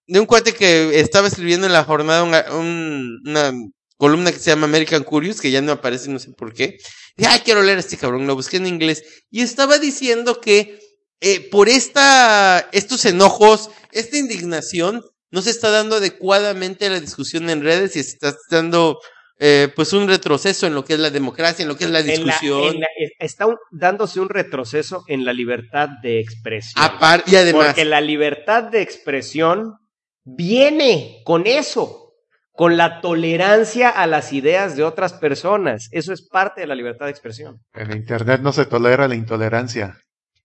de 0.06 0.18
un 0.20 0.26
cuate 0.26 0.52
que 0.52 0.98
estaba 1.00 1.28
escribiendo 1.28 1.66
en 1.66 1.72
la 1.72 1.84
jornada 1.84 2.22
una, 2.24 2.44
un- 2.52 3.20
una 3.26 3.52
columna 3.96 4.32
que 4.32 4.38
se 4.38 4.50
llama 4.50 4.64
American 4.66 5.04
Curious, 5.04 5.40
que 5.40 5.50
ya 5.50 5.60
no 5.60 5.72
aparece, 5.72 6.08
no 6.10 6.18
sé 6.18 6.30
por 6.32 6.52
qué. 6.54 6.78
Dije, 7.16 7.30
ay, 7.30 7.40
quiero 7.44 7.62
leer 7.62 7.76
a 7.76 7.80
este 7.80 7.96
cabrón, 7.98 8.26
lo 8.26 8.34
busqué 8.34 8.56
en 8.56 8.66
inglés. 8.66 9.02
Y 9.30 9.42
estaba 9.42 9.78
diciendo 9.78 10.40
que 10.40 10.78
eh, 11.20 11.48
por 11.50 11.68
esta, 11.68 12.66
estos 12.72 13.04
enojos, 13.04 13.70
esta 13.92 14.16
indignación, 14.16 15.04
no 15.30 15.42
se 15.42 15.50
está 15.50 15.70
dando 15.70 15.96
adecuadamente 15.96 16.88
la 16.90 17.00
discusión 17.00 17.48
en 17.50 17.62
redes 17.62 17.96
y 17.96 18.02
se 18.02 18.10
está 18.10 18.34
dando 18.50 18.98
eh, 19.42 19.72
pues 19.74 19.94
un 19.94 20.06
retroceso 20.06 20.66
en 20.66 20.74
lo 20.74 20.84
que 20.84 20.92
es 20.94 20.98
la 21.00 21.08
democracia, 21.08 21.62
en 21.62 21.68
lo 21.68 21.76
que 21.78 21.84
es 21.84 21.90
la 21.90 22.00
En 22.00 22.06
la- 22.08 22.12
discusión. 22.12 22.74
en 22.74 22.80
la- 22.80 22.86
es- 22.98 23.12
está 23.18 23.46
un- 23.46 23.56
dándose 23.70 24.20
un 24.20 24.28
retroceso 24.28 25.02
en 25.08 25.24
la 25.24 25.32
libertad 25.32 25.88
de 26.02 26.20
expresión. 26.20 26.84
Apar- 26.84 27.22
y 27.26 27.36
además, 27.36 27.68
Porque 27.68 27.86
la 27.86 28.02
libertad 28.02 28.64
de 28.64 28.82
expresión 28.82 29.76
viene 30.24 31.22
con 31.24 31.46
eso, 31.46 32.12
con 32.52 32.76
la 32.76 33.00
tolerancia 33.00 33.88
a 33.88 34.06
las 34.06 34.32
ideas 34.34 34.76
de 34.76 34.82
otras 34.84 35.14
personas. 35.14 35.88
Eso 35.92 36.12
es 36.12 36.26
parte 36.28 36.60
de 36.60 36.66
la 36.66 36.74
libertad 36.74 37.06
de 37.06 37.12
expresión. 37.12 37.60
En 37.72 37.92
internet 37.92 38.40
no 38.42 38.52
se 38.52 38.66
tolera 38.66 39.08
la 39.08 39.14
intolerancia. 39.14 39.96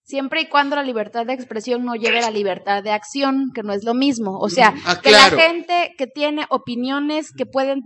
Siempre 0.08 0.42
y 0.42 0.50
cuando 0.50 0.76
la 0.76 0.84
libertad 0.84 1.26
de 1.26 1.34
expresión 1.34 1.84
no 1.84 1.96
lleve 1.96 2.20
a 2.20 2.22
la 2.22 2.32
libertad 2.32 2.84
de 2.84 2.92
acción, 2.92 3.52
que 3.56 3.64
no 3.64 3.74
es 3.74 3.84
lo 3.84 3.96
mismo. 3.96 4.38
O 4.40 4.50
sea, 4.50 4.74
Ah, 4.86 5.02
que 5.02 5.10
la 5.12 5.32
gente 5.32 5.94
que 5.98 6.06
tiene 6.06 6.46
opiniones 6.50 7.32
que 7.36 7.48
pueden 7.48 7.82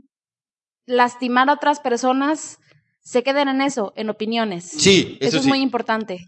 lastimar 0.85 1.49
a 1.49 1.53
otras 1.53 1.79
personas 1.79 2.57
se 3.01 3.23
queden 3.23 3.47
en 3.47 3.61
eso, 3.61 3.93
en 3.95 4.09
opiniones. 4.09 4.65
sí, 4.69 5.17
Eso, 5.21 5.29
eso, 5.29 5.37
es 5.37 5.43
sí. 5.43 5.49
muy 5.49 5.61
importante. 5.61 6.19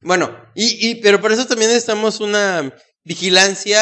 Bueno, 0.00 0.34
y, 0.54 0.88
y 0.90 0.94
pero 0.96 1.20
por 1.20 1.30
eso 1.30 1.46
también 1.46 1.70
necesitamos 1.70 2.20
una 2.20 2.72
vigilancia, 3.04 3.80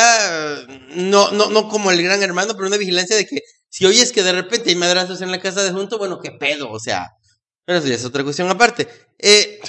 no, 0.96 1.30
no, 1.30 1.50
no 1.50 1.68
como 1.68 1.90
el 1.90 2.02
gran 2.02 2.22
hermano, 2.22 2.54
pero 2.54 2.66
una 2.66 2.76
vigilancia 2.76 3.16
de 3.16 3.26
que 3.26 3.40
si 3.68 3.86
oyes 3.86 4.10
que 4.12 4.22
de 4.22 4.32
repente 4.32 4.70
hay 4.70 4.76
madrazos 4.76 5.20
en 5.22 5.30
la 5.30 5.40
casa 5.40 5.62
de 5.62 5.70
junto, 5.70 5.96
bueno, 5.98 6.18
qué 6.20 6.32
pedo, 6.32 6.70
o 6.70 6.80
sea, 6.80 7.06
pero 7.64 7.78
eso 7.78 7.88
ya 7.88 7.94
es 7.94 8.04
otra 8.04 8.24
cuestión 8.24 8.48
aparte. 8.48 8.88
Eh, 9.18 9.60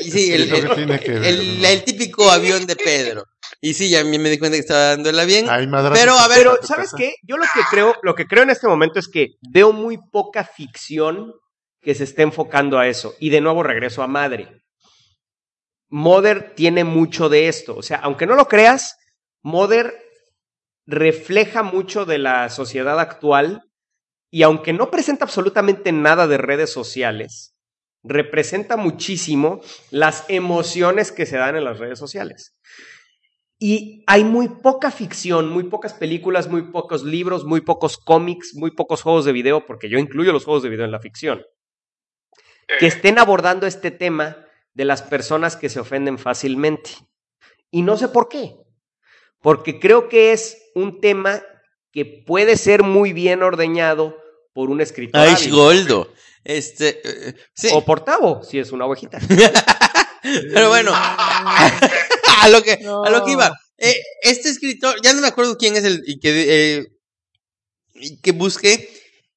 y 0.00 0.10
sí, 0.10 0.32
el, 0.32 1.64
el- 1.64 1.84
típico 1.84 2.30
avión 2.30 2.66
de 2.66 2.76
Pedro. 2.76 3.24
Y 3.60 3.74
sí, 3.74 3.90
ya 3.90 4.00
a 4.00 4.04
mí 4.04 4.18
me 4.18 4.30
di 4.30 4.38
cuenta 4.38 4.56
que 4.56 4.60
estaba 4.60 4.80
dándola 4.88 5.24
bien. 5.24 5.46
Pero, 5.92 6.18
a 6.18 6.28
ver, 6.28 6.38
Pero, 6.38 6.58
¿sabes 6.62 6.86
casa. 6.90 6.96
qué? 6.96 7.14
Yo 7.22 7.36
lo 7.36 7.44
que 7.44 7.60
creo, 7.70 7.94
lo 8.02 8.14
que 8.14 8.26
creo 8.26 8.42
en 8.42 8.50
este 8.50 8.66
momento 8.66 8.98
es 8.98 9.08
que 9.08 9.34
veo 9.50 9.72
muy 9.72 9.98
poca 10.10 10.44
ficción 10.44 11.32
que 11.80 11.94
se 11.94 12.04
esté 12.04 12.22
enfocando 12.22 12.78
a 12.78 12.88
eso. 12.88 13.14
Y 13.20 13.30
de 13.30 13.40
nuevo 13.40 13.62
regreso 13.62 14.02
a 14.02 14.08
Madre. 14.08 14.62
Mother 15.88 16.54
tiene 16.54 16.84
mucho 16.84 17.28
de 17.28 17.48
esto. 17.48 17.76
O 17.76 17.82
sea, 17.82 17.98
aunque 17.98 18.26
no 18.26 18.34
lo 18.34 18.48
creas, 18.48 18.96
Mother 19.42 19.94
refleja 20.86 21.62
mucho 21.62 22.04
de 22.04 22.18
la 22.18 22.48
sociedad 22.48 22.98
actual 22.98 23.62
y 24.30 24.42
aunque 24.42 24.72
no 24.72 24.90
presenta 24.90 25.24
absolutamente 25.24 25.92
nada 25.92 26.26
de 26.26 26.38
redes 26.38 26.72
sociales, 26.72 27.51
representa 28.02 28.76
muchísimo 28.76 29.60
las 29.90 30.24
emociones 30.28 31.12
que 31.12 31.26
se 31.26 31.36
dan 31.36 31.56
en 31.56 31.64
las 31.64 31.78
redes 31.78 31.98
sociales. 31.98 32.56
Y 33.58 34.02
hay 34.08 34.24
muy 34.24 34.48
poca 34.48 34.90
ficción, 34.90 35.48
muy 35.48 35.64
pocas 35.64 35.94
películas, 35.94 36.48
muy 36.48 36.62
pocos 36.72 37.04
libros, 37.04 37.44
muy 37.44 37.60
pocos 37.60 37.96
cómics, 37.96 38.54
muy 38.56 38.72
pocos 38.72 39.02
juegos 39.02 39.24
de 39.24 39.32
video, 39.32 39.66
porque 39.66 39.88
yo 39.88 39.98
incluyo 39.98 40.32
los 40.32 40.44
juegos 40.44 40.64
de 40.64 40.68
video 40.68 40.84
en 40.84 40.90
la 40.90 40.98
ficción, 40.98 41.44
que 42.80 42.86
estén 42.86 43.20
abordando 43.20 43.68
este 43.68 43.92
tema 43.92 44.44
de 44.74 44.84
las 44.84 45.02
personas 45.02 45.56
que 45.56 45.68
se 45.68 45.78
ofenden 45.78 46.18
fácilmente. 46.18 46.90
Y 47.70 47.82
no 47.82 47.96
sé 47.96 48.08
por 48.08 48.28
qué, 48.28 48.56
porque 49.40 49.78
creo 49.78 50.08
que 50.08 50.32
es 50.32 50.70
un 50.74 51.00
tema 51.00 51.40
que 51.92 52.04
puede 52.04 52.56
ser 52.56 52.82
muy 52.82 53.12
bien 53.12 53.44
ordeñado 53.44 54.21
por 54.52 54.70
un 54.70 54.80
escritor 54.80 55.20
Ay. 55.20 55.50
Goldo. 55.50 56.12
Este, 56.44 57.00
eh, 57.04 57.34
sí. 57.54 57.68
o 57.72 57.84
por 57.84 58.04
Tavo, 58.04 58.42
si 58.42 58.58
es 58.58 58.72
una 58.72 58.86
ovejita. 58.86 59.18
Pero 60.22 60.68
bueno, 60.68 60.92
a 60.94 62.48
lo 62.50 62.62
que, 62.62 62.72
a 62.72 63.10
lo 63.10 63.24
que 63.24 63.32
iba. 63.32 63.52
Eh, 63.78 63.94
este 64.22 64.48
escritor, 64.48 64.96
ya 65.02 65.12
no 65.12 65.20
me 65.20 65.28
acuerdo 65.28 65.56
quién 65.56 65.76
es 65.76 65.84
el 65.84 66.02
y 66.06 66.18
que, 66.20 66.76
eh, 66.78 66.86
y 67.94 68.20
que 68.20 68.32
busqué 68.32 68.88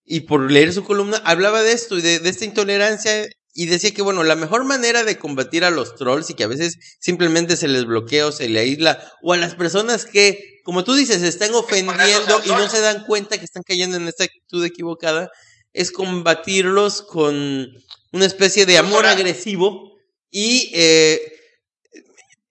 y 0.04 0.22
por 0.22 0.52
leer 0.52 0.74
su 0.74 0.84
columna 0.84 1.18
hablaba 1.26 1.64
de 1.64 1.72
esto 1.72 1.98
y 1.98 2.02
de, 2.02 2.20
de 2.20 2.30
esta 2.30 2.46
intolerancia 2.46 3.28
y 3.56 3.68
decía 3.68 3.94
que 3.94 4.04
bueno, 4.04 4.24
la 4.24 4.36
mejor 4.36 4.66
manera 4.66 5.04
de 5.06 5.18
combatir 5.18 5.64
a 5.64 5.72
los 5.72 5.96
trolls 5.96 6.30
y 6.30 6.36
que 6.36 6.44
a 6.44 6.48
veces 6.48 6.78
simplemente 7.00 7.58
se 7.58 7.68
les 7.70 7.86
bloquea 7.86 8.28
o 8.28 8.32
se 8.34 8.50
le 8.50 8.60
aísla 8.60 9.00
o 9.24 9.34
a 9.34 9.38
las 9.38 9.56
personas 9.56 10.06
que, 10.06 10.60
como 10.66 10.84
tú 10.84 10.94
dices, 10.94 11.22
se 11.22 11.28
están 11.30 11.54
ofendiendo 11.56 12.42
y 12.46 12.50
no 12.50 12.70
se 12.70 12.82
dan 12.82 13.06
cuenta 13.08 13.38
que 13.40 13.46
están 13.46 13.64
cayendo 13.66 13.98
en 13.98 14.08
esta 14.08 14.26
actitud 14.26 14.64
equivocada, 14.66 15.30
es 15.74 15.92
combatirlos 15.92 17.02
con 17.02 17.70
una 18.12 18.26
especie 18.26 18.66
de 18.66 18.78
amor 18.78 19.06
agresivo 19.06 19.94
y 20.30 20.72
eh, 20.76 21.22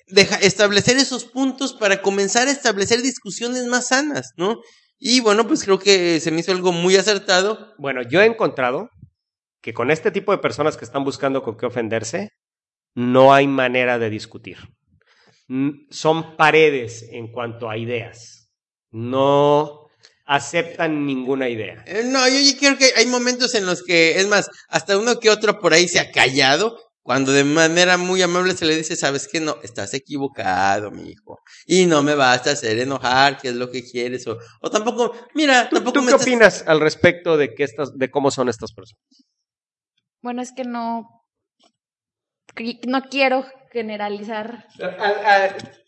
deja- 0.09 0.37
establecer 0.37 0.97
esos 0.97 1.25
puntos 1.25 1.73
para 1.75 2.03
comenzar 2.03 2.49
a 2.49 2.53
establecer 2.53 3.03
discusiones 3.03 3.65
más 3.67 3.89
sanas, 3.89 4.33
¿no? 4.37 4.61
Y 4.99 5.21
bueno, 5.21 5.47
pues 5.47 5.65
creo 5.65 5.79
que 5.79 6.21
se 6.21 6.31
me 6.31 6.41
hizo 6.41 6.53
algo 6.53 6.73
muy 6.73 6.97
acertado. 6.97 7.75
Bueno, 7.79 8.03
yo 8.09 8.23
he 8.23 8.27
encontrado 8.27 8.91
que 9.65 9.73
con 9.73 9.91
este 9.91 10.11
tipo 10.11 10.31
de 10.31 10.39
personas 10.47 10.77
que 10.77 10.85
están 10.85 11.05
buscando 11.05 11.43
con 11.43 11.57
qué 11.57 11.65
ofenderse, 11.65 12.29
no 12.95 13.33
hay 13.33 13.47
manera 13.47 13.99
de 13.99 14.11
discutir. 14.11 14.59
Mm, 15.49 15.87
Son 15.91 16.37
paredes 16.37 17.07
en 17.11 17.33
cuanto 17.33 17.71
a 17.71 17.79
ideas. 17.79 18.51
No, 18.91 19.89
aceptan 20.27 21.07
ninguna 21.07 21.49
idea. 21.49 21.83
Eh, 21.87 22.03
No, 22.05 22.29
yo, 22.29 22.39
yo 22.41 22.59
creo 22.59 22.77
que 22.77 22.91
hay 22.95 23.07
momentos 23.07 23.55
en 23.55 23.65
los 23.65 23.83
que, 23.83 24.21
es 24.21 24.29
más, 24.29 24.51
hasta 24.69 24.99
uno 24.99 25.19
que 25.19 25.31
otro 25.31 25.59
por 25.59 25.73
ahí 25.73 25.89
se 25.89 25.99
ha 25.99 26.11
callado, 26.13 26.79
cuando 27.03 27.33
de 27.33 27.45
manera 27.45 27.97
muy 27.97 28.21
amable 28.21 28.55
se 28.55 28.67
le 28.67 28.77
dice, 28.77 28.97
sabes 28.97 29.29
que 29.29 29.41
no, 29.41 29.57
estás 29.63 29.95
equivocado, 29.95 30.91
mi 30.91 31.11
hijo, 31.11 31.39
y 31.67 31.87
no 31.87 32.03
me 32.03 32.15
vas 32.15 32.47
a 32.47 32.51
hacer 32.53 32.79
enojar, 32.79 33.39
qué 33.41 33.49
es 33.49 33.55
lo 33.55 33.71
que 33.71 33.83
quieres, 33.83 34.27
o, 34.27 34.39
o 34.61 34.71
tampoco, 34.71 35.15
mira, 35.35 35.69
¿Tú, 35.71 35.77
tampoco 35.77 35.95
tú 35.95 36.01
me 36.03 36.09
qué 36.13 36.17
estás- 36.17 36.27
opinas 36.29 36.65
al 36.67 36.81
respecto 36.81 37.37
de, 37.39 37.55
que 37.55 37.65
estas, 37.65 37.97
de 37.97 38.11
cómo 38.11 38.31
son 38.31 38.49
estas 38.51 38.73
personas? 38.75 39.03
Bueno, 40.25 40.41
es 40.41 40.53
que 40.53 40.65
no. 40.65 41.23
No 42.87 43.03
quiero 43.11 43.45
generalizar. 43.71 44.67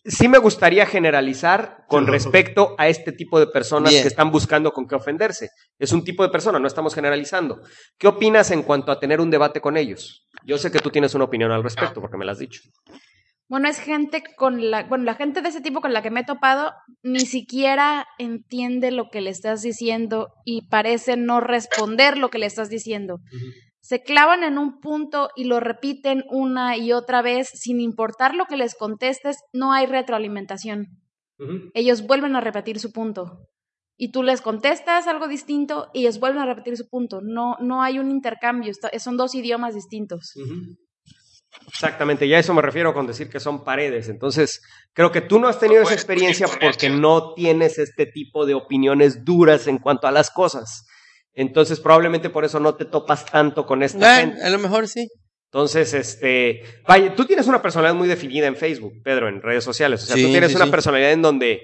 Sí 0.04 0.28
me 0.28 0.36
gustaría 0.36 0.84
generalizar 0.84 1.86
con 1.88 2.06
respecto 2.06 2.74
a 2.76 2.86
este 2.88 3.12
tipo 3.12 3.40
de 3.40 3.46
personas 3.46 3.92
Bien. 3.92 4.02
que 4.02 4.08
están 4.08 4.30
buscando 4.30 4.72
con 4.72 4.86
qué 4.86 4.94
ofenderse. 4.94 5.48
Es 5.78 5.92
un 5.92 6.04
tipo 6.04 6.22
de 6.22 6.28
persona, 6.28 6.58
no 6.58 6.66
estamos 6.66 6.94
generalizando. 6.94 7.62
¿Qué 7.96 8.08
opinas 8.08 8.50
en 8.50 8.62
cuanto 8.62 8.92
a 8.92 9.00
tener 9.00 9.22
un 9.22 9.30
debate 9.30 9.62
con 9.62 9.78
ellos? 9.78 10.28
Yo 10.44 10.58
sé 10.58 10.70
que 10.70 10.80
tú 10.80 10.90
tienes 10.90 11.14
una 11.14 11.24
opinión 11.24 11.50
al 11.50 11.62
respecto 11.62 12.02
porque 12.02 12.18
me 12.18 12.26
la 12.26 12.32
has 12.32 12.38
dicho. 12.38 12.60
Bueno, 13.48 13.68
es 13.68 13.78
gente 13.78 14.22
con 14.36 14.70
la. 14.70 14.82
Bueno, 14.82 15.04
la 15.04 15.14
gente 15.14 15.40
de 15.40 15.48
ese 15.48 15.62
tipo 15.62 15.80
con 15.80 15.94
la 15.94 16.02
que 16.02 16.10
me 16.10 16.20
he 16.20 16.24
topado 16.24 16.72
ni 17.02 17.20
siquiera 17.20 18.06
entiende 18.18 18.90
lo 18.90 19.08
que 19.08 19.22
le 19.22 19.30
estás 19.30 19.62
diciendo 19.62 20.28
y 20.44 20.66
parece 20.68 21.16
no 21.16 21.40
responder 21.40 22.18
lo 22.18 22.28
que 22.28 22.38
le 22.38 22.46
estás 22.46 22.68
diciendo. 22.68 23.20
Se 23.86 24.02
clavan 24.02 24.42
en 24.42 24.58
un 24.58 24.80
punto 24.80 25.30
y 25.36 25.44
lo 25.44 25.60
repiten 25.60 26.24
una 26.28 26.76
y 26.76 26.92
otra 26.92 27.22
vez 27.22 27.48
sin 27.54 27.80
importar 27.80 28.34
lo 28.34 28.46
que 28.46 28.56
les 28.56 28.74
contestes, 28.74 29.36
no 29.52 29.72
hay 29.72 29.86
retroalimentación. 29.86 30.88
ellos 31.72 32.04
vuelven 32.04 32.34
a 32.34 32.40
repetir 32.40 32.80
su 32.80 32.90
punto. 32.90 33.46
Y 33.96 34.10
tú 34.10 34.24
les 34.24 34.40
contestas 34.40 35.06
algo 35.06 35.28
distinto 35.28 35.88
y 35.94 36.00
ellos 36.00 36.18
vuelven 36.18 36.42
a 36.42 36.46
repetir 36.46 36.76
su 36.76 36.88
punto. 36.88 37.20
No, 37.22 37.58
no 37.60 37.80
hay 37.80 38.00
un 38.00 38.10
intercambio, 38.10 38.72
son 38.98 39.16
dos 39.16 39.36
idiomas 39.36 39.76
distintos. 39.76 40.32
Exactamente, 41.68 42.26
ya 42.26 42.38
a 42.38 42.40
eso 42.40 42.54
me 42.54 42.62
refiero 42.62 42.92
con 42.92 43.06
decir 43.06 43.30
que 43.30 43.38
son 43.38 43.62
paredes. 43.62 44.08
Entonces, 44.08 44.62
creo 44.94 45.12
que 45.12 45.20
tú 45.20 45.38
no 45.38 45.46
has 45.46 45.60
tenido 45.60 45.82
esa 45.82 45.94
experiencia 45.94 46.48
porque 46.60 46.90
no 46.90 47.34
tienes 47.34 47.78
este 47.78 48.06
tipo 48.06 48.46
de 48.46 48.54
opiniones 48.54 49.24
duras 49.24 49.68
en 49.68 49.78
cuanto 49.78 50.08
a 50.08 50.10
las 50.10 50.32
cosas. 50.32 50.88
Entonces, 51.36 51.78
probablemente 51.80 52.30
por 52.30 52.44
eso 52.44 52.58
no 52.58 52.74
te 52.74 52.86
topas 52.86 53.24
tanto 53.26 53.64
con 53.66 53.82
esta 53.82 54.16
Ah, 54.16 54.20
gente. 54.20 54.42
a 54.42 54.50
lo 54.50 54.58
mejor 54.58 54.88
sí. 54.88 55.06
Entonces, 55.52 55.94
este, 55.94 56.62
vaya, 56.88 57.14
tú 57.14 57.24
tienes 57.24 57.46
una 57.46 57.62
personalidad 57.62 57.94
muy 57.94 58.08
definida 58.08 58.46
en 58.46 58.56
Facebook, 58.56 58.94
Pedro, 59.04 59.28
en 59.28 59.40
redes 59.42 59.62
sociales. 59.62 60.02
O 60.02 60.06
sea, 60.06 60.16
Sí, 60.16 60.24
tú 60.24 60.30
tienes 60.30 60.50
sí, 60.50 60.56
una 60.56 60.64
sí. 60.64 60.70
personalidad 60.70 61.12
en 61.12 61.22
donde 61.22 61.60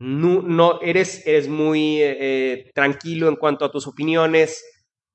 no, 0.00 0.42
no 0.42 0.80
eres, 0.82 1.24
eres 1.26 1.46
muy 1.48 1.98
eh, 2.00 2.70
tranquilo 2.74 3.28
en 3.28 3.36
cuanto 3.36 3.64
a 3.64 3.70
tus 3.70 3.86
opiniones. 3.86 4.62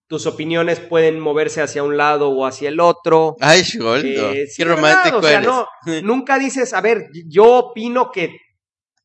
Tus 0.07 0.25
opiniones 0.27 0.79
pueden 0.79 1.19
moverse 1.19 1.61
hacia 1.61 1.83
un 1.83 1.97
lado 1.97 2.29
o 2.29 2.45
hacia 2.45 2.69
el 2.69 2.79
otro. 2.79 3.35
Ay, 3.41 3.61
Sholdo, 3.63 4.31
Eh, 4.33 4.45
qué 4.55 4.63
romántico 4.65 5.17
O 5.17 5.21
sea, 5.21 5.37
eres. 5.39 5.47
no, 5.47 5.67
nunca 6.03 6.39
dices, 6.39 6.73
a 6.73 6.81
ver, 6.81 7.09
yo 7.27 7.45
opino 7.57 8.11
que 8.11 8.37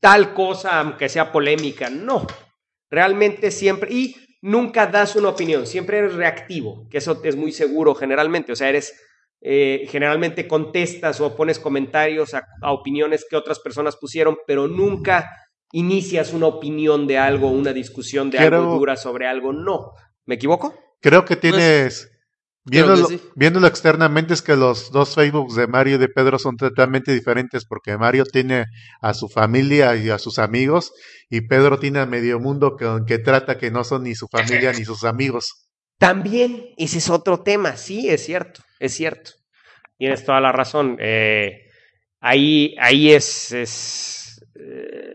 tal 0.01 0.33
cosa, 0.35 0.81
aunque 0.81 1.09
sea 1.09 1.33
polémica. 1.33 1.91
No. 1.91 2.27
Realmente 2.91 3.51
siempre. 3.51 3.93
Y 3.93 4.17
nunca 4.45 4.87
das 4.87 5.17
una 5.17 5.31
opinión. 5.31 5.67
Siempre 5.67 5.99
eres 5.99 6.15
reactivo, 6.15 6.87
que 6.91 6.99
eso 6.99 7.21
es 7.25 7.37
muy 7.37 7.51
seguro 7.53 7.95
generalmente. 7.95 8.53
O 8.53 8.57
sea, 8.57 8.69
eres. 8.69 8.93
eh, 9.47 9.87
generalmente 9.91 10.49
contestas 10.49 11.21
o 11.21 11.37
pones 11.37 11.59
comentarios 11.59 12.33
a, 12.33 12.47
a 12.63 12.73
opiniones 12.73 13.27
que 13.29 13.37
otras 13.37 13.59
personas 13.61 13.95
pusieron, 13.97 14.39
pero 14.47 14.69
nunca 14.69 15.29
inicias 15.73 16.33
una 16.33 16.47
opinión 16.47 17.07
de 17.07 17.19
algo, 17.19 17.51
una 17.51 17.73
discusión 17.75 18.31
de 18.31 18.39
Quiero- 18.39 18.57
algo 18.63 18.79
dura 18.79 18.97
sobre 18.97 19.27
algo. 19.27 19.53
No. 19.53 19.91
¿Me 20.25 20.37
equivoco? 20.37 20.75
Creo 21.01 21.27
que 21.27 21.37
tienes. 21.37 22.11
Viéndolo, 22.67 23.07
sí. 23.09 23.21
viéndolo 23.35 23.67
externamente 23.67 24.33
es 24.33 24.41
que 24.41 24.57
los 24.57 24.91
dos 24.91 25.15
Facebooks 25.15 25.55
de 25.55 25.67
Mario 25.67 25.97
y 25.97 25.99
de 25.99 26.09
Pedro 26.09 26.39
son 26.39 26.57
totalmente 26.57 27.13
diferentes 27.13 27.67
porque 27.67 27.99
Mario 27.99 28.25
tiene 28.25 28.65
a 29.03 29.13
su 29.13 29.29
familia 29.29 29.95
y 29.97 30.09
a 30.09 30.19
sus 30.19 30.39
amigos 30.39 30.93
y 31.29 31.43
Pedro 31.43 31.79
tiene 31.79 31.99
a 31.99 32.07
medio 32.07 32.41
mundo 32.41 32.77
que, 32.77 32.87
que 33.07 33.19
trata 33.19 33.59
que 33.59 33.71
no 33.71 33.85
son 33.85 34.05
ni 34.05 34.15
su 34.15 34.29
familia 34.29 34.73
ni 34.73 34.85
sus 34.85 35.05
amigos. 35.05 35.69
También 35.99 36.71
ese 36.77 36.99
es 36.99 37.11
otro 37.11 37.43
tema, 37.43 37.77
sí, 37.77 38.09
es 38.09 38.25
cierto, 38.25 38.63
es 38.81 38.95
cierto. 38.95 39.33
Tienes 39.97 40.25
toda 40.25 40.41
la 40.41 40.51
razón. 40.51 40.97
eh, 41.01 41.69
ahí, 42.21 42.75
ahí 42.81 43.13
es, 43.13 43.53
es, 43.53 44.45
eh, 44.59 45.15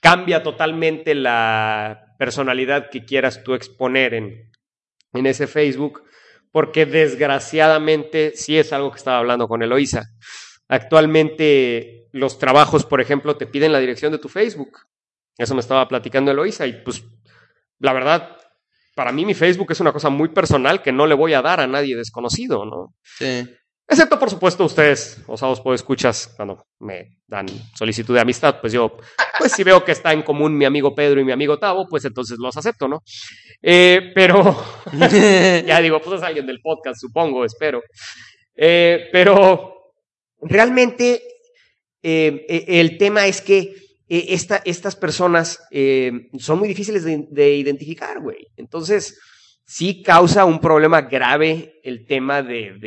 cambia 0.00 0.42
totalmente 0.42 1.14
la 1.14 2.14
personalidad 2.18 2.88
que 2.90 3.04
quieras 3.04 3.42
tú 3.42 3.54
exponer 3.54 4.14
en, 4.14 4.50
en 5.12 5.26
ese 5.26 5.46
Facebook, 5.46 6.02
porque 6.56 6.86
desgraciadamente 6.86 8.32
sí 8.34 8.56
es 8.56 8.72
algo 8.72 8.90
que 8.90 8.96
estaba 8.96 9.18
hablando 9.18 9.46
con 9.46 9.62
Eloisa. 9.62 10.08
Actualmente 10.68 12.08
los 12.12 12.38
trabajos, 12.38 12.86
por 12.86 13.02
ejemplo, 13.02 13.36
te 13.36 13.46
piden 13.46 13.72
la 13.72 13.78
dirección 13.78 14.10
de 14.10 14.16
tu 14.16 14.30
Facebook. 14.30 14.78
Eso 15.36 15.52
me 15.52 15.60
estaba 15.60 15.86
platicando 15.86 16.30
Eloisa 16.30 16.66
y 16.66 16.72
pues 16.82 17.04
la 17.78 17.92
verdad, 17.92 18.38
para 18.94 19.12
mí 19.12 19.26
mi 19.26 19.34
Facebook 19.34 19.70
es 19.72 19.80
una 19.80 19.92
cosa 19.92 20.08
muy 20.08 20.30
personal 20.30 20.80
que 20.80 20.92
no 20.92 21.06
le 21.06 21.14
voy 21.14 21.34
a 21.34 21.42
dar 21.42 21.60
a 21.60 21.66
nadie 21.66 21.94
desconocido, 21.94 22.64
¿no? 22.64 22.94
Sí. 23.02 23.46
Excepto, 23.88 24.18
por 24.18 24.28
supuesto, 24.28 24.64
ustedes, 24.64 25.22
osados 25.28 25.62
escuchas 25.74 26.32
cuando 26.34 26.66
me 26.80 27.18
dan 27.28 27.46
solicitud 27.76 28.14
de 28.14 28.20
amistad, 28.20 28.60
pues 28.60 28.72
yo, 28.72 28.96
pues 29.38 29.52
si 29.52 29.62
veo 29.62 29.84
que 29.84 29.92
está 29.92 30.12
en 30.12 30.22
común 30.22 30.58
mi 30.58 30.64
amigo 30.64 30.92
Pedro 30.92 31.20
y 31.20 31.24
mi 31.24 31.30
amigo 31.30 31.56
Tavo, 31.58 31.86
pues 31.88 32.04
entonces 32.04 32.36
los 32.40 32.56
acepto, 32.56 32.88
¿no? 32.88 33.02
Eh, 33.62 34.10
pero, 34.12 34.60
ya 35.66 35.80
digo, 35.80 36.00
pues 36.00 36.16
es 36.18 36.26
alguien 36.26 36.46
del 36.46 36.60
podcast, 36.60 37.00
supongo, 37.00 37.44
espero. 37.44 37.80
Eh, 38.56 39.08
pero 39.12 39.92
realmente 40.40 41.22
eh, 42.02 42.64
el 42.66 42.98
tema 42.98 43.26
es 43.28 43.40
que 43.40 43.72
esta- 44.08 44.62
estas 44.64 44.96
personas 44.96 45.60
son 46.38 46.58
muy 46.58 46.66
difíciles 46.68 47.04
de, 47.04 47.24
de 47.30 47.54
identificar, 47.54 48.18
güey. 48.20 48.48
Entonces, 48.56 49.16
sí 49.64 50.02
causa 50.02 50.44
un 50.44 50.60
problema 50.60 51.02
grave 51.02 51.78
el 51.84 52.04
tema 52.06 52.42
de, 52.42 52.78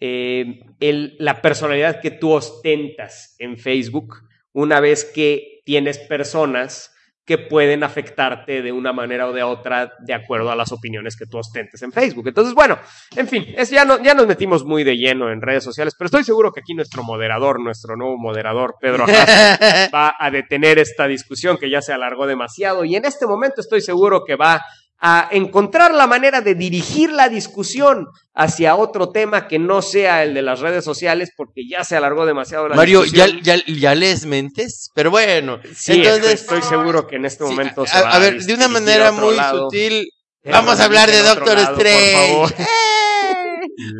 eh, 0.00 0.60
el- 0.80 1.16
la 1.18 1.42
personalidad 1.42 2.00
que 2.00 2.10
tú 2.10 2.32
ostentas 2.32 3.36
en 3.38 3.58
Facebook 3.58 4.16
una 4.52 4.80
vez 4.80 5.04
que 5.04 5.60
tienes 5.64 5.98
personas 5.98 6.94
que 7.26 7.38
pueden 7.38 7.84
afectarte 7.84 8.60
de 8.60 8.72
una 8.72 8.92
manera 8.92 9.28
o 9.28 9.32
de 9.32 9.44
otra 9.44 9.92
de 10.00 10.14
acuerdo 10.14 10.50
a 10.50 10.56
las 10.56 10.72
opiniones 10.72 11.16
que 11.16 11.26
tú 11.26 11.38
ostentes 11.38 11.80
en 11.82 11.92
Facebook. 11.92 12.26
Entonces, 12.26 12.54
bueno, 12.54 12.76
en 13.14 13.28
fin, 13.28 13.46
es, 13.56 13.70
ya, 13.70 13.84
no- 13.84 14.02
ya 14.02 14.14
nos 14.14 14.26
metimos 14.26 14.64
muy 14.64 14.82
de 14.82 14.96
lleno 14.96 15.30
en 15.30 15.40
redes 15.40 15.62
sociales, 15.62 15.94
pero 15.96 16.06
estoy 16.06 16.24
seguro 16.24 16.50
que 16.50 16.58
aquí 16.60 16.74
nuestro 16.74 17.04
moderador, 17.04 17.60
nuestro 17.62 17.94
nuevo 17.94 18.16
moderador, 18.18 18.74
Pedro 18.80 19.04
Arras, 19.04 19.60
va 19.94 20.16
a 20.18 20.30
detener 20.32 20.80
esta 20.80 21.06
discusión 21.06 21.56
que 21.56 21.70
ya 21.70 21.82
se 21.82 21.92
alargó 21.92 22.26
demasiado 22.26 22.84
y 22.84 22.96
en 22.96 23.04
este 23.04 23.26
momento 23.28 23.60
estoy 23.60 23.80
seguro 23.82 24.24
que 24.24 24.34
va 24.34 24.60
a 25.02 25.28
encontrar 25.32 25.94
la 25.94 26.06
manera 26.06 26.40
de 26.42 26.54
dirigir 26.54 27.10
la 27.10 27.28
discusión 27.30 28.06
hacia 28.34 28.76
otro 28.76 29.10
tema 29.12 29.48
que 29.48 29.58
no 29.58 29.80
sea 29.82 30.22
el 30.22 30.34
de 30.34 30.42
las 30.42 30.60
redes 30.60 30.84
sociales 30.84 31.30
porque 31.36 31.62
ya 31.68 31.84
se 31.84 31.96
alargó 31.96 32.26
demasiado 32.26 32.68
la 32.68 32.76
Mario, 32.76 33.04
¿ya, 33.06 33.26
discusión. 33.26 33.62
ya, 33.66 33.74
¿ya 33.74 33.94
lees 33.94 34.26
mentes? 34.26 34.90
Pero 34.94 35.10
bueno, 35.10 35.58
Sí, 35.74 35.92
entonces... 35.94 36.42
estoy, 36.42 36.60
seguro 36.62 37.06
que 37.06 37.16
en 37.16 37.24
este 37.24 37.44
sí, 37.44 37.50
momento 37.50 37.82
a, 37.82 37.86
se 37.86 38.02
va 38.02 38.10
a 38.12 38.18
ver, 38.18 38.42
de 38.42 38.52
una 38.54 38.68
manera 38.68 39.10
muy 39.12 39.34
lado. 39.36 39.64
sutil, 39.70 40.06
vamos 40.44 40.78
a 40.80 40.84
hablar 40.84 41.10
de 41.10 41.22
Doctor 41.22 41.56
lado, 41.58 41.74
por 41.76 41.86
Strange. 41.86 42.28
favor. 42.28 42.54
¡Eh! 42.58 42.66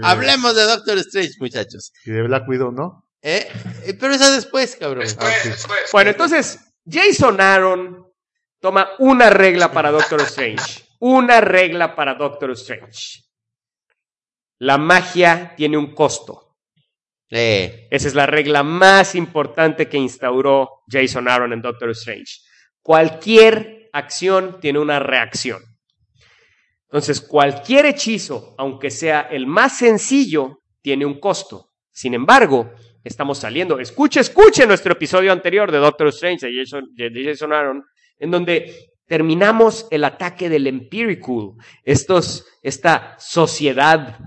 Hablemos 0.02 0.54
de 0.54 0.62
Doctor 0.64 0.98
Strange, 0.98 1.32
muchachos. 1.40 1.92
Y 2.04 2.10
de 2.10 2.22
Black 2.22 2.46
Widow, 2.48 2.72
¿no? 2.72 3.06
¿Eh? 3.22 3.48
Eh, 3.86 3.94
Pero 3.98 4.14
esa 4.14 4.30
después, 4.32 4.76
cabrón. 4.76 5.04
Después, 5.04 5.32
sí. 5.42 5.48
después. 5.50 5.78
Bueno, 5.92 6.10
entonces, 6.10 6.58
Jason 6.86 7.40
Aaron 7.40 8.06
toma 8.60 8.90
una 8.98 9.30
regla 9.30 9.72
para 9.72 9.90
Doctor 9.90 10.20
Strange. 10.22 10.84
Una 11.00 11.40
regla 11.40 11.94
para 11.94 12.14
Doctor 12.14 12.50
Strange. 12.52 13.22
La 14.58 14.76
magia 14.76 15.54
tiene 15.56 15.78
un 15.78 15.94
costo. 15.94 16.58
Eh, 17.30 17.88
Esa 17.90 18.08
es 18.08 18.14
la 18.14 18.26
regla 18.26 18.62
más 18.62 19.14
importante 19.14 19.88
que 19.88 19.96
instauró 19.96 20.82
Jason 20.88 21.28
Aaron 21.28 21.52
en 21.54 21.62
Doctor 21.62 21.90
Strange. 21.90 22.40
Cualquier 22.82 23.88
acción 23.92 24.60
tiene 24.60 24.78
una 24.78 24.98
reacción. 24.98 25.62
Entonces, 26.82 27.20
cualquier 27.20 27.86
hechizo, 27.86 28.54
aunque 28.58 28.90
sea 28.90 29.22
el 29.22 29.46
más 29.46 29.78
sencillo, 29.78 30.62
tiene 30.82 31.06
un 31.06 31.18
costo. 31.18 31.70
Sin 31.90 32.14
embargo, 32.14 32.72
estamos 33.04 33.38
saliendo. 33.38 33.78
Escuche, 33.78 34.20
escuche 34.20 34.66
nuestro 34.66 34.92
episodio 34.92 35.32
anterior 35.32 35.70
de 35.70 35.78
Doctor 35.78 36.08
Strange 36.08 36.46
de 36.46 36.58
Jason, 36.58 36.88
de 36.92 37.24
Jason 37.24 37.52
Aaron, 37.52 37.84
en 38.18 38.30
donde 38.30 38.89
terminamos 39.10 39.88
el 39.90 40.04
ataque 40.04 40.48
del 40.48 40.68
Empirical, 40.68 41.54
estos, 41.82 42.46
esta 42.62 43.16
sociedad 43.18 44.20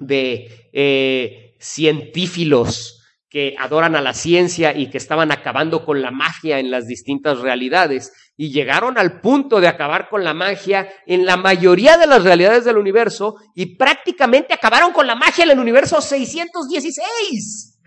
de 0.00 0.68
eh, 0.72 1.54
científilos 1.60 3.00
que 3.30 3.54
adoran 3.56 3.94
a 3.94 4.00
la 4.00 4.12
ciencia 4.12 4.76
y 4.76 4.90
que 4.90 4.98
estaban 4.98 5.30
acabando 5.30 5.84
con 5.84 6.02
la 6.02 6.10
magia 6.10 6.58
en 6.58 6.72
las 6.72 6.88
distintas 6.88 7.38
realidades. 7.38 8.12
y 8.36 8.50
llegaron 8.50 8.98
al 8.98 9.20
punto 9.20 9.60
de 9.60 9.68
acabar 9.68 10.08
con 10.08 10.24
la 10.24 10.34
magia 10.34 10.88
en 11.06 11.24
la 11.24 11.36
mayoría 11.36 11.96
de 11.96 12.08
las 12.08 12.24
realidades 12.24 12.64
del 12.64 12.78
universo 12.78 13.36
y 13.54 13.76
prácticamente 13.76 14.52
acabaron 14.52 14.92
con 14.92 15.06
la 15.06 15.14
magia 15.14 15.44
en 15.44 15.52
el 15.52 15.60
universo 15.60 16.00
616. 16.00 17.78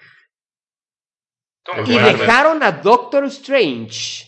Estuvo 1.66 1.92
Y 1.92 1.98
dejaron 1.98 2.64
a 2.64 2.72
Doctor 2.72 3.26
Strange 3.26 4.25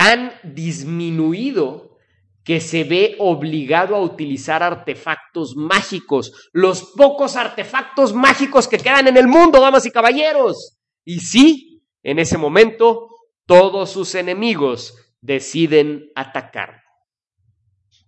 tan 0.00 0.32
disminuido 0.42 1.98
que 2.42 2.58
se 2.58 2.84
ve 2.84 3.16
obligado 3.18 3.94
a 3.94 4.00
utilizar 4.00 4.62
artefactos 4.62 5.54
mágicos, 5.56 6.48
los 6.54 6.94
pocos 6.96 7.36
artefactos 7.36 8.14
mágicos 8.14 8.66
que 8.66 8.78
quedan 8.78 9.08
en 9.08 9.18
el 9.18 9.28
mundo, 9.28 9.60
damas 9.60 9.84
y 9.84 9.90
caballeros. 9.90 10.78
Y 11.04 11.20
sí, 11.20 11.84
en 12.02 12.18
ese 12.18 12.38
momento, 12.38 13.10
todos 13.44 13.90
sus 13.90 14.14
enemigos 14.14 14.96
deciden 15.20 16.10
atacar. 16.14 16.82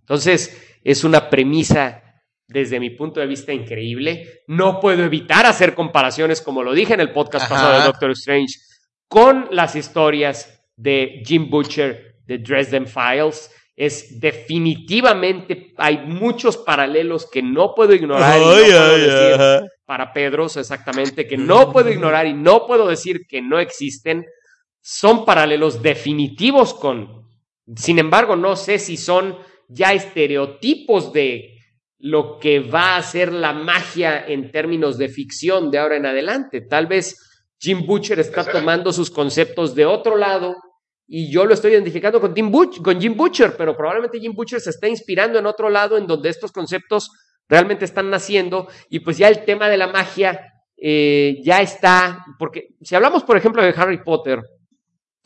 Entonces, 0.00 0.78
es 0.82 1.04
una 1.04 1.28
premisa 1.28 2.02
desde 2.48 2.80
mi 2.80 2.88
punto 2.88 3.20
de 3.20 3.26
vista 3.26 3.52
increíble. 3.52 4.44
No 4.46 4.80
puedo 4.80 5.04
evitar 5.04 5.44
hacer 5.44 5.74
comparaciones, 5.74 6.40
como 6.40 6.62
lo 6.62 6.72
dije 6.72 6.94
en 6.94 7.00
el 7.00 7.12
podcast 7.12 7.44
Ajá. 7.44 7.54
pasado 7.54 7.78
de 7.80 7.84
Doctor 7.84 8.12
Strange, 8.12 8.54
con 9.08 9.48
las 9.50 9.76
historias 9.76 10.61
de 10.82 11.22
Jim 11.24 11.48
Butcher 11.48 12.16
de 12.26 12.38
Dresden 12.38 12.86
Files. 12.86 13.50
Es 13.74 14.20
definitivamente, 14.20 15.72
hay 15.78 15.98
muchos 15.98 16.58
paralelos 16.58 17.28
que 17.30 17.42
no 17.42 17.74
puedo 17.74 17.94
ignorar 17.94 18.38
y 18.38 18.44
no 18.44 18.52
puedo 18.52 18.98
decir 18.98 19.70
para 19.86 20.12
Pedros 20.12 20.56
exactamente, 20.56 21.26
que 21.26 21.36
no 21.36 21.72
puedo 21.72 21.90
ignorar 21.90 22.26
y 22.26 22.34
no 22.34 22.66
puedo 22.66 22.88
decir 22.88 23.26
que 23.26 23.40
no 23.40 23.58
existen, 23.58 24.26
son 24.80 25.24
paralelos 25.24 25.82
definitivos 25.82 26.74
con. 26.74 27.28
Sin 27.76 27.98
embargo, 27.98 28.36
no 28.36 28.56
sé 28.56 28.78
si 28.78 28.96
son 28.96 29.38
ya 29.68 29.92
estereotipos 29.92 31.12
de 31.12 31.58
lo 31.98 32.38
que 32.38 32.60
va 32.60 32.96
a 32.96 33.02
ser 33.02 33.32
la 33.32 33.52
magia 33.52 34.24
en 34.26 34.50
términos 34.50 34.98
de 34.98 35.08
ficción 35.08 35.70
de 35.70 35.78
ahora 35.78 35.96
en 35.96 36.06
adelante. 36.06 36.60
Tal 36.60 36.86
vez 36.86 37.16
Jim 37.58 37.86
Butcher 37.86 38.18
está 38.18 38.44
tomando 38.44 38.92
sus 38.92 39.10
conceptos 39.10 39.74
de 39.74 39.86
otro 39.86 40.16
lado 40.16 40.56
y 41.14 41.30
yo 41.30 41.44
lo 41.44 41.52
estoy 41.52 41.72
identificando 41.72 42.20
con, 42.22 42.32
Tim 42.32 42.50
Butch- 42.50 42.80
con 42.82 42.98
Jim 42.98 43.14
Butcher, 43.14 43.54
pero 43.54 43.76
probablemente 43.76 44.18
Jim 44.18 44.32
Butcher 44.34 44.60
se 44.62 44.70
está 44.70 44.88
inspirando 44.88 45.38
en 45.38 45.44
otro 45.44 45.68
lado 45.68 45.98
en 45.98 46.06
donde 46.06 46.30
estos 46.30 46.50
conceptos 46.52 47.10
realmente 47.46 47.84
están 47.84 48.08
naciendo 48.08 48.66
y 48.88 49.00
pues 49.00 49.18
ya 49.18 49.28
el 49.28 49.44
tema 49.44 49.68
de 49.68 49.76
la 49.76 49.88
magia 49.88 50.40
eh, 50.76 51.36
ya 51.44 51.60
está, 51.60 52.24
porque 52.38 52.68
si 52.80 52.94
hablamos 52.94 53.24
por 53.24 53.36
ejemplo 53.36 53.62
de 53.62 53.74
Harry 53.76 54.02
Potter, 54.02 54.40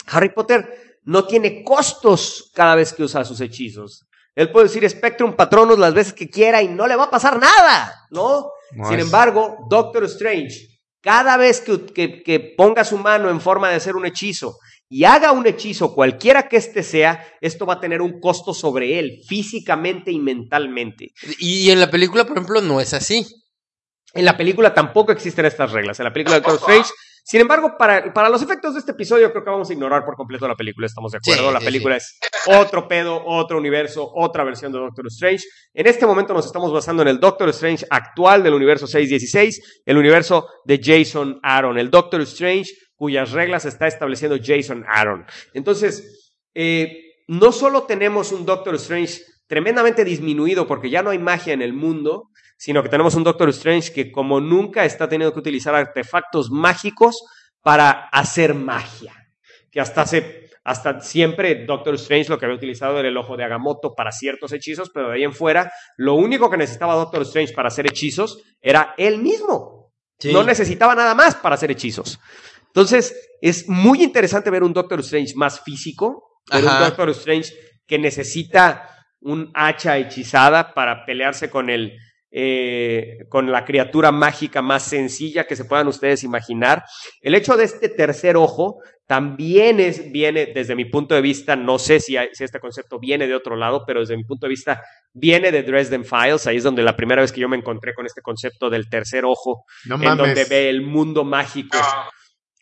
Harry 0.08 0.30
Potter 0.30 0.98
no 1.04 1.24
tiene 1.24 1.62
costos 1.62 2.50
cada 2.52 2.74
vez 2.74 2.92
que 2.92 3.04
usa 3.04 3.24
sus 3.24 3.40
hechizos. 3.40 4.06
Él 4.34 4.50
puede 4.50 4.66
decir 4.66 4.88
Spectrum 4.90 5.34
Patronus 5.36 5.78
las 5.78 5.94
veces 5.94 6.12
que 6.12 6.28
quiera 6.28 6.60
y 6.62 6.68
no 6.68 6.86
le 6.88 6.96
va 6.96 7.04
a 7.04 7.10
pasar 7.10 7.38
nada, 7.38 7.94
¿no? 8.10 8.50
No 8.72 8.88
Sin 8.88 8.98
es- 8.98 9.04
embargo, 9.04 9.56
Doctor 9.70 10.02
Strange, 10.04 10.80
cada 11.00 11.36
vez 11.36 11.60
que, 11.60 11.86
que- 11.86 12.22
que 12.24 12.40
ponga 12.56 12.84
su 12.84 12.98
mano 12.98 13.30
en 13.30 13.40
forma 13.40 13.70
de 13.70 13.76
hacer 13.76 13.94
un 13.94 14.04
hechizo 14.04 14.58
y 14.88 15.04
haga 15.04 15.32
un 15.32 15.46
hechizo, 15.46 15.94
cualquiera 15.94 16.48
que 16.48 16.56
éste 16.56 16.82
sea, 16.82 17.26
esto 17.40 17.66
va 17.66 17.74
a 17.74 17.80
tener 17.80 18.00
un 18.00 18.20
costo 18.20 18.54
sobre 18.54 18.98
él, 18.98 19.20
físicamente 19.26 20.12
y 20.12 20.18
mentalmente. 20.18 21.12
Y 21.38 21.70
en 21.70 21.80
la 21.80 21.90
película, 21.90 22.24
por 22.24 22.36
ejemplo, 22.36 22.60
no 22.60 22.80
es 22.80 22.94
así. 22.94 23.26
En 24.14 24.24
la 24.24 24.36
película 24.36 24.72
tampoco 24.72 25.12
existen 25.12 25.44
estas 25.44 25.72
reglas. 25.72 25.98
En 26.00 26.04
la 26.04 26.12
película 26.12 26.36
de 26.36 26.40
Doctor 26.40 26.60
Strange. 26.60 26.90
Sin 27.24 27.40
embargo, 27.40 27.74
para, 27.76 28.14
para 28.14 28.28
los 28.28 28.40
efectos 28.40 28.74
de 28.74 28.80
este 28.80 28.92
episodio, 28.92 29.32
creo 29.32 29.42
que 29.42 29.50
vamos 29.50 29.68
a 29.68 29.72
ignorar 29.72 30.04
por 30.04 30.14
completo 30.14 30.46
la 30.46 30.54
película. 30.54 30.86
Estamos 30.86 31.10
de 31.10 31.18
acuerdo. 31.18 31.48
Sí, 31.48 31.52
la 31.54 31.58
sí, 31.58 31.66
película 31.66 31.96
es 31.96 32.20
otro 32.46 32.86
pedo, 32.86 33.20
otro 33.26 33.58
universo, 33.58 34.08
otra 34.14 34.44
versión 34.44 34.70
de 34.70 34.78
Doctor 34.78 35.08
Strange. 35.08 35.42
En 35.74 35.88
este 35.88 36.06
momento 36.06 36.32
nos 36.32 36.46
estamos 36.46 36.72
basando 36.72 37.02
en 37.02 37.08
el 37.08 37.18
Doctor 37.18 37.48
Strange 37.48 37.84
actual 37.90 38.44
del 38.44 38.54
universo 38.54 38.86
616, 38.86 39.82
el 39.84 39.96
universo 39.96 40.46
de 40.64 40.80
Jason 40.80 41.40
Aaron, 41.42 41.78
el 41.78 41.90
Doctor 41.90 42.20
Strange 42.20 42.70
cuyas 42.96 43.32
reglas 43.32 43.64
está 43.64 43.86
estableciendo 43.86 44.38
Jason 44.42 44.84
Aaron. 44.88 45.26
Entonces, 45.54 46.34
eh, 46.54 47.14
no 47.28 47.52
solo 47.52 47.84
tenemos 47.84 48.32
un 48.32 48.46
Doctor 48.46 48.74
Strange 48.76 49.20
tremendamente 49.46 50.04
disminuido 50.04 50.66
porque 50.66 50.90
ya 50.90 51.02
no 51.02 51.10
hay 51.10 51.18
magia 51.18 51.52
en 51.52 51.62
el 51.62 51.72
mundo, 51.72 52.30
sino 52.56 52.82
que 52.82 52.88
tenemos 52.88 53.14
un 53.14 53.24
Doctor 53.24 53.48
Strange 53.50 53.92
que 53.92 54.10
como 54.10 54.40
nunca 54.40 54.84
está 54.84 55.08
teniendo 55.08 55.32
que 55.32 55.40
utilizar 55.40 55.74
artefactos 55.74 56.50
mágicos 56.50 57.22
para 57.62 57.90
hacer 57.90 58.54
magia. 58.54 59.12
Que 59.70 59.80
hasta 59.80 60.02
hace, 60.02 60.50
hasta 60.64 61.00
siempre 61.00 61.66
Doctor 61.66 61.94
Strange 61.96 62.30
lo 62.30 62.38
que 62.38 62.46
había 62.46 62.56
utilizado 62.56 62.98
era 62.98 63.08
el 63.08 63.16
ojo 63.16 63.36
de 63.36 63.44
Agamotto 63.44 63.94
para 63.94 64.12
ciertos 64.12 64.52
hechizos, 64.52 64.90
pero 64.92 65.08
de 65.08 65.16
ahí 65.16 65.24
en 65.24 65.34
fuera, 65.34 65.70
lo 65.96 66.14
único 66.14 66.50
que 66.50 66.56
necesitaba 66.56 66.94
Doctor 66.94 67.22
Strange 67.22 67.52
para 67.52 67.68
hacer 67.68 67.86
hechizos 67.86 68.42
era 68.60 68.94
él 68.96 69.18
mismo. 69.18 69.92
Sí. 70.18 70.32
No 70.32 70.42
necesitaba 70.42 70.94
nada 70.94 71.14
más 71.14 71.34
para 71.34 71.56
hacer 71.56 71.70
hechizos. 71.70 72.18
Entonces, 72.76 73.16
es 73.40 73.66
muy 73.70 74.02
interesante 74.02 74.50
ver 74.50 74.62
un 74.62 74.74
Doctor 74.74 75.00
Strange 75.00 75.32
más 75.34 75.60
físico, 75.62 76.40
ver 76.52 76.62
un. 76.62 76.78
Doctor 76.84 77.08
Strange 77.10 77.54
que 77.86 77.98
necesita 77.98 78.86
un 79.20 79.50
hacha 79.54 79.96
hechizada 79.96 80.74
para 80.74 81.06
pelearse 81.06 81.48
con 81.48 81.70
el 81.70 81.96
eh, 82.38 83.20
con 83.30 83.50
la 83.50 83.64
criatura 83.64 84.12
mágica 84.12 84.60
más 84.60 84.82
sencilla 84.82 85.46
que 85.46 85.56
se 85.56 85.64
puedan 85.64 85.88
ustedes 85.88 86.22
imaginar. 86.22 86.84
El 87.22 87.34
hecho 87.34 87.56
de 87.56 87.64
este 87.64 87.88
tercer 87.88 88.36
ojo 88.36 88.76
también 89.06 89.80
es, 89.80 90.12
viene, 90.12 90.44
desde 90.54 90.74
mi 90.74 90.84
punto 90.84 91.14
de 91.14 91.22
vista, 91.22 91.56
no 91.56 91.78
sé 91.78 91.98
si, 91.98 92.18
hay- 92.18 92.28
si 92.34 92.44
este 92.44 92.60
concepto 92.60 92.98
viene 92.98 93.26
de 93.26 93.34
otro 93.34 93.56
lado, 93.56 93.84
pero 93.86 94.00
desde 94.00 94.18
mi 94.18 94.24
punto 94.24 94.44
de 94.46 94.50
vista 94.50 94.82
viene 95.14 95.50
de 95.50 95.62
Dresden 95.62 96.04
Files. 96.04 96.46
Ahí 96.46 96.58
es 96.58 96.64
donde 96.64 96.82
la 96.82 96.94
primera 96.96 97.22
vez 97.22 97.32
que 97.32 97.40
yo 97.40 97.48
me 97.48 97.56
encontré 97.56 97.94
con 97.94 98.04
este 98.04 98.20
concepto 98.20 98.68
del 98.68 98.90
tercer 98.90 99.24
ojo, 99.24 99.64
No 99.86 99.94
en 99.94 100.00
mames. 100.02 100.18
donde 100.18 100.44
ve 100.44 100.68
el 100.68 100.82
mundo 100.82 101.24
mágico. 101.24 101.78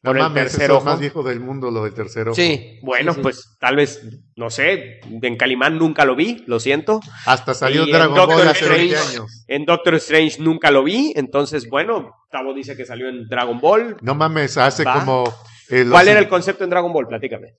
No 0.04 0.10
con 0.10 0.16
el 0.18 0.22
mames, 0.22 0.42
tercer 0.44 0.62
eso 0.64 0.72
es 0.74 0.76
ojo. 0.78 0.84
más 0.84 1.00
viejo 1.00 1.22
del 1.22 1.40
mundo, 1.40 1.70
lo 1.70 1.82
del 1.84 1.94
tercer 1.94 2.28
ojo. 2.28 2.36
Sí. 2.36 2.78
Bueno, 2.82 3.12
Sí, 3.12 3.16
sí. 3.16 3.22
pues 3.22 3.56
tal 3.58 3.76
vez, 3.76 4.00
no 4.36 4.50
sé, 4.50 5.00
en 5.22 5.36
Calimán 5.36 5.78
nunca 5.78 6.04
lo 6.04 6.14
vi, 6.14 6.44
lo 6.46 6.60
siento. 6.60 7.00
Hasta 7.26 7.54
salió 7.54 7.82
Y 7.82 7.90
en 7.90 7.92
Dragon 7.96 8.14
Doctor 8.14 8.36
Ball 8.38 8.48
hace 8.48 8.68
20 8.68 8.94
Strange- 8.94 9.10
años. 9.10 9.44
En 9.48 9.64
Doctor 9.64 9.94
Strange 9.94 10.36
nunca 10.42 10.70
lo 10.70 10.84
vi, 10.84 11.12
entonces, 11.16 11.68
bueno, 11.68 12.12
Tavo 12.30 12.54
dice 12.54 12.76
que 12.76 12.84
salió 12.84 13.08
en 13.08 13.26
Dragon 13.28 13.58
Ball. 13.60 13.96
No 14.02 14.14
mames, 14.14 14.56
hace 14.58 14.84
Va. 14.84 15.00
como... 15.00 15.24
eh, 15.70 15.86
¿Cuál 15.90 16.08
era 16.08 16.20
el 16.20 16.28
concepto 16.28 16.64
en 16.64 16.70
Dragon 16.70 16.92
Ball? 16.92 17.08
Platícame. 17.08 17.54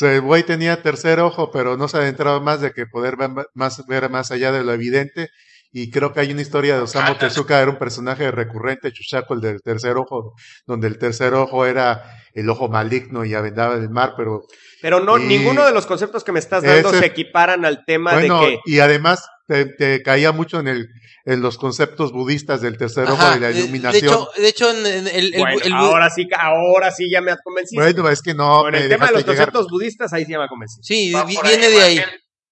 El 0.00 0.20
güey 0.20 0.44
tenía 0.44 0.80
tercer 0.80 1.18
ojo, 1.20 1.50
pero 1.50 1.76
no 1.76 1.88
se 1.88 1.96
adentraba 1.98 2.40
más 2.40 2.60
de 2.60 2.70
que 2.72 2.86
poder 2.86 3.16
ver 3.16 3.30
más, 3.54 3.86
ver 3.88 4.08
más 4.08 4.30
allá 4.30 4.52
de 4.52 4.62
lo 4.64 4.72
evidente. 4.72 5.28
Y 5.74 5.90
creo 5.90 6.12
que 6.12 6.20
hay 6.20 6.30
una 6.32 6.42
historia 6.42 6.76
de 6.76 6.82
Osamu 6.82 7.14
Tezuka, 7.18 7.60
era 7.60 7.70
un 7.70 7.78
personaje 7.78 8.30
recurrente, 8.30 8.92
Chuchaco, 8.92 9.34
el 9.34 9.40
del 9.40 9.62
tercer 9.62 9.96
ojo, 9.96 10.34
donde 10.66 10.86
el 10.88 10.98
tercer 10.98 11.32
ojo 11.34 11.64
era 11.66 12.02
el 12.34 12.48
ojo 12.50 12.68
maligno 12.68 13.24
y 13.24 13.34
aventaba 13.34 13.74
el 13.74 13.88
mar, 13.90 14.14
pero 14.16 14.42
Pero 14.82 15.00
no, 15.00 15.18
Y- 15.18 15.24
ninguno 15.24 15.64
de 15.64 15.72
los 15.72 15.86
conceptos 15.86 16.24
que 16.24 16.32
me 16.32 16.38
estás 16.40 16.62
dando 16.62 16.90
Ese- 16.90 16.98
se 17.00 17.06
equiparan 17.06 17.64
al 17.64 17.84
tema 17.86 18.12
bueno, 18.14 18.40
de 18.42 18.46
que. 18.48 18.58
y 18.66 18.80
además 18.80 19.24
te, 19.46 19.64
te 19.66 20.02
caía 20.02 20.32
mucho 20.32 20.60
en 20.60 20.68
el 20.68 20.86
en 21.24 21.40
los 21.40 21.56
conceptos 21.56 22.10
budistas 22.10 22.60
del 22.62 22.76
tercer 22.76 23.04
ojo 23.08 23.22
Ajá. 23.22 23.36
y 23.36 23.40
la 23.40 23.48
De- 23.48 23.60
iluminación. 23.60 24.02
De 24.02 24.08
hecho, 24.08 24.28
de 24.38 24.48
hecho 24.48 24.70
en, 24.72 24.86
el, 25.06 25.06
el- 25.06 25.32
Bueno, 25.38 25.58
el- 25.64 25.72
ahora 25.72 26.10
sí, 26.10 26.26
ahora 26.36 26.90
sí 26.90 27.08
ya 27.10 27.20
me 27.20 27.30
has 27.30 27.38
convencido. 27.44 27.80
bueno, 27.82 28.08
es 28.08 28.22
que 28.22 28.34
no 28.34 28.62
Con 28.62 28.72
me 28.72 28.78
el 28.78 28.88
tema 28.88 29.06
de 29.06 29.12
los 29.12 29.20
llegar. 29.22 29.36
conceptos 29.36 29.68
budistas, 29.70 30.12
ahí 30.12 30.24
sí 30.24 30.32
ya 30.32 30.38
me 30.38 30.44
ha 30.44 30.48
convencido. 30.48 30.82
sí, 30.82 31.12
Va 31.12 31.24
viene 31.24 31.66
ahí, 31.66 31.72
de 31.72 31.80
ahí. 31.82 32.00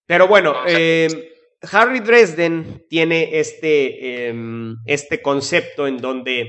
Pero 0.06 0.28
bueno, 0.28 0.54
eh, 0.68 1.29
Harry 1.70 2.00
Dresden 2.00 2.84
tiene 2.88 3.38
este, 3.38 4.28
eh, 4.28 4.34
este 4.86 5.20
concepto 5.20 5.86
en 5.86 5.98
donde 5.98 6.48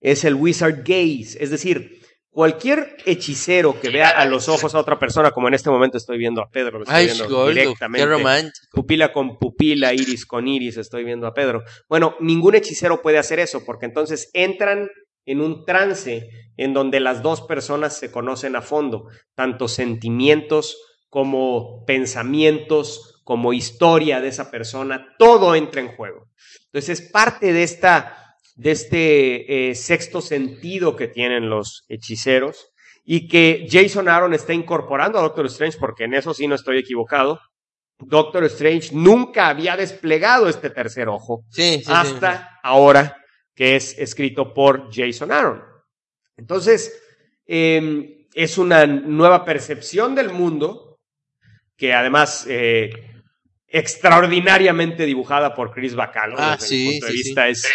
es 0.00 0.24
el 0.24 0.34
wizard 0.34 0.78
gaze, 0.84 1.36
es 1.40 1.50
decir, 1.50 2.00
cualquier 2.30 2.96
hechicero 3.06 3.80
que 3.80 3.90
vea 3.90 4.10
a 4.10 4.26
los 4.26 4.48
ojos 4.48 4.74
a 4.74 4.80
otra 4.80 4.98
persona, 4.98 5.30
como 5.30 5.48
en 5.48 5.54
este 5.54 5.70
momento 5.70 5.96
estoy 5.96 6.18
viendo 6.18 6.42
a 6.42 6.50
Pedro, 6.50 6.78
lo 6.78 6.84
estoy 6.84 6.96
Ay, 6.96 7.06
viendo 7.06 7.28
gordo, 7.28 7.54
qué 7.54 7.60
directamente, 7.60 8.06
romántico. 8.06 8.66
pupila 8.72 9.12
con 9.12 9.38
pupila, 9.38 9.94
iris 9.94 10.26
con 10.26 10.46
iris, 10.46 10.76
estoy 10.76 11.04
viendo 11.04 11.26
a 11.26 11.32
Pedro. 11.32 11.62
Bueno, 11.88 12.16
ningún 12.20 12.54
hechicero 12.56 13.02
puede 13.02 13.18
hacer 13.18 13.38
eso, 13.38 13.64
porque 13.64 13.86
entonces 13.86 14.30
entran 14.34 14.90
en 15.26 15.40
un 15.40 15.64
trance 15.64 16.28
en 16.56 16.74
donde 16.74 17.00
las 17.00 17.22
dos 17.22 17.40
personas 17.40 17.96
se 17.96 18.10
conocen 18.10 18.56
a 18.56 18.62
fondo, 18.62 19.08
tanto 19.34 19.68
sentimientos 19.68 20.76
como 21.08 21.84
pensamientos, 21.86 23.13
como 23.24 23.52
historia 23.52 24.20
de 24.20 24.28
esa 24.28 24.50
persona, 24.50 25.14
todo 25.18 25.54
entra 25.54 25.80
en 25.80 25.88
juego. 25.88 26.28
Entonces 26.66 27.00
es 27.00 27.10
parte 27.10 27.52
de 27.52 27.62
esta 27.62 28.20
de 28.56 28.70
este 28.70 29.70
eh, 29.70 29.74
sexto 29.74 30.20
sentido 30.20 30.94
que 30.94 31.08
tienen 31.08 31.50
los 31.50 31.84
hechiceros 31.88 32.68
y 33.04 33.26
que 33.26 33.66
Jason 33.68 34.08
Aaron 34.08 34.32
está 34.32 34.54
incorporando 34.54 35.18
a 35.18 35.22
Doctor 35.22 35.46
Strange, 35.46 35.78
porque 35.78 36.04
en 36.04 36.14
eso 36.14 36.32
sí 36.32 36.46
no 36.46 36.54
estoy 36.54 36.78
equivocado. 36.78 37.40
Doctor 37.98 38.44
Strange 38.44 38.90
nunca 38.92 39.48
había 39.48 39.76
desplegado 39.76 40.48
este 40.48 40.70
tercer 40.70 41.08
ojo 41.08 41.44
Sí, 41.50 41.78
sí, 41.78 41.84
sí. 41.84 41.92
hasta 41.92 42.58
ahora 42.62 43.16
que 43.54 43.76
es 43.76 43.98
escrito 43.98 44.54
por 44.54 44.88
Jason 44.92 45.32
Aaron. 45.32 45.62
Entonces, 46.36 47.00
eh, 47.46 48.26
es 48.34 48.58
una 48.58 48.86
nueva 48.86 49.44
percepción 49.44 50.14
del 50.14 50.30
mundo 50.30 50.98
que 51.76 51.92
además 51.92 52.46
eh, 52.48 53.13
extraordinariamente 53.74 55.04
dibujada 55.04 55.52
por 55.54 55.72
Chris 55.72 55.96
Bacalo. 55.96 56.36
Ah, 56.38 56.56
desde 56.58 56.76
mi 56.76 56.80
sí, 56.80 56.90
punto 56.92 57.06
de 57.06 57.12
sí, 57.12 57.18
sí. 57.18 57.24
vista 57.24 57.48
es, 57.48 57.66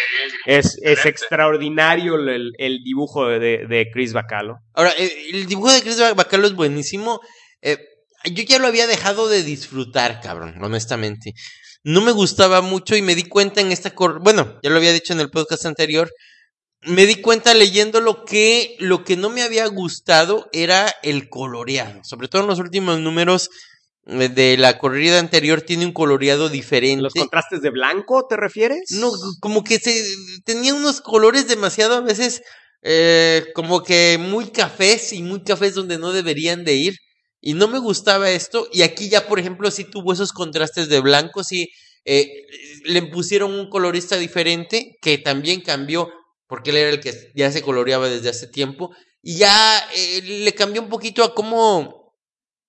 es, 0.45 0.79
es 0.81 1.05
extraordinario 1.05 2.15
el, 2.15 2.53
el 2.57 2.83
dibujo 2.83 3.27
de, 3.27 3.67
de 3.67 3.89
Chris 3.91 4.13
Bacalo. 4.13 4.59
Ahora, 4.73 4.91
el, 4.97 5.11
el 5.35 5.45
dibujo 5.45 5.71
de 5.73 5.81
Chris 5.81 5.99
Bacalo 6.15 6.47
es 6.47 6.53
buenísimo. 6.53 7.19
Eh, 7.61 7.77
yo 8.31 8.43
ya 8.43 8.59
lo 8.59 8.67
había 8.67 8.87
dejado 8.87 9.27
de 9.27 9.43
disfrutar, 9.43 10.21
cabrón, 10.21 10.55
honestamente. 10.63 11.33
No 11.83 12.01
me 12.01 12.11
gustaba 12.11 12.61
mucho 12.61 12.95
y 12.95 13.01
me 13.01 13.15
di 13.15 13.23
cuenta 13.23 13.59
en 13.61 13.71
esta... 13.71 13.91
cor- 13.91 14.19
Bueno, 14.21 14.57
ya 14.63 14.69
lo 14.69 14.77
había 14.77 14.93
dicho 14.93 15.13
en 15.13 15.19
el 15.19 15.29
podcast 15.29 15.65
anterior. 15.65 16.09
Me 16.83 17.05
di 17.05 17.15
cuenta 17.15 17.53
leyéndolo 17.53 18.23
que 18.23 18.77
lo 18.79 19.03
que 19.03 19.17
no 19.17 19.29
me 19.29 19.41
había 19.43 19.67
gustado 19.67 20.47
era 20.53 20.93
el 21.03 21.27
coloreado. 21.27 22.01
Sobre 22.05 22.29
todo 22.29 22.43
en 22.43 22.47
los 22.47 22.59
últimos 22.59 22.99
números 22.99 23.49
eh, 23.49 23.55
de 24.09 24.57
la 24.57 24.77
corrida 24.79 25.19
anterior 25.19 25.61
tiene 25.61 25.85
un 25.85 25.93
coloreado 25.93 26.49
diferente. 26.49 27.03
¿Los 27.03 27.13
contrastes 27.13 27.61
de 27.61 27.69
blanco 27.69 28.25
te 28.27 28.37
refieres? 28.37 28.91
No, 28.91 29.11
como 29.39 29.63
que 29.63 29.79
se 29.79 30.03
tenía 30.45 30.73
unos 30.73 31.01
colores 31.01 31.47
demasiado 31.47 31.95
a 31.95 32.01
veces 32.01 32.41
eh, 32.81 33.45
como 33.53 33.83
que 33.83 34.17
muy 34.19 34.47
cafés 34.47 35.13
y 35.13 35.21
muy 35.21 35.43
cafés 35.43 35.75
donde 35.75 35.97
no 35.97 36.11
deberían 36.11 36.63
de 36.63 36.75
ir. 36.75 36.95
Y 37.41 37.53
no 37.53 37.67
me 37.67 37.79
gustaba 37.79 38.31
esto. 38.31 38.67
Y 38.71 38.81
aquí 38.81 39.09
ya, 39.09 39.27
por 39.27 39.39
ejemplo, 39.39 39.71
sí 39.71 39.85
tuvo 39.85 40.11
esos 40.11 40.33
contrastes 40.33 40.89
de 40.89 40.99
blanco, 40.99 41.43
sí 41.43 41.69
eh, 42.05 42.27
le 42.85 43.03
pusieron 43.03 43.53
un 43.53 43.69
colorista 43.69 44.17
diferente 44.17 44.97
que 45.01 45.17
también 45.17 45.61
cambió, 45.61 46.09
porque 46.47 46.71
él 46.71 46.77
era 46.77 46.89
el 46.89 46.99
que 46.99 47.13
ya 47.35 47.51
se 47.51 47.61
coloreaba 47.61 48.09
desde 48.09 48.29
hace 48.29 48.47
tiempo. 48.47 48.91
Y 49.21 49.37
ya 49.37 49.79
eh, 49.95 50.21
le 50.21 50.53
cambió 50.53 50.81
un 50.81 50.89
poquito 50.89 51.23
a 51.23 51.33
cómo 51.33 51.98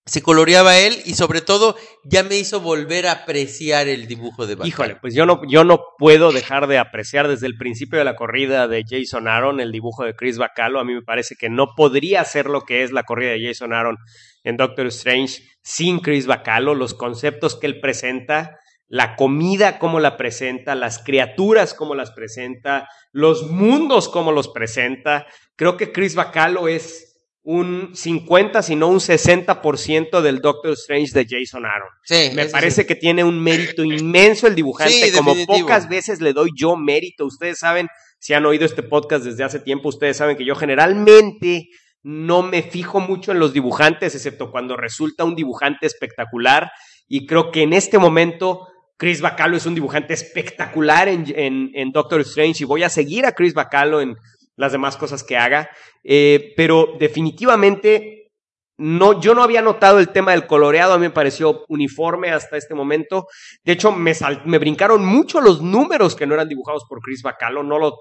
se 0.07 0.23
coloreaba 0.23 0.79
él 0.79 0.97
y 1.05 1.15
sobre 1.15 1.41
todo 1.41 1.77
ya 2.05 2.23
me 2.23 2.37
hizo 2.37 2.61
volver 2.61 3.07
a 3.07 3.13
apreciar 3.13 3.87
el 3.87 4.07
dibujo 4.07 4.47
de 4.47 4.55
Bacalo. 4.55 4.69
Híjole, 4.69 4.97
pues 4.97 5.15
yo 5.15 5.27
no, 5.27 5.43
yo 5.47 5.63
no 5.65 5.81
puedo 5.99 6.33
dejar 6.33 6.67
de 6.67 6.79
apreciar 6.79 7.29
desde 7.29 7.47
el 7.47 7.57
principio 7.57 7.99
de 7.99 8.05
la 8.05 8.17
corrida 8.17 8.67
de 8.67 8.85
Jason 8.89 9.29
Aaron 9.29 9.61
el 9.61 9.73
dibujo 9.73 10.05
de 10.05 10.15
Chris 10.15 10.39
Bacalo. 10.39 10.81
A 10.81 10.85
mí 10.85 10.95
me 10.95 11.03
parece 11.03 11.37
que 11.37 11.51
no 11.51 11.75
podría 11.77 12.25
ser 12.25 12.47
lo 12.47 12.63
que 12.63 12.83
es 12.83 12.93
la 12.93 13.03
corrida 13.03 13.33
de 13.33 13.47
Jason 13.47 13.73
Aaron 13.73 13.99
en 14.43 14.57
Doctor 14.57 14.87
Strange 14.87 15.43
sin 15.63 16.01
Chris 16.01 16.27
Bacalo. 16.27 16.75
Los 16.75 16.95
conceptos 16.95 17.57
que 17.57 17.67
él 17.67 17.81
presenta, 17.81 18.59
la 18.89 19.17
comida 19.17 19.79
como 19.79 20.01
la 20.01 20.17
presenta, 20.17 20.75
las 20.75 20.99
criaturas 20.99 21.75
como 21.75 21.95
las 21.95 22.11
presenta, 22.11 22.89
los 23.13 23.49
mundos 23.49 24.09
como 24.09 24.33
los 24.33 24.49
presenta. 24.49 25.27
Creo 25.57 25.77
que 25.77 25.93
Chris 25.93 26.15
Bacalo 26.15 26.69
es 26.69 27.10
un 27.43 27.91
50, 27.95 28.63
si 28.63 28.77
no 28.77 28.89
un 28.89 29.01
60% 29.01 30.21
del 30.21 30.41
Doctor 30.41 30.73
Strange 30.73 31.13
de 31.13 31.27
Jason 31.29 31.65
Aaron. 31.65 31.89
Sí, 32.05 32.31
Me 32.35 32.47
parece 32.47 32.83
sí. 32.83 32.87
que 32.87 32.95
tiene 32.95 33.25
un 33.25 33.43
mérito 33.43 33.83
inmenso 33.83 34.47
el 34.47 34.55
dibujante, 34.55 35.11
Sí, 35.11 35.17
como 35.17 35.35
pocas 35.47 35.89
veces 35.89 36.21
le 36.21 36.33
doy 36.33 36.51
yo 36.57 36.77
mérito. 36.77 37.25
Ustedes 37.25 37.59
saben, 37.59 37.89
si 38.19 38.35
han 38.35 38.45
oído 38.45 38.67
este 38.67 38.83
podcast 38.83 39.25
desde 39.25 39.45
hace 39.45 39.59
tiempo, 39.59 39.89
ustedes 39.89 40.19
saben 40.19 40.37
que 40.37 40.45
yo 40.45 40.55
generalmente 40.55 41.69
no 42.03 42.43
me 42.43 42.63
fijo 42.63 43.01
mucho 43.01 43.33
en 43.33 43.39
los 43.39 43.53
dibujantes, 43.53 44.15
excepto 44.15 44.51
cuando 44.51 44.77
resulta 44.77 45.25
un 45.25 45.35
dibujante 45.35 45.87
espectacular. 45.87 46.71
Y 47.09 47.27
creo 47.27 47.51
que 47.51 47.63
en 47.63 47.73
este 47.73 47.99
momento 47.99 48.67
Chris 48.97 49.21
Bacalo 49.23 49.57
es 49.57 49.67
un 49.67 49.75
dibujante 49.75 50.13
espectacular 50.15 51.09
en, 51.09 51.25
en- 51.35 51.71
en 51.75 51.91
Doctor 51.93 52.21
Strange 52.21 52.63
y 52.65 52.67
voy 52.67 52.83
a 52.83 52.89
seguir 52.91 53.25
a 53.27 53.33
Chris 53.33 53.55
Bacalo 53.55 54.01
en 54.03 54.15
las 54.61 54.73
demás 54.73 54.97
cosas 54.97 55.25
que 55.25 55.37
haga. 55.37 55.71
Eh, 56.05 56.53
pero 56.57 56.95
definitivamente 56.99 58.31
no, 58.79 59.21
yo 59.21 59.35
no 59.35 59.43
había 59.43 59.63
notado 59.63 59.99
el 59.99 60.09
tema 60.09 60.31
del 60.33 60.47
coloreado, 60.47 60.95
a 60.95 60.99
mí 60.99 61.03
me 61.07 61.11
pareció 61.11 61.65
uniforme 61.69 62.31
hasta 62.31 62.57
este 62.57 62.75
momento. 62.75 63.27
De 63.65 63.73
hecho, 63.73 63.93
me, 63.93 64.15
sal- 64.15 64.43
me 64.45 64.59
brincaron 64.59 65.05
mucho 65.05 65.41
los 65.41 65.61
números 65.61 66.15
que 66.15 66.27
no 66.27 66.35
eran 66.35 66.49
dibujados 66.49 66.85
por 66.89 67.01
Chris 67.01 67.23
Bacalo, 67.23 67.63
no, 67.63 67.79
lo, 67.79 67.97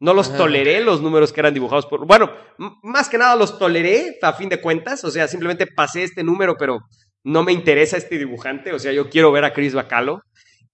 no 0.00 0.14
los 0.14 0.28
Ajá. 0.28 0.38
toleré, 0.38 0.80
los 0.80 1.02
números 1.02 1.32
que 1.32 1.40
eran 1.40 1.52
dibujados 1.54 1.86
por... 1.86 2.06
Bueno, 2.06 2.30
más 2.82 3.08
que 3.08 3.18
nada 3.18 3.36
los 3.36 3.58
toleré 3.58 4.18
a 4.22 4.32
fin 4.32 4.48
de 4.48 4.60
cuentas, 4.60 5.04
o 5.04 5.10
sea, 5.10 5.28
simplemente 5.28 5.66
pasé 5.66 6.02
este 6.04 6.22
número, 6.22 6.56
pero 6.58 6.78
no 7.24 7.42
me 7.42 7.52
interesa 7.52 7.96
este 7.96 8.18
dibujante, 8.18 8.72
o 8.72 8.78
sea, 8.78 8.92
yo 8.92 9.08
quiero 9.10 9.32
ver 9.32 9.44
a 9.44 9.52
Chris 9.52 9.74
Bacalo. 9.74 10.22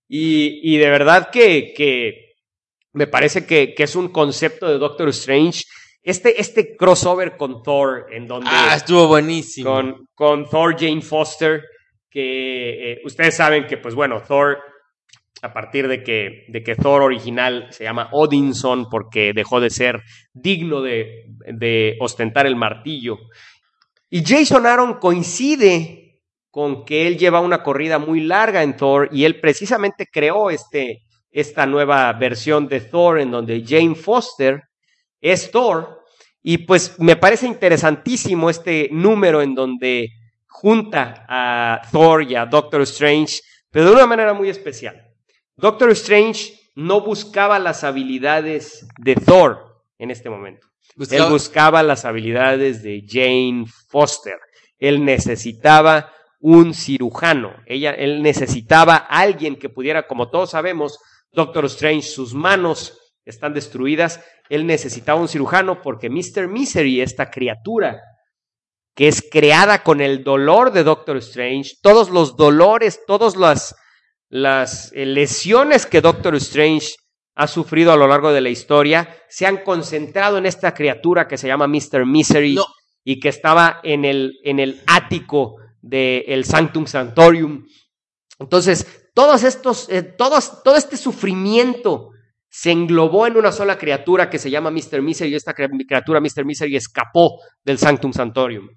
Y, 0.09 0.61
y 0.63 0.79
de 0.79 0.89
verdad 0.89 1.31
que, 1.31 1.75
que 1.77 2.28
me 2.99 3.07
parece 3.07 3.47
que, 3.47 3.75
que 3.75 3.85
es 3.85 3.95
un 3.95 4.09
concepto 4.09 4.67
de 4.69 4.77
Doctor 4.79 5.09
Strange. 5.11 5.63
Este, 6.03 6.41
este 6.41 6.77
crossover 6.77 7.37
con 7.37 7.63
Thor, 7.63 8.07
en 8.11 8.27
donde 8.27 8.49
Ah, 8.51 8.73
estuvo 8.75 9.07
buenísimo. 9.07 9.71
con, 9.71 10.09
con 10.15 10.49
Thor 10.49 10.75
Jane 10.77 11.01
Foster, 11.03 11.63
que 12.11 12.93
eh, 12.93 12.99
ustedes 13.05 13.37
saben 13.37 13.67
que, 13.67 13.77
pues 13.77 13.95
bueno, 13.95 14.21
Thor, 14.27 14.59
a 15.43 15.53
partir 15.53 15.87
de 15.87 16.03
que, 16.03 16.45
de 16.49 16.63
que 16.65 16.75
Thor 16.75 17.03
original 17.03 17.69
se 17.71 17.85
llama 17.85 18.09
Odinson 18.13 18.89
porque 18.91 19.33
dejó 19.33 19.61
de 19.61 19.71
ser 19.71 20.01
digno 20.33 20.83
de, 20.83 21.27
de 21.55 21.97
ostentar 22.01 22.47
el 22.47 22.57
martillo. 22.57 23.17
Y 24.11 24.25
Jason 24.27 24.67
Aaron 24.67 24.95
coincide 24.95 26.21
con 26.51 26.85
que 26.85 27.07
él 27.07 27.17
lleva 27.19 27.41
una 27.41 27.63
corrida 27.63 27.99
muy 28.01 28.21
larga 28.23 28.63
en 28.65 28.75
Thor 28.77 29.11
y 29.13 29.25
él 29.25 29.39
precisamente 29.41 30.07
creó 30.11 30.51
este, 30.51 31.03
esta 31.31 31.67
nueva 31.67 32.13
versión 32.15 32.69
de 32.69 32.81
Thor 32.81 33.21
en 33.21 33.31
donde 33.31 33.65
Jane 33.67 33.95
Foster 33.95 34.63
es 35.21 35.51
Thor. 35.51 36.01
Y 36.43 36.59
pues 36.59 36.99
me 36.99 37.17
parece 37.17 37.47
interesantísimo 37.47 38.49
este 38.51 38.89
número 38.93 39.43
en 39.43 39.55
donde 39.55 40.09
junta 40.47 41.25
a 41.29 41.81
Thor 41.93 42.23
y 42.23 42.35
a 42.35 42.47
Doctor 42.47 42.83
Strange, 42.83 43.41
pero 43.71 43.87
de 43.87 43.93
una 43.93 44.07
manera 44.07 44.33
muy 44.35 44.49
especial. 44.49 45.01
Doctor 45.57 45.91
Strange 45.91 46.55
no 46.75 47.01
buscaba 47.01 47.59
las 47.59 47.85
habilidades 47.85 48.87
de 48.99 49.17
Thor 49.17 49.83
en 49.99 50.11
este 50.11 50.31
momento. 50.31 50.67
Buscaba- 50.97 51.25
Él 51.27 51.31
buscaba 51.33 51.83
las 51.83 52.05
habilidades 52.05 52.83
de 52.83 53.05
Jane 53.07 53.67
Foster. 53.89 54.39
Él 54.79 55.05
necesitaba 55.05 56.13
un 56.41 56.73
cirujano. 56.73 57.53
Ella, 57.67 57.91
él 57.91 58.23
necesitaba 58.23 58.95
alguien 58.97 59.57
que 59.57 59.69
pudiera, 59.69 60.07
como 60.07 60.31
todos 60.31 60.51
sabemos, 60.51 60.99
Doctor 61.33 61.67
Strange, 61.67 62.03
sus 62.03 62.35
manos 62.35 62.99
están 63.25 63.55
destruidas. 63.55 64.25
Él 64.49 64.67
necesitaba 64.67 65.21
un 65.21 65.29
cirujano 65.29 65.83
porque 65.83 66.11
Mr. 66.11 66.49
Misery, 66.49 67.01
esta 67.01 67.31
criatura 67.31 68.01
que 68.99 69.07
es 69.07 69.25
creada 69.31 69.85
con 69.85 70.01
el 70.01 70.25
dolor 70.25 70.73
de 70.73 70.83
Doctor 70.83 71.19
Strange, 71.19 71.75
todos 71.83 72.11
los 72.11 72.37
dolores, 72.37 73.03
todas 73.07 73.37
las, 73.37 73.77
las 74.29 74.93
eh, 74.93 75.07
lesiones 75.07 75.87
que 75.87 76.01
Doctor 76.01 76.35
Strange 76.35 76.97
ha 77.37 77.47
sufrido 77.47 77.93
a 77.93 77.97
lo 77.97 78.09
largo 78.09 78.33
de 78.33 78.41
la 78.41 78.49
historia, 78.49 79.17
se 79.29 79.47
han 79.47 79.59
concentrado 79.59 80.37
en 80.37 80.47
esta 80.47 80.75
criatura 80.75 81.29
que 81.29 81.39
se 81.39 81.47
llama 81.47 81.69
Mr. 81.69 82.05
Misery 82.07 82.57
No. 82.57 82.67
y 83.05 83.21
que 83.21 83.29
estaba 83.29 83.79
en 83.85 84.05
el, 84.05 84.41
en 84.43 84.59
el 84.59 84.83
ático 84.89 85.55
del 85.81 86.45
Sanctum 86.45 86.87
Sanctorium. 86.87 87.69
Entonces, 88.41 89.08
todos 89.19 89.43
estos, 89.43 89.89
eh, 89.89 90.05
todos, 90.05 90.63
todo 90.63 90.77
este 90.77 90.97
sufrimiento 90.97 92.11
se 92.49 92.71
englobó 92.71 93.27
en 93.27 93.37
una 93.37 93.51
sola 93.51 93.77
criatura 93.77 94.31
que 94.31 94.39
se 94.39 94.49
llama 94.49 94.71
Mr. 94.71 95.03
Misery 95.03 95.33
y 95.33 95.35
esta 95.35 95.55
criatura 95.55 96.21
Mr. 96.21 96.45
Misery 96.45 96.77
escapó 96.77 97.41
del 97.65 97.79
Sanctum 97.79 98.13
Sanctorium. 98.13 98.69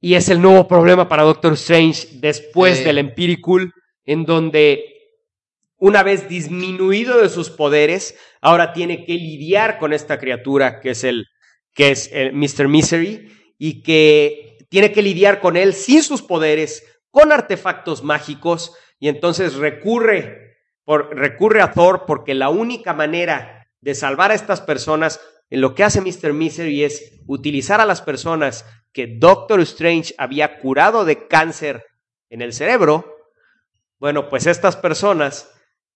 Y 0.00 0.14
es 0.14 0.28
el 0.28 0.40
nuevo 0.40 0.68
problema 0.68 1.08
para 1.08 1.24
Doctor 1.24 1.54
Strange 1.54 2.06
después 2.20 2.78
Sí. 2.78 2.84
del 2.84 2.98
Empirical, 2.98 3.72
en 4.04 4.24
donde 4.24 4.84
una 5.78 6.04
vez 6.04 6.28
disminuido 6.28 7.20
de 7.20 7.28
sus 7.28 7.50
poderes, 7.50 8.16
ahora 8.40 8.72
tiene 8.72 9.04
que 9.04 9.14
lidiar 9.14 9.80
con 9.80 9.92
esta 9.92 10.20
criatura 10.20 10.78
que 10.78 10.90
es 10.90 11.02
el 11.02 11.26
que 11.74 11.90
es 11.90 12.08
el 12.12 12.34
Mr. 12.34 12.68
Misery 12.68 13.32
y 13.58 13.82
que 13.82 14.58
tiene 14.68 14.92
que 14.92 15.02
lidiar 15.02 15.40
con 15.40 15.56
él 15.56 15.74
sin 15.74 16.04
sus 16.04 16.22
poderes, 16.22 16.84
con 17.10 17.32
artefactos 17.32 18.04
mágicos 18.04 18.76
y 18.98 19.08
entonces 19.08 19.54
recurre 19.54 20.56
por, 20.84 21.14
recurre 21.16 21.60
a 21.60 21.72
Thor 21.72 22.04
porque 22.06 22.34
la 22.34 22.48
única 22.48 22.94
manera 22.94 23.68
de 23.80 23.94
salvar 23.94 24.30
a 24.30 24.34
estas 24.34 24.60
personas, 24.60 25.20
en 25.50 25.60
lo 25.60 25.74
que 25.74 25.84
hace 25.84 26.00
Mr. 26.00 26.32
Misery 26.32 26.84
es 26.84 27.20
utilizar 27.26 27.80
a 27.80 27.86
las 27.86 28.02
personas 28.02 28.64
que 28.92 29.06
Doctor 29.06 29.60
Strange 29.60 30.14
había 30.18 30.58
curado 30.60 31.04
de 31.04 31.28
cáncer 31.28 31.84
en 32.30 32.42
el 32.42 32.52
cerebro. 32.52 33.16
Bueno, 33.98 34.28
pues 34.28 34.46
estas 34.46 34.76
personas, 34.76 35.50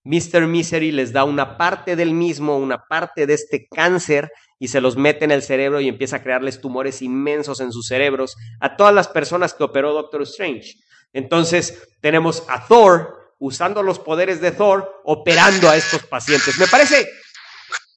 Mr. 0.05 0.47
Misery 0.47 0.93
les 0.93 1.13
da 1.13 1.25
una 1.25 1.57
parte 1.57 1.97
del 1.97 2.13
mismo, 2.13 2.59
una 2.59 2.87
parte 2.87 3.27
de 3.27 3.35
este 3.35 3.67
cáncer 3.69 4.31
y 4.63 4.69
se 4.69 4.81
los 4.81 4.97
mete 4.97 5.25
en 5.25 5.33
el 5.33 5.43
cerebro 5.43 5.81
y 5.81 5.89
empieza 5.89 6.19
a 6.19 6.23
crearles 6.23 6.61
tumores 6.61 7.03
inmensos 7.03 7.59
en 7.59 7.73
sus 7.73 7.89
cerebros 7.89 8.37
a 8.61 8.77
todas 8.77 8.95
las 8.95 9.09
personas 9.09 9.55
que 9.55 9.65
operó 9.65 9.93
Doctor 9.93 10.23
Strange. 10.23 10.77
Entonces 11.13 11.89
tenemos 12.01 12.45
a 12.47 12.69
Thor 12.69 13.35
usando 13.41 13.83
los 13.83 13.99
poderes 13.99 14.41
de 14.41 14.53
Thor 14.53 15.03
operando 15.03 15.69
a 15.69 15.77
estos 15.77 16.05
pacientes. 16.05 16.59
Me 16.59 16.69
parece 16.69 17.09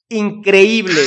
increíble. 0.08 1.02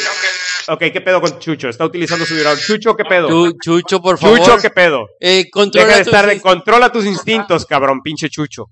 Ok, 0.71 0.79
¿qué 0.93 1.01
pedo 1.01 1.19
con 1.21 1.39
Chucho? 1.39 1.67
Está 1.69 1.85
utilizando 1.85 2.25
su 2.25 2.35
vibrador. 2.35 2.59
Chucho, 2.59 2.95
¿qué 2.95 3.03
pedo? 3.05 3.27
Chu- 3.27 3.57
Chucho, 3.61 4.01
por 4.01 4.17
favor. 4.19 4.39
Chucho, 4.39 4.57
¿qué 4.57 4.69
pedo? 4.69 5.07
Eh, 5.19 5.37
Deja 5.37 5.49
controla, 5.51 5.87
de 5.87 5.97
tus, 5.99 6.07
estar 6.07 6.25
de, 6.27 6.41
controla 6.41 6.91
tus 6.91 7.05
instintos, 7.05 7.65
cabrón, 7.65 8.01
pinche 8.03 8.29
Chucho. 8.29 8.65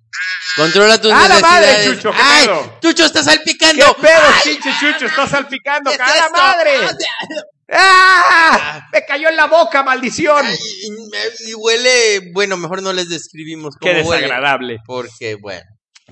controla 0.56 1.00
tus 1.02 1.12
¡A 1.12 1.28
la 1.28 1.40
madre, 1.40 1.66
necesidades. 1.68 1.96
Chucho, 1.98 2.12
qué 2.12 2.18
¡Ay! 2.22 2.46
pedo! 2.48 2.78
Chucho, 2.82 3.06
está 3.06 3.20
¿Qué 3.20 3.26
salpicando. 3.26 3.86
pedo, 4.00 4.22
pinche 4.44 4.70
Chucho? 4.80 5.06
Está 5.08 5.28
salpicando, 5.28 5.90
¿Qué 5.92 5.96
es 5.96 6.02
¡a 6.02 6.06
la 6.08 6.16
esto? 6.26 6.38
madre! 6.38 6.72
¡Ah! 7.70 8.88
Me 8.94 9.06
cayó 9.06 9.30
en 9.30 9.36
la 9.36 9.48
boca, 9.48 9.84
maldición. 9.84 10.46
Ay, 10.46 10.56
y, 10.56 11.50
y 11.50 11.54
huele, 11.54 12.32
bueno, 12.34 12.58
mejor 12.58 12.82
no 12.82 12.94
les 12.94 13.10
describimos 13.10 13.76
cómo 13.78 13.92
Qué 13.94 14.02
huele. 14.02 14.22
desagradable. 14.24 14.78
Porque, 14.86 15.36
bueno. 15.36 15.64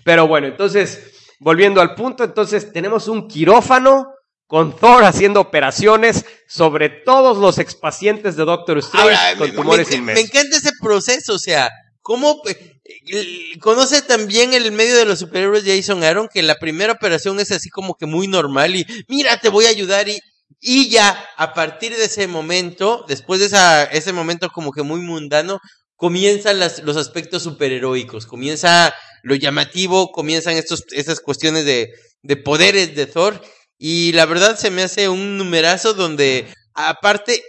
Pero 0.03 0.27
bueno, 0.27 0.47
entonces, 0.47 1.01
volviendo 1.39 1.79
al 1.81 1.95
punto, 1.95 2.23
entonces 2.23 2.71
tenemos 2.73 3.07
un 3.07 3.27
quirófano 3.27 4.07
con 4.47 4.75
Thor 4.75 5.03
haciendo 5.05 5.41
operaciones 5.41 6.25
sobre 6.47 6.89
todos 6.89 7.37
los 7.37 7.57
expacientes 7.57 8.35
de 8.35 8.45
Doctor 8.45 8.77
Strange 8.79 9.15
Ahora, 9.15 9.37
con 9.37 9.49
me, 9.49 9.55
tumores 9.55 9.87
me- 9.89 9.91
me 9.93 9.97
inmensos. 10.01 10.23
encanta 10.25 10.57
ese 10.57 10.71
proceso, 10.81 11.33
o 11.33 11.39
sea, 11.39 11.69
cómo 12.01 12.41
eh, 12.47 12.73
eh, 13.07 13.59
conoce 13.59 14.01
también 14.03 14.53
el 14.53 14.71
medio 14.71 14.95
de 14.95 15.05
los 15.05 15.17
superhéroes 15.19 15.63
Jason 15.65 16.03
Aaron, 16.03 16.29
que 16.31 16.43
la 16.43 16.55
primera 16.55 16.93
operación 16.93 17.39
es 17.39 17.51
así 17.51 17.69
como 17.69 17.95
que 17.95 18.05
muy 18.05 18.27
normal 18.27 18.75
y 18.75 18.85
mira, 19.07 19.39
te 19.39 19.49
voy 19.49 19.65
a 19.65 19.69
ayudar 19.69 20.07
y, 20.09 20.19
y 20.59 20.89
ya 20.89 21.25
a 21.37 21.53
partir 21.55 21.95
de 21.97 22.05
ese 22.05 22.27
momento, 22.27 23.03
después 23.07 23.39
de 23.39 23.47
esa, 23.47 23.83
ese 23.85 24.13
momento 24.13 24.49
como 24.53 24.71
que 24.71 24.83
muy 24.83 25.01
mundano, 25.01 25.59
comienzan 25.95 26.59
las, 26.59 26.83
los 26.83 26.97
aspectos 26.97 27.41
superheroicos, 27.41 28.27
comienza 28.27 28.93
lo 29.23 29.33
llamativo, 29.33 30.11
comienzan 30.11 30.55
estos, 30.55 30.83
estas 30.91 31.19
cuestiones 31.21 31.65
de, 31.65 31.89
de 32.21 32.37
poderes 32.37 32.95
de 32.95 33.07
Thor 33.07 33.41
y 33.77 34.11
la 34.13 34.25
verdad 34.25 34.57
se 34.57 34.71
me 34.71 34.83
hace 34.83 35.09
un 35.09 35.37
numerazo 35.37 35.93
donde 35.93 36.47
aparte 36.73 37.43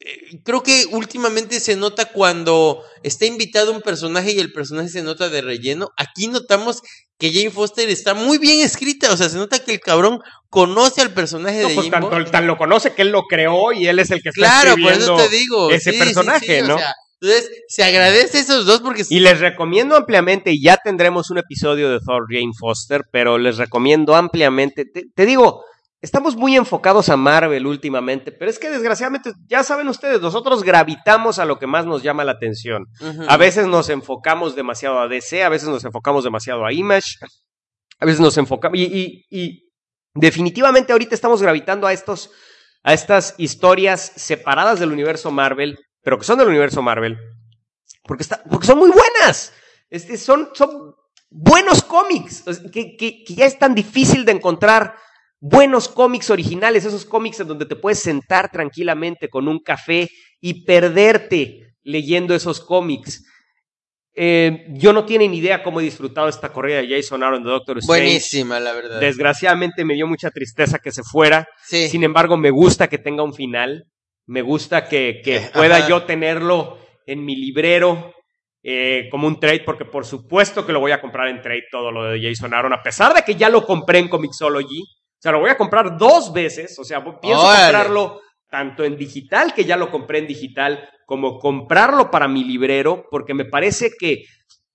eh, 0.00 0.40
creo 0.44 0.62
que 0.62 0.86
últimamente 0.92 1.60
se 1.60 1.76
nota 1.76 2.06
cuando 2.06 2.82
está 3.02 3.26
invitado 3.26 3.70
un 3.72 3.82
personaje 3.82 4.32
y 4.32 4.38
el 4.38 4.52
personaje 4.52 4.88
se 4.88 5.02
nota 5.02 5.28
de 5.28 5.42
relleno. 5.42 5.90
Aquí 5.98 6.26
notamos 6.28 6.80
que 7.18 7.30
Jane 7.30 7.50
Foster 7.50 7.90
está 7.90 8.14
muy 8.14 8.38
bien 8.38 8.60
escrita, 8.60 9.12
o 9.12 9.16
sea, 9.18 9.28
se 9.28 9.36
nota 9.36 9.58
que 9.62 9.72
el 9.72 9.80
cabrón 9.80 10.20
conoce 10.48 11.02
al 11.02 11.12
personaje 11.12 11.60
No, 11.60 11.68
de 11.68 11.74
pues, 11.74 11.84
Jimbo. 11.90 12.08
tanto- 12.08 12.30
tan 12.30 12.46
lo 12.46 12.56
conoce 12.56 12.94
que 12.94 13.02
él 13.02 13.10
lo 13.10 13.24
creó 13.24 13.72
y 13.72 13.88
él 13.88 13.98
es 13.98 14.10
el 14.10 14.22
que 14.22 14.30
está 14.30 14.40
Claro, 14.40 14.70
por 14.72 14.80
escribiendo 14.92 15.16
eso 15.18 15.28
te 15.28 15.36
digo. 15.36 15.70
ese 15.70 15.92
sí, 15.92 15.98
personaje, 15.98 16.46
sí, 16.60 16.64
o 16.64 16.68
¿no? 16.68 16.78
sea, 16.78 16.94
entonces, 17.20 17.50
se 17.68 17.82
agradece 17.84 18.38
a 18.38 18.40
esos 18.40 18.66
dos 18.66 18.80
porque 18.80 19.02
Y 19.10 19.20
les 19.20 19.40
recomiendo 19.40 19.96
ampliamente, 19.96 20.52
y 20.52 20.62
ya 20.62 20.76
tendremos 20.76 21.30
un 21.30 21.38
episodio 21.38 21.90
de 21.90 22.00
Thor 22.00 22.26
Jane 22.30 22.52
Foster, 22.58 23.02
pero 23.12 23.38
les 23.38 23.58
recomiendo 23.58 24.14
ampliamente, 24.16 24.84
te, 24.86 25.04
te 25.14 25.26
digo, 25.26 25.62
estamos 26.00 26.34
muy 26.36 26.56
enfocados 26.56 27.10
a 27.10 27.16
Marvel 27.18 27.66
últimamente, 27.66 28.32
pero 28.32 28.50
es 28.50 28.58
que 28.58 28.70
desgraciadamente, 28.70 29.32
ya 29.46 29.62
saben 29.62 29.88
ustedes, 29.88 30.20
nosotros 30.22 30.62
gravitamos 30.62 31.38
a 31.38 31.44
lo 31.44 31.58
que 31.58 31.66
más 31.66 31.84
nos 31.84 32.02
llama 32.02 32.24
la 32.24 32.32
atención. 32.32 32.86
A 33.28 33.36
veces 33.36 33.66
nos 33.66 33.90
enfocamos 33.90 34.56
demasiado 34.56 34.98
a 35.00 35.08
DC, 35.08 35.42
a 35.44 35.50
veces 35.50 35.68
nos 35.68 35.84
enfocamos 35.84 36.24
demasiado 36.24 36.64
a 36.64 36.72
Image, 36.72 37.16
a 37.98 38.06
veces 38.06 38.20
nos 38.20 38.38
enfocamos, 38.38 38.78
y, 38.78 38.84
y- 38.84 39.24
y 39.30 39.68
definitivamente 40.14 40.92
ahorita 40.92 41.14
estamos 41.14 41.42
gravitando 41.42 41.86
a 41.86 41.92
estos, 41.92 42.30
a 42.82 42.94
estas 42.94 43.34
historias 43.36 44.12
separadas 44.16 44.80
del 44.80 44.92
universo 44.92 45.30
Marvel, 45.30 45.78
pero 46.02 46.18
que 46.18 46.24
son 46.24 46.38
del 46.38 46.48
universo 46.48 46.82
Marvel, 46.82 47.18
porque, 48.04 48.22
está, 48.22 48.42
porque 48.50 48.66
son 48.66 48.78
muy 48.78 48.90
buenas, 48.90 49.52
este, 49.90 50.16
son, 50.16 50.50
son 50.54 50.94
buenos 51.30 51.82
cómics, 51.82 52.44
que, 52.72 52.96
que- 52.96 53.24
que 53.24 53.34
ya 53.34 53.46
es 53.46 53.58
tan 53.58 53.74
difícil 53.74 54.24
de 54.24 54.32
encontrar 54.32 54.94
buenos 55.40 55.88
cómics 55.88 56.28
originales, 56.30 56.84
esos 56.84 57.04
cómics 57.04 57.40
en 57.40 57.48
donde 57.48 57.66
te 57.66 57.76
puedes 57.76 58.00
sentar 58.00 58.50
tranquilamente 58.50 59.28
con 59.28 59.48
un 59.48 59.58
café 59.60 60.08
y 60.40 60.64
perderte 60.64 61.74
leyendo 61.82 62.34
esos 62.34 62.60
cómics. 62.60 63.24
Eh, 64.12 64.66
yo 64.72 64.92
no 64.92 65.04
tienen 65.06 65.32
idea 65.32 65.62
cómo 65.62 65.80
he 65.80 65.84
disfrutado 65.84 66.28
esta 66.28 66.52
corrida 66.52 66.82
de 66.82 66.88
Jason 66.96 67.22
Aaron 67.22 67.42
de 67.44 67.50
Doctor 67.50 67.78
Strange. 67.78 68.02
Buenísima, 68.02 68.58
la 68.60 68.72
verdad. 68.72 69.00
Desgraciadamente 69.00 69.84
me 69.84 69.94
dio 69.94 70.06
mucha 70.06 70.30
tristeza 70.30 70.78
que 70.78 70.90
se 70.90 71.02
fuera. 71.04 71.48
sí. 71.64 71.88
Sin 71.88 72.02
embargo, 72.04 72.36
me 72.36 72.50
gusta 72.50 72.88
que 72.88 72.98
tenga 72.98 73.22
un 73.22 73.32
final. 73.32 73.84
Me 74.30 74.42
gusta 74.42 74.86
que, 74.88 75.20
que 75.24 75.36
Eh, 75.36 75.50
pueda 75.52 75.78
ajá. 75.78 75.88
yo 75.88 76.02
tenerlo 76.04 76.78
en 77.06 77.24
mi 77.24 77.34
librero 77.36 78.14
eh, 78.62 79.08
como 79.10 79.26
un 79.26 79.40
trade, 79.40 79.62
porque 79.64 79.84
por 79.84 80.04
supuesto 80.04 80.64
que 80.64 80.72
lo 80.72 80.80
voy 80.80 80.92
a 80.92 81.00
comprar 81.00 81.28
en 81.28 81.40
trade 81.42 81.64
todo 81.70 81.90
lo 81.90 82.04
de 82.04 82.20
Jason 82.22 82.54
Aaron, 82.54 82.72
a 82.72 82.82
pesar 82.82 83.12
de 83.14 83.22
que 83.22 83.34
ya 83.34 83.48
lo 83.48 83.66
compré 83.66 83.98
en 83.98 84.08
Comixology. 84.08 84.80
O 84.82 85.18
sea, 85.22 85.32
lo 85.32 85.40
voy 85.40 85.50
a 85.50 85.56
comprar 85.56 85.96
dos 85.98 86.32
veces. 86.32 86.78
O 86.78 86.84
sea, 86.84 87.02
pienso 87.20 87.42
Órale. 87.42 87.64
comprarlo 87.64 88.20
tanto 88.48 88.84
en 88.84 88.96
digital, 88.96 89.52
que 89.54 89.64
ya 89.64 89.76
lo 89.76 89.90
compré 89.90 90.18
en 90.18 90.26
digital, 90.26 90.88
como 91.06 91.38
comprarlo 91.38 92.10
para 92.10 92.28
mi 92.28 92.44
librero, 92.44 93.06
porque 93.10 93.34
me 93.34 93.44
parece 93.44 93.90
que 93.98 94.24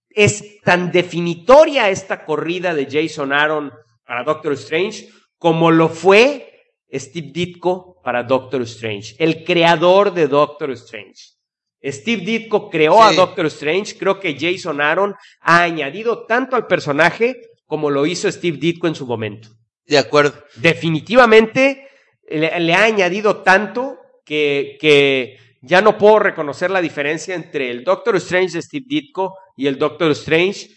es 0.09 0.61
tan 0.63 0.91
definitoria 0.91 1.89
esta 1.89 2.25
corrida 2.25 2.73
de 2.73 2.87
Jason 2.89 3.31
Aaron 3.33 3.71
para 4.05 4.23
Doctor 4.23 4.53
Strange 4.53 5.07
como 5.37 5.71
lo 5.71 5.89
fue 5.89 6.54
Steve 6.99 7.31
Ditko 7.31 8.01
para 8.03 8.23
Doctor 8.23 8.61
Strange, 8.63 9.15
el 9.19 9.43
creador 9.43 10.13
de 10.13 10.27
Doctor 10.27 10.71
Strange. 10.71 11.35
Steve 11.83 12.23
Ditko 12.23 12.69
creó 12.69 13.03
a. 13.03 13.13
Doctor 13.13 13.45
Strange, 13.47 13.97
creo 13.97 14.19
que 14.19 14.37
Jason 14.39 14.81
Aaron 14.81 15.15
ha 15.41 15.61
añadido 15.61 16.25
tanto 16.25 16.55
al 16.55 16.67
personaje 16.67 17.41
como 17.65 17.89
lo 17.89 18.05
hizo 18.05 18.31
Steve 18.31 18.57
Ditko 18.57 18.87
en 18.87 18.95
su 18.95 19.05
momento. 19.05 19.49
De 19.85 19.97
acuerdo. 19.97 20.33
Definitivamente 20.55 21.87
le, 22.27 22.59
le 22.59 22.73
ha 22.73 22.83
añadido 22.83 23.37
tanto 23.37 23.97
que, 24.25 24.77
que 24.79 25.37
ya 25.61 25.81
no 25.81 25.97
puedo 25.97 26.19
reconocer 26.19 26.71
la 26.71 26.81
diferencia 26.81 27.35
entre 27.35 27.69
el 27.69 27.83
Doctor 27.83 28.15
Strange 28.15 28.53
de 28.55 28.61
Steve 28.61 28.85
Ditko 28.87 29.37
y 29.55 29.67
el 29.67 29.77
Doctor 29.77 30.11
Strange 30.11 30.69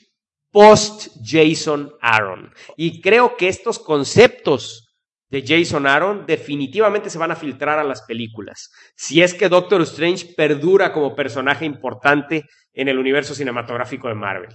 post 0.51 1.09
Jason 1.23 1.93
Aaron. 2.01 2.53
Y 2.77 3.01
creo 3.01 3.37
que 3.37 3.49
estos 3.49 3.79
conceptos 3.79 4.88
de 5.31 5.45
Jason 5.47 5.87
Aaron 5.87 6.27
definitivamente 6.27 7.11
se 7.11 7.19
van 7.19 7.31
a 7.31 7.37
filtrar 7.37 7.79
a 7.79 7.85
las 7.85 8.03
películas. 8.03 8.71
Si 8.97 9.23
es 9.23 9.35
que 9.35 9.49
Doctor 9.49 9.83
Strange 9.83 10.35
perdura 10.37 10.93
como 10.93 11.15
personaje 11.15 11.65
importante 11.65 12.45
en 12.73 12.89
el 12.89 12.99
universo 12.99 13.35
cinematográfico 13.35 14.09
de 14.09 14.15
Marvel. 14.15 14.55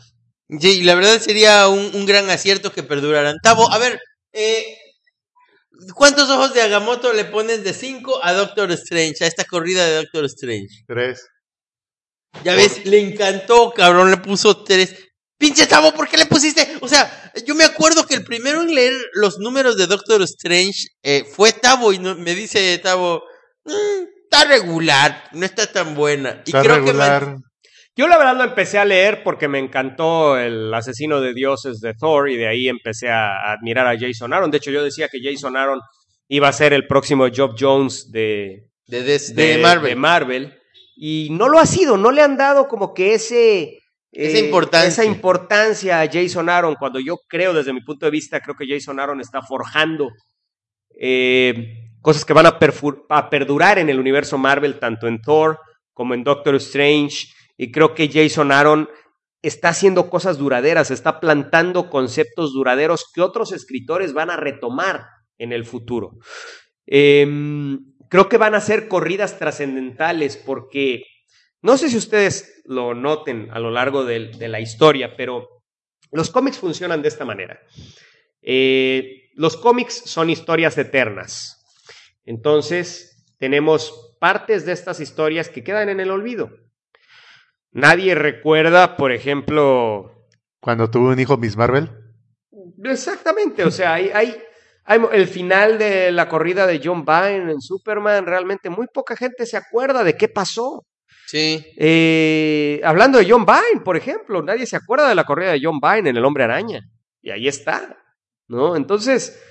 Sí, 0.59 0.83
la 0.83 0.95
verdad 0.95 1.19
sería 1.19 1.67
un, 1.67 1.91
un 1.93 2.05
gran 2.05 2.29
acierto 2.29 2.71
que 2.71 2.83
perduraran. 2.83 3.37
Tavo, 3.41 3.71
a 3.71 3.77
ver, 3.77 3.99
eh, 4.33 4.77
¿cuántos 5.95 6.29
ojos 6.29 6.53
de 6.53 6.61
Agamotto 6.61 7.13
le 7.13 7.25
pones 7.25 7.63
de 7.63 7.73
5 7.73 8.19
a 8.23 8.33
Doctor 8.33 8.71
Strange, 8.71 9.23
a 9.23 9.27
esta 9.27 9.45
corrida 9.45 9.85
de 9.85 9.95
Doctor 9.95 10.25
Strange? 10.25 10.83
Tres. 10.87 11.27
Ya 12.43 12.55
ves, 12.55 12.85
le 12.85 12.99
encantó, 12.99 13.71
cabrón, 13.71 14.09
le 14.09 14.17
puso 14.17 14.63
tres. 14.63 14.95
Pinche 15.37 15.67
Tavo, 15.67 15.93
¿por 15.93 16.07
qué 16.07 16.17
le 16.17 16.25
pusiste? 16.25 16.67
O 16.81 16.87
sea, 16.87 17.31
yo 17.45 17.53
me 17.55 17.63
acuerdo 17.65 18.05
que 18.05 18.13
el 18.15 18.23
primero 18.23 18.61
en 18.61 18.73
leer 18.73 18.93
los 19.13 19.39
números 19.39 19.75
de 19.77 19.87
Doctor 19.87 20.21
Strange 20.23 20.87
eh, 21.01 21.25
fue 21.25 21.51
Tavo 21.51 21.91
y 21.91 21.99
no- 21.99 22.15
me 22.15 22.33
dice 22.35 22.77
Tavo, 22.79 23.23
"Mm, 23.65 23.71
está 24.23 24.45
regular, 24.45 25.23
no 25.33 25.45
está 25.45 25.67
tan 25.67 25.95
buena. 25.95 26.41
Y 26.45 26.49
Está 26.51 26.61
creo 26.61 26.85
que 26.85 26.93
man- 26.93 27.43
Yo 27.95 28.07
la 28.07 28.17
verdad 28.17 28.35
lo 28.37 28.43
empecé 28.45 28.79
a 28.79 28.85
leer 28.85 29.21
porque 29.23 29.47
me 29.47 29.59
encantó 29.59 30.37
el 30.39 30.73
asesino 30.73 31.21
de 31.21 31.33
dioses 31.33 31.79
de 31.79 31.93
Thor 31.93 32.27
y 32.29 32.37
de 32.37 32.47
ahí 32.47 32.67
empecé 32.67 33.09
a 33.09 33.51
admirar 33.53 33.85
a 33.85 33.99
Jason 33.99 34.33
Aaron. 34.33 34.49
De 34.49 34.57
hecho, 34.57 34.71
yo 34.71 34.83
decía 34.83 35.09
que 35.09 35.19
Jason 35.21 35.55
Aaron 35.55 35.79
iba 36.27 36.47
a 36.47 36.53
ser 36.53 36.73
el 36.73 36.87
próximo 36.87 37.27
Job 37.35 37.55
Jones 37.59 38.09
de, 38.11 38.63
de, 38.87 39.03
des- 39.03 39.35
de, 39.35 39.47
de 39.47 39.57
Marvel. 39.59 39.89
de 39.91 39.95
Marvel. 39.95 40.59
Y 40.95 41.27
no 41.31 41.49
lo 41.49 41.59
ha 41.59 41.65
sido, 41.67 41.97
no 41.97 42.11
le 42.11 42.21
han 42.23 42.35
dado 42.37 42.67
como 42.67 42.93
que 42.95 43.13
ese... 43.13 43.77
Esa 44.13 44.37
eh, 44.37 44.45
importancia. 44.45 44.87
esa 44.87 45.05
importancia 45.05 46.01
a 46.01 46.07
Jason 46.07 46.47
Aaron, 46.47 46.75
cuando 46.75 46.99
yo 46.99 47.17
creo, 47.27 47.53
desde 47.53 47.73
mi 47.73 47.81
punto 47.81 48.05
de 48.05 48.11
vista, 48.11 48.39
creo 48.39 48.55
que 48.55 48.67
Jason 48.67 48.99
Aaron 48.99 49.19
está 49.19 49.41
forjando 49.41 50.11
eh, 50.99 51.89
cosas 52.01 52.23
que 52.23 52.33
van 52.33 52.45
a 52.45 53.29
perdurar 53.29 53.79
en 53.79 53.89
el 53.89 53.99
universo 53.99 54.37
Marvel, 54.37 54.79
tanto 54.79 55.07
en 55.07 55.21
Thor 55.21 55.59
como 55.93 56.13
en 56.13 56.23
Doctor 56.23 56.55
Strange. 56.55 57.27
Y 57.57 57.71
creo 57.71 57.95
que 57.95 58.09
Jason 58.09 58.51
Aaron 58.51 58.87
está 59.41 59.69
haciendo 59.69 60.09
cosas 60.09 60.37
duraderas, 60.37 60.91
está 60.91 61.19
plantando 61.19 61.89
conceptos 61.89 62.53
duraderos 62.53 63.11
que 63.13 63.21
otros 63.21 63.51
escritores 63.51 64.13
van 64.13 64.29
a 64.29 64.37
retomar 64.37 65.05
en 65.37 65.51
el 65.51 65.65
futuro. 65.65 66.17
Em, 66.85 67.79
creo 68.09 68.29
que 68.29 68.37
van 68.37 68.55
a 68.55 68.61
ser 68.61 68.87
corridas 68.87 69.39
trascendentales 69.39 70.37
porque 70.37 71.03
no 71.63 71.77
sé 71.77 71.89
si 71.89 71.97
ustedes 71.97 72.61
lo 72.65 72.93
noten 72.93 73.49
a 73.51 73.59
lo 73.59 73.71
largo 73.71 74.03
de, 74.03 74.31
la 74.49 74.59
historia, 74.59 75.15
pero 75.15 75.47
los 76.11 76.29
cómics 76.29 76.59
funcionan 76.59 77.01
de 77.01 77.07
esta 77.07 77.23
manera. 77.23 77.57
Eh, 78.41 79.29
los 79.35 79.55
cómics 79.55 79.95
son 80.05 80.29
historias 80.29 80.77
eternas. 80.77 81.65
Entonces, 82.25 83.25
tenemos 83.39 84.15
partes 84.19 84.65
de 84.65 84.73
estas 84.73 84.99
historias 84.99 85.47
que 85.47 85.63
quedan 85.63 85.87
en 85.87 86.01
el 86.01 86.11
olvido. 86.11 86.51
Nadie 87.71 88.13
recuerda, 88.13 88.97
por 88.97 89.13
ejemplo, 89.13 90.27
Cuando 90.59 90.91
tuve 90.91 91.13
un 91.13 91.19
hijo 91.19 91.37
Miss 91.37 91.55
Marvel. 91.55 91.89
Exactamente, 92.83 93.63
o 93.63 93.71
sea, 93.71 93.93
hay, 93.93 94.09
hay, 94.13 94.35
el 95.13 95.27
final 95.27 95.77
de 95.77 96.11
la 96.11 96.27
corrida 96.27 96.67
de 96.67 96.81
John 96.83 97.05
Byrne 97.05 97.53
en 97.53 97.61
Superman, 97.61 98.25
realmente 98.25 98.69
muy 98.69 98.87
poca 98.87 99.15
gente 99.15 99.45
se 99.45 99.55
acuerda 99.55 100.03
de 100.03 100.17
qué 100.17 100.27
pasó. 100.27 100.85
Sí. 101.27 101.65
Eh, 101.77 102.81
hablando 102.83 103.17
de 103.17 103.25
John 103.29 103.45
Byrne, 103.45 103.81
por 103.83 103.97
ejemplo, 103.97 104.41
nadie 104.41 104.65
se 104.65 104.75
acuerda 104.75 105.09
de 105.09 105.15
la 105.15 105.23
corrida 105.23 105.51
de 105.51 105.59
John 105.63 105.79
Byrne 105.79 106.09
en 106.11 106.17
El 106.17 106.25
Hombre 106.25 106.43
Araña. 106.43 106.81
Y 107.21 107.31
ahí 107.31 107.47
está, 107.47 107.97
¿no? 108.47 108.75
Entonces, 108.75 109.41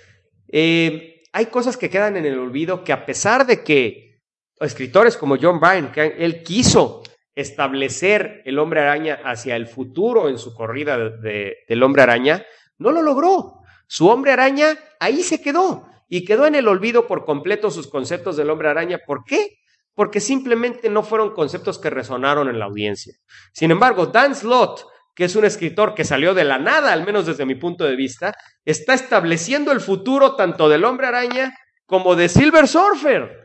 eh, 0.49 1.23
hay 1.33 1.47
cosas 1.47 1.77
que 1.77 1.91
quedan 1.91 2.17
en 2.17 2.27
el 2.27 2.39
olvido 2.39 2.85
que 2.85 2.93
a 2.93 3.05
pesar 3.07 3.47
de 3.47 3.65
que 3.65 4.21
escritores 4.61 5.17
como 5.17 5.37
John 5.41 5.59
Byrne, 5.61 5.91
que 5.93 6.15
él 6.19 6.43
quiso 6.43 7.03
establecer 7.35 8.43
el 8.45 8.59
hombre 8.59 8.81
araña 8.81 9.21
hacia 9.25 9.57
el 9.57 9.67
futuro 9.67 10.29
en 10.29 10.39
su 10.39 10.55
corrida 10.55 10.97
de- 10.99 11.57
del 11.69 11.83
hombre 11.83 12.03
araña, 12.03 12.45
no 12.79 12.93
lo 12.93 13.03
logró. 13.03 13.61
Su 13.87 14.09
hombre 14.09 14.33
araña 14.33 14.79
ahí 15.01 15.23
se 15.23 15.41
quedó 15.43 15.87
y 16.09 16.25
quedó 16.25 16.47
en 16.47 16.55
el 16.55 16.69
olvido 16.69 17.07
por 17.07 17.25
completo 17.25 17.71
sus 17.71 17.89
conceptos 17.89 18.37
del 18.37 18.51
hombre 18.51 18.69
araña. 18.69 19.01
¿Por 19.07 19.25
qué? 19.25 19.59
Porque 19.95 20.21
simplemente 20.21 20.89
no 20.89 21.03
fueron 21.03 21.35
conceptos 21.35 21.79
que 21.79 21.91
resonaron 21.91 22.49
en 22.49 22.59
la 22.59 22.65
audiencia. 22.67 23.15
Sin 23.53 23.71
embargo, 23.71 24.07
Dan 24.07 24.35
Slott, 24.35 24.85
que 25.15 25.25
es 25.27 25.37
un 25.37 25.45
escritor 25.45 25.95
que 25.95 26.05
salió 26.05 26.33
de 26.33 26.45
la 26.45 26.59
nada, 26.59 26.93
al 26.93 27.05
menos 27.05 27.27
desde 27.27 27.45
mi 27.45 27.55
punto 27.57 27.85
de 27.85 27.97
vista, 27.97 28.35
está 28.65 28.95
estableciendo 28.95 29.71
el 29.73 29.81
futuro 29.81 30.35
tanto 30.37 30.69
del 30.71 30.85
hombre 30.85 31.09
araña 31.09 31.55
como 31.85 32.17
de 32.17 32.29
Silver 32.31 32.67
Surfer. 32.67 33.43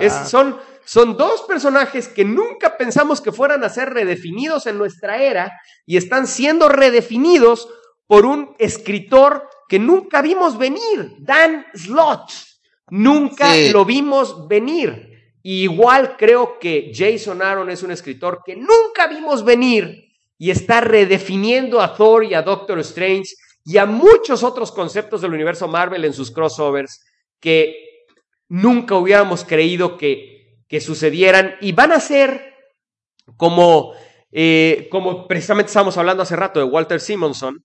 Es- 0.00 0.12
Ah. 0.14 0.24
son, 0.24 0.58
son 0.86 1.18
dos 1.18 1.42
personajes 1.42 2.08
que 2.08 2.24
nunca 2.24 2.78
pensamos 2.78 3.20
que 3.20 3.30
fueran 3.30 3.62
a 3.62 3.68
ser 3.68 3.90
redefinidos 3.92 4.66
en 4.66 4.78
nuestra 4.78 5.18
era 5.22 5.52
y 5.84 5.98
están 5.98 6.26
siendo 6.26 6.70
redefinidos 6.70 7.68
por 8.06 8.24
un 8.24 8.56
escritor 8.58 9.50
que 9.68 9.78
nunca 9.78 10.22
vimos 10.22 10.56
venir, 10.56 11.12
Dan 11.18 11.66
Slott. 11.74 12.30
Nunca 12.88 13.52
Sí. 13.52 13.70
lo 13.70 13.84
vimos 13.84 14.48
venir. 14.48 15.11
Igual 15.42 16.16
creo 16.16 16.58
que 16.58 16.92
Jason 16.94 17.42
Aaron 17.42 17.68
es 17.70 17.82
un 17.82 17.90
escritor 17.90 18.42
que 18.44 18.54
nunca 18.54 19.08
vimos 19.08 19.44
venir 19.44 20.12
y 20.38 20.50
está 20.50 20.80
redefiniendo 20.80 21.80
a 21.80 21.94
Thor 21.94 22.24
y 22.24 22.34
a 22.34 22.42
Doctor 22.42 22.78
Strange 22.80 23.34
y 23.64 23.76
a 23.76 23.86
muchos 23.86 24.42
otros 24.42 24.70
conceptos 24.70 25.20
del 25.20 25.32
universo 25.32 25.66
Marvel 25.66 26.04
en 26.04 26.12
sus 26.12 26.30
crossovers 26.30 27.04
que 27.40 27.74
nunca 28.48 28.94
hubiéramos 28.96 29.44
creído 29.44 29.96
que, 29.96 30.58
que 30.68 30.80
sucedieran 30.80 31.56
y 31.60 31.72
van 31.72 31.92
a 31.92 32.00
ser 32.00 32.54
como, 33.36 33.94
eh, 34.30 34.88
como 34.90 35.26
precisamente 35.26 35.68
estábamos 35.68 35.96
hablando 35.96 36.22
hace 36.22 36.36
rato 36.36 36.60
de 36.60 36.66
Walter 36.66 37.00
Simonson, 37.00 37.64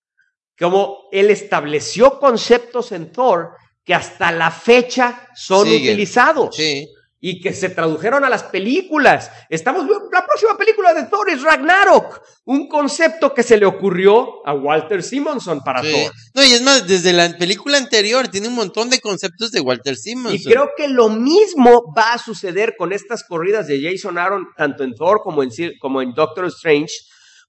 como 0.57 1.09
él 1.11 1.29
estableció 1.29 2.19
conceptos 2.19 2.91
en 2.91 3.11
Thor 3.11 3.51
que 3.83 3.93
hasta 3.93 4.31
la 4.31 4.49
fecha 4.49 5.29
son 5.35 5.67
Siguen. 5.67 5.93
utilizados 5.93 6.55
Sí. 6.55 6.87
Y 7.19 7.41
que 7.41 7.53
se 7.53 7.69
tradujeron 7.69 8.23
a 8.23 8.29
las 8.29 8.43
películas. 8.43 9.31
Estamos 9.49 9.87
viendo 9.87 10.07
la 10.11 10.25
próxima 10.25 10.57
película 10.57 10.93
de 10.93 11.03
Thor 11.03 11.29
es 11.29 11.41
Ragnarok, 11.41 12.21
un 12.45 12.67
concepto 12.67 13.33
que 13.33 13.43
se 13.43 13.57
le 13.57 13.65
ocurrió 13.65 14.45
a 14.45 14.53
Walter 14.53 15.01
Simonson 15.01 15.61
para 15.61 15.81
sí. 15.81 15.91
Thor. 15.91 16.11
No, 16.35 16.43
y 16.43 16.53
es 16.53 16.61
más, 16.61 16.87
desde 16.87 17.13
la 17.13 17.35
película 17.37 17.77
anterior 17.77 18.27
tiene 18.27 18.47
un 18.47 18.55
montón 18.55 18.89
de 18.89 18.99
conceptos 18.99 19.51
de 19.51 19.61
Walter 19.61 19.95
Simonson. 19.95 20.39
Y 20.39 20.43
creo 20.43 20.69
que 20.77 20.87
lo 20.87 21.09
mismo 21.09 21.93
va 21.97 22.13
a 22.13 22.17
suceder 22.19 22.75
con 22.77 22.93
estas 22.93 23.23
corridas 23.23 23.67
de 23.67 23.81
Jason 23.81 24.17
Aaron, 24.17 24.47
tanto 24.55 24.83
en 24.83 24.93
Thor 24.93 25.21
como 25.23 25.41
en, 25.41 25.49
como 25.79 26.01
en 26.01 26.13
Doctor 26.13 26.45
Strange, 26.45 26.93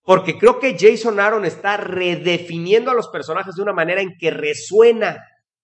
porque 0.02 0.38
creo 0.38 0.58
que 0.58 0.76
Jason 0.78 1.20
Aaron 1.20 1.44
está 1.44 1.76
redefiniendo 1.76 2.90
a 2.90 2.94
los 2.94 3.08
personajes 3.08 3.54
de 3.54 3.62
una 3.62 3.74
manera 3.74 4.00
en 4.00 4.16
que 4.18 4.30
resuena 4.30 5.18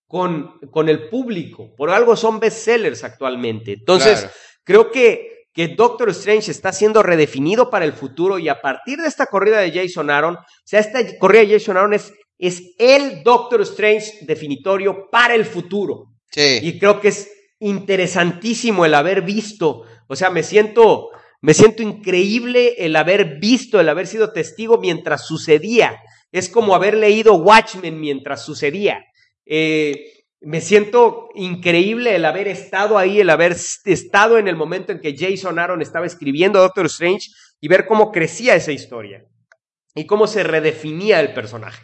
con, 0.07 0.59
con 0.71 0.89
el 0.89 1.09
público. 1.09 1.75
Por 1.77 1.91
algo 1.91 2.17
son 2.17 2.41
bestsellers 2.41 3.05
actualmente. 3.05 3.73
Entonces, 3.73 4.21
Claro. 4.21 4.35
creo 4.65 4.91
que, 4.91 5.49
que 5.53 5.69
Doctor 5.69 6.11
Strange 6.11 6.51
está 6.51 6.73
siendo 6.73 7.03
redefinido 7.03 7.71
para 7.71 7.85
el 7.85 7.93
futuro 7.93 8.39
y 8.39 8.49
a 8.49 8.61
partir 8.61 8.99
de 8.99 9.09
esta 9.09 9.27
corrida 9.27 9.59
de 9.61 9.73
Jason 9.73 10.11
Aaron, 10.11 10.37
o 10.37 10.45
sea, 10.65 10.81
esta 10.81 11.01
corrida 11.19 11.41
de 11.43 11.53
Jason 11.59 11.77
Aaron 11.77 11.95
es, 11.95 12.13
es 12.39 12.75
el 12.79 13.23
Doctor 13.23 13.63
Strange 13.63 14.19
definitorio 14.23 15.09
para 15.11 15.35
el 15.35 15.45
futuro. 15.45 16.07
Sí. 16.31 16.59
Y 16.63 16.79
creo 16.79 17.01
que 17.01 17.09
es 17.09 17.31
interesantísimo 17.61 18.85
el 18.85 18.95
haber 18.95 19.23
visto, 19.23 19.83
o 20.09 20.17
sea, 20.17 20.31
me 20.31 20.43
siento, 20.43 21.11
me 21.41 21.55
siento 21.55 21.83
increíble 21.83 22.75
el 22.79 22.97
haber 22.97 23.39
visto, 23.39 23.81
el 23.81 23.89
haber 23.89 24.07
sido 24.07 24.33
testigo 24.33 24.79
mientras 24.79 25.27
sucedía. 25.27 25.97
Es 26.33 26.49
como 26.49 26.75
haber 26.75 26.95
leído 26.95 27.35
Watchmen 27.35 28.01
mientras 28.01 28.45
sucedía. 28.45 29.05
Eh, 29.47 30.25
me 30.41 30.61
siento 30.61 31.29
increíble 31.35 32.15
el 32.17 32.25
haber 32.25 32.49
estado 32.49 32.99
ahí, 32.99 33.21
el 33.21 33.31
haber 33.31 33.57
estado 33.85 34.39
en 34.39 34.49
el 34.49 34.57
momento 34.57 34.93
en 34.93 35.01
que 35.01 35.17
Jason 35.17 35.59
Aaron 35.59 35.83
estaba 35.83 36.07
escribiendo 36.07 36.61
Doctor 36.61 36.87
Strange 36.87 37.31
y 37.61 37.69
ver 37.69 37.87
cómo 37.87 38.13
crecía 38.13 38.55
esa 38.55 38.73
historia 38.73 39.25
y 39.95 40.07
cómo 40.07 40.27
se 40.27 40.43
redefinía 40.43 41.21
el 41.21 41.33
personaje. 41.33 41.83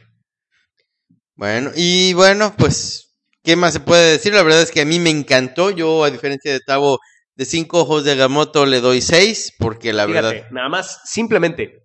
Bueno, 1.35 1.71
y 1.75 2.13
bueno, 2.13 2.55
pues, 2.59 3.17
¿qué 3.43 3.57
más 3.57 3.73
se 3.73 3.81
puede 3.81 4.13
decir? 4.13 4.35
La 4.35 4.43
verdad 4.43 4.61
es 4.61 4.71
que 4.71 4.83
a 4.83 4.85
mí 4.87 4.99
me 4.99 5.11
encantó. 5.11 5.71
Yo, 5.71 6.05
a 6.05 6.11
diferencia 6.11 6.53
de 6.53 6.61
Tavo, 6.61 6.99
de 7.35 7.47
cinco 7.47 7.81
ojos 7.81 8.05
de 8.05 8.17
Gamoto 8.17 8.67
le 8.67 8.81
doy 8.81 9.01
seis, 9.01 9.55
porque 9.59 9.95
la 9.95 10.07
Fíjate, 10.07 10.35
verdad. 10.35 10.51
nada 10.51 10.69
más, 10.69 11.01
simplemente, 11.07 11.83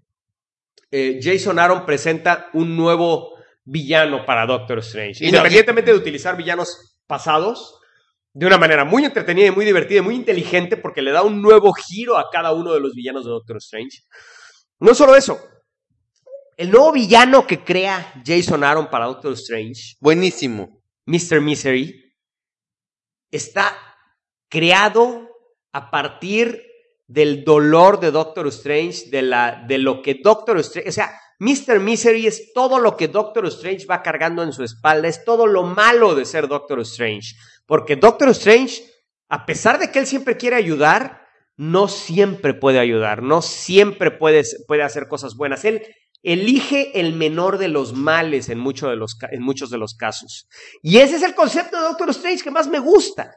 eh, 0.91 1.19
Jason 1.21 1.57
Aaron 1.57 1.85
presenta 1.85 2.49
un 2.53 2.75
nuevo 2.75 3.34
villano 3.65 4.25
para 4.25 4.45
Doctor 4.45 4.79
Strange. 4.79 5.25
Independientemente 5.25 5.91
de 5.91 5.97
utilizar 5.97 6.37
villanos 6.37 6.97
pasados, 7.07 7.79
de 8.31 8.45
una 8.45 8.57
manera 8.57 8.85
muy 8.85 9.03
entretenida 9.03 9.47
y 9.47 9.51
muy 9.51 9.65
divertida 9.65 9.99
y 9.99 10.03
muy 10.03 10.15
inteligente, 10.15 10.77
porque 10.77 11.01
le 11.01 11.11
da 11.11 11.23
un 11.23 11.41
nuevo 11.41 11.73
giro 11.73 12.17
a 12.17 12.29
cada 12.31 12.53
uno 12.53 12.73
de 12.73 12.79
los 12.79 12.93
villanos 12.93 13.25
de 13.25 13.31
Doctor 13.31 13.57
Strange. 13.57 14.03
No 14.79 14.93
solo 14.93 15.15
eso, 15.15 15.39
el 16.57 16.71
nuevo 16.71 16.91
villano 16.91 17.45
que 17.47 17.63
crea 17.63 18.13
Jason 18.25 18.63
Aaron 18.63 18.89
para 18.89 19.05
Doctor 19.05 19.33
Strange 19.33 19.95
Buenísimo. 19.99 20.81
Mr. 21.05 21.41
Misery 21.41 22.13
está 23.31 23.77
creado 24.49 25.29
a 25.71 25.91
partir 25.91 26.63
del 27.07 27.43
dolor 27.43 27.99
de 27.99 28.11
Doctor 28.11 28.47
Strange, 28.47 29.09
de, 29.09 29.21
la, 29.21 29.63
de 29.67 29.77
lo 29.77 30.01
que 30.01 30.19
Doctor 30.23 30.57
Strange, 30.59 30.89
o 30.89 30.91
sea, 30.91 31.11
Mr. 31.39 31.79
Misery 31.79 32.27
es 32.27 32.53
todo 32.53 32.79
lo 32.79 32.95
que 32.95 33.07
Doctor 33.07 33.45
Strange 33.47 33.85
va 33.85 34.01
cargando 34.01 34.43
en 34.43 34.53
su 34.53 34.63
espalda, 34.63 35.07
es 35.07 35.23
todo 35.25 35.47
lo 35.47 35.63
malo 35.63 36.15
de 36.15 36.25
ser 36.25 36.47
Doctor 36.47 36.79
Strange, 36.81 37.35
porque 37.65 37.95
Doctor 37.95 38.29
Strange, 38.29 38.83
a 39.29 39.45
pesar 39.45 39.79
de 39.79 39.91
que 39.91 39.99
él 39.99 40.07
siempre 40.07 40.37
quiere 40.37 40.55
ayudar, 40.55 41.25
no 41.57 41.87
siempre 41.87 42.53
puede 42.53 42.79
ayudar, 42.79 43.21
no 43.21 43.41
siempre 43.41 44.11
puede, 44.11 44.43
puede 44.67 44.83
hacer 44.83 45.07
cosas 45.07 45.35
buenas. 45.35 45.63
Él 45.65 45.81
elige 46.21 46.99
el 46.99 47.13
menor 47.13 47.57
de 47.57 47.67
los 47.67 47.93
males 47.93 48.49
en, 48.49 48.63
de 48.63 48.95
los, 48.95 49.17
en 49.31 49.41
muchos 49.41 49.69
de 49.69 49.77
los 49.77 49.95
casos. 49.95 50.47
Y 50.81 50.97
ese 50.97 51.17
es 51.17 51.23
el 51.23 51.35
concepto 51.35 51.77
de 51.77 51.83
Doctor 51.83 52.09
Strange 52.09 52.43
que 52.43 52.51
más 52.51 52.67
me 52.67 52.79
gusta. 52.79 53.31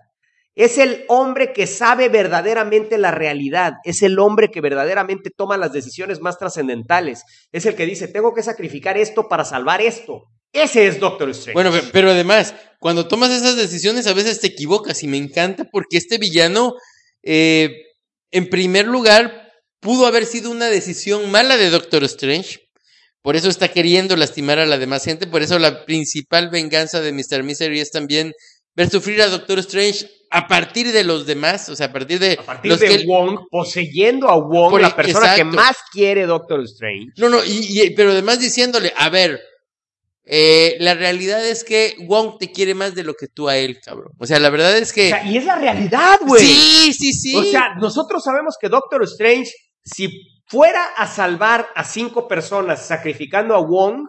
Es 0.58 0.76
el 0.76 1.04
hombre 1.06 1.52
que 1.52 1.68
sabe 1.68 2.08
verdaderamente 2.08 2.98
la 2.98 3.12
realidad. 3.12 3.74
Es 3.84 4.02
el 4.02 4.18
hombre 4.18 4.48
que 4.50 4.60
verdaderamente 4.60 5.30
toma 5.30 5.56
las 5.56 5.72
decisiones 5.72 6.20
más 6.20 6.36
trascendentales. 6.36 7.22
Es 7.52 7.64
el 7.64 7.76
que 7.76 7.86
dice, 7.86 8.08
tengo 8.08 8.34
que 8.34 8.42
sacrificar 8.42 8.98
esto 8.98 9.28
para 9.28 9.44
salvar 9.44 9.80
esto. 9.80 10.24
Ese 10.52 10.88
es 10.88 10.98
Doctor 10.98 11.30
Strange. 11.30 11.52
Bueno, 11.54 11.70
pe- 11.70 11.88
pero 11.92 12.10
además, 12.10 12.56
cuando 12.80 13.06
tomas 13.06 13.30
esas 13.30 13.54
decisiones 13.56 14.08
a 14.08 14.14
veces 14.14 14.40
te 14.40 14.48
equivocas 14.48 15.04
y 15.04 15.06
me 15.06 15.16
encanta 15.16 15.64
porque 15.70 15.96
este 15.96 16.18
villano, 16.18 16.74
eh, 17.22 17.70
en 18.32 18.50
primer 18.50 18.86
lugar, 18.88 19.52
pudo 19.80 20.06
haber 20.06 20.26
sido 20.26 20.50
una 20.50 20.66
decisión 20.70 21.30
mala 21.30 21.56
de 21.56 21.70
Doctor 21.70 22.02
Strange. 22.02 22.58
Por 23.22 23.36
eso 23.36 23.48
está 23.48 23.68
queriendo 23.68 24.16
lastimar 24.16 24.58
a 24.58 24.66
la 24.66 24.78
demás 24.78 25.04
gente. 25.04 25.28
Por 25.28 25.42
eso 25.42 25.56
la 25.60 25.84
principal 25.84 26.50
venganza 26.50 27.00
de 27.00 27.12
Mr. 27.12 27.44
Misery 27.44 27.78
es 27.78 27.92
también 27.92 28.32
ver 28.74 28.90
sufrir 28.90 29.22
a 29.22 29.28
Doctor 29.28 29.60
Strange 29.60 30.08
a 30.30 30.46
partir 30.48 30.92
de 30.92 31.04
los 31.04 31.26
demás. 31.26 31.68
O 31.68 31.76
sea, 31.76 31.86
a 31.86 31.92
partir 31.92 32.18
de 32.18 32.32
a 32.40 32.42
partir 32.42 32.70
los 32.70 32.80
de 32.80 32.88
que 32.88 33.04
Wong, 33.06 33.40
poseyendo 33.50 34.28
a 34.28 34.36
Wong, 34.36 34.70
Por- 34.70 34.80
la 34.80 34.94
persona 34.94 35.34
que 35.34 35.44
más 35.44 35.76
quiere 35.92 36.26
Doctor 36.26 36.60
Strange. 36.64 37.12
No, 37.16 37.28
no, 37.28 37.44
y, 37.44 37.82
y- 37.82 37.90
pero 37.90 38.10
además 38.12 38.38
diciéndole, 38.40 38.92
a 38.96 39.08
ver, 39.08 39.40
eh, 40.30 40.76
la 40.80 40.94
realidad 40.94 41.44
es 41.46 41.64
que 41.64 41.94
Wong 42.06 42.36
te 42.38 42.52
quiere 42.52 42.74
más 42.74 42.94
de 42.94 43.02
lo 43.04 43.14
que 43.14 43.28
tú 43.28 43.48
a 43.48 43.56
él, 43.56 43.78
cabrón. 43.82 44.12
O 44.18 44.26
sea, 44.26 44.38
la 44.38 44.50
verdad 44.50 44.76
es 44.76 44.90
O 44.90 44.94
que... 44.94 45.08
sea, 45.08 45.24
y 45.24 45.38
es 45.38 45.44
la 45.46 45.56
realidad, 45.56 46.18
güey. 46.26 46.44
sí, 46.44 46.92
sí, 46.92 47.12
sí. 47.14 47.34
O 47.34 47.42
sea, 47.44 47.74
nosotros 47.76 48.22
sabemos 48.22 48.56
que 48.60 48.68
Doctor 48.68 49.02
Strange, 49.04 49.50
si 49.82 50.10
fuera 50.46 50.84
a 50.96 51.06
salvar 51.06 51.68
a 51.74 51.82
cinco 51.84 52.28
personas 52.28 52.86
sacrificando 52.86 53.54
a 53.54 53.60
Wong, 53.60 54.06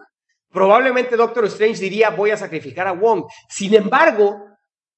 probablemente 0.50 1.16
Doctor 1.16 1.46
Strange 1.46 1.80
diría 1.80 2.10
voy 2.10 2.32
a 2.32 2.36
sacrificar 2.36 2.86
a 2.86 2.92
Wong. 2.92 3.24
Sin 3.48 3.74
embargo, 3.74 4.36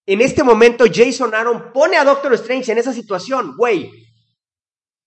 en 0.07 0.21
este 0.21 0.43
momento 0.43 0.85
Jason 0.93 1.35
Aaron 1.35 1.73
pone 1.73 1.97
a 1.97 2.05
Doctor 2.05 2.35
Strange 2.35 2.73
en 2.73 2.79
esa 2.79 2.93
situación, 2.93 3.55
güey. 3.57 3.91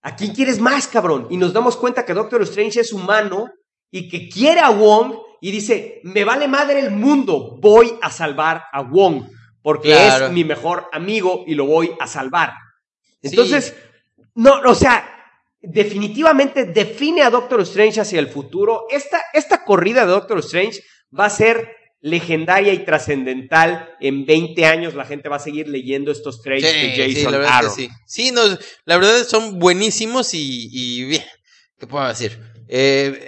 ¿A 0.01 0.15
quién 0.15 0.33
quieres 0.33 0.59
más, 0.59 0.87
cabrón? 0.87 1.27
Y 1.29 1.37
nos 1.37 1.51
damos 1.51 1.75
cuenta 1.77 2.05
que 2.05 2.13
Doctor 2.13 2.41
Strange 2.43 2.79
es 2.81 2.93
humano 2.93 3.49
y 3.91 4.07
que 4.07 4.29
quiere 4.29 4.59
a 4.59 4.69
Wong 4.69 5.15
y 5.41 5.51
dice, 5.51 5.99
me 6.03 6.23
vale 6.23 6.47
madre 6.47 6.79
el 6.79 6.91
mundo, 6.91 7.57
voy 7.59 7.97
a 8.01 8.09
salvar 8.11 8.63
a 8.71 8.81
Wong, 8.81 9.23
porque 9.61 9.89
Claro. 9.89 10.27
es 10.27 10.31
mi 10.31 10.43
mejor 10.43 10.87
amigo 10.91 11.43
y 11.47 11.55
lo 11.55 11.65
voy 11.65 11.91
a 11.99 12.07
salvar. 12.07 12.53
Entonces, 13.21 13.75
no, 14.35 14.61
o 14.65 14.75
sea, 14.75 15.09
definitivamente 15.59 16.65
define 16.65 17.23
a 17.23 17.29
Doctor 17.31 17.61
Strange 17.61 18.01
hacia 18.01 18.19
el 18.19 18.27
futuro. 18.27 18.85
Esta, 18.89 19.21
esta 19.33 19.63
corrida 19.63 20.05
de 20.05 20.11
Doctor 20.11 20.39
Strange 20.39 20.81
va 21.17 21.25
a 21.25 21.29
ser 21.31 21.75
legendaria 22.05 22.71
y 22.71 22.85
trascendental. 22.85 23.89
En 23.99 24.27
20 24.27 24.63
años 24.67 24.93
la 24.93 25.05
gente 25.05 25.27
va 25.27 25.37
a 25.37 25.39
seguir 25.39 25.67
leyendo 25.67 26.11
estos 26.11 26.41
trades 26.43 26.61
de 26.61 26.69
Sí, 26.71 27.13
Jason 27.15 27.33
sí, 27.33 27.37
la 27.39 27.57
Aaron. 27.57 27.71
sí. 27.75 27.89
Sí, 28.05 28.31
no, 28.31 28.41
la 28.85 28.97
verdad 28.97 29.23
son 29.27 29.57
buenísimos 29.57 30.35
y, 30.35 30.69
y 30.71 31.03
bien, 31.05 31.23
¿qué 31.79 31.87
puedo 31.87 32.07
decir? 32.07 32.39
Eh, 32.67 33.19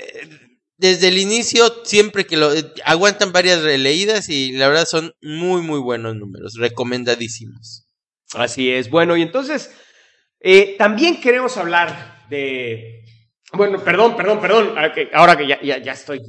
desde 0.77 1.07
el 1.07 1.17
inicio, 1.17 1.81
siempre 1.85 2.27
que 2.27 2.37
lo 2.37 2.53
eh, 2.53 2.71
aguantan 2.85 3.31
varias 3.31 3.63
releídas 3.63 4.29
y 4.29 4.51
la 4.51 4.67
verdad 4.67 4.85
son 4.85 5.11
muy, 5.23 5.61
muy 5.63 5.79
buenos 5.79 6.15
números, 6.15 6.53
recomendadísimos. 6.59 7.87
Así 8.35 8.69
es. 8.69 8.91
Bueno, 8.91 9.17
y 9.17 9.23
entonces 9.23 9.71
eh, 10.39 10.75
también 10.77 11.19
queremos 11.19 11.57
hablar 11.57 12.25
de. 12.29 13.03
Bueno, 13.53 13.83
perdón, 13.83 14.15
perdón, 14.15 14.39
perdón. 14.39 14.67
ahora 14.77 14.93
que- 14.93 15.09
Ahora 15.13 15.35
que 15.35 15.47
ya, 15.47 15.59
ya, 15.63 15.79
ya 15.81 15.93
estoy. 15.93 16.19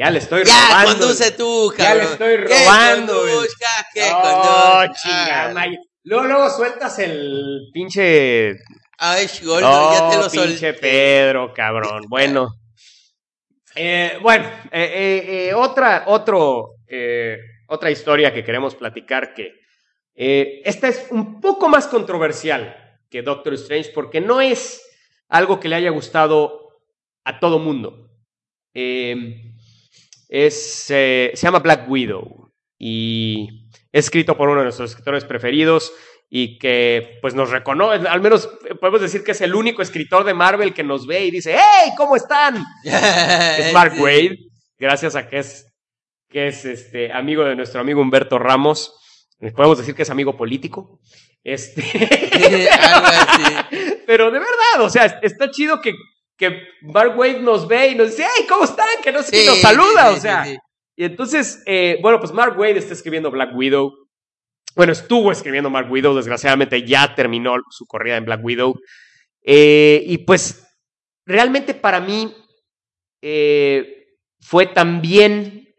Ya 0.00 0.10
le 0.10 0.18
estoy 0.18 0.44
Ya, 0.44 0.68
robando. 0.70 0.98
conduce 1.00 1.30
tú, 1.32 1.74
Ya 1.76 1.94
le 1.94 2.00
cabrón. 2.00 2.12
estoy 2.12 2.36
¿Qué 2.46 2.64
robando, 2.64 3.20
güey. 3.20 3.34
conduzca? 3.34 3.66
¿Qué 3.92 4.00
chingada, 5.02 5.52
May. 5.52 5.76
Luego, 6.04 6.24
luego 6.24 6.48
sueltas 6.48 6.98
el 7.00 7.68
pinche. 7.70 8.54
Ay, 8.96 9.26
gordo, 9.44 9.60
No, 9.60 9.92
ya 9.92 10.10
te 10.10 10.16
lo 10.16 10.30
pinche 10.30 10.72
solté. 10.72 10.72
Pedro, 10.72 11.52
cabrón. 11.52 12.04
Bueno. 12.08 12.48
Eh, 13.74 14.16
bueno, 14.22 14.48
eh, 14.72 14.90
eh, 14.94 15.48
eh, 15.50 15.54
otra, 15.54 16.04
otro, 16.06 16.76
eh, 16.88 17.36
otra 17.68 17.90
historia 17.90 18.32
que 18.32 18.42
queremos 18.42 18.74
platicar 18.74 19.34
que 19.34 19.52
eh, 20.14 20.62
esta 20.64 20.88
es 20.88 21.08
un 21.10 21.40
poco 21.42 21.68
más 21.68 21.86
controversial 21.86 22.74
que 23.10 23.20
Doctor 23.20 23.52
Strange 23.54 23.90
porque 23.94 24.22
no 24.22 24.40
es 24.40 24.82
algo 25.28 25.60
que 25.60 25.68
le 25.68 25.76
haya 25.76 25.90
gustado 25.90 26.80
a 27.24 27.38
todo 27.38 27.58
mundo. 27.58 28.08
Eh, 28.72 29.49
es, 30.30 30.86
eh, 30.90 31.32
se 31.34 31.42
llama 31.42 31.58
Black 31.58 31.90
Widow 31.90 32.52
y 32.78 33.68
es 33.92 34.04
escrito 34.04 34.36
por 34.36 34.48
uno 34.48 34.60
de 34.60 34.64
nuestros 34.66 34.90
escritores 34.90 35.24
preferidos 35.24 35.92
y 36.30 36.58
que 36.60 37.18
pues 37.20 37.34
nos 37.34 37.50
reconoce, 37.50 38.06
al 38.06 38.20
menos 38.20 38.48
podemos 38.80 39.00
decir 39.00 39.24
que 39.24 39.32
es 39.32 39.40
el 39.40 39.56
único 39.56 39.82
escritor 39.82 40.22
de 40.22 40.32
Marvel 40.32 40.72
que 40.72 40.84
nos 40.84 41.04
ve 41.08 41.24
y 41.26 41.32
dice, 41.32 41.56
¡Hey! 41.56 41.90
¿Cómo 41.96 42.14
están? 42.14 42.64
Es 42.84 43.72
Mark. 43.72 43.94
Wade, 43.98 44.38
gracias 44.78 45.16
a 45.16 45.28
que 45.28 45.40
es, 45.40 45.66
que 46.28 46.46
es 46.46 46.64
este, 46.64 47.12
amigo 47.12 47.42
de 47.42 47.56
nuestro 47.56 47.80
amigo 47.80 48.00
Humberto 48.00 48.38
Ramos. 48.38 48.94
Eh, 49.40 49.50
Podemos 49.50 49.78
decir 49.78 49.96
que 49.96 50.02
es 50.02 50.10
amigo 50.10 50.36
político. 50.36 51.00
Este... 51.42 51.82
Algo 52.70 53.06
así. 53.06 53.76
Pero 54.06 54.30
de 54.30 54.38
verdad, 54.38 54.80
o 54.82 54.90
sea, 54.90 55.06
está 55.22 55.50
chido 55.50 55.80
que, 55.80 55.94
que 56.40 56.68
Mark 56.80 57.18
Wade 57.18 57.40
nos 57.40 57.68
ve 57.68 57.88
y 57.88 57.94
nos 57.94 58.08
dice, 58.10 58.24
¡Hey! 58.24 58.46
¿Cómo 58.48 58.64
están? 58.64 58.88
Que 59.04 59.12
no 59.12 59.22
sé 59.22 59.30
qué, 59.30 59.42
Sí, 59.42 59.46
nos 59.46 59.60
saluda, 59.60 60.10
sí, 60.10 60.16
o 60.16 60.20
sea. 60.20 60.44
sí. 60.46 60.56
Y 60.96 61.04
entonces, 61.04 61.62
eh, 61.66 61.98
bueno, 62.00 62.18
pues 62.18 62.32
Mark 62.32 62.58
Wade 62.58 62.78
está 62.78 62.94
escribiendo 62.94 63.30
Black 63.30 63.54
Widow. 63.54 63.92
Bueno, 64.74 64.92
estuvo 64.92 65.30
escribiendo 65.30 65.68
Mark 65.68 65.90
Widow, 65.92 66.14
desgraciadamente 66.16 66.82
ya 66.86 67.14
terminó 67.14 67.56
su 67.70 67.84
corrida 67.86 68.16
en 68.16 68.24
Black 68.24 68.42
Widow. 68.42 68.74
Eh, 69.42 70.02
y 70.06 70.18
pues, 70.18 70.66
realmente 71.26 71.74
para 71.74 72.00
mí 72.00 72.34
eh, 73.20 74.06
fue 74.40 74.66
también 74.66 75.74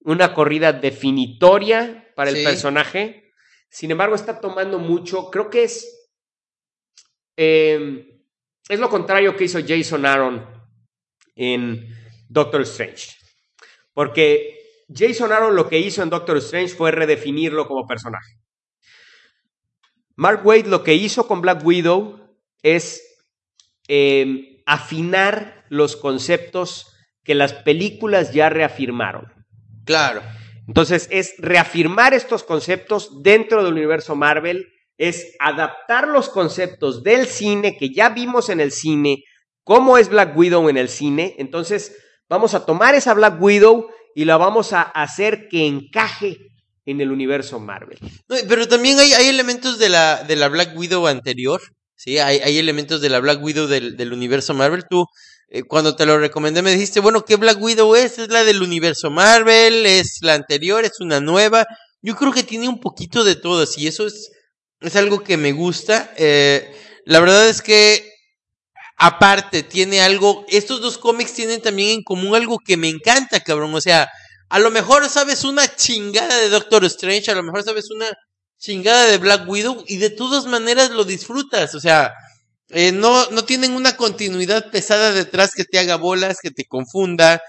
una 0.00 0.34
corrida 0.34 0.72
definitoria 0.74 2.12
para 2.14 2.30
el 2.30 2.44
personaje. 2.44 3.32
Sin 3.70 3.90
embargo, 3.90 4.14
está 4.14 4.40
tomando 4.40 4.78
mucho, 4.78 5.30
creo 5.30 5.48
que 5.48 5.64
es... 5.64 6.10
eh, 7.38 8.11
es 8.72 8.80
lo 8.80 8.88
contrario 8.88 9.36
que 9.36 9.44
hizo 9.44 9.58
Jason 9.66 10.06
Aaron 10.06 10.46
en 11.36 11.94
Doctor 12.28 12.62
Strange. 12.62 13.10
Porque 13.92 14.84
Jason 14.88 15.30
Aaron 15.30 15.54
lo 15.54 15.68
que 15.68 15.78
hizo 15.78 16.02
en 16.02 16.08
Doctor 16.08 16.38
Strange 16.38 16.74
fue 16.74 16.90
redefinirlo 16.90 17.68
como 17.68 17.86
personaje. 17.86 18.38
Mark 20.16 20.40
Wade 20.46 20.70
lo 20.70 20.82
que 20.82 20.94
hizo 20.94 21.26
con 21.26 21.42
Black 21.42 21.62
Widow 21.62 22.18
es 22.62 23.02
eh, 23.88 24.62
afinar 24.64 25.66
los 25.68 25.96
conceptos 25.96 26.96
que 27.24 27.34
las 27.34 27.52
películas 27.52 28.32
ya 28.32 28.48
reafirmaron. 28.48 29.30
Claro. 29.84 30.22
Entonces 30.66 31.08
es 31.10 31.34
reafirmar 31.36 32.14
estos 32.14 32.42
conceptos 32.42 33.22
dentro 33.22 33.62
del 33.62 33.74
universo 33.74 34.16
Marvel, 34.16 34.71
es 35.02 35.34
adaptar 35.40 36.06
los 36.06 36.28
conceptos 36.28 37.02
del 37.02 37.26
cine 37.26 37.76
que 37.76 37.92
ya 37.92 38.10
vimos 38.10 38.48
en 38.50 38.60
el 38.60 38.70
cine, 38.70 39.24
cómo 39.64 39.98
es 39.98 40.08
Black 40.08 40.36
Widow 40.36 40.68
en 40.68 40.76
el 40.76 40.88
cine. 40.88 41.34
Entonces 41.38 41.96
vamos 42.28 42.54
a 42.54 42.64
tomar 42.64 42.94
esa 42.94 43.12
Black 43.12 43.42
Widow 43.42 43.88
y 44.14 44.26
la 44.26 44.36
vamos 44.36 44.72
a 44.72 44.82
hacer 44.82 45.48
que 45.48 45.66
encaje 45.66 46.38
en 46.86 47.00
el 47.00 47.10
universo 47.10 47.58
Marvel. 47.58 47.98
No, 48.28 48.36
pero 48.48 48.68
también 48.68 49.00
hay, 49.00 49.12
hay 49.12 49.26
elementos 49.26 49.80
de 49.80 49.88
la, 49.88 50.22
de 50.22 50.36
la 50.36 50.46
Black 50.46 50.76
Widow 50.76 51.08
anterior. 51.08 51.60
Sí, 51.96 52.18
hay, 52.18 52.38
hay 52.38 52.58
elementos 52.58 53.00
de 53.00 53.08
la 53.08 53.18
Black 53.18 53.42
Widow 53.42 53.66
del, 53.66 53.96
del 53.96 54.12
universo 54.12 54.54
Marvel. 54.54 54.84
Tú, 54.88 55.06
eh, 55.48 55.64
cuando 55.64 55.96
te 55.96 56.06
lo 56.06 56.16
recomendé, 56.20 56.62
me 56.62 56.70
dijiste, 56.70 57.00
bueno, 57.00 57.24
¿qué 57.24 57.34
Black 57.34 57.60
Widow 57.60 57.96
es? 57.96 58.20
Es 58.20 58.28
la 58.28 58.44
del 58.44 58.62
universo 58.62 59.10
Marvel, 59.10 59.84
es 59.84 60.18
la 60.22 60.34
anterior, 60.34 60.84
es 60.84 61.00
una 61.00 61.18
nueva. 61.18 61.66
Yo 62.02 62.14
creo 62.14 62.30
que 62.32 62.44
tiene 62.44 62.68
un 62.68 62.78
poquito 62.78 63.24
de 63.24 63.34
todas 63.34 63.76
y 63.78 63.88
eso 63.88 64.06
es, 64.06 64.30
es 64.82 64.96
algo 64.96 65.22
que 65.22 65.36
me 65.36 65.52
gusta. 65.52 66.12
Eh, 66.16 66.74
la 67.04 67.20
verdad 67.20 67.48
es 67.48 67.62
que, 67.62 68.10
aparte, 68.96 69.62
tiene 69.62 70.00
algo, 70.00 70.44
estos 70.48 70.80
dos 70.80 70.98
cómics 70.98 71.34
tienen 71.34 71.60
también 71.62 71.90
en 71.90 72.02
común 72.02 72.34
algo 72.34 72.58
que 72.58 72.76
me 72.76 72.88
encanta, 72.88 73.40
cabrón. 73.40 73.74
O 73.74 73.80
sea, 73.80 74.10
a 74.48 74.58
lo 74.58 74.70
mejor 74.70 75.08
sabes 75.08 75.44
una 75.44 75.74
chingada 75.74 76.38
de 76.38 76.48
Doctor 76.48 76.84
Strange, 76.84 77.30
a 77.30 77.34
lo 77.34 77.42
mejor 77.42 77.64
sabes 77.64 77.90
una 77.90 78.12
chingada 78.58 79.06
de 79.06 79.18
Black 79.18 79.48
Widow 79.48 79.84
y 79.88 79.96
de 79.96 80.10
todas 80.10 80.46
maneras 80.46 80.90
lo 80.90 81.04
disfrutas. 81.04 81.74
O 81.74 81.80
sea, 81.80 82.12
eh, 82.70 82.92
no, 82.92 83.30
no 83.30 83.44
tienen 83.44 83.72
una 83.72 83.96
continuidad 83.96 84.70
pesada 84.70 85.12
detrás 85.12 85.52
que 85.54 85.64
te 85.64 85.78
haga 85.78 85.96
bolas, 85.96 86.38
que 86.42 86.50
te 86.50 86.64
confunda. 86.64 87.42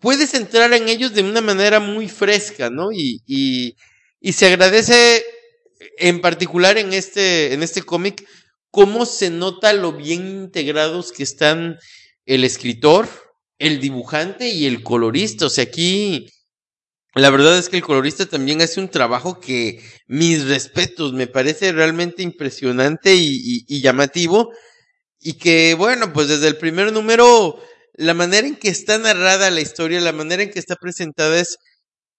Puedes 0.00 0.34
entrar 0.34 0.72
en 0.72 0.88
ellos 0.88 1.14
de 1.14 1.22
una 1.22 1.40
manera 1.40 1.80
muy 1.80 2.08
fresca, 2.08 2.70
¿no? 2.70 2.92
Y, 2.92 3.22
y, 3.26 3.76
y 4.20 4.32
se 4.34 4.46
agradece 4.46 5.24
en 5.98 6.20
particular 6.20 6.78
en 6.78 6.92
este, 6.92 7.52
en 7.54 7.62
este 7.62 7.82
cómic 7.82 8.26
cómo 8.70 9.06
se 9.06 9.30
nota 9.30 9.72
lo 9.72 9.92
bien 9.92 10.26
integrados 10.44 11.12
que 11.12 11.22
están 11.22 11.78
el 12.26 12.44
escritor, 12.44 13.08
el 13.58 13.80
dibujante 13.80 14.48
y 14.48 14.66
el 14.66 14.82
colorista. 14.82 15.46
O 15.46 15.50
sea, 15.50 15.64
aquí 15.64 16.26
la 17.14 17.30
verdad 17.30 17.58
es 17.58 17.68
que 17.68 17.76
el 17.78 17.82
colorista 17.82 18.26
también 18.26 18.60
hace 18.62 18.80
un 18.80 18.90
trabajo 18.90 19.40
que 19.40 19.82
mis 20.06 20.44
respetos, 20.46 21.12
me 21.14 21.26
parece 21.26 21.72
realmente 21.72 22.22
impresionante 22.22 23.14
y, 23.16 23.64
y- 23.66 23.80
llamativo. 23.80 24.52
Y 25.20 25.34
que, 25.34 25.74
bueno, 25.74 26.12
pues 26.12 26.28
desde 26.28 26.48
el 26.48 26.58
primer 26.58 26.92
número, 26.92 27.58
la 27.94 28.14
manera 28.14 28.46
en 28.46 28.56
que 28.56 28.68
está 28.68 28.98
narrada 28.98 29.50
la 29.50 29.60
historia, 29.62 30.00
la 30.00 30.12
manera 30.12 30.42
en 30.42 30.50
que 30.50 30.58
está 30.60 30.76
presentada 30.76 31.40
es 31.40 31.58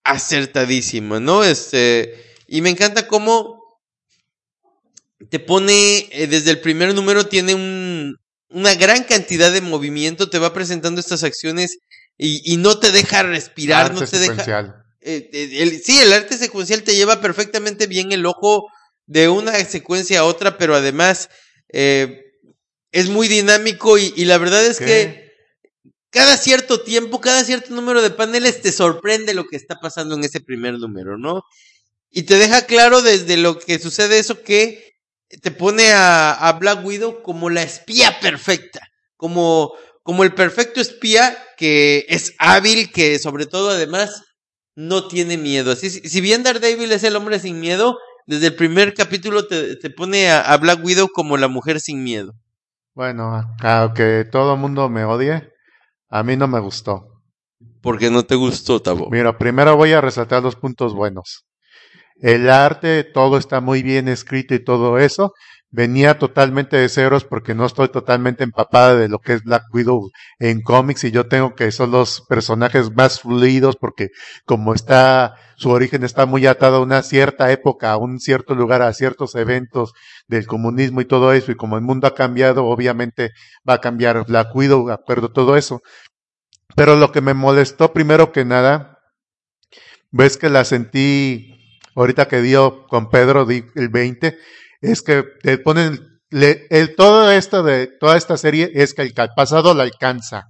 acertadísima, 0.04 1.20
¿no? 1.20 1.44
Este, 1.44 2.24
y 2.48 2.62
me 2.62 2.70
encanta 2.70 3.08
cómo 3.08 3.62
te 5.30 5.40
pone, 5.40 6.08
eh, 6.12 6.28
desde 6.28 6.52
el 6.52 6.62
primer 6.62 6.94
número 6.94 7.26
tiene 7.28 7.56
un, 7.56 8.16
una 8.50 8.76
gran 8.76 9.04
cantidad 9.04 9.52
de 9.52 9.62
movimiento, 9.62 10.30
te 10.30 10.40
va 10.40 10.54
presentando 10.54 11.00
estas 11.02 11.24
acciones 11.24 11.80
y, 12.18 12.42
y 12.54 12.58
no 12.58 12.80
te 12.80 12.92
deja 12.92 13.24
respirar, 13.24 13.94
no 13.94 14.00
Arte 14.02 14.12
te 14.12 14.20
deja... 14.20 14.32
secuencial. 14.34 14.76
eh, 15.02 15.30
eh, 15.34 15.50
el- 15.64 15.82
sí, 15.82 15.98
el 16.00 16.14
arte 16.14 16.38
secuencial 16.38 16.84
te 16.84 16.96
lleva 16.96 17.20
perfectamente 17.22 17.88
bien 17.88 18.12
el 18.12 18.26
ojo 18.26 18.68
de 19.08 19.30
una 19.30 19.54
secuencia 19.66 20.20
a 20.20 20.26
otra, 20.26 20.58
pero 20.58 20.76
además 20.76 21.30
eh, 21.74 22.22
es 22.92 23.10
muy 23.10 23.28
dinámico 23.28 23.98
y, 23.98 24.14
y 24.16 24.26
la 24.26 24.38
verdad 24.38 24.66
es 24.66 24.78
¿Qué? 24.80 24.86
que 24.86 25.28
cada 26.10 26.38
cierto 26.38 26.82
tiempo, 26.82 27.20
cada 27.22 27.44
cierto 27.44 27.74
número 27.74 28.02
de 28.02 28.10
paneles 28.12 28.62
te 28.62 28.72
sorprende 28.72 29.34
lo 29.34 29.46
que 29.46 29.58
está 29.58 29.80
pasando 29.80 30.16
en 30.16 30.24
ese 30.24 30.40
primer 30.42 30.76
número, 30.76 31.18
¿no? 31.18 31.44
Y 32.18 32.24
te 32.24 32.34
deja 32.34 32.64
claro 32.64 33.04
desde 33.04 33.38
lo 33.38 33.60
que 33.60 33.78
sucede 33.78 34.18
eso 34.18 34.42
que 34.42 34.96
te 35.44 35.52
pone 35.52 35.92
a, 35.92 36.32
a 36.32 36.54
Black 36.54 36.84
Widow 36.84 37.22
como 37.22 37.52
la 37.52 37.62
espía 37.62 38.20
perfecta, 38.20 38.80
como, 39.18 39.74
como 40.02 40.24
el 40.24 40.34
perfecto 40.34 40.82
espía 40.82 41.38
que 41.58 42.08
es 42.10 42.34
hábil, 42.40 42.92
que 42.92 43.20
sobre 43.20 43.46
todo 43.46 43.70
además 43.70 44.24
no 44.74 45.08
tiene 45.08 45.38
miedo. 45.38 45.72
Así, 45.72 45.92
si 45.92 46.10
si 46.10 46.20
bien 46.20 46.42
Daredevil 46.42 46.92
es 46.92 47.04
el 47.04 47.16
hombre 47.16 47.38
sin 47.38 47.60
miedo, 47.60 48.00
desde 48.26 48.48
el 48.48 48.56
primer 48.56 48.96
capítulo 48.96 49.46
te, 49.46 49.76
te 49.76 49.92
pone 49.92 50.32
a, 50.32 50.42
a 50.42 50.58
Black 50.58 50.84
Widow 50.84 51.10
como 51.10 51.38
la 51.38 51.50
mujer 51.50 51.80
sin 51.80 52.04
miedo. 52.04 52.34
Bueno, 52.96 53.44
aunque 53.60 54.26
todo 54.32 54.56
el 54.56 54.60
mundo 54.60 54.90
me 54.90 55.06
odie, 55.06 55.52
a 56.10 56.24
mí 56.24 56.36
no 56.36 56.48
me 56.48 56.62
gustó. 56.62 57.22
¿Por 57.84 58.00
qué 58.00 58.10
no 58.10 58.24
te 58.24 58.34
gustó, 58.34 58.82
Tabo? 58.82 59.08
Mira, 59.12 59.38
primero 59.38 59.78
voy 59.78 59.94
a 59.94 60.02
resaltar 60.02 60.42
los 60.42 60.56
puntos 60.56 60.96
buenos. 60.96 61.47
El 62.20 62.50
arte, 62.50 63.04
todo 63.04 63.38
está 63.38 63.62
muy 63.62 63.84
bien 63.84 64.08
escrito 64.08 64.56
y 64.56 64.64
todo 64.64 64.98
eso. 64.98 65.34
Venía 65.70 66.18
totalmente 66.18 66.78
de 66.78 66.88
ceros 66.88 67.26
porque 67.26 67.54
no 67.54 67.66
estoy 67.66 67.90
totalmente 67.90 68.44
empapada 68.44 68.96
de 68.96 69.10
lo 69.10 69.20
que 69.20 69.34
es 69.34 69.44
Black 69.44 69.64
Widow 69.74 70.10
en 70.40 70.62
cómics 70.62 71.04
y 71.04 71.12
yo 71.12 71.28
tengo 71.28 71.56
que 71.56 71.72
son 71.72 71.92
los 71.92 72.22
personajes 72.22 72.96
más 72.96 73.20
fluidos 73.20 73.76
porque 73.76 74.08
como 74.46 74.74
está, 74.74 75.36
su 75.58 75.70
origen 75.70 76.06
está 76.06 76.26
muy 76.26 76.48
atado 76.48 76.78
a 76.78 76.82
una 76.82 77.04
cierta 77.04 77.52
época, 77.52 77.92
a 77.92 77.98
un 77.98 78.20
cierto 78.20 78.56
lugar, 78.56 78.82
a 78.82 78.94
ciertos 78.94 79.36
eventos 79.36 79.94
del 80.28 80.48
comunismo 80.48 81.02
y 81.02 81.06
todo 81.06 81.34
eso 81.34 81.52
y 81.52 81.56
como 81.56 81.76
el 81.76 81.84
mundo 81.84 82.08
ha 82.08 82.16
cambiado, 82.16 82.66
obviamente 82.66 83.32
va 83.68 83.76
a 83.76 83.82
cambiar 83.82 84.26
Black 84.26 84.56
Widow, 84.56 84.88
de 84.88 84.94
acuerdo 84.94 85.32
todo 85.34 85.58
eso. 85.58 85.82
Pero 86.76 86.96
lo 86.96 87.12
que 87.12 87.22
me 87.22 87.34
molestó 87.34 87.92
primero 87.92 88.32
que 88.32 88.46
nada, 88.46 89.00
ves 90.12 90.38
que 90.38 90.50
la 90.50 90.64
sentí 90.64 91.57
ahorita 92.02 92.28
que 92.28 92.42
dio 92.42 92.88
con 92.88 93.10
Pedro 93.10 93.48
el 93.50 93.90
20, 93.90 94.38
es 94.82 95.02
que 95.02 95.24
te 95.42 95.58
ponen 95.58 96.00
le- 96.30 96.68
el, 96.70 96.96
todo 96.96 97.32
esto 97.32 97.64
de 97.64 97.88
toda 97.88 98.18
esta 98.18 98.38
serie 98.38 98.72
es 98.76 98.94
que 98.94 99.02
el, 99.02 99.14
pasado 99.36 99.74
la 99.74 99.84
alcanza. 99.84 100.50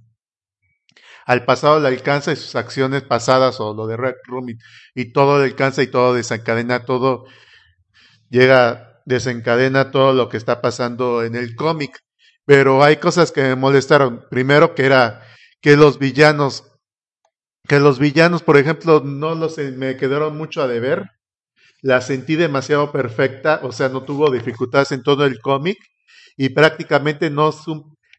Al 1.26 1.44
pasado 1.44 1.78
le 1.80 1.88
alcanza 1.88 2.32
y 2.32 2.36
sus 2.36 2.56
acciones 2.56 3.02
pasadas 3.02 3.60
o 3.60 3.74
lo 3.74 3.86
de 3.86 3.96
Red 3.96 4.14
Room 4.24 4.46
y, 4.94 5.12
todo 5.12 5.38
le 5.38 5.44
alcanza 5.44 5.82
y 5.82 5.86
todo 5.88 6.14
desencadena, 6.14 6.84
todo 6.84 7.26
llega, 8.30 9.00
desencadena 9.06 9.90
todo 9.90 10.12
lo 10.12 10.28
que 10.28 10.36
está 10.36 10.60
pasando 10.60 11.22
en 11.24 11.34
el 11.34 11.54
cómic. 11.54 11.98
Pero 12.44 12.82
hay 12.82 12.96
cosas 12.96 13.32
que 13.32 13.42
me 13.42 13.56
molestaron. 13.56 14.24
Primero 14.30 14.74
que 14.74 14.86
era 14.86 15.22
que 15.60 15.76
los 15.76 15.98
villanos, 15.98 16.64
que 17.68 17.80
los 17.80 17.98
villanos, 17.98 18.42
por 18.42 18.56
ejemplo, 18.56 19.00
no 19.04 19.34
los 19.34 19.58
me 19.58 19.96
quedaron 19.96 20.36
mucho 20.36 20.62
a 20.62 20.68
deber. 20.68 21.10
La 21.82 22.00
sentí 22.00 22.36
demasiado 22.36 22.92
perfecta, 22.92 23.60
o 23.62 23.72
sea, 23.72 23.88
no 23.88 24.02
tuvo 24.04 24.30
dificultades 24.30 24.92
en 24.92 25.02
todo 25.02 25.24
el 25.24 25.38
cómic 25.40 25.78
y 26.36 26.50
prácticamente 26.50 27.30
no 27.30 27.52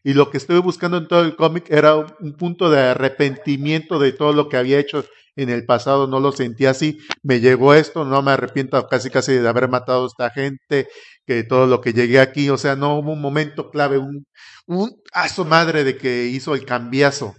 y 0.02 0.14
lo 0.14 0.30
que 0.30 0.38
estuve 0.38 0.58
buscando 0.60 0.96
en 0.96 1.08
todo 1.08 1.22
el 1.22 1.36
cómic 1.36 1.66
era 1.70 1.96
un, 1.96 2.06
un 2.20 2.32
punto 2.36 2.70
de 2.70 2.80
arrepentimiento 2.80 3.98
de 3.98 4.12
todo 4.12 4.32
lo 4.32 4.48
que 4.48 4.56
había 4.56 4.78
hecho 4.78 5.04
en 5.36 5.50
el 5.50 5.64
pasado, 5.66 6.06
no 6.06 6.20
lo 6.20 6.32
sentí 6.32 6.66
así, 6.66 6.98
me 7.22 7.40
llegó 7.40 7.74
esto, 7.74 8.04
no 8.04 8.22
me 8.22 8.32
arrepiento 8.32 8.86
casi 8.88 9.10
casi 9.10 9.34
de 9.34 9.48
haber 9.48 9.68
matado 9.68 10.04
a 10.04 10.06
esta 10.06 10.30
gente, 10.30 10.88
que 11.26 11.44
todo 11.44 11.66
lo 11.66 11.80
que 11.80 11.92
llegué 11.92 12.20
aquí, 12.20 12.50
o 12.50 12.58
sea, 12.58 12.76
no 12.76 12.98
hubo 12.98 13.12
un 13.12 13.20
momento 13.20 13.70
clave, 13.70 13.98
un, 13.98 14.26
un 14.66 14.90
a 15.12 15.28
su 15.28 15.44
madre 15.44 15.84
de 15.84 15.96
que 15.96 16.26
hizo 16.26 16.54
el 16.54 16.64
cambiazo, 16.64 17.34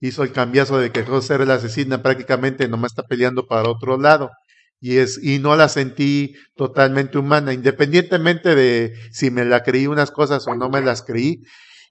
hizo 0.00 0.22
el 0.24 0.32
cambiazo 0.32 0.78
de 0.78 0.90
que 0.92 1.02
de 1.02 1.22
ser 1.22 1.46
la 1.46 1.54
asesina, 1.54 2.02
prácticamente 2.02 2.68
nomás 2.68 2.92
está 2.92 3.04
peleando 3.04 3.46
para 3.46 3.68
otro 3.70 3.98
lado. 3.98 4.30
Y, 4.84 4.98
es, 4.98 5.22
y 5.22 5.38
no 5.38 5.54
la 5.54 5.68
sentí 5.68 6.34
totalmente 6.56 7.16
humana, 7.16 7.52
independientemente 7.52 8.56
de 8.56 8.92
si 9.12 9.30
me 9.30 9.44
la 9.44 9.62
creí 9.62 9.86
unas 9.86 10.10
cosas 10.10 10.46
o 10.48 10.56
no 10.56 10.68
me 10.68 10.80
las 10.80 11.02
creí. 11.02 11.40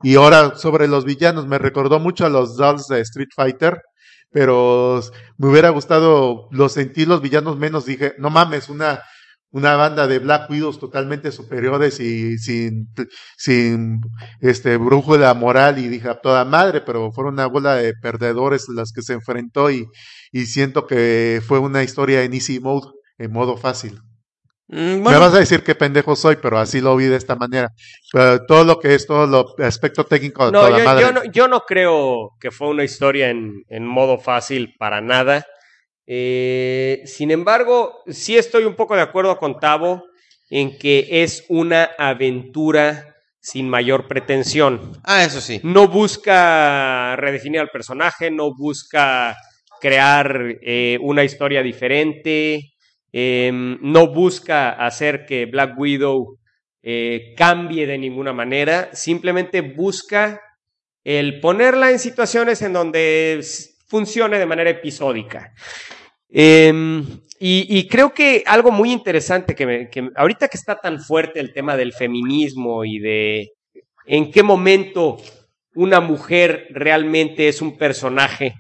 Y 0.04 0.16
ahora 0.16 0.58
sobre 0.58 0.90
los 0.90 1.06
villanos, 1.06 1.48
me 1.48 1.58
recordó 1.58 2.00
mucho 2.02 2.26
a 2.26 2.30
los 2.30 2.58
dolls 2.58 2.88
de 2.88 3.00
Street 3.00 3.30
Fighter, 3.34 3.82
pero 4.30 5.02
me 5.38 5.50
hubiera 5.50 5.70
gustado, 5.70 6.50
los 6.52 6.74
sentí 6.74 7.06
los 7.06 7.22
villanos 7.22 7.58
menos, 7.58 7.86
dije, 7.86 8.14
no 8.18 8.30
mames, 8.30 8.68
una, 8.68 9.02
una 9.52 9.76
banda 9.78 10.08
de 10.08 10.20
Black 10.20 10.50
Widows 10.50 10.78
totalmente 10.80 11.32
superiores 11.32 12.00
y 12.02 12.38
sin, 12.40 12.90
sin 13.38 14.02
este 14.42 14.76
brújula 14.76 15.34
moral 15.34 15.80
y 15.80 15.88
dije 15.88 16.10
a 16.10 16.20
toda 16.20 16.44
madre, 16.46 16.82
pero 16.82 17.12
fueron 17.14 17.36
una 17.36 17.48
bola 17.48 17.76
de 17.76 17.94
perdedores 18.02 18.68
las 18.70 18.92
que 18.92 19.02
se 19.02 19.14
enfrentó 19.14 19.72
y, 19.72 19.88
y 20.32 20.45
siento 20.45 20.88
que 20.88 21.41
fue 21.45 21.60
una 21.60 21.84
historia 21.84 22.24
en 22.24 22.34
easy 22.34 22.60
mode, 22.60 22.88
en 23.18 23.32
modo 23.32 23.58
fácil. 23.58 23.99
Mm, 24.68 24.76
Me 24.78 24.98
bueno, 25.02 25.20
vas 25.20 25.34
a 25.34 25.40
decir 25.40 25.64
qué 25.64 25.76
pendejo 25.76 26.16
soy, 26.16 26.38
pero 26.41 26.58
así 26.58 26.80
lo 26.80 26.95
vi 26.95 27.06
de 27.06 27.18
esta 27.18 27.36
manera. 27.36 27.72
Pero 28.14 28.45
todo 28.45 28.64
lo 28.64 28.80
que 28.80 28.95
es, 28.95 29.06
todo 29.06 29.28
lo 29.28 29.56
aspecto 29.66 30.06
técnico 30.06 30.45
de 30.45 30.52
No, 30.53 30.62
toda 30.66 30.78
yo, 30.80 30.86
madre. 30.86 31.02
yo 31.03 31.12
no, 31.12 31.24
yo 31.26 31.48
no 31.49 31.62
creo 31.62 32.32
que 32.40 32.52
fue 32.52 32.70
una 32.70 32.84
historia 32.86 33.30
en, 33.30 33.64
en 33.68 33.86
modo 33.86 34.18
fácil 34.18 34.74
para 34.80 35.02
nada. 35.02 35.45
Eh, 36.08 37.03
sin 37.06 37.32
embargo, 37.32 38.02
sí 38.08 38.38
estoy 38.38 38.64
un 38.64 38.76
poco 38.76 38.95
de 38.95 39.02
acuerdo 39.02 39.38
con 39.38 39.60
Tavo 39.60 40.03
en 40.49 40.78
que 40.78 41.08
es 41.24 41.45
una 41.49 41.90
aventura 41.98 43.16
sin 43.40 43.70
mayor 43.70 44.08
pretensión. 44.08 44.94
ah, 45.03 45.24
eso 45.24 45.41
sí. 45.41 45.60
No 45.64 45.88
busca 45.88 47.16
redefinir 47.18 47.60
al 47.62 47.70
personaje, 47.70 48.30
no 48.32 48.53
busca 48.56 49.36
crear 49.82 50.58
eh, 50.62 50.98
una 51.02 51.24
historia 51.24 51.62
diferente, 51.64 52.72
eh, 53.12 53.52
no 53.82 54.08
busca 54.08 54.72
hacer 54.72 55.26
que 55.26 55.45
Black 55.48 55.78
Widow 55.78 56.38
eh, 56.84 57.34
cambie 57.36 57.86
de 57.88 57.98
ninguna 57.98 58.32
manera, 58.34 58.90
simplemente 58.94 59.62
busca 59.62 60.40
el 61.03 61.40
ponerla 61.41 61.91
en 61.91 61.99
situaciones 61.99 62.62
en 62.62 62.74
donde 62.74 63.41
funcione 63.88 64.40
de 64.40 64.45
manera 64.45 64.70
episódica. 64.70 65.52
Y, 67.44 67.66
y 67.76 67.88
creo 67.88 68.14
que 68.14 68.44
algo 68.45 68.72
muy 68.72 68.91
interesante 68.91 69.56
que, 69.56 69.66
me- 69.66 69.90
que 69.90 70.10
ahorita 70.16 70.48
que 70.48 70.58
está 70.58 70.76
tan 70.80 70.99
fuerte 70.99 71.40
el 71.40 71.53
tema 71.53 71.76
del 71.76 71.91
feminismo 71.91 72.86
y 72.86 72.99
de 72.99 73.49
en 74.06 74.32
qué 74.32 74.44
momento 74.44 75.18
una 75.74 75.99
mujer 75.99 76.68
realmente 76.70 77.48
es 77.48 77.62
un 77.62 77.78
personaje 77.78 78.53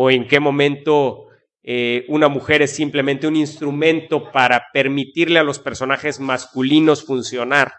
o 0.00 0.12
en 0.12 0.28
qué 0.28 0.38
momento 0.38 1.24
eh, 1.64 2.04
una 2.08 2.28
mujer 2.28 2.62
es 2.62 2.70
simplemente 2.70 3.26
un 3.26 3.34
instrumento 3.34 4.30
para 4.30 4.66
permitirle 4.72 5.40
a 5.40 5.42
los 5.42 5.58
personajes 5.58 6.20
masculinos 6.20 7.04
funcionar. 7.04 7.72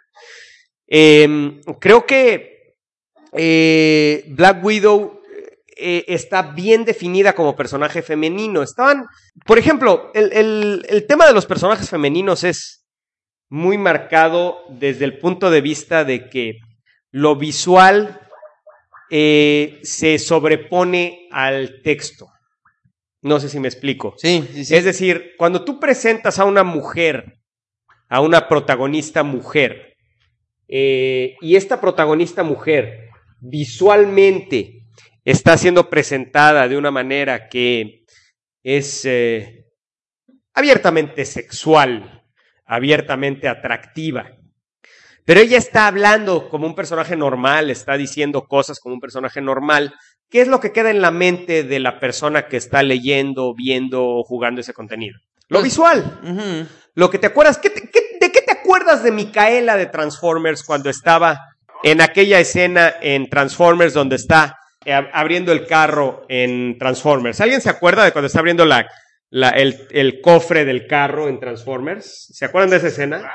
Eh, 0.86 1.62
creo 1.80 2.06
que 2.06 2.76
eh, 3.32 4.26
Black 4.28 4.62
Widow 4.66 5.22
eh, 5.78 6.04
está 6.10 6.42
bien 6.42 6.84
definida 6.84 7.34
como 7.34 7.56
personaje 7.56 8.02
femenino. 8.02 8.64
Estaban, 8.64 9.06
por 9.46 9.58
ejemplo, 9.58 10.12
el, 10.14 10.34
el- 10.34 10.86
el 10.90 11.08
tema 11.08 11.26
de 11.26 11.34
los 11.34 11.46
personajes 11.46 11.90
femeninos 11.90 12.44
es 12.44 12.86
muy 13.50 13.78
marcado 13.78 14.58
desde 14.70 15.06
el 15.06 15.20
punto 15.20 15.50
de 15.50 15.62
vista 15.62 16.04
de 16.04 16.30
que 16.30 16.58
lo 17.12 17.38
visual 17.38 18.20
eh, 19.10 19.80
se 19.84 20.20
sobrepone 20.20 21.28
al 21.32 21.82
texto. 21.82 22.30
No 23.22 23.40
sé 23.40 23.50
si 23.50 23.60
me 23.60 23.68
explico. 23.68 24.14
Sí, 24.18 24.48
sí, 24.54 24.66
sí. 24.66 24.76
Es 24.76 24.86
decir, 24.86 25.34
cuando 25.38 25.66
tú 25.66 25.80
presentas 25.80 26.40
a 26.40 26.46
una 26.46 26.64
mujer, 26.64 27.40
a 28.08 28.22
una 28.22 28.48
protagonista 28.48 29.24
mujer, 29.24 29.98
eh, 30.68 31.36
y 31.42 31.56
esta 31.56 31.82
protagonista 31.82 32.44
mujer 32.44 33.10
visualmente 33.42 34.86
está 35.26 35.58
siendo 35.58 35.90
presentada 35.90 36.68
de 36.68 36.78
una 36.78 36.92
manera 36.92 37.50
que 37.50 38.06
es 38.64 39.04
eh, 39.06 39.66
abiertamente 40.54 41.26
sexual, 41.26 42.24
abiertamente 42.66 43.48
atractiva, 43.48 44.39
pero 45.26 45.40
ella 45.40 45.58
está 45.58 45.88
hablando 45.88 46.50
como 46.50 46.66
un 46.68 46.76
personaje 46.76 47.16
normal, 47.16 47.70
está 47.70 47.98
diciendo 47.98 48.44
cosas 48.48 48.80
como 48.80 48.96
un 48.96 49.02
personaje 49.02 49.42
normal. 49.42 49.94
¿Qué 50.30 50.42
es 50.42 50.48
lo 50.48 50.60
que 50.60 50.72
queda 50.72 50.92
en 50.92 51.02
la 51.02 51.12
mente 51.12 51.64
de 51.64 51.80
la 51.80 52.00
persona 52.00 52.48
que 52.48 52.58
está 52.58 52.84
leyendo, 52.84 53.54
viendo 53.56 54.04
o 54.06 54.24
jugando 54.24 54.62
ese 54.62 54.74
contenido? 54.74 55.18
Lo 55.48 55.58
Pues- 55.60 55.64
visual. 55.72 56.68
Lo 56.96 57.10
que 57.10 57.18
te 57.18 57.28
acuerdas. 57.28 57.58
¿qué 57.58 57.70
te- 57.70 57.90
qué- 57.90 58.18
¿De 58.22 58.32
qué 58.32 58.42
te 58.42 58.52
acuerdas 58.52 59.02
de 59.04 59.12
Micaela 59.12 59.78
de 59.78 59.86
Transformers 59.86 60.64
cuando 60.64 60.90
estaba 60.90 61.40
en 61.84 62.02
aquella 62.02 62.40
escena 62.40 62.94
en 63.02 63.30
Transformers 63.30 63.94
donde 63.94 64.18
está 64.18 64.58
eh, 64.86 64.92
ab- 64.94 65.10
abriendo 65.14 65.52
el 65.52 65.66
carro 65.66 66.26
en 66.30 66.78
Transformers? 66.78 67.40
¿Alguien 67.42 67.62
se 67.62 67.70
acuerda 67.70 68.04
de 68.04 68.12
cuando 68.12 68.28
está 68.28 68.40
abriendo 68.40 68.66
la, 68.66 68.88
la- 69.30 69.50
el, 69.52 69.88
el 69.92 70.22
cofre 70.22 70.66
del 70.66 70.86
carro 70.88 71.28
en 71.30 71.40
Transformers? 71.40 72.28
¿Se 72.34 72.46
acuerdan 72.46 72.70
de 72.72 72.78
esa 72.78 72.88
escena? 72.88 73.32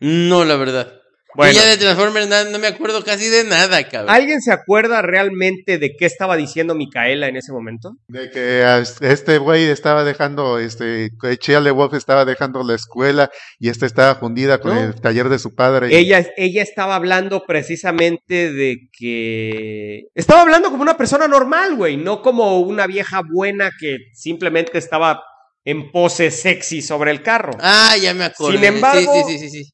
No, 0.00 0.44
la 0.44 0.56
verdad. 0.56 0.97
Bueno. 1.38 1.52
Yo 1.52 1.60
ya 1.60 1.66
de 1.70 1.76
Transformers 1.76 2.28
no 2.50 2.58
me 2.58 2.66
acuerdo 2.66 3.04
casi 3.04 3.28
de 3.28 3.44
nada, 3.44 3.88
cabrón. 3.88 4.12
¿Alguien 4.12 4.42
se 4.42 4.50
acuerda 4.50 5.02
realmente 5.02 5.78
de 5.78 5.94
qué 5.96 6.04
estaba 6.04 6.36
diciendo 6.36 6.74
Micaela 6.74 7.28
en 7.28 7.36
ese 7.36 7.52
momento? 7.52 7.92
De 8.08 8.28
que 8.32 8.64
a 8.64 8.78
este 8.78 9.38
güey 9.38 9.62
estaba 9.66 10.02
dejando, 10.02 10.58
este, 10.58 11.10
que 11.22 11.36
Shia 11.36 11.60
LaBeouf 11.60 11.94
estaba 11.94 12.24
dejando 12.24 12.64
la 12.64 12.74
escuela 12.74 13.30
y 13.60 13.68
esta 13.68 13.86
estaba 13.86 14.16
fundida 14.16 14.58
con 14.58 14.74
No. 14.74 14.80
el 14.82 15.00
taller 15.00 15.28
de 15.28 15.38
su 15.38 15.54
padre. 15.54 15.96
Ella, 15.96 16.26
ella 16.36 16.60
estaba 16.60 16.96
hablando 16.96 17.44
precisamente 17.46 18.52
de 18.52 18.88
que... 18.90 20.08
Estaba 20.16 20.42
hablando 20.42 20.70
como 20.70 20.82
una 20.82 20.96
persona 20.96 21.28
normal, 21.28 21.76
güey, 21.76 21.96
no 21.96 22.20
como 22.20 22.58
una 22.58 22.88
vieja 22.88 23.22
buena 23.32 23.70
que 23.78 23.98
simplemente 24.12 24.76
estaba 24.78 25.22
en 25.64 25.92
pose 25.92 26.32
sexy 26.32 26.82
sobre 26.82 27.12
el 27.12 27.22
carro. 27.22 27.52
Ah, 27.60 27.94
ya 27.96 28.12
me 28.12 28.24
acuerdo. 28.24 28.58
Sin 28.58 28.64
embargo- 28.64 29.12
Sí, 29.28 29.34
sí, 29.34 29.38
sí, 29.38 29.50
sí, 29.50 29.64
sí. 29.64 29.70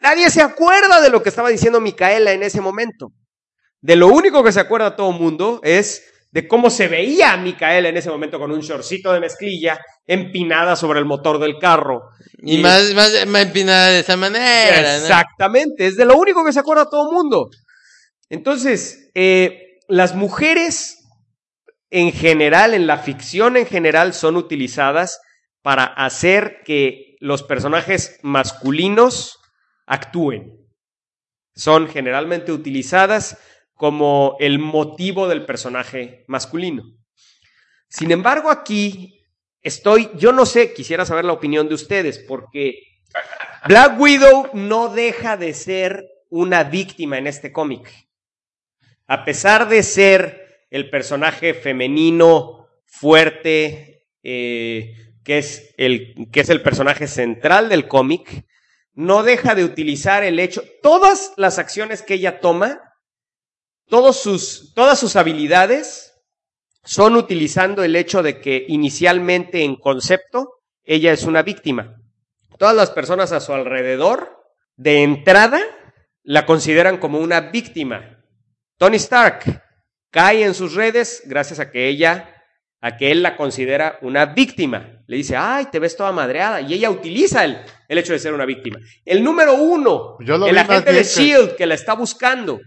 Nadie 0.00 0.30
se 0.30 0.42
acuerda 0.42 1.00
de 1.00 1.10
lo 1.10 1.22
que 1.22 1.28
estaba 1.28 1.48
diciendo 1.48 1.80
Micaela 1.80 2.32
en 2.32 2.42
ese 2.42 2.60
momento. 2.60 3.12
De 3.80 3.96
lo 3.96 4.08
único 4.08 4.42
que 4.42 4.52
se 4.52 4.60
acuerda 4.60 4.96
todo 4.96 5.10
el 5.10 5.18
mundo 5.18 5.60
es 5.62 6.02
de 6.30 6.46
cómo 6.46 6.68
se 6.70 6.88
veía 6.88 7.32
a 7.32 7.36
Micaela 7.36 7.88
en 7.88 7.96
ese 7.96 8.10
momento 8.10 8.38
con 8.38 8.52
un 8.52 8.60
shortcito 8.60 9.12
de 9.12 9.20
mezclilla 9.20 9.80
empinada 10.06 10.76
sobre 10.76 10.98
el 10.98 11.04
motor 11.04 11.38
del 11.38 11.58
carro. 11.58 12.10
Y 12.38 12.58
más, 12.58 12.92
más, 12.94 13.26
más 13.26 13.42
empinada 13.42 13.88
de 13.88 14.00
esa 14.00 14.16
manera. 14.16 14.82
¿no? 14.82 14.98
Exactamente, 14.98 15.86
es 15.86 15.96
de 15.96 16.04
lo 16.04 16.16
único 16.16 16.44
que 16.44 16.52
se 16.52 16.60
acuerda 16.60 16.88
todo 16.88 17.08
el 17.08 17.14
mundo. 17.14 17.48
Entonces, 18.28 19.10
eh, 19.14 19.78
las 19.88 20.14
mujeres 20.14 20.98
en 21.90 22.12
general, 22.12 22.74
en 22.74 22.86
la 22.86 22.98
ficción 22.98 23.56
en 23.56 23.66
general, 23.66 24.12
son 24.12 24.36
utilizadas 24.36 25.20
para 25.62 25.84
hacer 25.84 26.58
que 26.64 27.16
los 27.20 27.42
personajes 27.42 28.18
masculinos 28.22 29.37
actúen. 29.88 30.56
Son 31.54 31.88
generalmente 31.88 32.52
utilizadas 32.52 33.38
como 33.74 34.36
el 34.38 34.58
motivo 34.58 35.26
del 35.26 35.44
personaje 35.44 36.24
masculino. 36.28 36.84
Sin 37.88 38.10
embargo, 38.12 38.50
aquí 38.50 39.24
estoy, 39.62 40.10
yo 40.16 40.32
no 40.32 40.46
sé, 40.46 40.74
quisiera 40.74 41.04
saber 41.04 41.24
la 41.24 41.32
opinión 41.32 41.68
de 41.68 41.74
ustedes, 41.74 42.18
porque 42.18 42.82
Black 43.66 43.98
Widow 43.98 44.50
no 44.52 44.88
deja 44.88 45.36
de 45.36 45.54
ser 45.54 46.06
una 46.28 46.64
víctima 46.64 47.18
en 47.18 47.26
este 47.26 47.50
cómic. 47.50 47.90
A 49.06 49.24
pesar 49.24 49.68
de 49.68 49.82
ser 49.82 50.66
el 50.70 50.90
personaje 50.90 51.54
femenino 51.54 52.68
fuerte, 52.84 54.06
eh, 54.22 54.94
que, 55.24 55.38
es 55.38 55.74
el, 55.78 56.28
que 56.30 56.40
es 56.40 56.50
el 56.50 56.62
personaje 56.62 57.06
central 57.06 57.70
del 57.70 57.88
cómic, 57.88 58.44
no 58.98 59.22
deja 59.22 59.54
de 59.54 59.62
utilizar 59.64 60.24
el 60.24 60.40
hecho, 60.40 60.64
todas 60.82 61.32
las 61.36 61.60
acciones 61.60 62.02
que 62.02 62.14
ella 62.14 62.40
toma, 62.40 62.80
todos 63.86 64.20
sus, 64.20 64.74
todas 64.74 64.98
sus 64.98 65.14
habilidades 65.14 66.20
son 66.82 67.14
utilizando 67.14 67.84
el 67.84 67.94
hecho 67.94 68.24
de 68.24 68.40
que 68.40 68.64
inicialmente 68.66 69.62
en 69.62 69.76
concepto 69.76 70.48
ella 70.82 71.12
es 71.12 71.22
una 71.22 71.42
víctima. 71.42 71.94
Todas 72.58 72.74
las 72.74 72.90
personas 72.90 73.30
a 73.30 73.38
su 73.38 73.52
alrededor, 73.52 74.36
de 74.74 75.04
entrada, 75.04 75.60
la 76.24 76.44
consideran 76.44 76.98
como 76.98 77.20
una 77.20 77.40
víctima. 77.40 78.24
Tony 78.78 78.96
Stark 78.96 79.62
cae 80.10 80.42
en 80.42 80.54
sus 80.54 80.74
redes 80.74 81.22
gracias 81.24 81.60
a 81.60 81.70
que 81.70 81.86
ella, 81.86 82.34
a 82.80 82.96
que 82.96 83.12
él 83.12 83.22
la 83.22 83.36
considera 83.36 83.96
una 84.02 84.26
víctima. 84.26 84.97
Le 85.08 85.16
dice, 85.16 85.34
ay, 85.36 85.66
te 85.72 85.78
ves 85.80 85.96
toda 85.96 86.12
madreada. 86.12 86.60
Y 86.60 86.74
ella 86.74 86.90
utiliza 86.90 87.44
el, 87.44 87.58
el 87.88 87.98
hecho 87.98 88.12
de 88.12 88.18
ser 88.20 88.32
una 88.34 88.44
víctima. 88.44 88.78
El 89.04 89.24
número 89.24 89.54
uno, 89.54 90.16
Yo 90.20 90.38
lo 90.38 90.46
el 90.46 90.56
agente 90.58 90.92
de 90.92 91.02
Shield 91.24 91.56
que 91.56 91.66
la 91.66 91.74
está 91.74 91.94
buscando, 91.94 92.60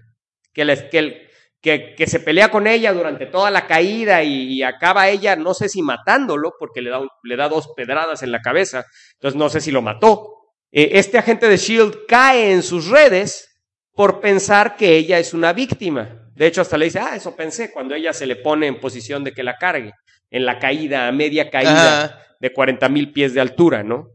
que, 0.52 0.66
les- 0.66 0.84
que, 0.90 0.98
el- 0.98 1.22
que, 1.62 1.94
que 1.96 2.08
se 2.08 2.20
pelea 2.20 2.50
con 2.50 2.66
ella 2.66 2.92
durante 2.94 3.28
toda 3.28 3.52
la 3.52 3.68
caída 3.68 4.24
y, 4.24 4.54
y 4.54 4.64
acaba 4.64 5.08
ella, 5.08 5.36
no 5.36 5.54
sé 5.54 5.70
si 5.70 5.84
matándolo, 5.84 6.54
porque 6.60 6.82
le 6.82 6.90
da, 6.90 6.98
un- 7.00 7.10
le 7.24 7.36
da 7.36 7.48
dos 7.48 7.70
pedradas 7.76 8.24
en 8.24 8.32
la 8.32 8.42
cabeza, 8.42 8.86
entonces 9.14 9.38
no 9.38 9.48
sé 9.50 9.62
si 9.62 9.70
lo 9.72 9.84
mató. 9.84 10.28
Eh, 10.72 10.90
este 10.94 11.20
agente 11.20 11.48
de 11.48 11.58
Shield 11.58 12.08
cae 12.08 12.52
en 12.52 12.64
sus 12.64 12.88
redes 12.88 13.50
por 13.94 14.20
pensar 14.20 14.76
que 14.78 14.96
ella 14.98 15.20
es 15.20 15.36
una 15.36 15.54
víctima. 15.54 16.28
De 16.34 16.48
hecho, 16.48 16.62
hasta 16.62 16.78
le 16.78 16.86
dice, 16.86 16.98
ah, 17.00 17.16
eso 17.16 17.36
pensé, 17.36 17.72
cuando 17.72 17.94
ella 17.94 18.14
se 18.14 18.26
le 18.26 18.38
pone 18.38 18.66
en 18.66 18.80
posición 18.80 19.24
de 19.24 19.32
que 19.34 19.44
la 19.44 19.58
cargue, 19.58 19.92
en 20.32 20.46
la 20.46 20.58
caída, 20.58 21.08
a 21.08 21.12
media 21.12 21.52
caída 21.52 22.06
Ajá. 22.06 22.22
De 22.42 22.52
40 22.52 22.90
mil 22.90 23.14
pies 23.14 23.34
de 23.36 23.40
altura, 23.42 23.84
¿no? 23.84 24.08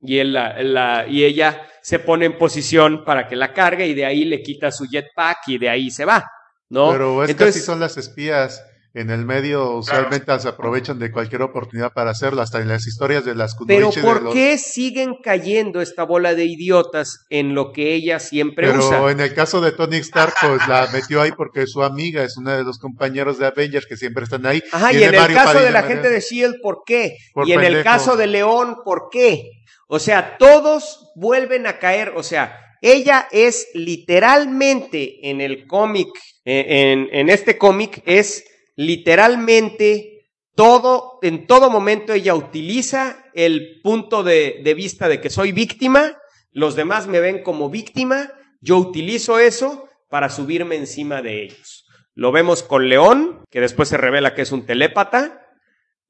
Y, 0.00 0.18
él 0.18 0.34
la- 0.34 0.62
la- 0.62 1.06
y 1.08 1.24
ella 1.24 1.66
se 1.82 1.98
pone 1.98 2.26
en 2.26 2.36
posición 2.36 3.04
para 3.04 3.26
que 3.26 3.36
la 3.36 3.54
cargue 3.54 3.86
y 3.86 3.94
de 3.94 4.04
ahí 4.04 4.26
le 4.26 4.42
quita 4.42 4.70
su 4.70 4.84
jetpack 4.86 5.38
y 5.48 5.56
de 5.58 5.70
ahí 5.70 5.90
se 5.90 6.04
va, 6.04 6.22
¿no? 6.68 6.90
Pero 6.92 7.22
es 7.22 7.28
que 7.28 7.32
Entonces, 7.32 7.56
así 7.56 7.64
son 7.64 7.80
las 7.80 7.96
espías. 7.96 8.62
En 8.96 9.10
el 9.10 9.24
medio 9.26 9.72
usualmente 9.72 10.38
se 10.38 10.48
aprovechan 10.48 11.00
de 11.00 11.10
cualquier 11.10 11.42
oportunidad 11.42 11.92
para 11.92 12.10
hacerlo, 12.12 12.42
hasta 12.42 12.60
en 12.60 12.68
las 12.68 12.86
historias 12.86 13.24
de 13.24 13.34
las 13.34 13.56
pero 13.66 13.90
¿por 13.90 14.22
los- 14.22 14.32
qué 14.32 14.56
siguen 14.56 15.16
cayendo 15.20 15.80
esta 15.80 16.04
bola 16.04 16.36
de 16.36 16.44
idiotas 16.44 17.26
en 17.28 17.56
lo 17.56 17.72
que 17.72 17.92
ella 17.94 18.20
siempre 18.20 18.68
Pero 18.68 18.78
usa? 18.78 19.10
en 19.10 19.18
el 19.18 19.34
caso 19.34 19.60
de 19.60 19.72
Tony 19.72 19.96
Stark, 19.96 20.34
pues 20.40 20.68
la 20.68 20.88
metió 20.92 21.20
ahí 21.22 21.32
porque 21.32 21.62
es 21.62 21.72
su 21.72 21.82
amiga, 21.82 22.22
es 22.22 22.36
una 22.36 22.56
de 22.56 22.62
los 22.62 22.78
compañeros 22.78 23.36
de 23.38 23.46
Avengers 23.46 23.86
que 23.86 23.96
siempre 23.96 24.22
están 24.22 24.46
ahí. 24.46 24.62
Ajá, 24.70 24.92
y 24.92 25.02
en 25.02 25.12
el 25.12 25.20
Mario 25.20 25.36
caso 25.38 25.60
de 25.60 25.72
la 25.72 25.82
gente 25.82 26.08
de 26.08 26.20
Shield, 26.20 26.60
¿por 26.62 26.82
qué? 26.86 27.16
Por 27.32 27.48
y 27.48 27.52
en 27.52 27.64
el 27.64 27.82
caso 27.82 28.16
de 28.16 28.28
León, 28.28 28.76
¿por 28.84 29.08
qué? 29.10 29.50
O 29.88 29.98
sea, 29.98 30.36
todos 30.38 31.10
vuelven 31.16 31.66
a 31.66 31.80
caer, 31.80 32.12
o 32.14 32.22
sea, 32.22 32.60
ella 32.80 33.26
es 33.32 33.66
literalmente 33.74 35.28
en 35.30 35.40
el 35.40 35.66
cómic, 35.66 36.08
eh, 36.44 36.64
en, 36.92 37.08
en 37.12 37.28
este 37.28 37.58
cómic, 37.58 38.02
es 38.06 38.44
literalmente 38.76 40.30
todo, 40.54 41.18
en 41.22 41.46
todo 41.46 41.70
momento 41.70 42.12
ella 42.12 42.34
utiliza 42.34 43.24
el 43.34 43.80
punto 43.82 44.22
de, 44.22 44.60
de 44.62 44.74
vista 44.74 45.08
de 45.08 45.20
que 45.20 45.30
soy 45.30 45.52
víctima, 45.52 46.16
los 46.50 46.76
demás 46.76 47.06
me 47.06 47.20
ven 47.20 47.42
como 47.42 47.70
víctima, 47.70 48.32
yo 48.60 48.78
utilizo 48.78 49.38
eso 49.38 49.88
para 50.08 50.28
subirme 50.28 50.76
encima 50.76 51.22
de 51.22 51.42
ellos. 51.42 51.86
Lo 52.14 52.30
vemos 52.30 52.62
con 52.62 52.88
León, 52.88 53.42
que 53.50 53.60
después 53.60 53.88
se 53.88 53.96
revela 53.96 54.34
que 54.34 54.42
es 54.42 54.52
un 54.52 54.64
telépata, 54.64 55.48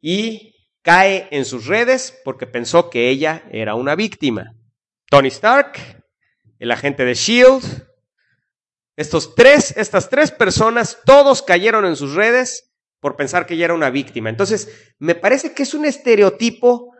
y 0.01 0.55
cae 0.82 1.28
en 1.31 1.47
sus 1.47 1.66
redes 1.66 2.20
porque 2.24 2.47
pensó 2.47 2.91
que 2.91 3.09
ella 3.09 3.45
era 3.51 3.74
una 3.74 3.95
víctima. 3.95 4.55
Tony 5.09 5.28
Stark, 5.28 6.03
el 6.59 6.70
agente 6.70 7.07
de 7.07 7.15
Shield, 7.15 7.89
estos 8.97 9.35
tres, 9.35 9.75
estas 9.77 10.09
tres 10.09 10.31
personas, 10.31 10.99
todos 11.05 11.43
cayeron 11.43 11.85
en 11.85 11.97
sus 11.97 12.15
redes 12.15 12.71
por 13.01 13.16
pensar 13.16 13.45
que 13.47 13.55
ella 13.55 13.66
era 13.66 13.75
una 13.75 13.91
víctima. 13.91 14.31
Entonces, 14.31 14.69
me 14.99 15.15
parece 15.15 15.53
que 15.55 15.65
es 15.65 15.75
un 15.75 15.85
estereotipo 15.85 16.93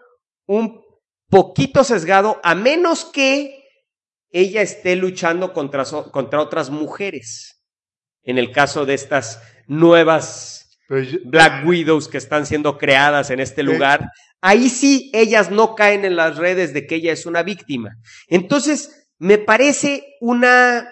un 0.47 0.83
poquito 1.31 1.83
sesgado, 1.85 2.41
a 2.43 2.55
menos 2.55 3.05
que 3.07 3.63
ella 4.31 4.63
esté 4.63 4.97
luchando 4.97 5.53
contra, 5.53 5.85
contra 6.11 6.41
otras 6.41 6.69
mujeres. 6.71 7.63
En 8.23 8.39
el 8.39 8.53
caso 8.53 8.85
de 8.85 8.95
estas 8.95 9.41
nuevas 9.67 10.79
yo- 10.91 11.19
Black 11.25 11.67
Widows 11.67 12.09
que 12.09 12.19
están 12.19 12.45
siendo 12.47 12.77
creadas 12.79 13.31
en 13.31 13.41
este 13.41 13.61
Eh. 13.63 13.65
lugar, 13.65 14.07
ahí 14.43 14.69
sí 14.69 15.11
ellas 15.15 15.51
no 15.51 15.75
caen 15.75 16.05
en 16.05 16.17
las 16.17 16.37
redes 16.37 16.75
de 16.75 16.87
que 16.87 16.97
ella 16.97 17.13
es 17.13 17.25
una 17.27 17.43
víctima. 17.43 17.97
Entonces, 18.29 19.09
me 19.19 19.39
parece 19.39 20.05
una, 20.21 20.91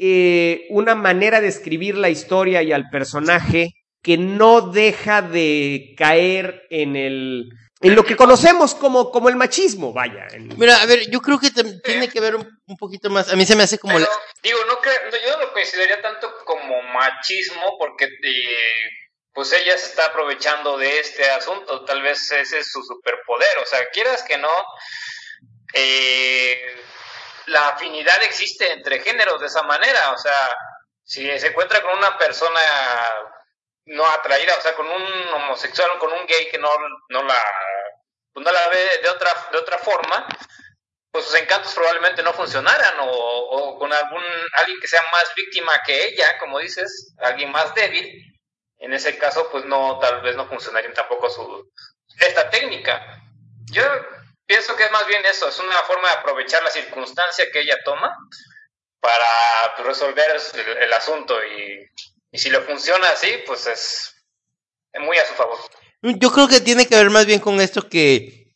eh, 0.00 0.66
una 0.70 0.94
manera 0.94 1.40
de 1.40 1.48
escribir 1.48 1.96
la 1.96 2.08
historia 2.10 2.62
y 2.62 2.72
al 2.72 2.88
personaje 2.90 3.70
que 4.02 4.16
no 4.16 4.60
deja 4.70 5.22
de 5.22 5.94
caer 5.96 6.62
en 6.70 6.96
el 6.96 7.44
en 7.80 7.94
lo 7.94 8.02
que 8.04 8.16
conocemos 8.16 8.74
como, 8.74 9.12
como 9.12 9.28
el 9.28 9.36
machismo, 9.36 9.92
vaya. 9.92 10.26
en- 10.32 10.48
Mira, 10.58 10.82
a 10.82 10.86
ver, 10.86 11.08
yo 11.10 11.20
creo 11.20 11.38
que 11.38 11.50
tiene 11.84 12.08
que 12.08 12.20
ver 12.20 12.34
un, 12.34 12.48
un 12.66 12.76
poquito 12.76 13.08
más. 13.08 13.32
A 13.32 13.36
mí 13.36 13.46
se 13.46 13.54
me 13.54 13.62
hace 13.62 13.78
como. 13.78 13.94
Pero, 13.94 14.04
la- 14.06 14.40
digo, 14.42 14.58
no 14.66 14.74
no, 14.74 15.16
yo 15.24 15.36
no 15.38 15.44
lo 15.46 15.52
consideraría 15.52 16.02
tanto 16.02 16.28
como 16.44 16.82
machismo 16.92 17.76
porque 17.78 18.06
eh, 18.06 18.90
pues 19.32 19.52
ella 19.52 19.76
se 19.78 19.86
está 19.90 20.06
aprovechando 20.06 20.76
de 20.76 20.98
este 20.98 21.30
asunto, 21.30 21.84
tal 21.84 22.02
vez 22.02 22.32
ese 22.32 22.58
es 22.58 22.72
su 22.72 22.82
superpoder, 22.82 23.58
o 23.62 23.66
sea, 23.66 23.78
quieras 23.92 24.24
que 24.26 24.38
no, 24.38 24.48
eh, 25.74 26.60
la 27.48 27.68
afinidad 27.68 28.22
existe 28.22 28.72
entre 28.72 29.00
géneros 29.00 29.40
de 29.40 29.46
esa 29.46 29.62
manera, 29.62 30.12
o 30.12 30.18
sea, 30.18 30.48
si 31.04 31.38
se 31.38 31.48
encuentra 31.48 31.80
con 31.82 31.96
una 31.96 32.16
persona 32.18 32.60
no 33.86 34.06
atraída, 34.06 34.54
o 34.56 34.60
sea, 34.60 34.74
con 34.74 34.86
un 34.86 35.28
homosexual 35.34 35.90
o 35.96 35.98
con 35.98 36.12
un 36.12 36.26
gay 36.26 36.48
que 36.50 36.58
no, 36.58 36.70
no 37.08 37.22
la 37.22 37.40
pues 38.32 38.44
no 38.44 38.52
la 38.52 38.68
ve 38.68 39.00
de 39.02 39.08
otra 39.08 39.32
de 39.50 39.58
otra 39.58 39.78
forma, 39.78 40.26
pues 41.10 41.24
sus 41.24 41.34
encantos 41.34 41.74
probablemente 41.74 42.22
no 42.22 42.32
funcionaran 42.32 43.00
o, 43.00 43.10
o 43.10 43.78
con 43.78 43.92
algún 43.92 44.22
alguien 44.54 44.78
que 44.80 44.88
sea 44.88 45.02
más 45.12 45.34
víctima 45.34 45.72
que 45.86 46.08
ella, 46.08 46.38
como 46.38 46.58
dices, 46.58 47.14
alguien 47.18 47.50
más 47.50 47.74
débil, 47.74 48.22
en 48.78 48.92
ese 48.92 49.16
caso 49.18 49.50
pues 49.50 49.64
no 49.64 49.98
tal 49.98 50.20
vez 50.20 50.36
no 50.36 50.46
funcionaría 50.46 50.92
tampoco 50.92 51.30
su 51.30 51.72
esta 52.20 52.50
técnica. 52.50 53.22
Yo 53.70 53.84
pienso 54.48 54.74
que 54.74 54.82
es 54.84 54.90
más 54.90 55.06
bien 55.06 55.22
eso, 55.30 55.48
es 55.48 55.58
una 55.60 55.76
forma 55.86 56.08
de 56.08 56.14
aprovechar 56.16 56.62
la 56.64 56.70
circunstancia 56.70 57.44
que 57.52 57.60
ella 57.60 57.76
toma 57.84 58.10
para 59.00 59.24
pues, 59.76 59.86
resolver 59.86 60.24
el, 60.54 60.82
el 60.82 60.92
asunto 60.92 61.36
y, 61.44 61.86
y 62.32 62.38
si 62.38 62.50
le 62.50 62.60
funciona 62.62 63.08
así, 63.10 63.28
pues 63.46 63.66
es 63.68 64.14
muy 65.00 65.16
a 65.18 65.26
su 65.26 65.34
favor. 65.34 65.58
Yo 66.02 66.32
creo 66.32 66.48
que 66.48 66.60
tiene 66.60 66.86
que 66.86 66.96
ver 66.96 67.10
más 67.10 67.26
bien 67.26 67.38
con 67.40 67.60
esto 67.60 67.88
que 67.88 68.54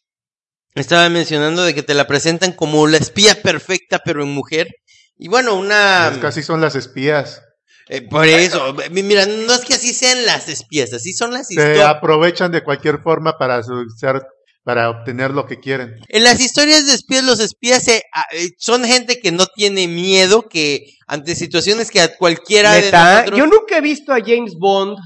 estaba 0.74 1.08
mencionando 1.08 1.62
de 1.62 1.74
que 1.74 1.82
te 1.82 1.94
la 1.94 2.06
presentan 2.06 2.52
como 2.52 2.86
la 2.86 2.96
espía 2.96 3.40
perfecta, 3.42 4.00
pero 4.04 4.22
en 4.22 4.30
mujer. 4.30 4.68
Y 5.16 5.28
bueno, 5.28 5.54
una. 5.54 6.08
Es 6.12 6.18
que 6.18 6.26
así 6.26 6.42
son 6.42 6.60
las 6.60 6.74
espías. 6.74 7.42
eh, 7.88 8.00
por 8.02 8.26
eso, 8.26 8.74
mi- 8.90 9.02
mira, 9.02 9.26
no 9.26 9.52
es 9.52 9.60
que 9.64 9.74
así 9.74 9.92
sean 9.92 10.24
las 10.24 10.48
espías, 10.48 10.92
así 10.94 11.12
son 11.12 11.32
las 11.32 11.48
Se 11.48 11.54
historias. 11.54 11.88
aprovechan 11.88 12.50
de 12.50 12.62
cualquier 12.64 12.98
forma 13.02 13.36
para 13.36 13.62
su- 13.62 13.90
ser- 13.90 14.22
para 14.64 14.90
obtener 14.90 15.32
lo 15.32 15.46
que 15.46 15.58
quieren. 15.58 15.96
En 16.08 16.22
las 16.24 16.40
historias 16.40 16.86
de 16.86 16.94
espías, 16.94 17.24
los 17.24 17.40
espías 17.40 17.82
se- 17.84 18.02
ah, 18.14 18.24
eh, 18.32 18.50
son 18.58 18.84
gente 18.84 19.18
que 19.20 19.32
no 19.32 19.46
tiene 19.46 19.88
miedo, 19.88 20.48
que 20.48 20.84
ante 21.06 21.34
situaciones 21.34 21.90
que 21.90 22.00
a 22.00 22.16
cualquiera 22.16 22.72
de 22.74 22.90
nosotros... 22.92 23.38
yo 23.38 23.46
nunca 23.46 23.78
he 23.78 23.80
visto 23.80 24.12
a 24.12 24.20
James 24.24 24.54
Bond 24.58 24.96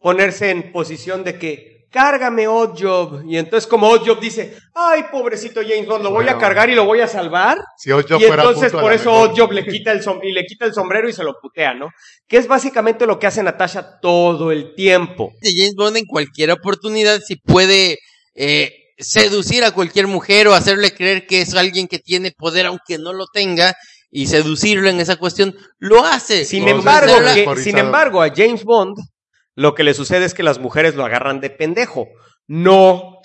ponerse 0.00 0.50
en 0.50 0.72
posición 0.72 1.22
de 1.24 1.38
que 1.38 1.86
cárgame 1.90 2.48
Oddjob. 2.48 3.22
Y 3.28 3.36
entonces 3.36 3.68
como 3.68 3.88
Oddjob 3.88 4.18
dice, 4.18 4.56
ay, 4.74 5.04
pobrecito 5.12 5.60
James 5.60 5.86
Bond, 5.86 6.02
lo 6.02 6.10
voy 6.10 6.26
a 6.28 6.38
cargar 6.38 6.70
y 6.70 6.74
lo 6.74 6.84
voy 6.84 7.00
a 7.00 7.06
salvar. 7.06 7.58
Si 7.78 7.90
yo 7.90 8.00
y 8.00 8.02
fuera 8.04 8.42
entonces 8.42 8.72
por 8.72 8.92
eso 8.92 9.10
mejor- 9.12 9.28
Oddjob 9.30 9.52
le 9.52 9.66
quita, 9.66 9.92
el 9.92 10.02
som- 10.02 10.20
y 10.22 10.32
le 10.32 10.44
quita 10.46 10.64
el 10.64 10.72
sombrero 10.74 11.08
y 11.08 11.12
se 11.12 11.22
lo 11.22 11.34
putea, 11.40 11.74
¿no? 11.74 11.88
Que 12.26 12.38
es 12.38 12.48
básicamente 12.48 13.06
lo 13.06 13.18
que 13.18 13.26
hace 13.26 13.42
Natasha 13.42 14.00
todo 14.00 14.50
el 14.50 14.74
tiempo. 14.74 15.30
de 15.40 15.50
James 15.54 15.74
Bond 15.76 15.98
en 15.98 16.06
cualquier 16.06 16.50
oportunidad, 16.50 17.20
si 17.20 17.36
puede 17.36 17.98
eh, 18.34 18.72
seducir 18.98 19.64
a 19.64 19.72
cualquier 19.72 20.06
mujer 20.06 20.48
o 20.48 20.54
hacerle 20.54 20.94
creer 20.94 21.26
que 21.26 21.40
es 21.42 21.54
alguien 21.54 21.88
que 21.88 21.98
tiene 21.98 22.30
poder 22.30 22.66
aunque 22.66 22.98
no 22.98 23.12
lo 23.12 23.26
tenga 23.32 23.74
y 24.10 24.26
seducirlo 24.26 24.88
en 24.88 25.00
esa 25.00 25.16
cuestión, 25.16 25.56
lo 25.78 26.04
hace. 26.04 26.44
Sin 26.44 26.68
embargo, 26.68 27.14
que- 27.34 27.56
sin 27.62 27.78
embargo, 27.78 28.22
a 28.22 28.30
James 28.34 28.64
Bond 28.64 28.96
lo 29.54 29.74
que 29.74 29.84
le 29.84 29.94
sucede 29.94 30.24
es 30.26 30.34
que 30.34 30.42
las 30.42 30.58
mujeres 30.58 30.94
lo 30.94 31.04
agarran 31.04 31.40
de 31.40 31.50
pendejo. 31.50 32.06
No 32.46 33.18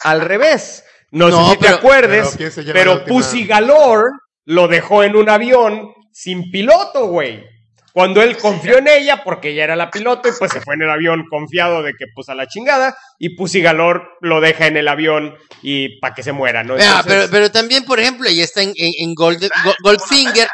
al 0.00 0.20
revés. 0.20 0.84
No, 1.12 1.28
No, 1.28 1.44
sé 1.46 1.52
si 1.52 1.58
te 1.58 1.64
pero- 1.66 1.76
acuerdes, 1.76 2.24
pero 2.28 2.36
¿quién 2.36 2.52
se 2.52 2.62
lleva 2.62 2.72
pero? 2.74 3.04
Pussy 3.04 3.44
Galore 3.46 4.04
lo 4.44 4.68
dejó 4.68 5.02
en 5.02 5.16
un 5.16 5.28
avión 5.28 5.90
sin 6.12 6.50
piloto, 6.50 7.06
güey. 7.08 7.44
Cuando 7.92 8.22
él 8.22 8.36
confió 8.36 8.78
en 8.78 8.86
ella, 8.88 9.22
porque 9.24 9.50
ella 9.50 9.64
era 9.64 9.76
la 9.76 9.90
piloto, 9.90 10.28
y 10.28 10.32
pues 10.38 10.52
se 10.52 10.60
fue 10.60 10.74
en 10.74 10.82
el 10.82 10.90
avión 10.90 11.24
confiado 11.28 11.82
de 11.82 11.92
que 11.98 12.06
pues 12.14 12.28
a 12.28 12.34
la 12.34 12.46
chingada, 12.46 12.96
y 13.18 13.36
Pussy 13.36 13.60
Galore 13.60 14.00
lo 14.20 14.40
deja 14.40 14.66
en 14.68 14.76
el 14.76 14.86
avión 14.88 15.34
y 15.62 15.98
para 16.00 16.14
que 16.14 16.22
se 16.22 16.32
muera, 16.32 16.62
¿no? 16.62 16.76
Ah, 16.80 17.02
pero, 17.06 17.26
pero 17.30 17.50
también, 17.50 17.84
por 17.84 17.98
ejemplo, 17.98 18.28
ella 18.28 18.44
está 18.44 18.62
en, 18.62 18.72
en, 18.76 18.92
en 18.98 19.14
Gold- 19.14 19.50
Go- 19.64 19.74
Goldfinger, 19.82 20.48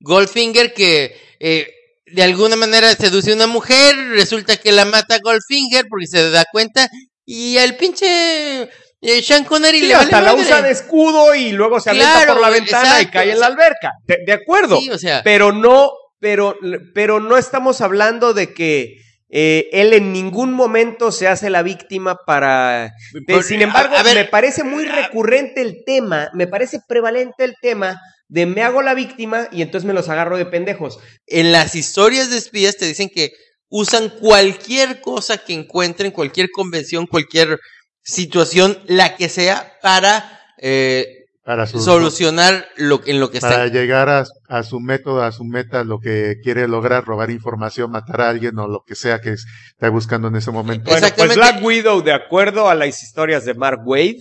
Goldfinger 0.00 0.74
que 0.74 1.16
eh, 1.40 1.68
de 2.06 2.22
alguna 2.22 2.56
manera 2.56 2.92
seduce 2.94 3.32
a 3.32 3.34
una 3.34 3.46
mujer, 3.46 3.96
resulta 4.10 4.56
que 4.56 4.72
la 4.72 4.84
mata 4.84 5.18
Goldfinger 5.22 5.86
porque 5.88 6.06
se 6.06 6.30
da 6.30 6.44
cuenta 6.52 6.88
y 7.24 7.56
el 7.56 7.76
pinche 7.76 8.62
eh, 9.00 9.22
Sean 9.22 9.44
Connery 9.44 9.80
Sí, 9.80 9.86
le 9.86 9.94
vale 9.94 10.04
hasta 10.04 10.20
la 10.20 10.34
usa 10.34 10.62
de 10.62 10.70
escudo 10.70 11.34
y 11.34 11.52
luego 11.52 11.80
se 11.80 11.90
avienta 11.90 12.12
Claro, 12.12 12.32
por 12.34 12.42
la 12.42 12.50
ventana 12.50 13.00
y 13.00 13.06
cae 13.06 13.32
en 13.32 13.40
la 13.40 13.46
alberca. 13.46 13.92
De, 14.06 14.18
de 14.26 14.32
acuerdo. 14.32 14.78
Sí, 14.78 14.90
o 14.90 14.98
sea, 14.98 15.22
Pero 15.24 15.52
no, 15.52 15.90
pero, 16.24 16.56
pero 16.94 17.20
no 17.20 17.36
estamos 17.36 17.82
hablando 17.82 18.32
de 18.32 18.54
que 18.54 18.96
eh, 19.28 19.68
él 19.72 19.92
en 19.92 20.10
ningún 20.10 20.54
momento 20.54 21.12
se 21.12 21.28
hace 21.28 21.50
la 21.50 21.62
víctima 21.62 22.16
para. 22.26 22.94
Por- 23.26 23.42
sin 23.44 23.60
embargo, 23.60 23.94
a- 23.94 24.00
a 24.00 24.02
ver, 24.02 24.14
me 24.16 24.24
parece 24.24 24.64
muy 24.64 24.86
recurrente 24.86 25.60
el 25.60 25.82
tema, 25.84 26.30
me 26.32 26.46
parece 26.46 26.80
prevalente 26.88 27.44
el 27.44 27.56
tema 27.60 28.00
de 28.28 28.46
me 28.46 28.62
hago 28.62 28.80
la 28.80 28.94
víctima 28.94 29.48
y 29.52 29.60
entonces 29.60 29.86
me 29.86 29.92
los 29.92 30.08
agarro 30.08 30.38
de 30.38 30.46
pendejos. 30.46 30.98
en 31.26 31.52
las 31.52 31.74
historias 31.74 32.30
de 32.30 32.38
espías 32.38 32.78
te 32.78 32.86
dicen 32.86 33.10
que 33.10 33.32
usan 33.68 34.08
cualquier 34.18 35.02
cosa 35.02 35.36
que 35.36 35.52
encuentren, 35.52 36.10
cualquier 36.10 36.48
convención, 36.50 37.06
cualquier 37.06 37.58
situación, 38.02 38.78
la 38.86 39.16
que 39.16 39.28
sea, 39.28 39.74
para 39.82 40.40
eh, 40.62 41.23
para 41.44 41.66
su- 41.66 41.80
solucionar 41.80 42.66
lo, 42.76 43.00
en 43.06 43.20
lo 43.20 43.30
que 43.30 43.40
para 43.40 43.66
están. 43.66 43.72
llegar 43.72 44.08
a, 44.08 44.24
a 44.48 44.62
su 44.62 44.80
método, 44.80 45.22
a 45.22 45.30
su 45.32 45.44
meta, 45.44 45.84
lo 45.84 46.00
que 46.00 46.36
quiere 46.42 46.66
lograr, 46.68 47.04
robar 47.04 47.30
información, 47.30 47.90
matar 47.90 48.20
a 48.22 48.28
alguien 48.30 48.58
o 48.58 48.66
lo 48.66 48.82
que 48.86 48.94
sea 48.94 49.20
que 49.20 49.32
esté 49.34 49.88
buscando 49.90 50.28
en 50.28 50.36
ese 50.36 50.50
momento. 50.50 50.90
Bueno, 50.90 51.00
pues 51.00 51.12
Exactamente. 51.12 51.36
Black 51.36 51.62
Widow, 51.64 52.02
de 52.02 52.12
acuerdo 52.12 52.68
a 52.68 52.74
las 52.74 53.02
historias 53.02 53.44
de 53.44 53.54
Mark 53.54 53.80
Wade, 53.84 54.20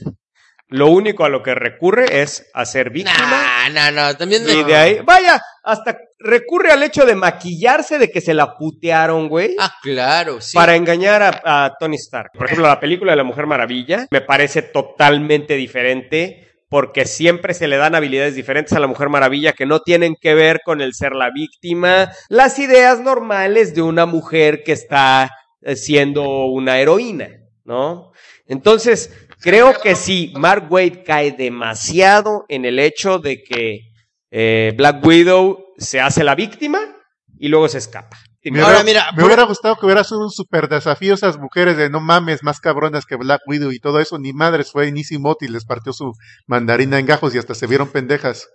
lo 0.69 0.87
único 0.87 1.23
a 1.23 1.29
lo 1.29 1.43
que 1.43 1.53
recurre 1.53 2.21
es 2.21 2.49
a 2.53 2.65
ser 2.65 2.89
víctima. 2.89 3.69
No, 3.71 3.91
no, 3.91 3.91
no, 3.91 4.17
también 4.17 4.43
Y 4.49 4.63
de 4.63 4.75
ahí, 4.75 4.99
vaya, 5.05 5.39
hasta 5.63 5.95
recurre 6.19 6.71
al 6.71 6.81
hecho 6.83 7.05
de 7.05 7.15
maquillarse 7.15 7.99
de 7.99 8.09
que 8.09 8.21
se 8.21 8.33
la 8.33 8.57
putearon, 8.57 9.29
güey. 9.29 9.55
Ah, 9.59 9.71
claro, 9.83 10.41
sí. 10.41 10.55
Para 10.57 10.75
engañar 10.75 11.21
a, 11.21 11.65
a 11.65 11.73
Tony 11.79 11.97
Stark. 11.97 12.31
Por 12.33 12.45
ejemplo, 12.47 12.67
la 12.67 12.79
película 12.79 13.11
de 13.11 13.17
la 13.17 13.23
Mujer 13.23 13.45
Maravilla 13.45 14.07
me 14.09 14.21
parece 14.21 14.61
totalmente 14.63 15.53
diferente 15.55 16.52
porque 16.73 17.05
siempre 17.05 17.53
se 17.53 17.67
le 17.67 17.77
dan 17.77 17.93
habilidades 17.93 18.33
diferentes 18.33 18.73
a 18.73 18.79
la 18.79 18.87
Mujer 18.87 19.07
Maravilla 19.07 19.53
que 19.53 19.67
no 19.67 19.81
tienen 19.81 20.15
que 20.19 20.33
ver 20.33 20.61
con 20.65 20.81
el 20.81 20.95
ser 20.95 21.13
la 21.13 21.29
víctima, 21.29 22.11
las 22.29 22.57
ideas 22.57 22.99
normales 22.99 23.75
de 23.75 23.83
una 23.83 24.07
mujer 24.07 24.63
que 24.63 24.71
está 24.71 25.29
eh, 25.61 25.75
siendo 25.75 26.47
una 26.47 26.79
heroína, 26.79 27.29
¿no? 27.63 28.11
Entonces, 28.47 29.13
creo 29.39 29.79
que 29.79 29.93
sí, 29.93 30.33
Mark 30.35 30.65
Wade 30.67 31.03
cae 31.03 31.31
demasiado 31.33 32.43
en 32.49 32.65
el 32.65 32.79
hecho 32.79 33.19
de 33.19 33.43
que 33.43 33.81
eh, 34.31 34.73
Black 34.75 35.05
Widow 35.05 35.75
se 35.77 36.01
hace 36.01 36.23
la 36.23 36.33
víctima 36.33 36.79
y 37.37 37.49
luego 37.49 37.67
se 37.67 37.77
escapa. 37.77 38.17
Me, 38.51 38.59
Ahora, 38.61 38.81
hubiera, 38.81 38.83
mira, 39.01 39.11
me 39.11 39.17
por- 39.17 39.25
hubiera 39.27 39.43
gustado 39.43 39.75
que 39.77 39.85
hubiera 39.85 40.03
sido 40.03 40.21
un 40.21 40.29
super 40.31 40.67
desafío 40.67 41.13
esas 41.13 41.37
mujeres 41.37 41.77
de 41.77 41.89
no 41.89 42.01
mames, 42.01 42.43
más 42.43 42.59
cabronas 42.59 43.05
que 43.05 43.15
Black 43.15 43.41
Widow 43.47 43.71
y 43.71 43.79
todo 43.79 43.99
eso. 43.99 44.19
Ni 44.19 44.33
madres, 44.33 44.71
fue 44.71 44.91
Nisi 44.91 45.17
Moti, 45.17 45.47
les 45.47 45.65
partió 45.65 45.93
su 45.93 46.11
mandarina 46.47 46.99
en 46.99 47.05
gajos 47.05 47.33
y 47.33 47.37
hasta 47.37 47.55
se 47.55 47.67
vieron 47.67 47.89
pendejas. 47.91 48.47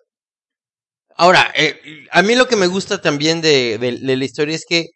Ahora, 1.17 1.51
eh, 1.57 2.07
a 2.13 2.23
mí 2.23 2.35
lo 2.37 2.47
que 2.47 2.57
me 2.57 2.67
gusta 2.69 3.01
también 3.01 3.41
de, 3.41 3.79
de- 3.79 3.99
de 3.99 4.17
la 4.17 4.25
historia 4.25 4.55
es 4.55 4.65
que 4.69 4.87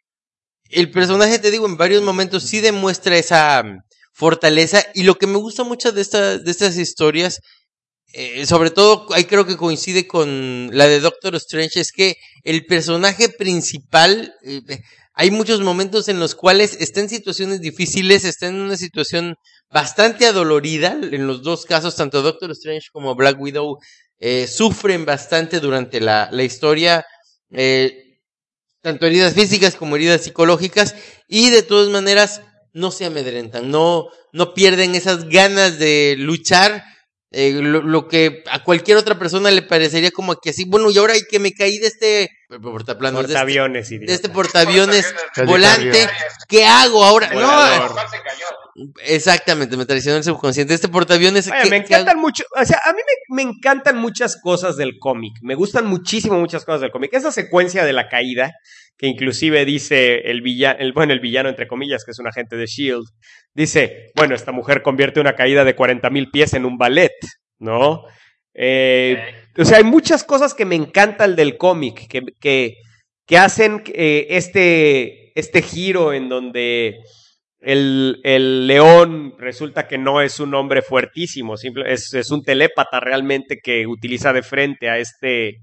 el 0.70 0.90
personaje, 0.90 1.39
te 1.39 1.51
digo, 1.51 1.66
en 1.66 1.77
varios 1.77 2.02
momentos 2.02 2.44
sí 2.44 2.60
demuestra 2.60 3.16
esa 3.16 3.62
mm, 3.62 3.78
fortaleza 4.12 4.82
y 4.94 5.02
lo 5.05 5.16
que 5.16 5.27
me 5.27 5.39
gusta 5.39 5.64
mucho 5.64 5.90
de, 5.93 6.01
esta, 6.01 6.39
de 6.39 6.51
estas 6.51 6.77
historias, 6.77 7.40
eh, 8.12 8.45
sobre 8.47 8.70
todo 8.70 9.07
ahí 9.12 9.24
creo 9.24 9.47
que 9.47 9.57
coincide 9.57 10.07
con 10.07 10.70
la 10.73 10.87
de 10.87 11.01
Doctor 11.01 11.35
Strange, 11.37 11.81
es 11.81 11.93
que 11.93 12.16
el 12.45 12.66
personaje 12.66 13.29
principal, 13.29 14.35
eh, 14.45 14.61
hay 15.15 15.31
muchos 15.31 15.61
momentos 15.61 16.09
en 16.09 16.20
los 16.20 16.35
cuales 16.35 16.77
está 16.81 17.01
en 17.01 17.09
situaciones 17.09 17.61
difíciles, 17.61 18.24
está 18.24 18.49
en 18.49 18.57
una 18.57 18.77
situación 18.77 19.37
bastante 19.70 20.27
adolorida, 20.27 20.99
en 21.01 21.27
los 21.27 21.43
dos 21.43 21.65
casos, 21.65 21.97
tanto 21.97 22.23
Doctor 22.23 22.51
Strange 22.53 22.89
como 22.93 23.15
Black 23.15 23.41
Widow 23.41 23.79
eh, 24.19 24.47
sufren 24.47 25.05
bastante 25.05 25.61
durante 25.61 26.01
la, 26.01 26.29
la 26.31 26.45
historia, 26.45 27.05
eh, 27.51 28.19
tanto 28.81 29.07
heridas 29.07 29.35
físicas 29.35 29.74
como 29.74 29.97
heridas 29.97 30.23
psicológicas, 30.23 30.95
y 31.29 31.51
de 31.51 31.62
todas 31.62 31.89
maneras 31.89 32.43
no 32.73 32.91
se 32.91 33.05
amedrentan, 33.05 33.70
no, 33.70 34.09
no 34.33 34.55
pierden 34.55 34.95
esas 34.95 35.29
ganas 35.29 35.79
de 35.79 36.15
luchar, 36.19 36.85
eh, 37.33 37.53
lo, 37.53 37.83
lo 37.83 38.09
que 38.09 38.43
a 38.51 38.63
cualquier 38.63 38.97
otra 38.99 39.19
persona 39.19 39.51
le 39.51 39.63
parecería 39.63 40.11
como 40.11 40.37
que 40.37 40.51
así, 40.51 40.65
bueno, 40.65 40.91
y 40.91 40.99
ahora 40.99 41.15
que 41.31 41.39
me 41.39 41.53
caí 41.53 41.79
de 41.79 41.87
este 41.89 42.31
portaplanos, 42.63 43.23
de 43.27 43.27
este, 43.29 43.33
Portaaviones, 43.35 43.89
de 43.91 44.13
este 44.15 44.29
portaaviones 44.29 45.15
Cali- 45.35 45.47
volante, 45.49 46.09
¿qué 46.49 46.65
hago 46.67 47.03
ahora? 47.05 47.29
No, 47.29 47.35
Volador. 47.35 47.93
¿Cuál 47.93 48.09
se 48.11 48.21
cayó? 48.21 48.47
Exactamente, 49.05 49.77
me 49.77 49.86
traicionó 49.86 50.19
el 50.19 50.24
subconsciente. 50.24 50.74
Este 50.74 50.89
portaaviones, 50.89 51.49
Vaya, 51.49 51.62
¿qué- 51.65 51.70
me 51.70 51.77
encantan 51.77 52.19
mucho, 52.19 52.44
o 52.61 52.65
sea, 52.65 52.78
a 52.85 52.93
mí 52.93 52.99
me, 53.28 53.36
me 53.36 53.51
encantan 53.51 53.99
muchas 53.99 54.40
cosas 54.40 54.77
del 54.77 54.99
cómic, 54.99 55.35
me 55.43 55.55
gustan 55.55 55.86
muchísimo 55.86 56.39
muchas 56.39 56.65
cosas 56.65 56.81
del 56.82 56.90
cómic. 56.90 57.12
Esa 57.15 57.32
secuencia 57.32 57.85
de 57.85 57.93
la 57.93 58.09
caída, 58.09 58.53
que 58.97 59.07
inclusive 59.07 59.65
dice 59.65 60.31
el 60.31 60.43
villano, 60.43 60.78
el, 60.81 60.93
bueno, 60.93 61.12
el 61.12 61.20
villano 61.20 61.49
entre 61.49 61.66
comillas, 61.66 62.05
que 62.05 62.12
es 62.12 62.19
un 62.19 62.28
agente 62.28 62.57
de 62.57 62.66
Shield, 62.66 63.05
dice, 63.55 64.11
bueno, 64.16 64.35
esta 64.35 64.53
mujer 64.53 64.82
convierte 64.82 65.20
una 65.20 65.35
caída 65.35 65.65
de 65.65 65.74
40 65.74 66.09
mil 66.11 66.31
pies 66.31 66.55
en 66.55 66.65
un 66.65 66.78
ballet, 66.78 67.12
¿no? 67.59 68.05
Eh, 68.55 69.19
o 69.57 69.65
sea, 69.65 69.78
hay 69.78 69.85
muchas 69.85 70.24
cosas 70.24 70.55
que 70.55 70.65
me 70.65 70.74
encantan 70.77 71.36
del 71.36 71.57
cómic, 71.57 72.07
que, 72.09 72.23
que, 72.40 72.74
que 73.27 73.39
hacen 73.39 73.82
eh, 73.86 74.27
este, 74.31 75.39
este 75.39 75.62
giro 75.62 76.12
en 76.12 76.28
donde 76.28 76.99
el, 77.62 78.20
el 78.24 78.66
león 78.66 79.34
resulta 79.39 79.86
que 79.89 79.98
no 79.98 80.20
es 80.20 80.40
un 80.40 80.55
hombre 80.55 80.82
fuertísimo, 80.82 81.56
simple, 81.56 81.93
es, 81.93 82.12
es 82.14 82.30
un 82.30 82.43
telépata 82.44 83.01
realmente 83.01 83.59
que 83.62 83.86
utiliza 83.86 84.32
de 84.32 84.43
frente 84.43 84.90
a 84.90 84.98
este, 84.98 85.59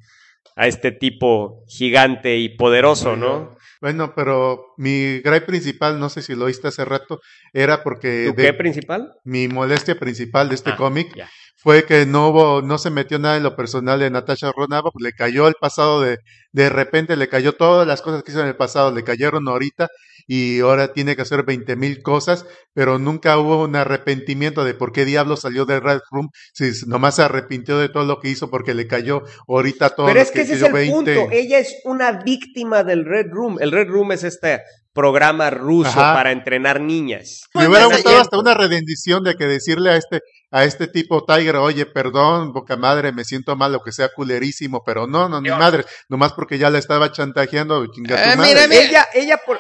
a 0.56 0.68
este 0.68 0.92
tipo 0.92 1.64
gigante 1.68 2.38
y 2.38 2.50
poderoso, 2.50 3.16
¿no? 3.16 3.58
Bueno, 3.82 4.14
pero 4.16 4.74
mi 4.78 5.20
gripe 5.20 5.42
principal, 5.42 6.00
no 6.00 6.10
sé 6.10 6.22
si 6.22 6.36
lo 6.36 6.46
oíste 6.46 6.68
hace 6.68 6.84
rato, 6.84 7.22
era 7.54 7.82
porque 7.84 8.26
¿Tu 8.30 8.36
de- 8.36 8.44
qué 8.48 8.54
principal? 8.54 9.14
mi 9.24 9.48
molestia 9.48 9.98
principal 9.98 10.50
de 10.50 10.56
este 10.56 10.72
Ah, 10.72 10.76
cómic 10.76 11.08
fue 11.56 11.84
que 11.86 12.06
no 12.06 12.30
hubo, 12.30 12.62
no 12.62 12.78
se 12.78 12.90
metió 12.90 13.20
nada 13.20 13.38
en 13.38 13.44
lo 13.44 13.56
personal 13.56 14.00
de 14.00 14.10
Natasha 14.10 14.52
Ronava, 14.56 14.92
pues 14.92 15.04
le 15.04 15.14
cayó 15.14 15.48
el 15.48 15.56
pasado 15.60 16.02
de, 16.02 16.18
de 16.52 16.70
repente 16.70 17.16
le 17.18 17.28
cayó 17.30 17.54
todas 17.54 17.86
las 17.88 18.02
cosas 18.02 18.24
que 18.24 18.32
hizo 18.32 18.42
en 18.42 18.48
el 18.48 18.56
pasado, 18.58 18.94
le 18.94 19.04
cayeron 19.04 19.48
ahorita 19.48 19.88
y 20.32 20.60
ahora 20.60 20.94
tiene 20.94 21.16
que 21.16 21.24
hacer 21.24 21.44
veinte 21.44 21.76
mil 21.76 22.04
cosas, 22.04 22.46
pero 22.76 23.00
nunca 23.00 23.40
hubo 23.40 23.64
un 23.64 23.76
arrepentimiento 23.76 24.64
de 24.64 24.76
por 24.76 24.92
qué 24.92 25.04
diablo 25.04 25.36
salió 25.38 25.66
de 25.66 25.80
Red 25.80 26.02
Room, 26.12 26.30
si 26.54 26.70
nomás 26.86 27.16
se 27.16 27.24
arrepintió 27.24 27.80
de 27.80 27.90
todo 27.90 28.06
lo 28.06 28.20
que 28.20 28.30
hizo 28.30 28.52
porque 28.52 28.76
le 28.76 28.86
cayó 28.86 29.24
ahorita 29.48 29.90
todo 29.90 30.06
Pero 30.06 30.22
es 30.22 30.30
que 30.30 30.42
ese 30.42 30.54
es 30.54 30.62
el 30.62 30.72
20. 30.72 30.94
punto. 31.16 31.34
Ella 31.36 31.58
es 31.58 31.76
una 31.84 32.12
víctima 32.12 32.84
del 32.84 33.06
Red 33.06 33.26
Room. 33.32 33.58
El 33.60 33.72
Red 33.72 33.88
Room 33.88 34.12
es 34.12 34.24
este 34.24 34.62
programa 34.94 35.50
ruso 35.50 35.90
Ajá. 36.00 36.14
para 36.14 36.32
entrenar 36.32 36.80
niñas. 36.80 37.42
Me 37.56 37.68
hubiera 37.68 37.86
gustado 37.86 38.20
hasta 38.20 38.38
una 38.40 38.54
redención 38.54 39.24
de 39.24 39.34
que 39.36 39.46
decirle 39.46 39.90
a 39.92 39.96
este, 39.96 40.20
a 40.52 40.64
este 40.64 40.88
tipo 40.88 41.26
Tiger, 41.26 41.56
oye, 41.56 41.88
perdón, 41.88 42.54
boca 42.54 42.76
madre, 42.78 43.12
me 43.12 43.24
siento 43.24 43.56
mal, 43.56 43.72
lo 43.72 43.82
que 43.82 43.92
sea 43.92 44.10
culerísimo, 44.16 44.84
pero 44.86 45.08
no, 45.08 45.28
no, 45.28 45.42
ni 45.42 45.50
madre, 45.50 45.86
nomás 46.08 46.34
porque 46.34 46.60
ya 46.60 46.70
la 46.70 46.78
estaba 46.78 47.12
chantajeando, 47.12 47.86
chinga 47.92 48.16
tu 48.16 48.22
Eh, 48.22 48.36
madre. 48.36 48.50
mira, 48.54 48.68
mira. 48.68 48.82
Ella, 48.84 49.08
ella 49.14 49.40
por, 49.46 49.60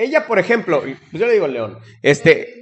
Ella, 0.00 0.26
por 0.26 0.38
ejemplo, 0.38 0.80
pues 0.82 1.20
yo 1.20 1.26
le 1.26 1.34
digo 1.34 1.46
León, 1.46 1.78
este... 2.02 2.56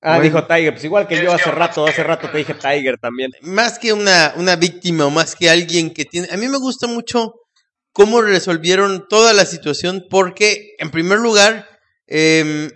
Ah, 0.00 0.16
Bueno. 0.16 0.22
dijo 0.22 0.46
Tiger, 0.46 0.72
pues 0.72 0.84
igual 0.84 1.06
que 1.06 1.22
yo 1.22 1.32
hace 1.32 1.50
rato, 1.50 1.86
es 1.86 1.92
hace 1.92 2.02
rato 2.02 2.30
te 2.30 2.38
dije 2.38 2.54
Tiger 2.54 2.98
también. 2.98 3.30
Más 3.42 3.78
que 3.78 3.92
una, 3.92 4.32
una 4.36 4.56
víctima 4.56 5.06
o 5.06 5.10
más 5.10 5.34
que 5.34 5.50
alguien 5.50 5.92
que 5.92 6.04
tiene... 6.04 6.28
A 6.30 6.36
mí 6.36 6.48
me 6.48 6.58
gusta 6.58 6.86
mucho 6.86 7.34
cómo 7.92 8.22
resolvieron 8.22 9.06
toda 9.08 9.32
la 9.34 9.44
situación 9.46 10.04
porque, 10.10 10.74
en 10.78 10.90
primer 10.90 11.18
lugar, 11.18 11.66
eh, 12.06 12.70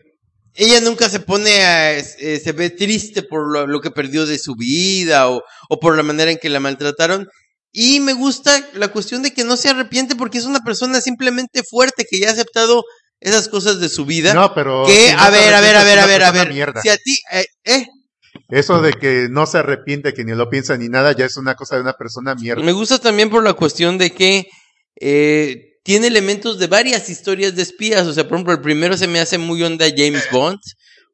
ella 0.54 0.80
nunca 0.80 1.08
se 1.08 1.20
pone 1.20 1.64
a... 1.64 1.96
eh, 1.98 2.02
se 2.42 2.52
ve 2.52 2.70
triste 2.70 3.22
por 3.22 3.50
lo, 3.52 3.66
lo 3.66 3.80
que 3.80 3.90
perdió 3.90 4.26
de 4.26 4.38
su 4.38 4.54
vida 4.54 5.30
o, 5.30 5.42
o 5.70 5.80
por 5.80 5.96
la 5.96 6.02
manera 6.02 6.30
en 6.30 6.38
que 6.38 6.50
la 6.50 6.60
maltrataron. 6.60 7.28
Y 7.72 8.00
me 8.00 8.12
gusta 8.14 8.66
la 8.74 8.88
cuestión 8.88 9.22
de 9.22 9.32
que 9.32 9.44
no 9.44 9.56
se 9.56 9.68
arrepiente 9.68 10.16
porque 10.16 10.38
es 10.38 10.44
una 10.44 10.60
persona 10.60 11.00
simplemente 11.00 11.62
fuerte 11.62 12.06
que 12.10 12.18
ya 12.18 12.28
ha 12.28 12.32
aceptado 12.32 12.84
esas 13.20 13.48
cosas 13.48 13.80
de 13.80 13.88
su 13.88 14.04
vida. 14.04 14.34
No, 14.34 14.54
pero. 14.54 14.84
que, 14.86 15.08
si 15.08 15.14
no 15.14 15.20
a 15.20 15.30
ver, 15.30 15.54
a 15.54 15.60
ver, 15.60 15.76
a 15.76 15.84
ver, 15.84 15.98
a 15.98 16.06
ver, 16.06 16.22
a 16.22 16.30
ver. 16.30 16.52
mierda. 16.52 16.80
Si 16.82 16.88
a 16.88 16.96
ti, 16.96 17.18
eh, 17.32 17.46
eh, 17.64 17.86
Eso 18.48 18.80
de 18.80 18.92
que 18.92 19.28
no 19.30 19.46
se 19.46 19.58
arrepiente, 19.58 20.14
que 20.14 20.24
ni 20.24 20.34
lo 20.34 20.48
piensa 20.48 20.76
ni 20.76 20.88
nada, 20.88 21.12
ya 21.12 21.24
es 21.24 21.36
una 21.36 21.54
cosa 21.54 21.76
de 21.76 21.82
una 21.82 21.94
persona 21.94 22.34
mierda. 22.34 22.62
Me 22.62 22.72
gusta 22.72 22.98
también 22.98 23.30
por 23.30 23.42
la 23.42 23.54
cuestión 23.54 23.98
de 23.98 24.10
que 24.10 24.48
eh, 25.00 25.78
tiene 25.82 26.06
elementos 26.06 26.58
de 26.58 26.66
varias 26.66 27.08
historias 27.08 27.56
de 27.56 27.62
espías. 27.62 28.06
O 28.06 28.12
sea, 28.12 28.24
por 28.24 28.34
ejemplo, 28.34 28.52
el 28.52 28.60
primero 28.60 28.96
se 28.96 29.08
me 29.08 29.20
hace 29.20 29.38
muy 29.38 29.62
onda 29.62 29.86
James 29.94 30.28
Bond. 30.30 30.58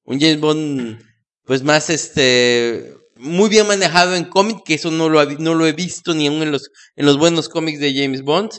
Un 0.05 0.21
James 0.21 0.41
Bond, 0.41 1.01
pues 1.45 1.63
más 1.63 1.91
este. 1.91 2.95
Muy 3.17 3.49
bien 3.49 3.67
manejado 3.67 4.17
en 4.17 4.25
cómic, 4.25 4.59
que 4.65 4.75
eso 4.75 4.91
no 4.91 5.09
lo, 5.09 5.25
no 5.25 5.55
lo 5.55 5.67
he 5.67 5.73
visto 5.73 6.13
ni 6.15 6.27
aún 6.27 6.43
en 6.43 6.51
los, 6.51 6.69
en 6.97 7.07
los 7.07 7.17
buenos 7.17 7.49
cómics 7.49 7.79
de 7.79 7.95
James 7.95 8.23
Bond. 8.23 8.51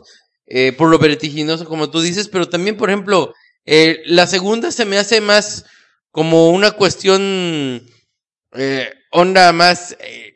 Eh, 0.47 0.73
por 0.73 0.89
lo 0.89 0.99
vertiginoso, 0.99 1.65
como 1.65 1.89
tú 1.89 2.01
dices. 2.01 2.27
Pero 2.29 2.47
también, 2.49 2.77
por 2.77 2.89
ejemplo, 2.89 3.33
eh, 3.65 4.01
la 4.05 4.27
segunda 4.27 4.71
se 4.71 4.85
me 4.85 4.97
hace 4.97 5.21
más 5.21 5.65
como 6.11 6.49
una 6.51 6.71
cuestión 6.71 7.81
eh, 8.53 8.89
onda 9.11 9.51
más, 9.53 9.97
eh, 9.99 10.33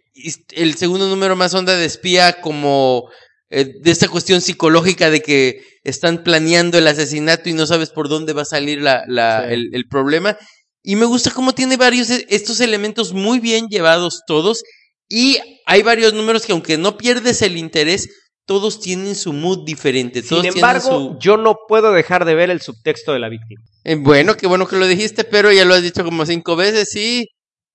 el 0.51 0.75
segundo 0.75 1.07
número 1.07 1.35
más 1.35 1.53
onda 1.53 1.75
de 1.77 1.85
espía 1.85 2.41
como 2.41 3.09
de 3.51 3.89
esta 3.89 4.07
cuestión 4.07 4.41
psicológica 4.41 5.09
de 5.09 5.21
que 5.21 5.63
están 5.83 6.23
planeando 6.23 6.77
el 6.77 6.85
asesinato 6.85 7.49
y 7.49 7.53
no 7.53 7.65
sabes 7.65 7.89
por 7.89 8.07
dónde 8.07 8.33
va 8.33 8.43
a 8.43 8.45
salir 8.45 8.79
la, 8.79 9.05
la, 9.07 9.45
Sí. 9.47 9.53
el, 9.55 9.69
el 9.73 9.87
problema. 9.87 10.37
Y 10.83 10.95
me 10.97 11.05
gusta 11.05 11.31
cómo 11.31 11.53
tiene 11.55 11.75
varios 11.75 12.11
e- 12.11 12.27
estos 12.29 12.59
elementos 12.59 13.11
muy 13.13 13.39
bien 13.39 13.65
llevados 13.67 14.21
todos 14.27 14.61
y 15.09 15.39
hay 15.65 15.81
varios 15.81 16.13
números 16.13 16.45
que 16.45 16.51
aunque 16.51 16.77
no 16.77 16.95
pierdes 16.95 17.41
el 17.41 17.57
interés, 17.57 18.07
todos 18.49 18.79
tienen 18.81 19.13
su 19.15 19.31
mood 19.31 19.63
diferente. 19.63 20.23
Todos 20.23 20.29
Sin 20.29 20.41
tienen 20.41 20.57
embargo, 20.57 20.89
su... 20.89 21.17
yo 21.19 21.37
no 21.37 21.55
puedo 21.67 21.91
dejar 21.91 22.25
de 22.25 22.33
ver 22.33 22.49
el 22.49 22.61
subtexto 22.61 23.13
de 23.13 23.19
la 23.19 23.29
víctima. 23.29 23.61
Eh, 23.83 23.93
bueno, 23.93 24.35
qué 24.35 24.47
bueno 24.47 24.67
que 24.67 24.75
lo 24.75 24.87
dijiste, 24.87 25.23
pero 25.23 25.51
ya 25.51 25.65
lo 25.65 25.75
has 25.75 25.83
dicho 25.83 26.03
como 26.03 26.25
cinco 26.25 26.55
veces 26.55 26.95
y 26.95 27.27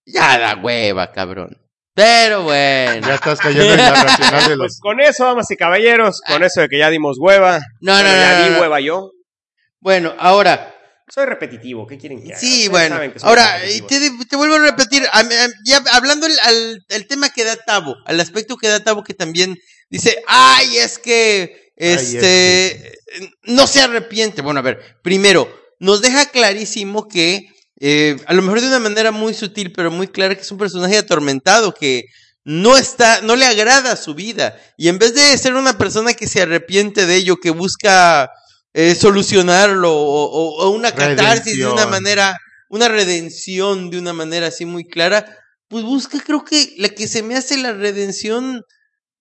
ya 0.04 0.36
da 0.36 0.56
hueva, 0.60 1.12
cabrón. 1.12 1.56
Pero 1.94 2.42
bueno. 2.42 3.06
Ya 3.06 3.14
estás 3.14 3.38
cayendo 3.38 3.72
en 3.72 3.76
la 3.78 4.02
racional 4.02 4.40
de 4.48 4.56
Pues 4.56 4.58
los. 4.58 4.78
con 4.80 5.00
eso, 5.00 5.24
damas 5.26 5.48
y 5.52 5.56
caballeros, 5.56 6.20
con 6.26 6.42
eso 6.42 6.62
de 6.62 6.68
que 6.68 6.78
ya 6.80 6.90
dimos 6.90 7.18
hueva, 7.20 7.60
No, 7.80 7.96
no, 7.96 8.02
no, 8.02 8.08
ya 8.16 8.38
no, 8.40 8.44
di 8.46 8.50
no. 8.50 8.60
hueva 8.60 8.80
yo. 8.80 9.12
Bueno, 9.80 10.12
ahora, 10.18 10.74
Soy 11.08 11.26
repetitivo, 11.26 11.86
¿qué 11.86 11.98
quieren 11.98 12.18
que 12.20 12.30
haga? 12.30 12.38
sí, 12.40 12.46
Ustedes 12.66 12.70
bueno. 12.70 12.96
saben 12.96 13.12
que 13.12 13.18
soy 13.20 13.28
Ahora, 13.28 13.60
te, 13.88 14.10
te 14.28 14.36
vuelvo 14.36 14.56
a 14.56 14.58
repetir, 14.58 15.04
a- 15.12 15.20
a- 15.20 15.48
ya 15.64 15.80
hablando 15.92 16.26
el, 16.26 16.32
al, 16.42 16.84
el 16.88 17.06
tema 17.06 17.28
que 17.30 17.44
da 17.44 17.54
Tavo, 17.56 17.94
al 18.06 18.18
aspecto 18.18 18.56
que 18.56 18.66
da 18.68 18.82
Tavo 18.82 19.04
que 19.04 19.14
también 19.14 19.56
dice, 19.90 20.22
ay, 20.26 20.78
es 20.78 20.98
que, 20.98 21.70
este, 21.76 22.98
no 23.44 23.66
se 23.66 23.80
arrepiente. 23.80 24.42
Bueno, 24.42 24.60
a 24.60 24.62
ver, 24.62 24.80
primero, 25.02 25.48
nos 25.78 26.00
deja 26.02 26.26
clarísimo 26.30 27.08
que, 27.08 27.48
eh, 27.80 28.16
a 28.26 28.32
lo 28.34 28.42
mejor 28.42 28.60
de 28.60 28.68
una 28.68 28.78
manera 28.78 29.10
muy 29.10 29.34
sutil, 29.34 29.72
pero 29.72 29.90
muy 29.90 30.08
clara, 30.08 30.34
que 30.34 30.42
es 30.42 30.50
un 30.52 30.58
personaje 30.58 30.96
atormentado, 30.98 31.74
que 31.74 32.04
no 32.44 32.76
está, 32.76 33.20
no 33.22 33.36
le 33.36 33.46
agrada 33.46 33.96
su 33.96 34.14
vida. 34.14 34.56
Y 34.76 34.88
en 34.88 34.98
vez 34.98 35.14
de 35.14 35.36
ser 35.38 35.54
una 35.54 35.78
persona 35.78 36.14
que 36.14 36.26
se 36.28 36.42
arrepiente 36.42 37.06
de 37.06 37.16
ello, 37.16 37.36
que 37.36 37.50
busca 37.50 38.30
eh, 38.76 38.94
solucionarlo, 38.94 39.92
o, 39.92 40.24
o- 40.24 40.64
o 40.66 40.70
una 40.70 40.92
catarsis 40.92 41.56
de 41.56 41.64
una 41.64 41.84
Redención. 41.84 41.90
manera, 41.90 42.36
una 42.68 42.88
redención 42.88 43.90
de 43.90 43.98
una 43.98 44.12
manera 44.12 44.48
así 44.48 44.64
muy 44.66 44.84
clara, 44.84 45.24
pues 45.68 45.84
busca, 45.84 46.18
creo 46.24 46.44
que 46.44 46.74
la 46.78 46.88
que 46.88 47.06
se 47.08 47.22
me 47.22 47.36
hace 47.36 47.56
la 47.56 47.72
redención 47.72 48.62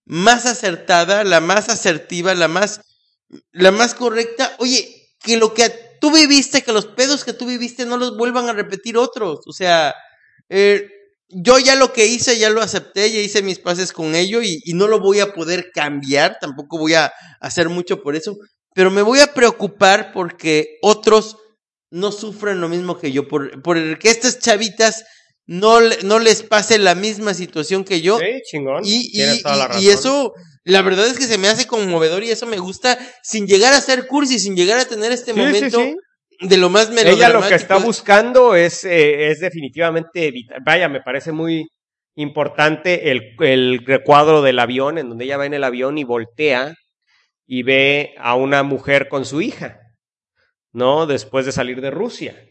más 0.05 0.45
acertada, 0.45 1.23
la 1.23 1.39
más 1.39 1.69
asertiva, 1.69 2.33
la 2.33 2.47
más, 2.47 2.81
la 3.51 3.71
más 3.71 3.95
correcta. 3.95 4.55
Oye, 4.59 5.13
que 5.19 5.37
lo 5.37 5.53
que 5.53 5.71
tú 5.99 6.11
viviste, 6.11 6.63
que 6.63 6.73
los 6.73 6.85
pedos 6.85 7.23
que 7.23 7.33
tú 7.33 7.45
viviste 7.45 7.85
no 7.85 7.97
los 7.97 8.17
vuelvan 8.17 8.49
a 8.49 8.53
repetir 8.53 8.97
otros. 8.97 9.39
O 9.47 9.53
sea, 9.53 9.95
eh, 10.49 10.87
yo 11.29 11.59
ya 11.59 11.75
lo 11.75 11.93
que 11.93 12.07
hice, 12.07 12.37
ya 12.37 12.49
lo 12.49 12.61
acepté, 12.61 13.11
ya 13.11 13.19
hice 13.19 13.41
mis 13.41 13.59
pases 13.59 13.93
con 13.93 14.15
ello 14.15 14.41
y, 14.41 14.61
no 14.73 14.87
lo 14.87 14.99
voy 14.99 15.19
a 15.19 15.33
poder 15.33 15.71
cambiar, 15.73 16.37
tampoco 16.39 16.77
voy 16.77 16.93
a 16.93 17.11
hacer 17.39 17.69
mucho 17.69 18.03
por 18.03 18.15
eso, 18.15 18.35
pero 18.75 18.91
me 18.91 19.01
voy 19.01 19.19
a 19.19 19.33
preocupar 19.33 20.11
porque 20.13 20.77
otros 20.81 21.37
no 21.89 22.11
sufren 22.11 22.59
lo 22.59 22.69
mismo 22.69 22.99
que 22.99 23.11
yo, 23.11 23.27
por, 23.27 23.61
por 23.61 23.77
el 23.77 23.97
que 23.99 24.09
estas 24.09 24.39
chavitas 24.39 25.03
no, 25.45 25.79
no 26.03 26.19
les 26.19 26.43
pase 26.43 26.77
la 26.79 26.95
misma 26.95 27.33
situación 27.33 27.83
que 27.83 28.01
yo. 28.01 28.17
Sí, 28.19 28.41
chingón. 28.49 28.83
Y, 28.85 29.09
y, 29.13 29.41
toda 29.41 29.67
la 29.67 29.77
eso, 29.79 30.33
la 30.63 30.81
verdad 30.81 31.07
es 31.07 31.17
que 31.17 31.25
se 31.25 31.37
me 31.37 31.47
hace 31.49 31.67
conmovedor 31.67 32.23
y 32.23 32.31
eso 32.31 32.45
me 32.45 32.57
gusta, 32.57 32.97
sin 33.23 33.47
llegar 33.47 33.73
a 33.73 33.81
ser 33.81 34.07
cursi, 34.07 34.39
sin 34.39 34.55
llegar 34.55 34.79
a 34.79 34.85
tener 34.85 35.11
este 35.11 35.33
Sí, 35.33 35.39
momento 35.39 35.79
sí. 35.79 35.95
de 36.41 36.57
lo 36.57 36.69
más 36.69 36.89
Ella 36.89 36.95
melodramático. 37.03 37.41
lo 37.41 37.47
que 37.49 37.55
está 37.55 37.77
buscando 37.77 38.55
es, 38.55 38.83
eh, 38.85 39.29
es 39.31 39.39
definitivamente 39.41 40.27
evitar. 40.27 40.59
Vaya, 40.63 40.87
me 40.89 41.01
parece 41.01 41.31
muy 41.31 41.67
importante 42.15 43.11
el, 43.11 43.35
el 43.39 43.85
recuadro 43.85 44.41
del 44.41 44.59
avión, 44.59 44.97
en 44.97 45.09
donde 45.09 45.25
ella 45.25 45.37
va 45.37 45.45
en 45.45 45.53
el 45.55 45.63
avión 45.63 45.97
y 45.97 46.03
voltea 46.03 46.73
y 47.45 47.63
ve 47.63 48.13
a 48.17 48.35
una 48.35 48.63
mujer 48.63 49.09
con 49.09 49.25
su 49.25 49.41
hija, 49.41 49.79
¿no? 50.71 51.05
Después 51.05 51.45
de 51.45 51.51
salir 51.51 51.81
de 51.81 51.91
Rusia. 51.91 52.41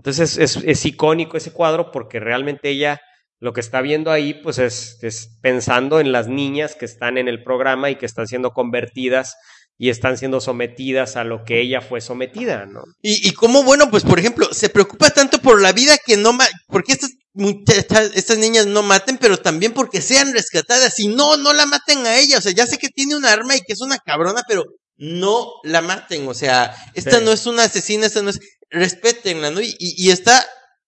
Entonces 0.00 0.38
es, 0.38 0.86
icónico 0.86 1.36
ese 1.36 1.52
cuadro 1.52 1.90
porque 1.92 2.20
realmente 2.20 2.70
ella 2.70 3.02
lo 3.38 3.52
que 3.52 3.60
está 3.60 3.82
viendo 3.82 4.10
ahí, 4.10 4.32
pues 4.32 4.58
es, 4.58 4.98
pensando 5.42 6.00
en 6.00 6.10
las 6.10 6.26
niñas 6.26 6.74
que 6.74 6.86
están 6.86 7.18
en 7.18 7.28
el 7.28 7.42
programa 7.42 7.90
y 7.90 7.96
que 7.96 8.06
están 8.06 8.26
siendo 8.26 8.52
convertidas 8.52 9.36
y 9.76 9.90
están 9.90 10.16
siendo 10.16 10.40
sometidas 10.40 11.16
a 11.16 11.24
lo 11.24 11.44
que 11.44 11.60
ella 11.60 11.82
fue 11.82 12.00
sometida, 12.00 12.64
¿no? 12.64 12.82
Y, 13.02 13.28
y 13.28 13.32
cómo, 13.32 13.62
bueno, 13.62 13.90
pues 13.90 14.04
por 14.04 14.18
ejemplo, 14.18 14.48
se 14.52 14.70
preocupa 14.70 15.10
tanto 15.10 15.38
por 15.38 15.60
la 15.60 15.72
vida 15.72 15.98
que 15.98 16.16
no, 16.16 16.36
porque 16.68 16.92
estas 16.92 17.12
muchachas, 17.34 18.12
estas 18.14 18.38
niñas 18.38 18.66
no 18.66 18.82
maten, 18.82 19.18
pero 19.18 19.36
también 19.36 19.72
porque 19.74 20.00
sean 20.00 20.32
rescatadas. 20.32 20.98
Y 20.98 21.08
no, 21.08 21.36
no 21.36 21.52
la 21.52 21.66
maten 21.66 22.06
a 22.06 22.18
ella. 22.18 22.38
O 22.38 22.40
sea, 22.40 22.52
ya 22.52 22.66
sé 22.66 22.78
que 22.78 22.88
tiene 22.88 23.16
un 23.16 23.26
arma 23.26 23.54
y 23.54 23.60
que 23.60 23.74
es 23.74 23.80
una 23.80 23.98
cabrona, 23.98 24.42
pero 24.48 24.64
no 25.00 25.54
la 25.64 25.80
maten. 25.80 26.28
O 26.28 26.34
sea, 26.34 26.76
esta 26.94 27.18
Sí. 27.18 27.24
no 27.24 27.32
es 27.32 27.46
una 27.46 27.64
asesina, 27.64 28.06
esta 28.06 28.22
no 28.22 28.30
es, 28.30 28.38
respétenla, 28.70 29.50
¿no? 29.50 29.60
Y, 29.60 29.74
y, 29.78 30.06
y 30.06 30.10
está 30.10 30.46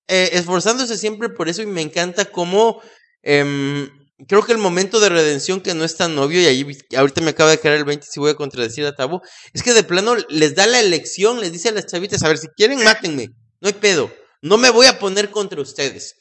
eh, 0.08 0.30
esforzándose 0.34 0.98
siempre 0.98 1.30
por 1.30 1.48
eso 1.48 1.62
y 1.62 1.66
me 1.66 1.80
encanta 1.80 2.26
cómo, 2.26 2.80
em, 3.22 3.88
creo 4.28 4.44
que 4.44 4.52
el 4.52 4.58
momento 4.58 5.00
de 5.00 5.08
redención 5.08 5.60
que 5.62 5.74
no 5.74 5.84
es 5.84 5.96
tan 5.96 6.16
obvio, 6.18 6.40
y 6.42 6.46
ahí 6.46 6.78
ahorita 6.96 7.22
me 7.22 7.30
acaba 7.30 7.50
de 7.50 7.58
caer 7.58 7.76
el 7.78 7.84
20 7.84 8.06
si 8.08 8.20
voy 8.20 8.30
a 8.30 8.34
contradecir 8.36 8.84
a 8.84 8.94
Tabo, 8.94 9.22
es 9.54 9.62
que 9.62 9.72
de 9.72 9.82
plano 9.84 10.14
les 10.28 10.54
da 10.54 10.66
la 10.66 10.80
elección, 10.80 11.40
les 11.40 11.50
dice 11.52 11.70
a 11.70 11.72
las 11.72 11.86
chavitas, 11.86 12.22
a 12.22 12.28
ver, 12.28 12.38
si 12.38 12.48
quieren, 12.48 12.84
mátenme, 12.84 13.28
no 13.60 13.68
hay 13.68 13.74
pedo, 13.74 14.12
no 14.42 14.58
me 14.58 14.70
voy 14.70 14.86
a 14.86 14.98
poner 14.98 15.30
contra 15.30 15.60
ustedes, 15.60 16.14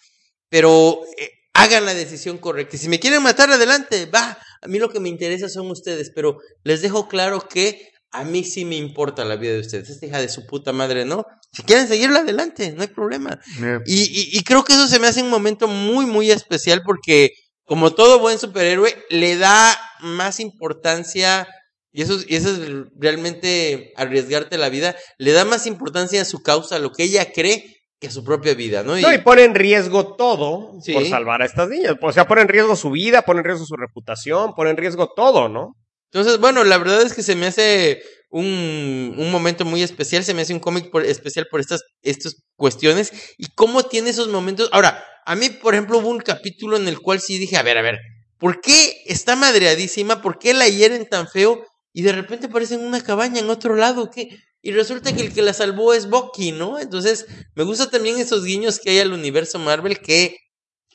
pero 0.49 1.01
eh, 1.17 1.29
hagan 1.53 1.85
la 1.85 1.93
decisión 1.93 2.37
correcta. 2.37 2.75
Y 2.75 2.79
si 2.79 2.89
me 2.89 2.99
quieren 2.99 3.21
matar, 3.23 3.51
adelante, 3.51 4.05
va, 4.05 4.37
a 4.61 4.67
mí 4.67 4.79
lo 4.79 4.89
que 4.89 4.99
me 4.99 5.09
interesa 5.09 5.49
son 5.49 5.69
ustedes, 5.69 6.11
pero 6.13 6.37
les 6.63 6.81
dejo 6.81 7.07
claro 7.07 7.47
que 7.47 7.89
a 8.13 8.23
mí 8.25 8.43
sí 8.43 8.65
me 8.65 8.75
importa 8.75 9.23
la 9.23 9.37
vida 9.37 9.53
de 9.53 9.59
ustedes, 9.61 9.89
esta 9.89 10.05
hija 10.05 10.19
de 10.19 10.27
su 10.29 10.45
puta 10.45 10.73
madre, 10.73 11.05
¿no? 11.05 11.23
Si 11.53 11.63
quieren 11.63 11.87
seguirla 11.87 12.19
adelante, 12.19 12.71
no 12.73 12.81
hay 12.81 12.89
problema. 12.89 13.39
Y, 13.85 14.01
y, 14.01 14.37
y 14.37 14.43
creo 14.43 14.63
que 14.63 14.73
eso 14.73 14.87
se 14.87 14.99
me 14.99 15.07
hace 15.07 15.23
un 15.23 15.29
momento 15.29 15.67
muy, 15.67 16.05
muy 16.05 16.29
especial 16.31 16.81
porque, 16.85 17.31
como 17.63 17.93
todo 17.93 18.19
buen 18.19 18.37
superhéroe, 18.37 18.95
le 19.09 19.37
da 19.37 19.79
más 20.01 20.39
importancia, 20.41 21.47
y 21.93 22.01
eso, 22.01 22.15
es- 22.19 22.25
y 22.27 22.35
eso 22.35 22.49
es 22.49 22.69
realmente 22.99 23.93
arriesgarte 23.95 24.57
la 24.57 24.69
vida, 24.69 24.95
le 25.17 25.31
da 25.31 25.45
más 25.45 25.65
importancia 25.67 26.21
a 26.21 26.25
su 26.25 26.41
causa, 26.41 26.75
a 26.77 26.79
lo 26.79 26.91
que 26.91 27.03
ella 27.03 27.31
cree, 27.33 27.80
que 28.01 28.07
a 28.07 28.11
su 28.11 28.23
propia 28.23 28.55
vida, 28.55 28.81
¿no? 28.83 28.97
Y, 28.97 29.01
No, 29.03 29.13
y 29.13 29.19
pone 29.19 29.43
en 29.43 29.53
riesgo 29.55 30.15
todo 30.15 30.73
Sí. 30.83 30.91
por 30.91 31.05
salvar 31.05 31.43
a 31.43 31.45
estas 31.45 31.69
niñas. 31.69 31.95
O 32.01 32.11
sea, 32.11 32.27
pone 32.27 32.41
en 32.41 32.47
riesgo 32.49 32.75
su 32.75 32.89
vida, 32.89 33.21
pone 33.21 33.39
en 33.41 33.45
riesgo 33.45 33.65
su 33.65 33.75
reputación, 33.77 34.53
pone 34.55 34.71
en 34.71 34.77
riesgo 34.77 35.09
todo, 35.15 35.47
¿no? 35.47 35.75
entonces, 36.13 36.39
bueno, 36.41 36.65
la 36.65 36.77
verdad 36.77 37.03
es 37.03 37.13
que 37.13 37.23
se 37.23 37.35
me 37.37 37.45
hace 37.45 38.01
un, 38.31 39.15
un 39.17 39.31
momento 39.31 39.63
muy 39.63 39.81
especial, 39.81 40.25
se 40.25 40.33
me 40.33 40.41
hace 40.41 40.53
un 40.53 40.59
cómic 40.59 40.91
por- 40.91 41.05
especial 41.05 41.47
por 41.49 41.61
estas, 41.61 41.83
estas 42.01 42.35
cuestiones 42.57 43.13
y 43.37 43.45
cómo 43.55 43.83
tiene 43.83 44.09
esos 44.09 44.27
momentos. 44.27 44.67
Ahora, 44.73 45.01
a 45.25 45.35
mí, 45.35 45.49
por 45.49 45.73
ejemplo, 45.73 45.99
hubo 45.99 46.09
un 46.09 46.19
capítulo 46.19 46.75
en 46.75 46.89
el 46.89 46.99
cual 46.99 47.21
sí 47.21 47.37
dije, 47.37 47.55
a 47.55 47.63
ver, 47.63 47.77
a 47.77 47.81
ver, 47.81 47.99
¿por 48.39 48.59
qué 48.59 49.03
está 49.05 49.37
madreadísima? 49.37 50.21
¿Por 50.21 50.37
qué 50.37 50.53
la 50.53 50.67
hieren 50.67 51.07
tan 51.07 51.29
feo? 51.29 51.63
Y 51.93 52.01
de 52.01 52.11
repente 52.11 52.47
aparece 52.47 52.73
en 52.75 52.81
una 52.85 53.01
cabaña 53.01 53.39
en 53.39 53.49
otro 53.49 53.75
lado. 53.77 54.09
¿Qué, 54.09 54.27
y 54.61 54.71
resulta 54.71 55.13
que 55.13 55.21
el 55.21 55.33
que 55.33 55.41
la 55.41 55.53
salvó 55.53 55.93
es 55.93 56.09
Bucky, 56.09 56.51
¿no? 56.51 56.79
Entonces, 56.79 57.25
me 57.55 57.63
gusta 57.63 57.89
también 57.89 58.19
esos 58.19 58.45
guiños 58.45 58.79
que 58.79 58.91
hay 58.91 58.99
al 58.99 59.13
universo 59.13 59.57
Marvel 59.59 59.99
que 59.99 60.37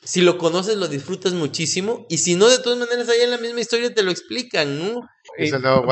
si 0.03 0.21
lo 0.21 0.37
conoces 0.37 0.77
lo 0.77 0.87
disfrutas 0.87 1.33
muchísimo 1.33 2.05
y 2.07 2.19
si 2.19 2.35
no, 2.35 2.47
de 2.47 2.59
todas 2.59 2.79
maneras 2.79 3.09
ahí 3.09 3.21
en 3.21 3.31
la 3.31 3.37
misma 3.37 3.59
historia 3.59 3.93
te 3.93 4.03
lo 4.03 4.11
explican, 4.11 4.79
¿no? 4.79 5.01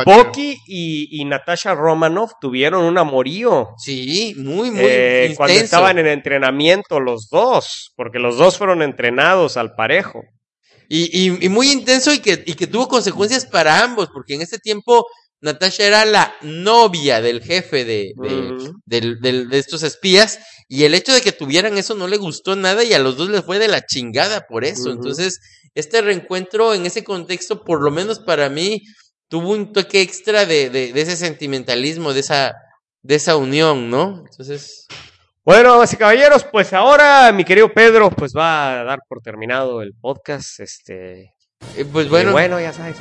Bucky 0.06 0.57
y, 0.68 1.22
y 1.22 1.26
Natasha 1.26 1.76
Romanoff 1.76 2.31
tuvieron 2.39 2.85
un 2.85 2.97
amorío. 2.97 3.69
Sí, 3.77 4.34
muy, 4.38 4.72
muy 4.72 4.85
eh, 4.85 5.34
cuando 5.35 5.56
estaban 5.56 5.99
en 5.99 6.07
entrenamiento 6.07 6.99
los 7.02 7.27
dos, 7.30 7.91
porque 7.97 8.19
los 8.19 8.38
dos 8.38 8.57
fueron 8.57 8.81
entrenados 8.81 9.57
al 9.57 9.76
parejo. 9.76 10.22
Y, 10.88 11.10
y, 11.11 11.45
y 11.45 11.49
muy 11.49 11.72
intenso 11.72 12.14
y 12.14 12.19
que, 12.19 12.43
y 12.45 12.53
que 12.53 12.68
tuvo 12.68 12.88
consecuencias 12.88 13.45
para 13.45 13.84
ambos, 13.84 14.10
porque 14.14 14.35
en 14.35 14.41
ese 14.41 14.60
tiempo 14.60 15.06
Natasha 15.41 15.86
era 15.86 16.06
la 16.06 16.34
novia 16.41 17.22
del 17.22 17.41
jefe 17.44 17.86
de, 17.86 18.14
de, 18.86 19.45
de 19.45 19.60
estos 19.60 19.84
espías, 19.84 20.40
y 20.68 20.84
el 20.84 20.95
hecho 20.95 21.14
de 21.14 21.22
que 21.22 21.32
tuvieran 21.32 21.78
eso 21.78 21.94
no 21.94 22.07
le 22.07 22.18
gustó 22.18 22.56
nada 22.56 22.84
y 22.84 22.94
a 22.94 22.99
los 22.99 23.18
dos 23.18 23.30
les 23.30 23.44
fue 23.44 23.60
de 23.60 23.68
la 23.68 23.86
chingada 23.86 24.48
por 24.48 24.66
eso. 24.66 24.91
Entonces, 24.91 25.40
este 25.76 26.02
reencuentro 26.02 26.74
en 26.74 26.86
ese 26.86 27.03
contexto, 27.03 27.64
por 27.64 27.84
lo 27.84 27.91
menos 27.91 28.20
para 28.20 28.49
mí, 28.49 28.82
tuvo 29.28 29.52
un 29.52 29.74
toque 29.74 30.02
extra 30.02 30.45
de, 30.45 30.70
de, 30.70 30.90
ese 30.99 31.16
sentimentalismo, 31.16 32.14
de 32.14 32.22
esa, 32.22 32.56
de 33.03 33.16
esa 33.16 33.36
unión, 33.36 33.90
¿no? 33.90 34.24
Entonces, 34.26 34.88
Bueno, 35.44 35.84
y 35.84 35.95
caballeros, 35.95 36.44
pues 36.52 36.74
ahora 36.74 37.32
mi 37.32 37.44
querido 37.44 37.72
Pedro 37.72 38.10
pues 38.10 38.34
va 38.36 38.82
a 38.82 38.84
dar 38.84 38.99
por 39.07 39.22
terminado 39.22 39.84
el 39.84 39.94
podcast. 39.94 40.60
Este, 40.60 41.34
eh, 41.76 41.86
pues 41.91 42.07
y 42.07 42.10
bueno, 42.10 42.32
bueno, 42.32 42.60
ya 42.60 42.74
sabes. 42.74 42.98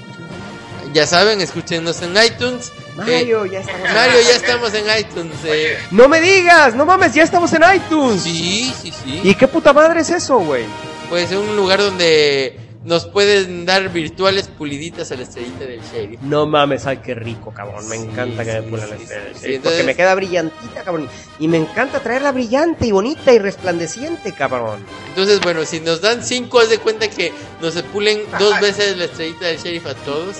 Ya 0.94 1.06
saben, 1.06 1.40
escúchenos 1.40 2.00
en 2.02 2.14
iTunes. 2.16 2.72
Mario, 2.96 3.44
ya 3.46 3.60
estamos. 3.60 3.86
en 3.88 3.94
Mario, 3.94 4.14
ya 4.14 4.20
iTunes. 4.20 4.36
estamos 4.36 4.74
en 4.74 4.84
iTunes. 5.00 5.34
eh. 5.44 5.78
No 5.90 6.08
me 6.08 6.20
digas, 6.20 6.74
no 6.74 6.86
mames, 6.86 7.12
ya 7.14 7.22
estamos 7.24 7.52
en 7.52 7.62
iTunes. 7.74 8.22
Sí, 8.22 8.72
sí, 8.80 8.92
sí. 9.04 9.20
¿Y 9.24 9.34
qué 9.34 9.48
puta 9.48 9.72
madre 9.72 10.00
es 10.00 10.10
eso, 10.10 10.38
güey? 10.38 10.64
Pues 11.10 11.30
es 11.30 11.36
un 11.36 11.56
lugar 11.56 11.80
donde 11.80 12.58
nos 12.84 13.06
pueden 13.06 13.64
dar 13.64 13.88
virtuales 13.90 14.46
puliditas 14.48 15.10
a 15.10 15.16
la 15.16 15.22
estrellita 15.22 15.64
del 15.64 15.80
sheriff. 15.80 16.20
No 16.20 16.46
mames, 16.46 16.84
ay, 16.86 16.98
qué 16.98 17.14
rico, 17.14 17.50
cabrón. 17.52 17.88
Me 17.88 17.96
Sí, 17.96 18.02
encanta 18.04 18.44
que 18.44 18.50
sí, 18.52 18.56
me 18.58 18.62
pongan 18.70 18.90
la 18.90 18.96
estrella. 18.96 19.22
sí, 19.34 19.54
entonces- 19.54 19.60
Porque 19.62 19.82
me 19.84 19.96
queda 19.96 20.14
brillantita, 20.14 20.82
cabrón. 20.82 21.08
Y 21.38 21.48
me 21.48 21.56
encanta 21.56 22.00
traerla 22.00 22.30
brillante 22.32 22.86
y 22.86 22.92
bonita 22.92 23.32
y 23.32 23.38
resplandeciente, 23.38 24.32
cabrón. 24.32 24.84
Entonces, 25.08 25.40
bueno, 25.40 25.64
si 25.64 25.80
nos 25.80 26.02
dan 26.02 26.22
cinco, 26.22 26.60
haz 26.60 26.68
de 26.68 26.76
cuenta 26.78 27.08
que 27.08 27.32
nos 27.62 27.74
pulen 27.84 28.20
dos 28.38 28.60
veces 28.60 28.96
la 28.98 29.06
estrellita 29.06 29.46
del 29.46 29.58
sheriff 29.58 29.86
a 29.86 29.94
todos. 29.94 30.36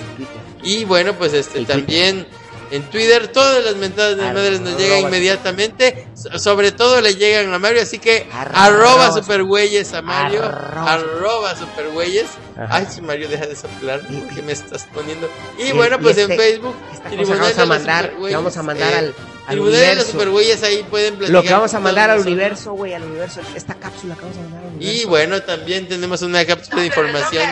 Y 0.65 0.85
bueno, 0.85 1.13
pues 1.13 1.33
este 1.33 1.59
El 1.59 1.67
también 1.67 2.27
en 2.71 2.81
Twitter 2.89 3.27
todas 3.27 3.63
las 3.63 3.75
mentadas 3.75 4.17
de 4.17 4.23
madres 4.23 4.59
nos 4.59 4.75
llegan 4.77 5.01
inmediatamente. 5.01 6.07
So- 6.15 6.39
Sobre 6.39 6.71
todo 6.71 6.99
le 7.01 7.15
llegan 7.15 7.53
a 7.53 7.59
Mario, 7.59 7.81
así 7.83 7.99
que 7.99 8.27
Arroba. 8.33 8.65
arroba 8.65 9.11
supergüeyes 9.13 9.93
a 9.93 10.01
Mario. 10.01 10.43
Arroba. 10.43 10.93
Arroba 10.93 11.55
supergüeyes. 11.55 12.25
Ay, 12.69 12.87
si 12.89 13.01
Mario, 13.01 13.29
deja 13.29 13.45
de 13.45 13.55
soplar. 13.55 14.01
¿Qué 14.33 14.41
me 14.41 14.51
estás 14.53 14.87
poniendo? 14.93 15.29
Y 15.59 15.71
bueno, 15.73 15.97
y 15.99 16.03
pues 16.03 16.17
en 16.17 16.29
Facebook. 16.35 16.75
Tribunal 17.07 17.37
vamos 17.39 17.57
a 17.57 17.59
los 17.59 17.67
mandar, 17.69 18.13
vamos 18.31 18.57
a 18.57 18.63
mandar 18.63 18.93
eh, 18.93 18.97
al, 18.97 19.05
al 19.05 19.13
Tribunal 19.47 19.71
de 19.73 19.77
los 19.79 19.89
universo. 19.89 20.11
supergüeyes 20.11 20.63
ahí 20.63 20.83
pueden 20.89 21.15
platicar. 21.17 21.31
Lo 21.43 21.47
que 21.47 21.53
vamos 21.53 21.73
a 21.75 21.79
mandar 21.79 22.09
al 22.09 22.19
universo, 22.21 22.71
güey, 22.73 22.93
al 22.95 23.03
universo. 23.03 23.41
Esta 23.55 23.75
cápsula 23.75 24.15
que 24.15 24.21
vamos 24.21 24.37
a 24.37 24.41
mandar 24.41 24.61
al 24.63 24.69
universo. 24.73 25.01
Y 25.01 25.05
bueno, 25.05 25.41
también 25.43 25.87
tenemos 25.87 26.23
una 26.23 26.43
cápsula 26.45 26.81
de 26.81 26.87
información 26.87 27.43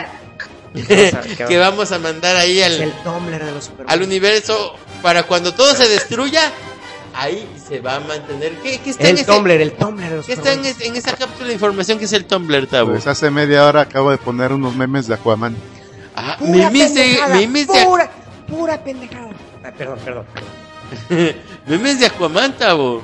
que 1.48 1.56
vamos 1.58 1.92
a 1.92 1.98
mandar 1.98 2.36
ahí 2.36 2.60
Es 2.60 2.80
el 2.80 2.82
al, 2.92 3.02
Tumblr 3.02 3.44
de 3.44 3.52
los 3.52 3.64
super 3.64 3.86
al 3.88 4.02
universo 4.02 4.74
para 5.02 5.22
cuando 5.24 5.54
todo 5.54 5.74
se 5.74 5.88
destruya. 5.88 6.52
Ahí 7.16 7.48
se 7.68 7.78
va 7.80 7.96
a 7.96 8.00
mantener. 8.00 8.54
¿Qué, 8.60 8.80
qué 8.82 8.90
está, 8.90 9.04
en, 9.04 9.10
El 9.10 9.14
ese- 9.22 9.24
Tumblr, 9.32 9.50
el 9.52 9.72
Tumblr 9.72 10.08
de 10.10 10.16
los 10.16 10.26
qué 10.26 10.32
está 10.32 10.52
en, 10.52 10.64
en 10.64 10.96
esa 10.96 11.14
cápsula 11.16 11.46
de 11.46 11.54
información 11.54 11.98
que 11.98 12.06
es 12.06 12.12
el 12.12 12.24
Tumblr, 12.24 12.66
Tabo? 12.66 12.90
Pues 12.90 13.06
hace 13.06 13.30
media 13.30 13.64
hora 13.66 13.82
acabo 13.82 14.10
de 14.10 14.18
poner 14.18 14.52
unos 14.52 14.74
memes 14.74 15.06
de 15.06 15.14
Aquaman. 15.14 15.56
Ah, 16.16 16.36
Pura 16.38 16.70
pendejada, 16.70 17.38
pura, 17.84 18.10
pura 18.48 18.84
pendejada. 18.84 19.30
Ay, 19.62 19.72
perdón, 19.78 19.98
perdón. 20.04 20.26
memes 21.66 21.98
de 22.00 22.06
Aquaman, 22.06 22.56
Tabo. 22.56 23.02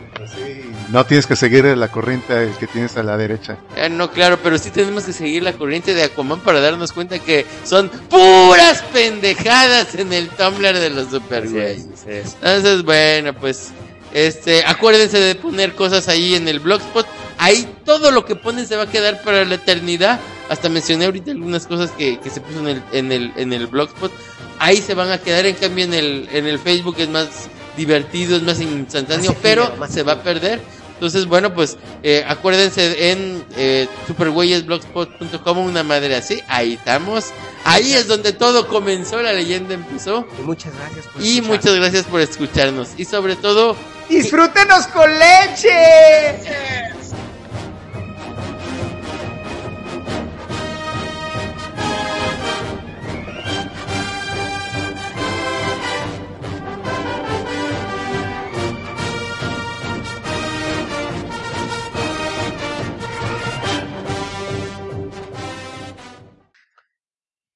No 0.91 1.07
tienes 1.07 1.27
que 1.27 1.37
seguir 1.37 1.65
la 1.65 1.89
corriente 1.89 2.51
que 2.59 2.66
tienes 2.66 2.97
a 2.97 3.03
la 3.03 3.16
derecha. 3.16 3.59
Ah, 3.81 3.89
no, 3.89 4.11
claro, 4.11 4.39
pero 4.43 4.59
sí 4.59 4.70
tenemos 4.70 5.05
que 5.05 5.12
seguir 5.12 5.43
la 5.43 5.53
corriente 5.53 5.95
de 5.95 6.03
Aquaman 6.05 6.41
para 6.41 6.61
darnos 6.61 6.93
cuenta 6.93 7.19
que 7.19 7.47
son 7.65 7.89
puras 8.09 8.82
pendejadas 8.93 9.95
en 9.95 10.12
el 10.12 10.28
Tumblr 10.31 10.78
de 10.78 10.91
los 10.91 11.07
Así 11.07 11.16
es, 11.16 11.23
supergüeyes. 11.23 11.87
así 11.95 12.11
es. 12.11 12.35
Entonces, 12.35 12.82
bueno, 12.82 13.32
pues, 13.35 13.70
este, 14.12 14.65
acuérdense 14.65 15.19
de 15.20 15.35
poner 15.37 15.74
cosas 15.74 16.09
ahí 16.09 16.35
en 16.35 16.49
el 16.49 16.59
blogspot. 16.61 17.07
Ahí 17.39 17.66
todo 17.85 18.11
lo 18.11 18.24
que 18.24 18.37
ponen 18.37 18.66
se 18.66 18.77
va 18.77 18.82
a 18.82 18.91
quedar 18.91 19.23
para 19.23 19.45
la 19.45 19.55
eternidad. 19.55 20.20
Hasta 20.49 20.69
mencioné 20.69 21.07
ahorita 21.07 21.31
algunas 21.31 21.66
cosas 21.66 21.93
que, 21.93 22.19
que 22.19 22.28
se 22.28 22.41
puso 22.41 22.59
en 22.61 22.66
el, 22.69 22.82
en 22.93 23.12
el, 23.12 23.32
en 23.37 23.53
el 23.53 23.66
blogspot. 23.69 24.12
Ahí 24.59 24.78
se 24.78 24.95
van 24.95 25.11
a 25.11 25.19
quedar, 25.19 25.47
en 25.47 25.55
cambio 25.55 25.85
en 25.85 25.95
el, 25.95 26.28
en 26.32 26.47
el 26.47 26.59
Facebook 26.59 26.97
es 26.99 27.09
más 27.09 27.49
divertido, 27.77 28.37
es 28.37 28.43
más 28.43 28.61
instantáneo, 28.61 29.33
Más 29.33 29.41
pero 29.43 29.63
efímero, 29.63 29.81
más 29.81 29.93
se 29.93 30.03
va 30.03 30.13
a 30.13 30.23
perder. 30.23 30.61
Entonces, 30.95 31.25
bueno, 31.25 31.55
pues 31.55 31.79
eh, 32.03 32.23
acuérdense 32.29 33.11
en 33.11 33.43
eh, 33.57 33.89
supergüeyesblogspot.com, 34.07 35.59
una 35.59 35.83
madre 35.83 36.15
así, 36.15 36.43
ahí 36.47 36.75
estamos. 36.75 37.27
Ahí 37.65 37.95
es 37.95 38.07
donde 38.07 38.35
todo 38.35 38.69
comenzó, 38.69 39.23
la 39.23 39.33
leyenda 39.33 39.73
empezó. 39.73 40.27
Y 40.39 40.43
muchas 40.43 40.75
gracias 40.77 41.07
por 41.07 41.23
Y 41.23 41.41
muchas 41.41 41.75
gracias 41.75 42.05
por 42.05 42.21
escucharnos. 42.21 42.91
Y 42.99 43.07
sobre 43.07 43.37
todo, 43.37 43.77
¡Disfrútenos 44.11 44.89
con 44.89 45.09
leche! 45.09 46.99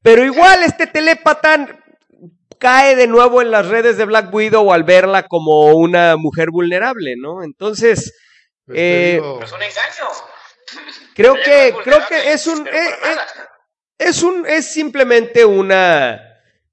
Pero 0.04 0.22
igual 0.22 0.62
este 0.62 0.86
telépata 0.86 1.80
cae 2.58 2.94
de 2.94 3.06
nuevo 3.06 3.40
en 3.40 3.50
las 3.50 3.66
redes 3.68 3.96
de 3.96 4.04
Black 4.04 4.32
Widow 4.32 4.70
al 4.70 4.84
verla 4.84 5.22
como 5.22 5.72
una 5.76 6.16
mujer 6.18 6.50
vulnerable, 6.50 7.14
¿no? 7.16 7.42
Entonces, 7.42 8.14
Pues 8.66 8.78
Eh, 8.78 9.16
Es 9.16 9.52
un 9.52 9.62
engaño. 9.62 10.06
creo 11.14 11.34
que 11.34 11.68
es 11.68 11.74
creo 11.82 12.06
que 12.06 12.32
es 12.32 12.46
un 12.46 12.64
pero 12.64 12.76
eh, 12.76 12.88
eh, 12.88 13.16
es 13.98 14.22
un 14.22 14.46
es 14.46 14.72
simplemente 14.72 15.44
una 15.46 16.20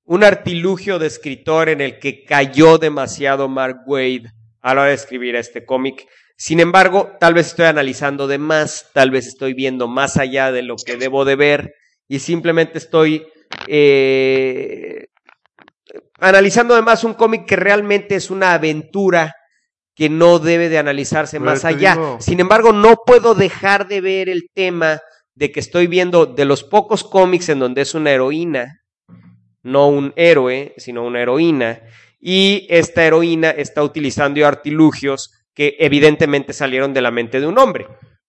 un 0.03 0.24
artilugio 0.26 0.99
de 0.99 1.08
escritor 1.08 1.70
en 1.70 1.80
el 1.80 1.99
que 1.99 2.26
cayó 2.26 2.78
demasiado 2.78 3.48
Mark 3.48 3.84
Wade 3.86 4.34
a 4.62 4.74
la 4.74 4.82
hora 4.82 4.90
de 4.90 4.95
escribir 4.95 5.38
este 5.38 5.66
cómic. 5.66 6.06
Sin 6.36 6.60
embargo, 6.60 7.16
tal 7.18 7.34
vez 7.34 7.48
estoy 7.48 7.68
analizando 7.68 8.28
de 8.28 8.40
más, 8.40 8.90
tal 8.94 9.10
vez 9.10 9.26
estoy 9.26 9.53
viendo 9.53 9.88
más 9.88 10.18
allá 10.18 10.52
de 10.52 10.64
lo 10.64 10.76
que 10.76 10.98
debo 10.98 11.24
de 11.24 11.36
ver 11.38 11.76
y 12.12 12.20
simplemente 12.20 12.78
estoy 12.78 13.26
eh, 13.68 15.06
analizando 16.20 16.74
además 16.74 17.06
un 17.06 17.14
cómic 17.14 17.46
que 17.46 17.56
realmente 17.56 18.16
es 18.16 18.30
una 18.30 18.54
aventura 18.54 19.34
que 19.96 20.10
no 20.10 20.38
debe 20.40 20.68
de 20.68 20.78
analizarse 20.78 21.40
Pero 21.40 21.52
más 21.52 21.64
allá. 21.64 21.94
digo- 21.94 22.18
Sin 22.20 22.42
embargo, 22.42 22.74
no 22.74 22.98
puedo 23.06 23.34
dejar 23.34 23.88
de 23.88 24.02
ver 24.02 24.28
el 24.28 24.50
tema 24.54 25.00
de 25.36 25.54
que 25.54 25.62
estoy 25.62 25.88
viendo 25.88 26.26
de 26.26 26.44
los 26.44 26.66
pocos 26.66 27.06
cómics 27.06 27.48
en 27.48 27.60
donde 27.60 27.82
es 27.82 27.94
una 27.96 28.12
heroína, 28.12 28.82
no 29.64 29.88
un 29.88 30.12
héroe, 30.18 30.74
sino 30.76 31.06
una 31.06 31.22
heroína, 31.22 31.80
y 32.20 32.68
esta 32.70 33.06
heroína 33.06 33.52
está 33.52 33.84
utilizando 33.84 34.46
artilugios 34.46 35.32
que 35.54 35.76
evidentemente 35.80 36.52
salieron 36.52 36.94
de 36.94 37.02
la 37.02 37.12
mente 37.12 37.40
de 37.40 37.48
un 37.48 37.58
hombre. 37.58 37.88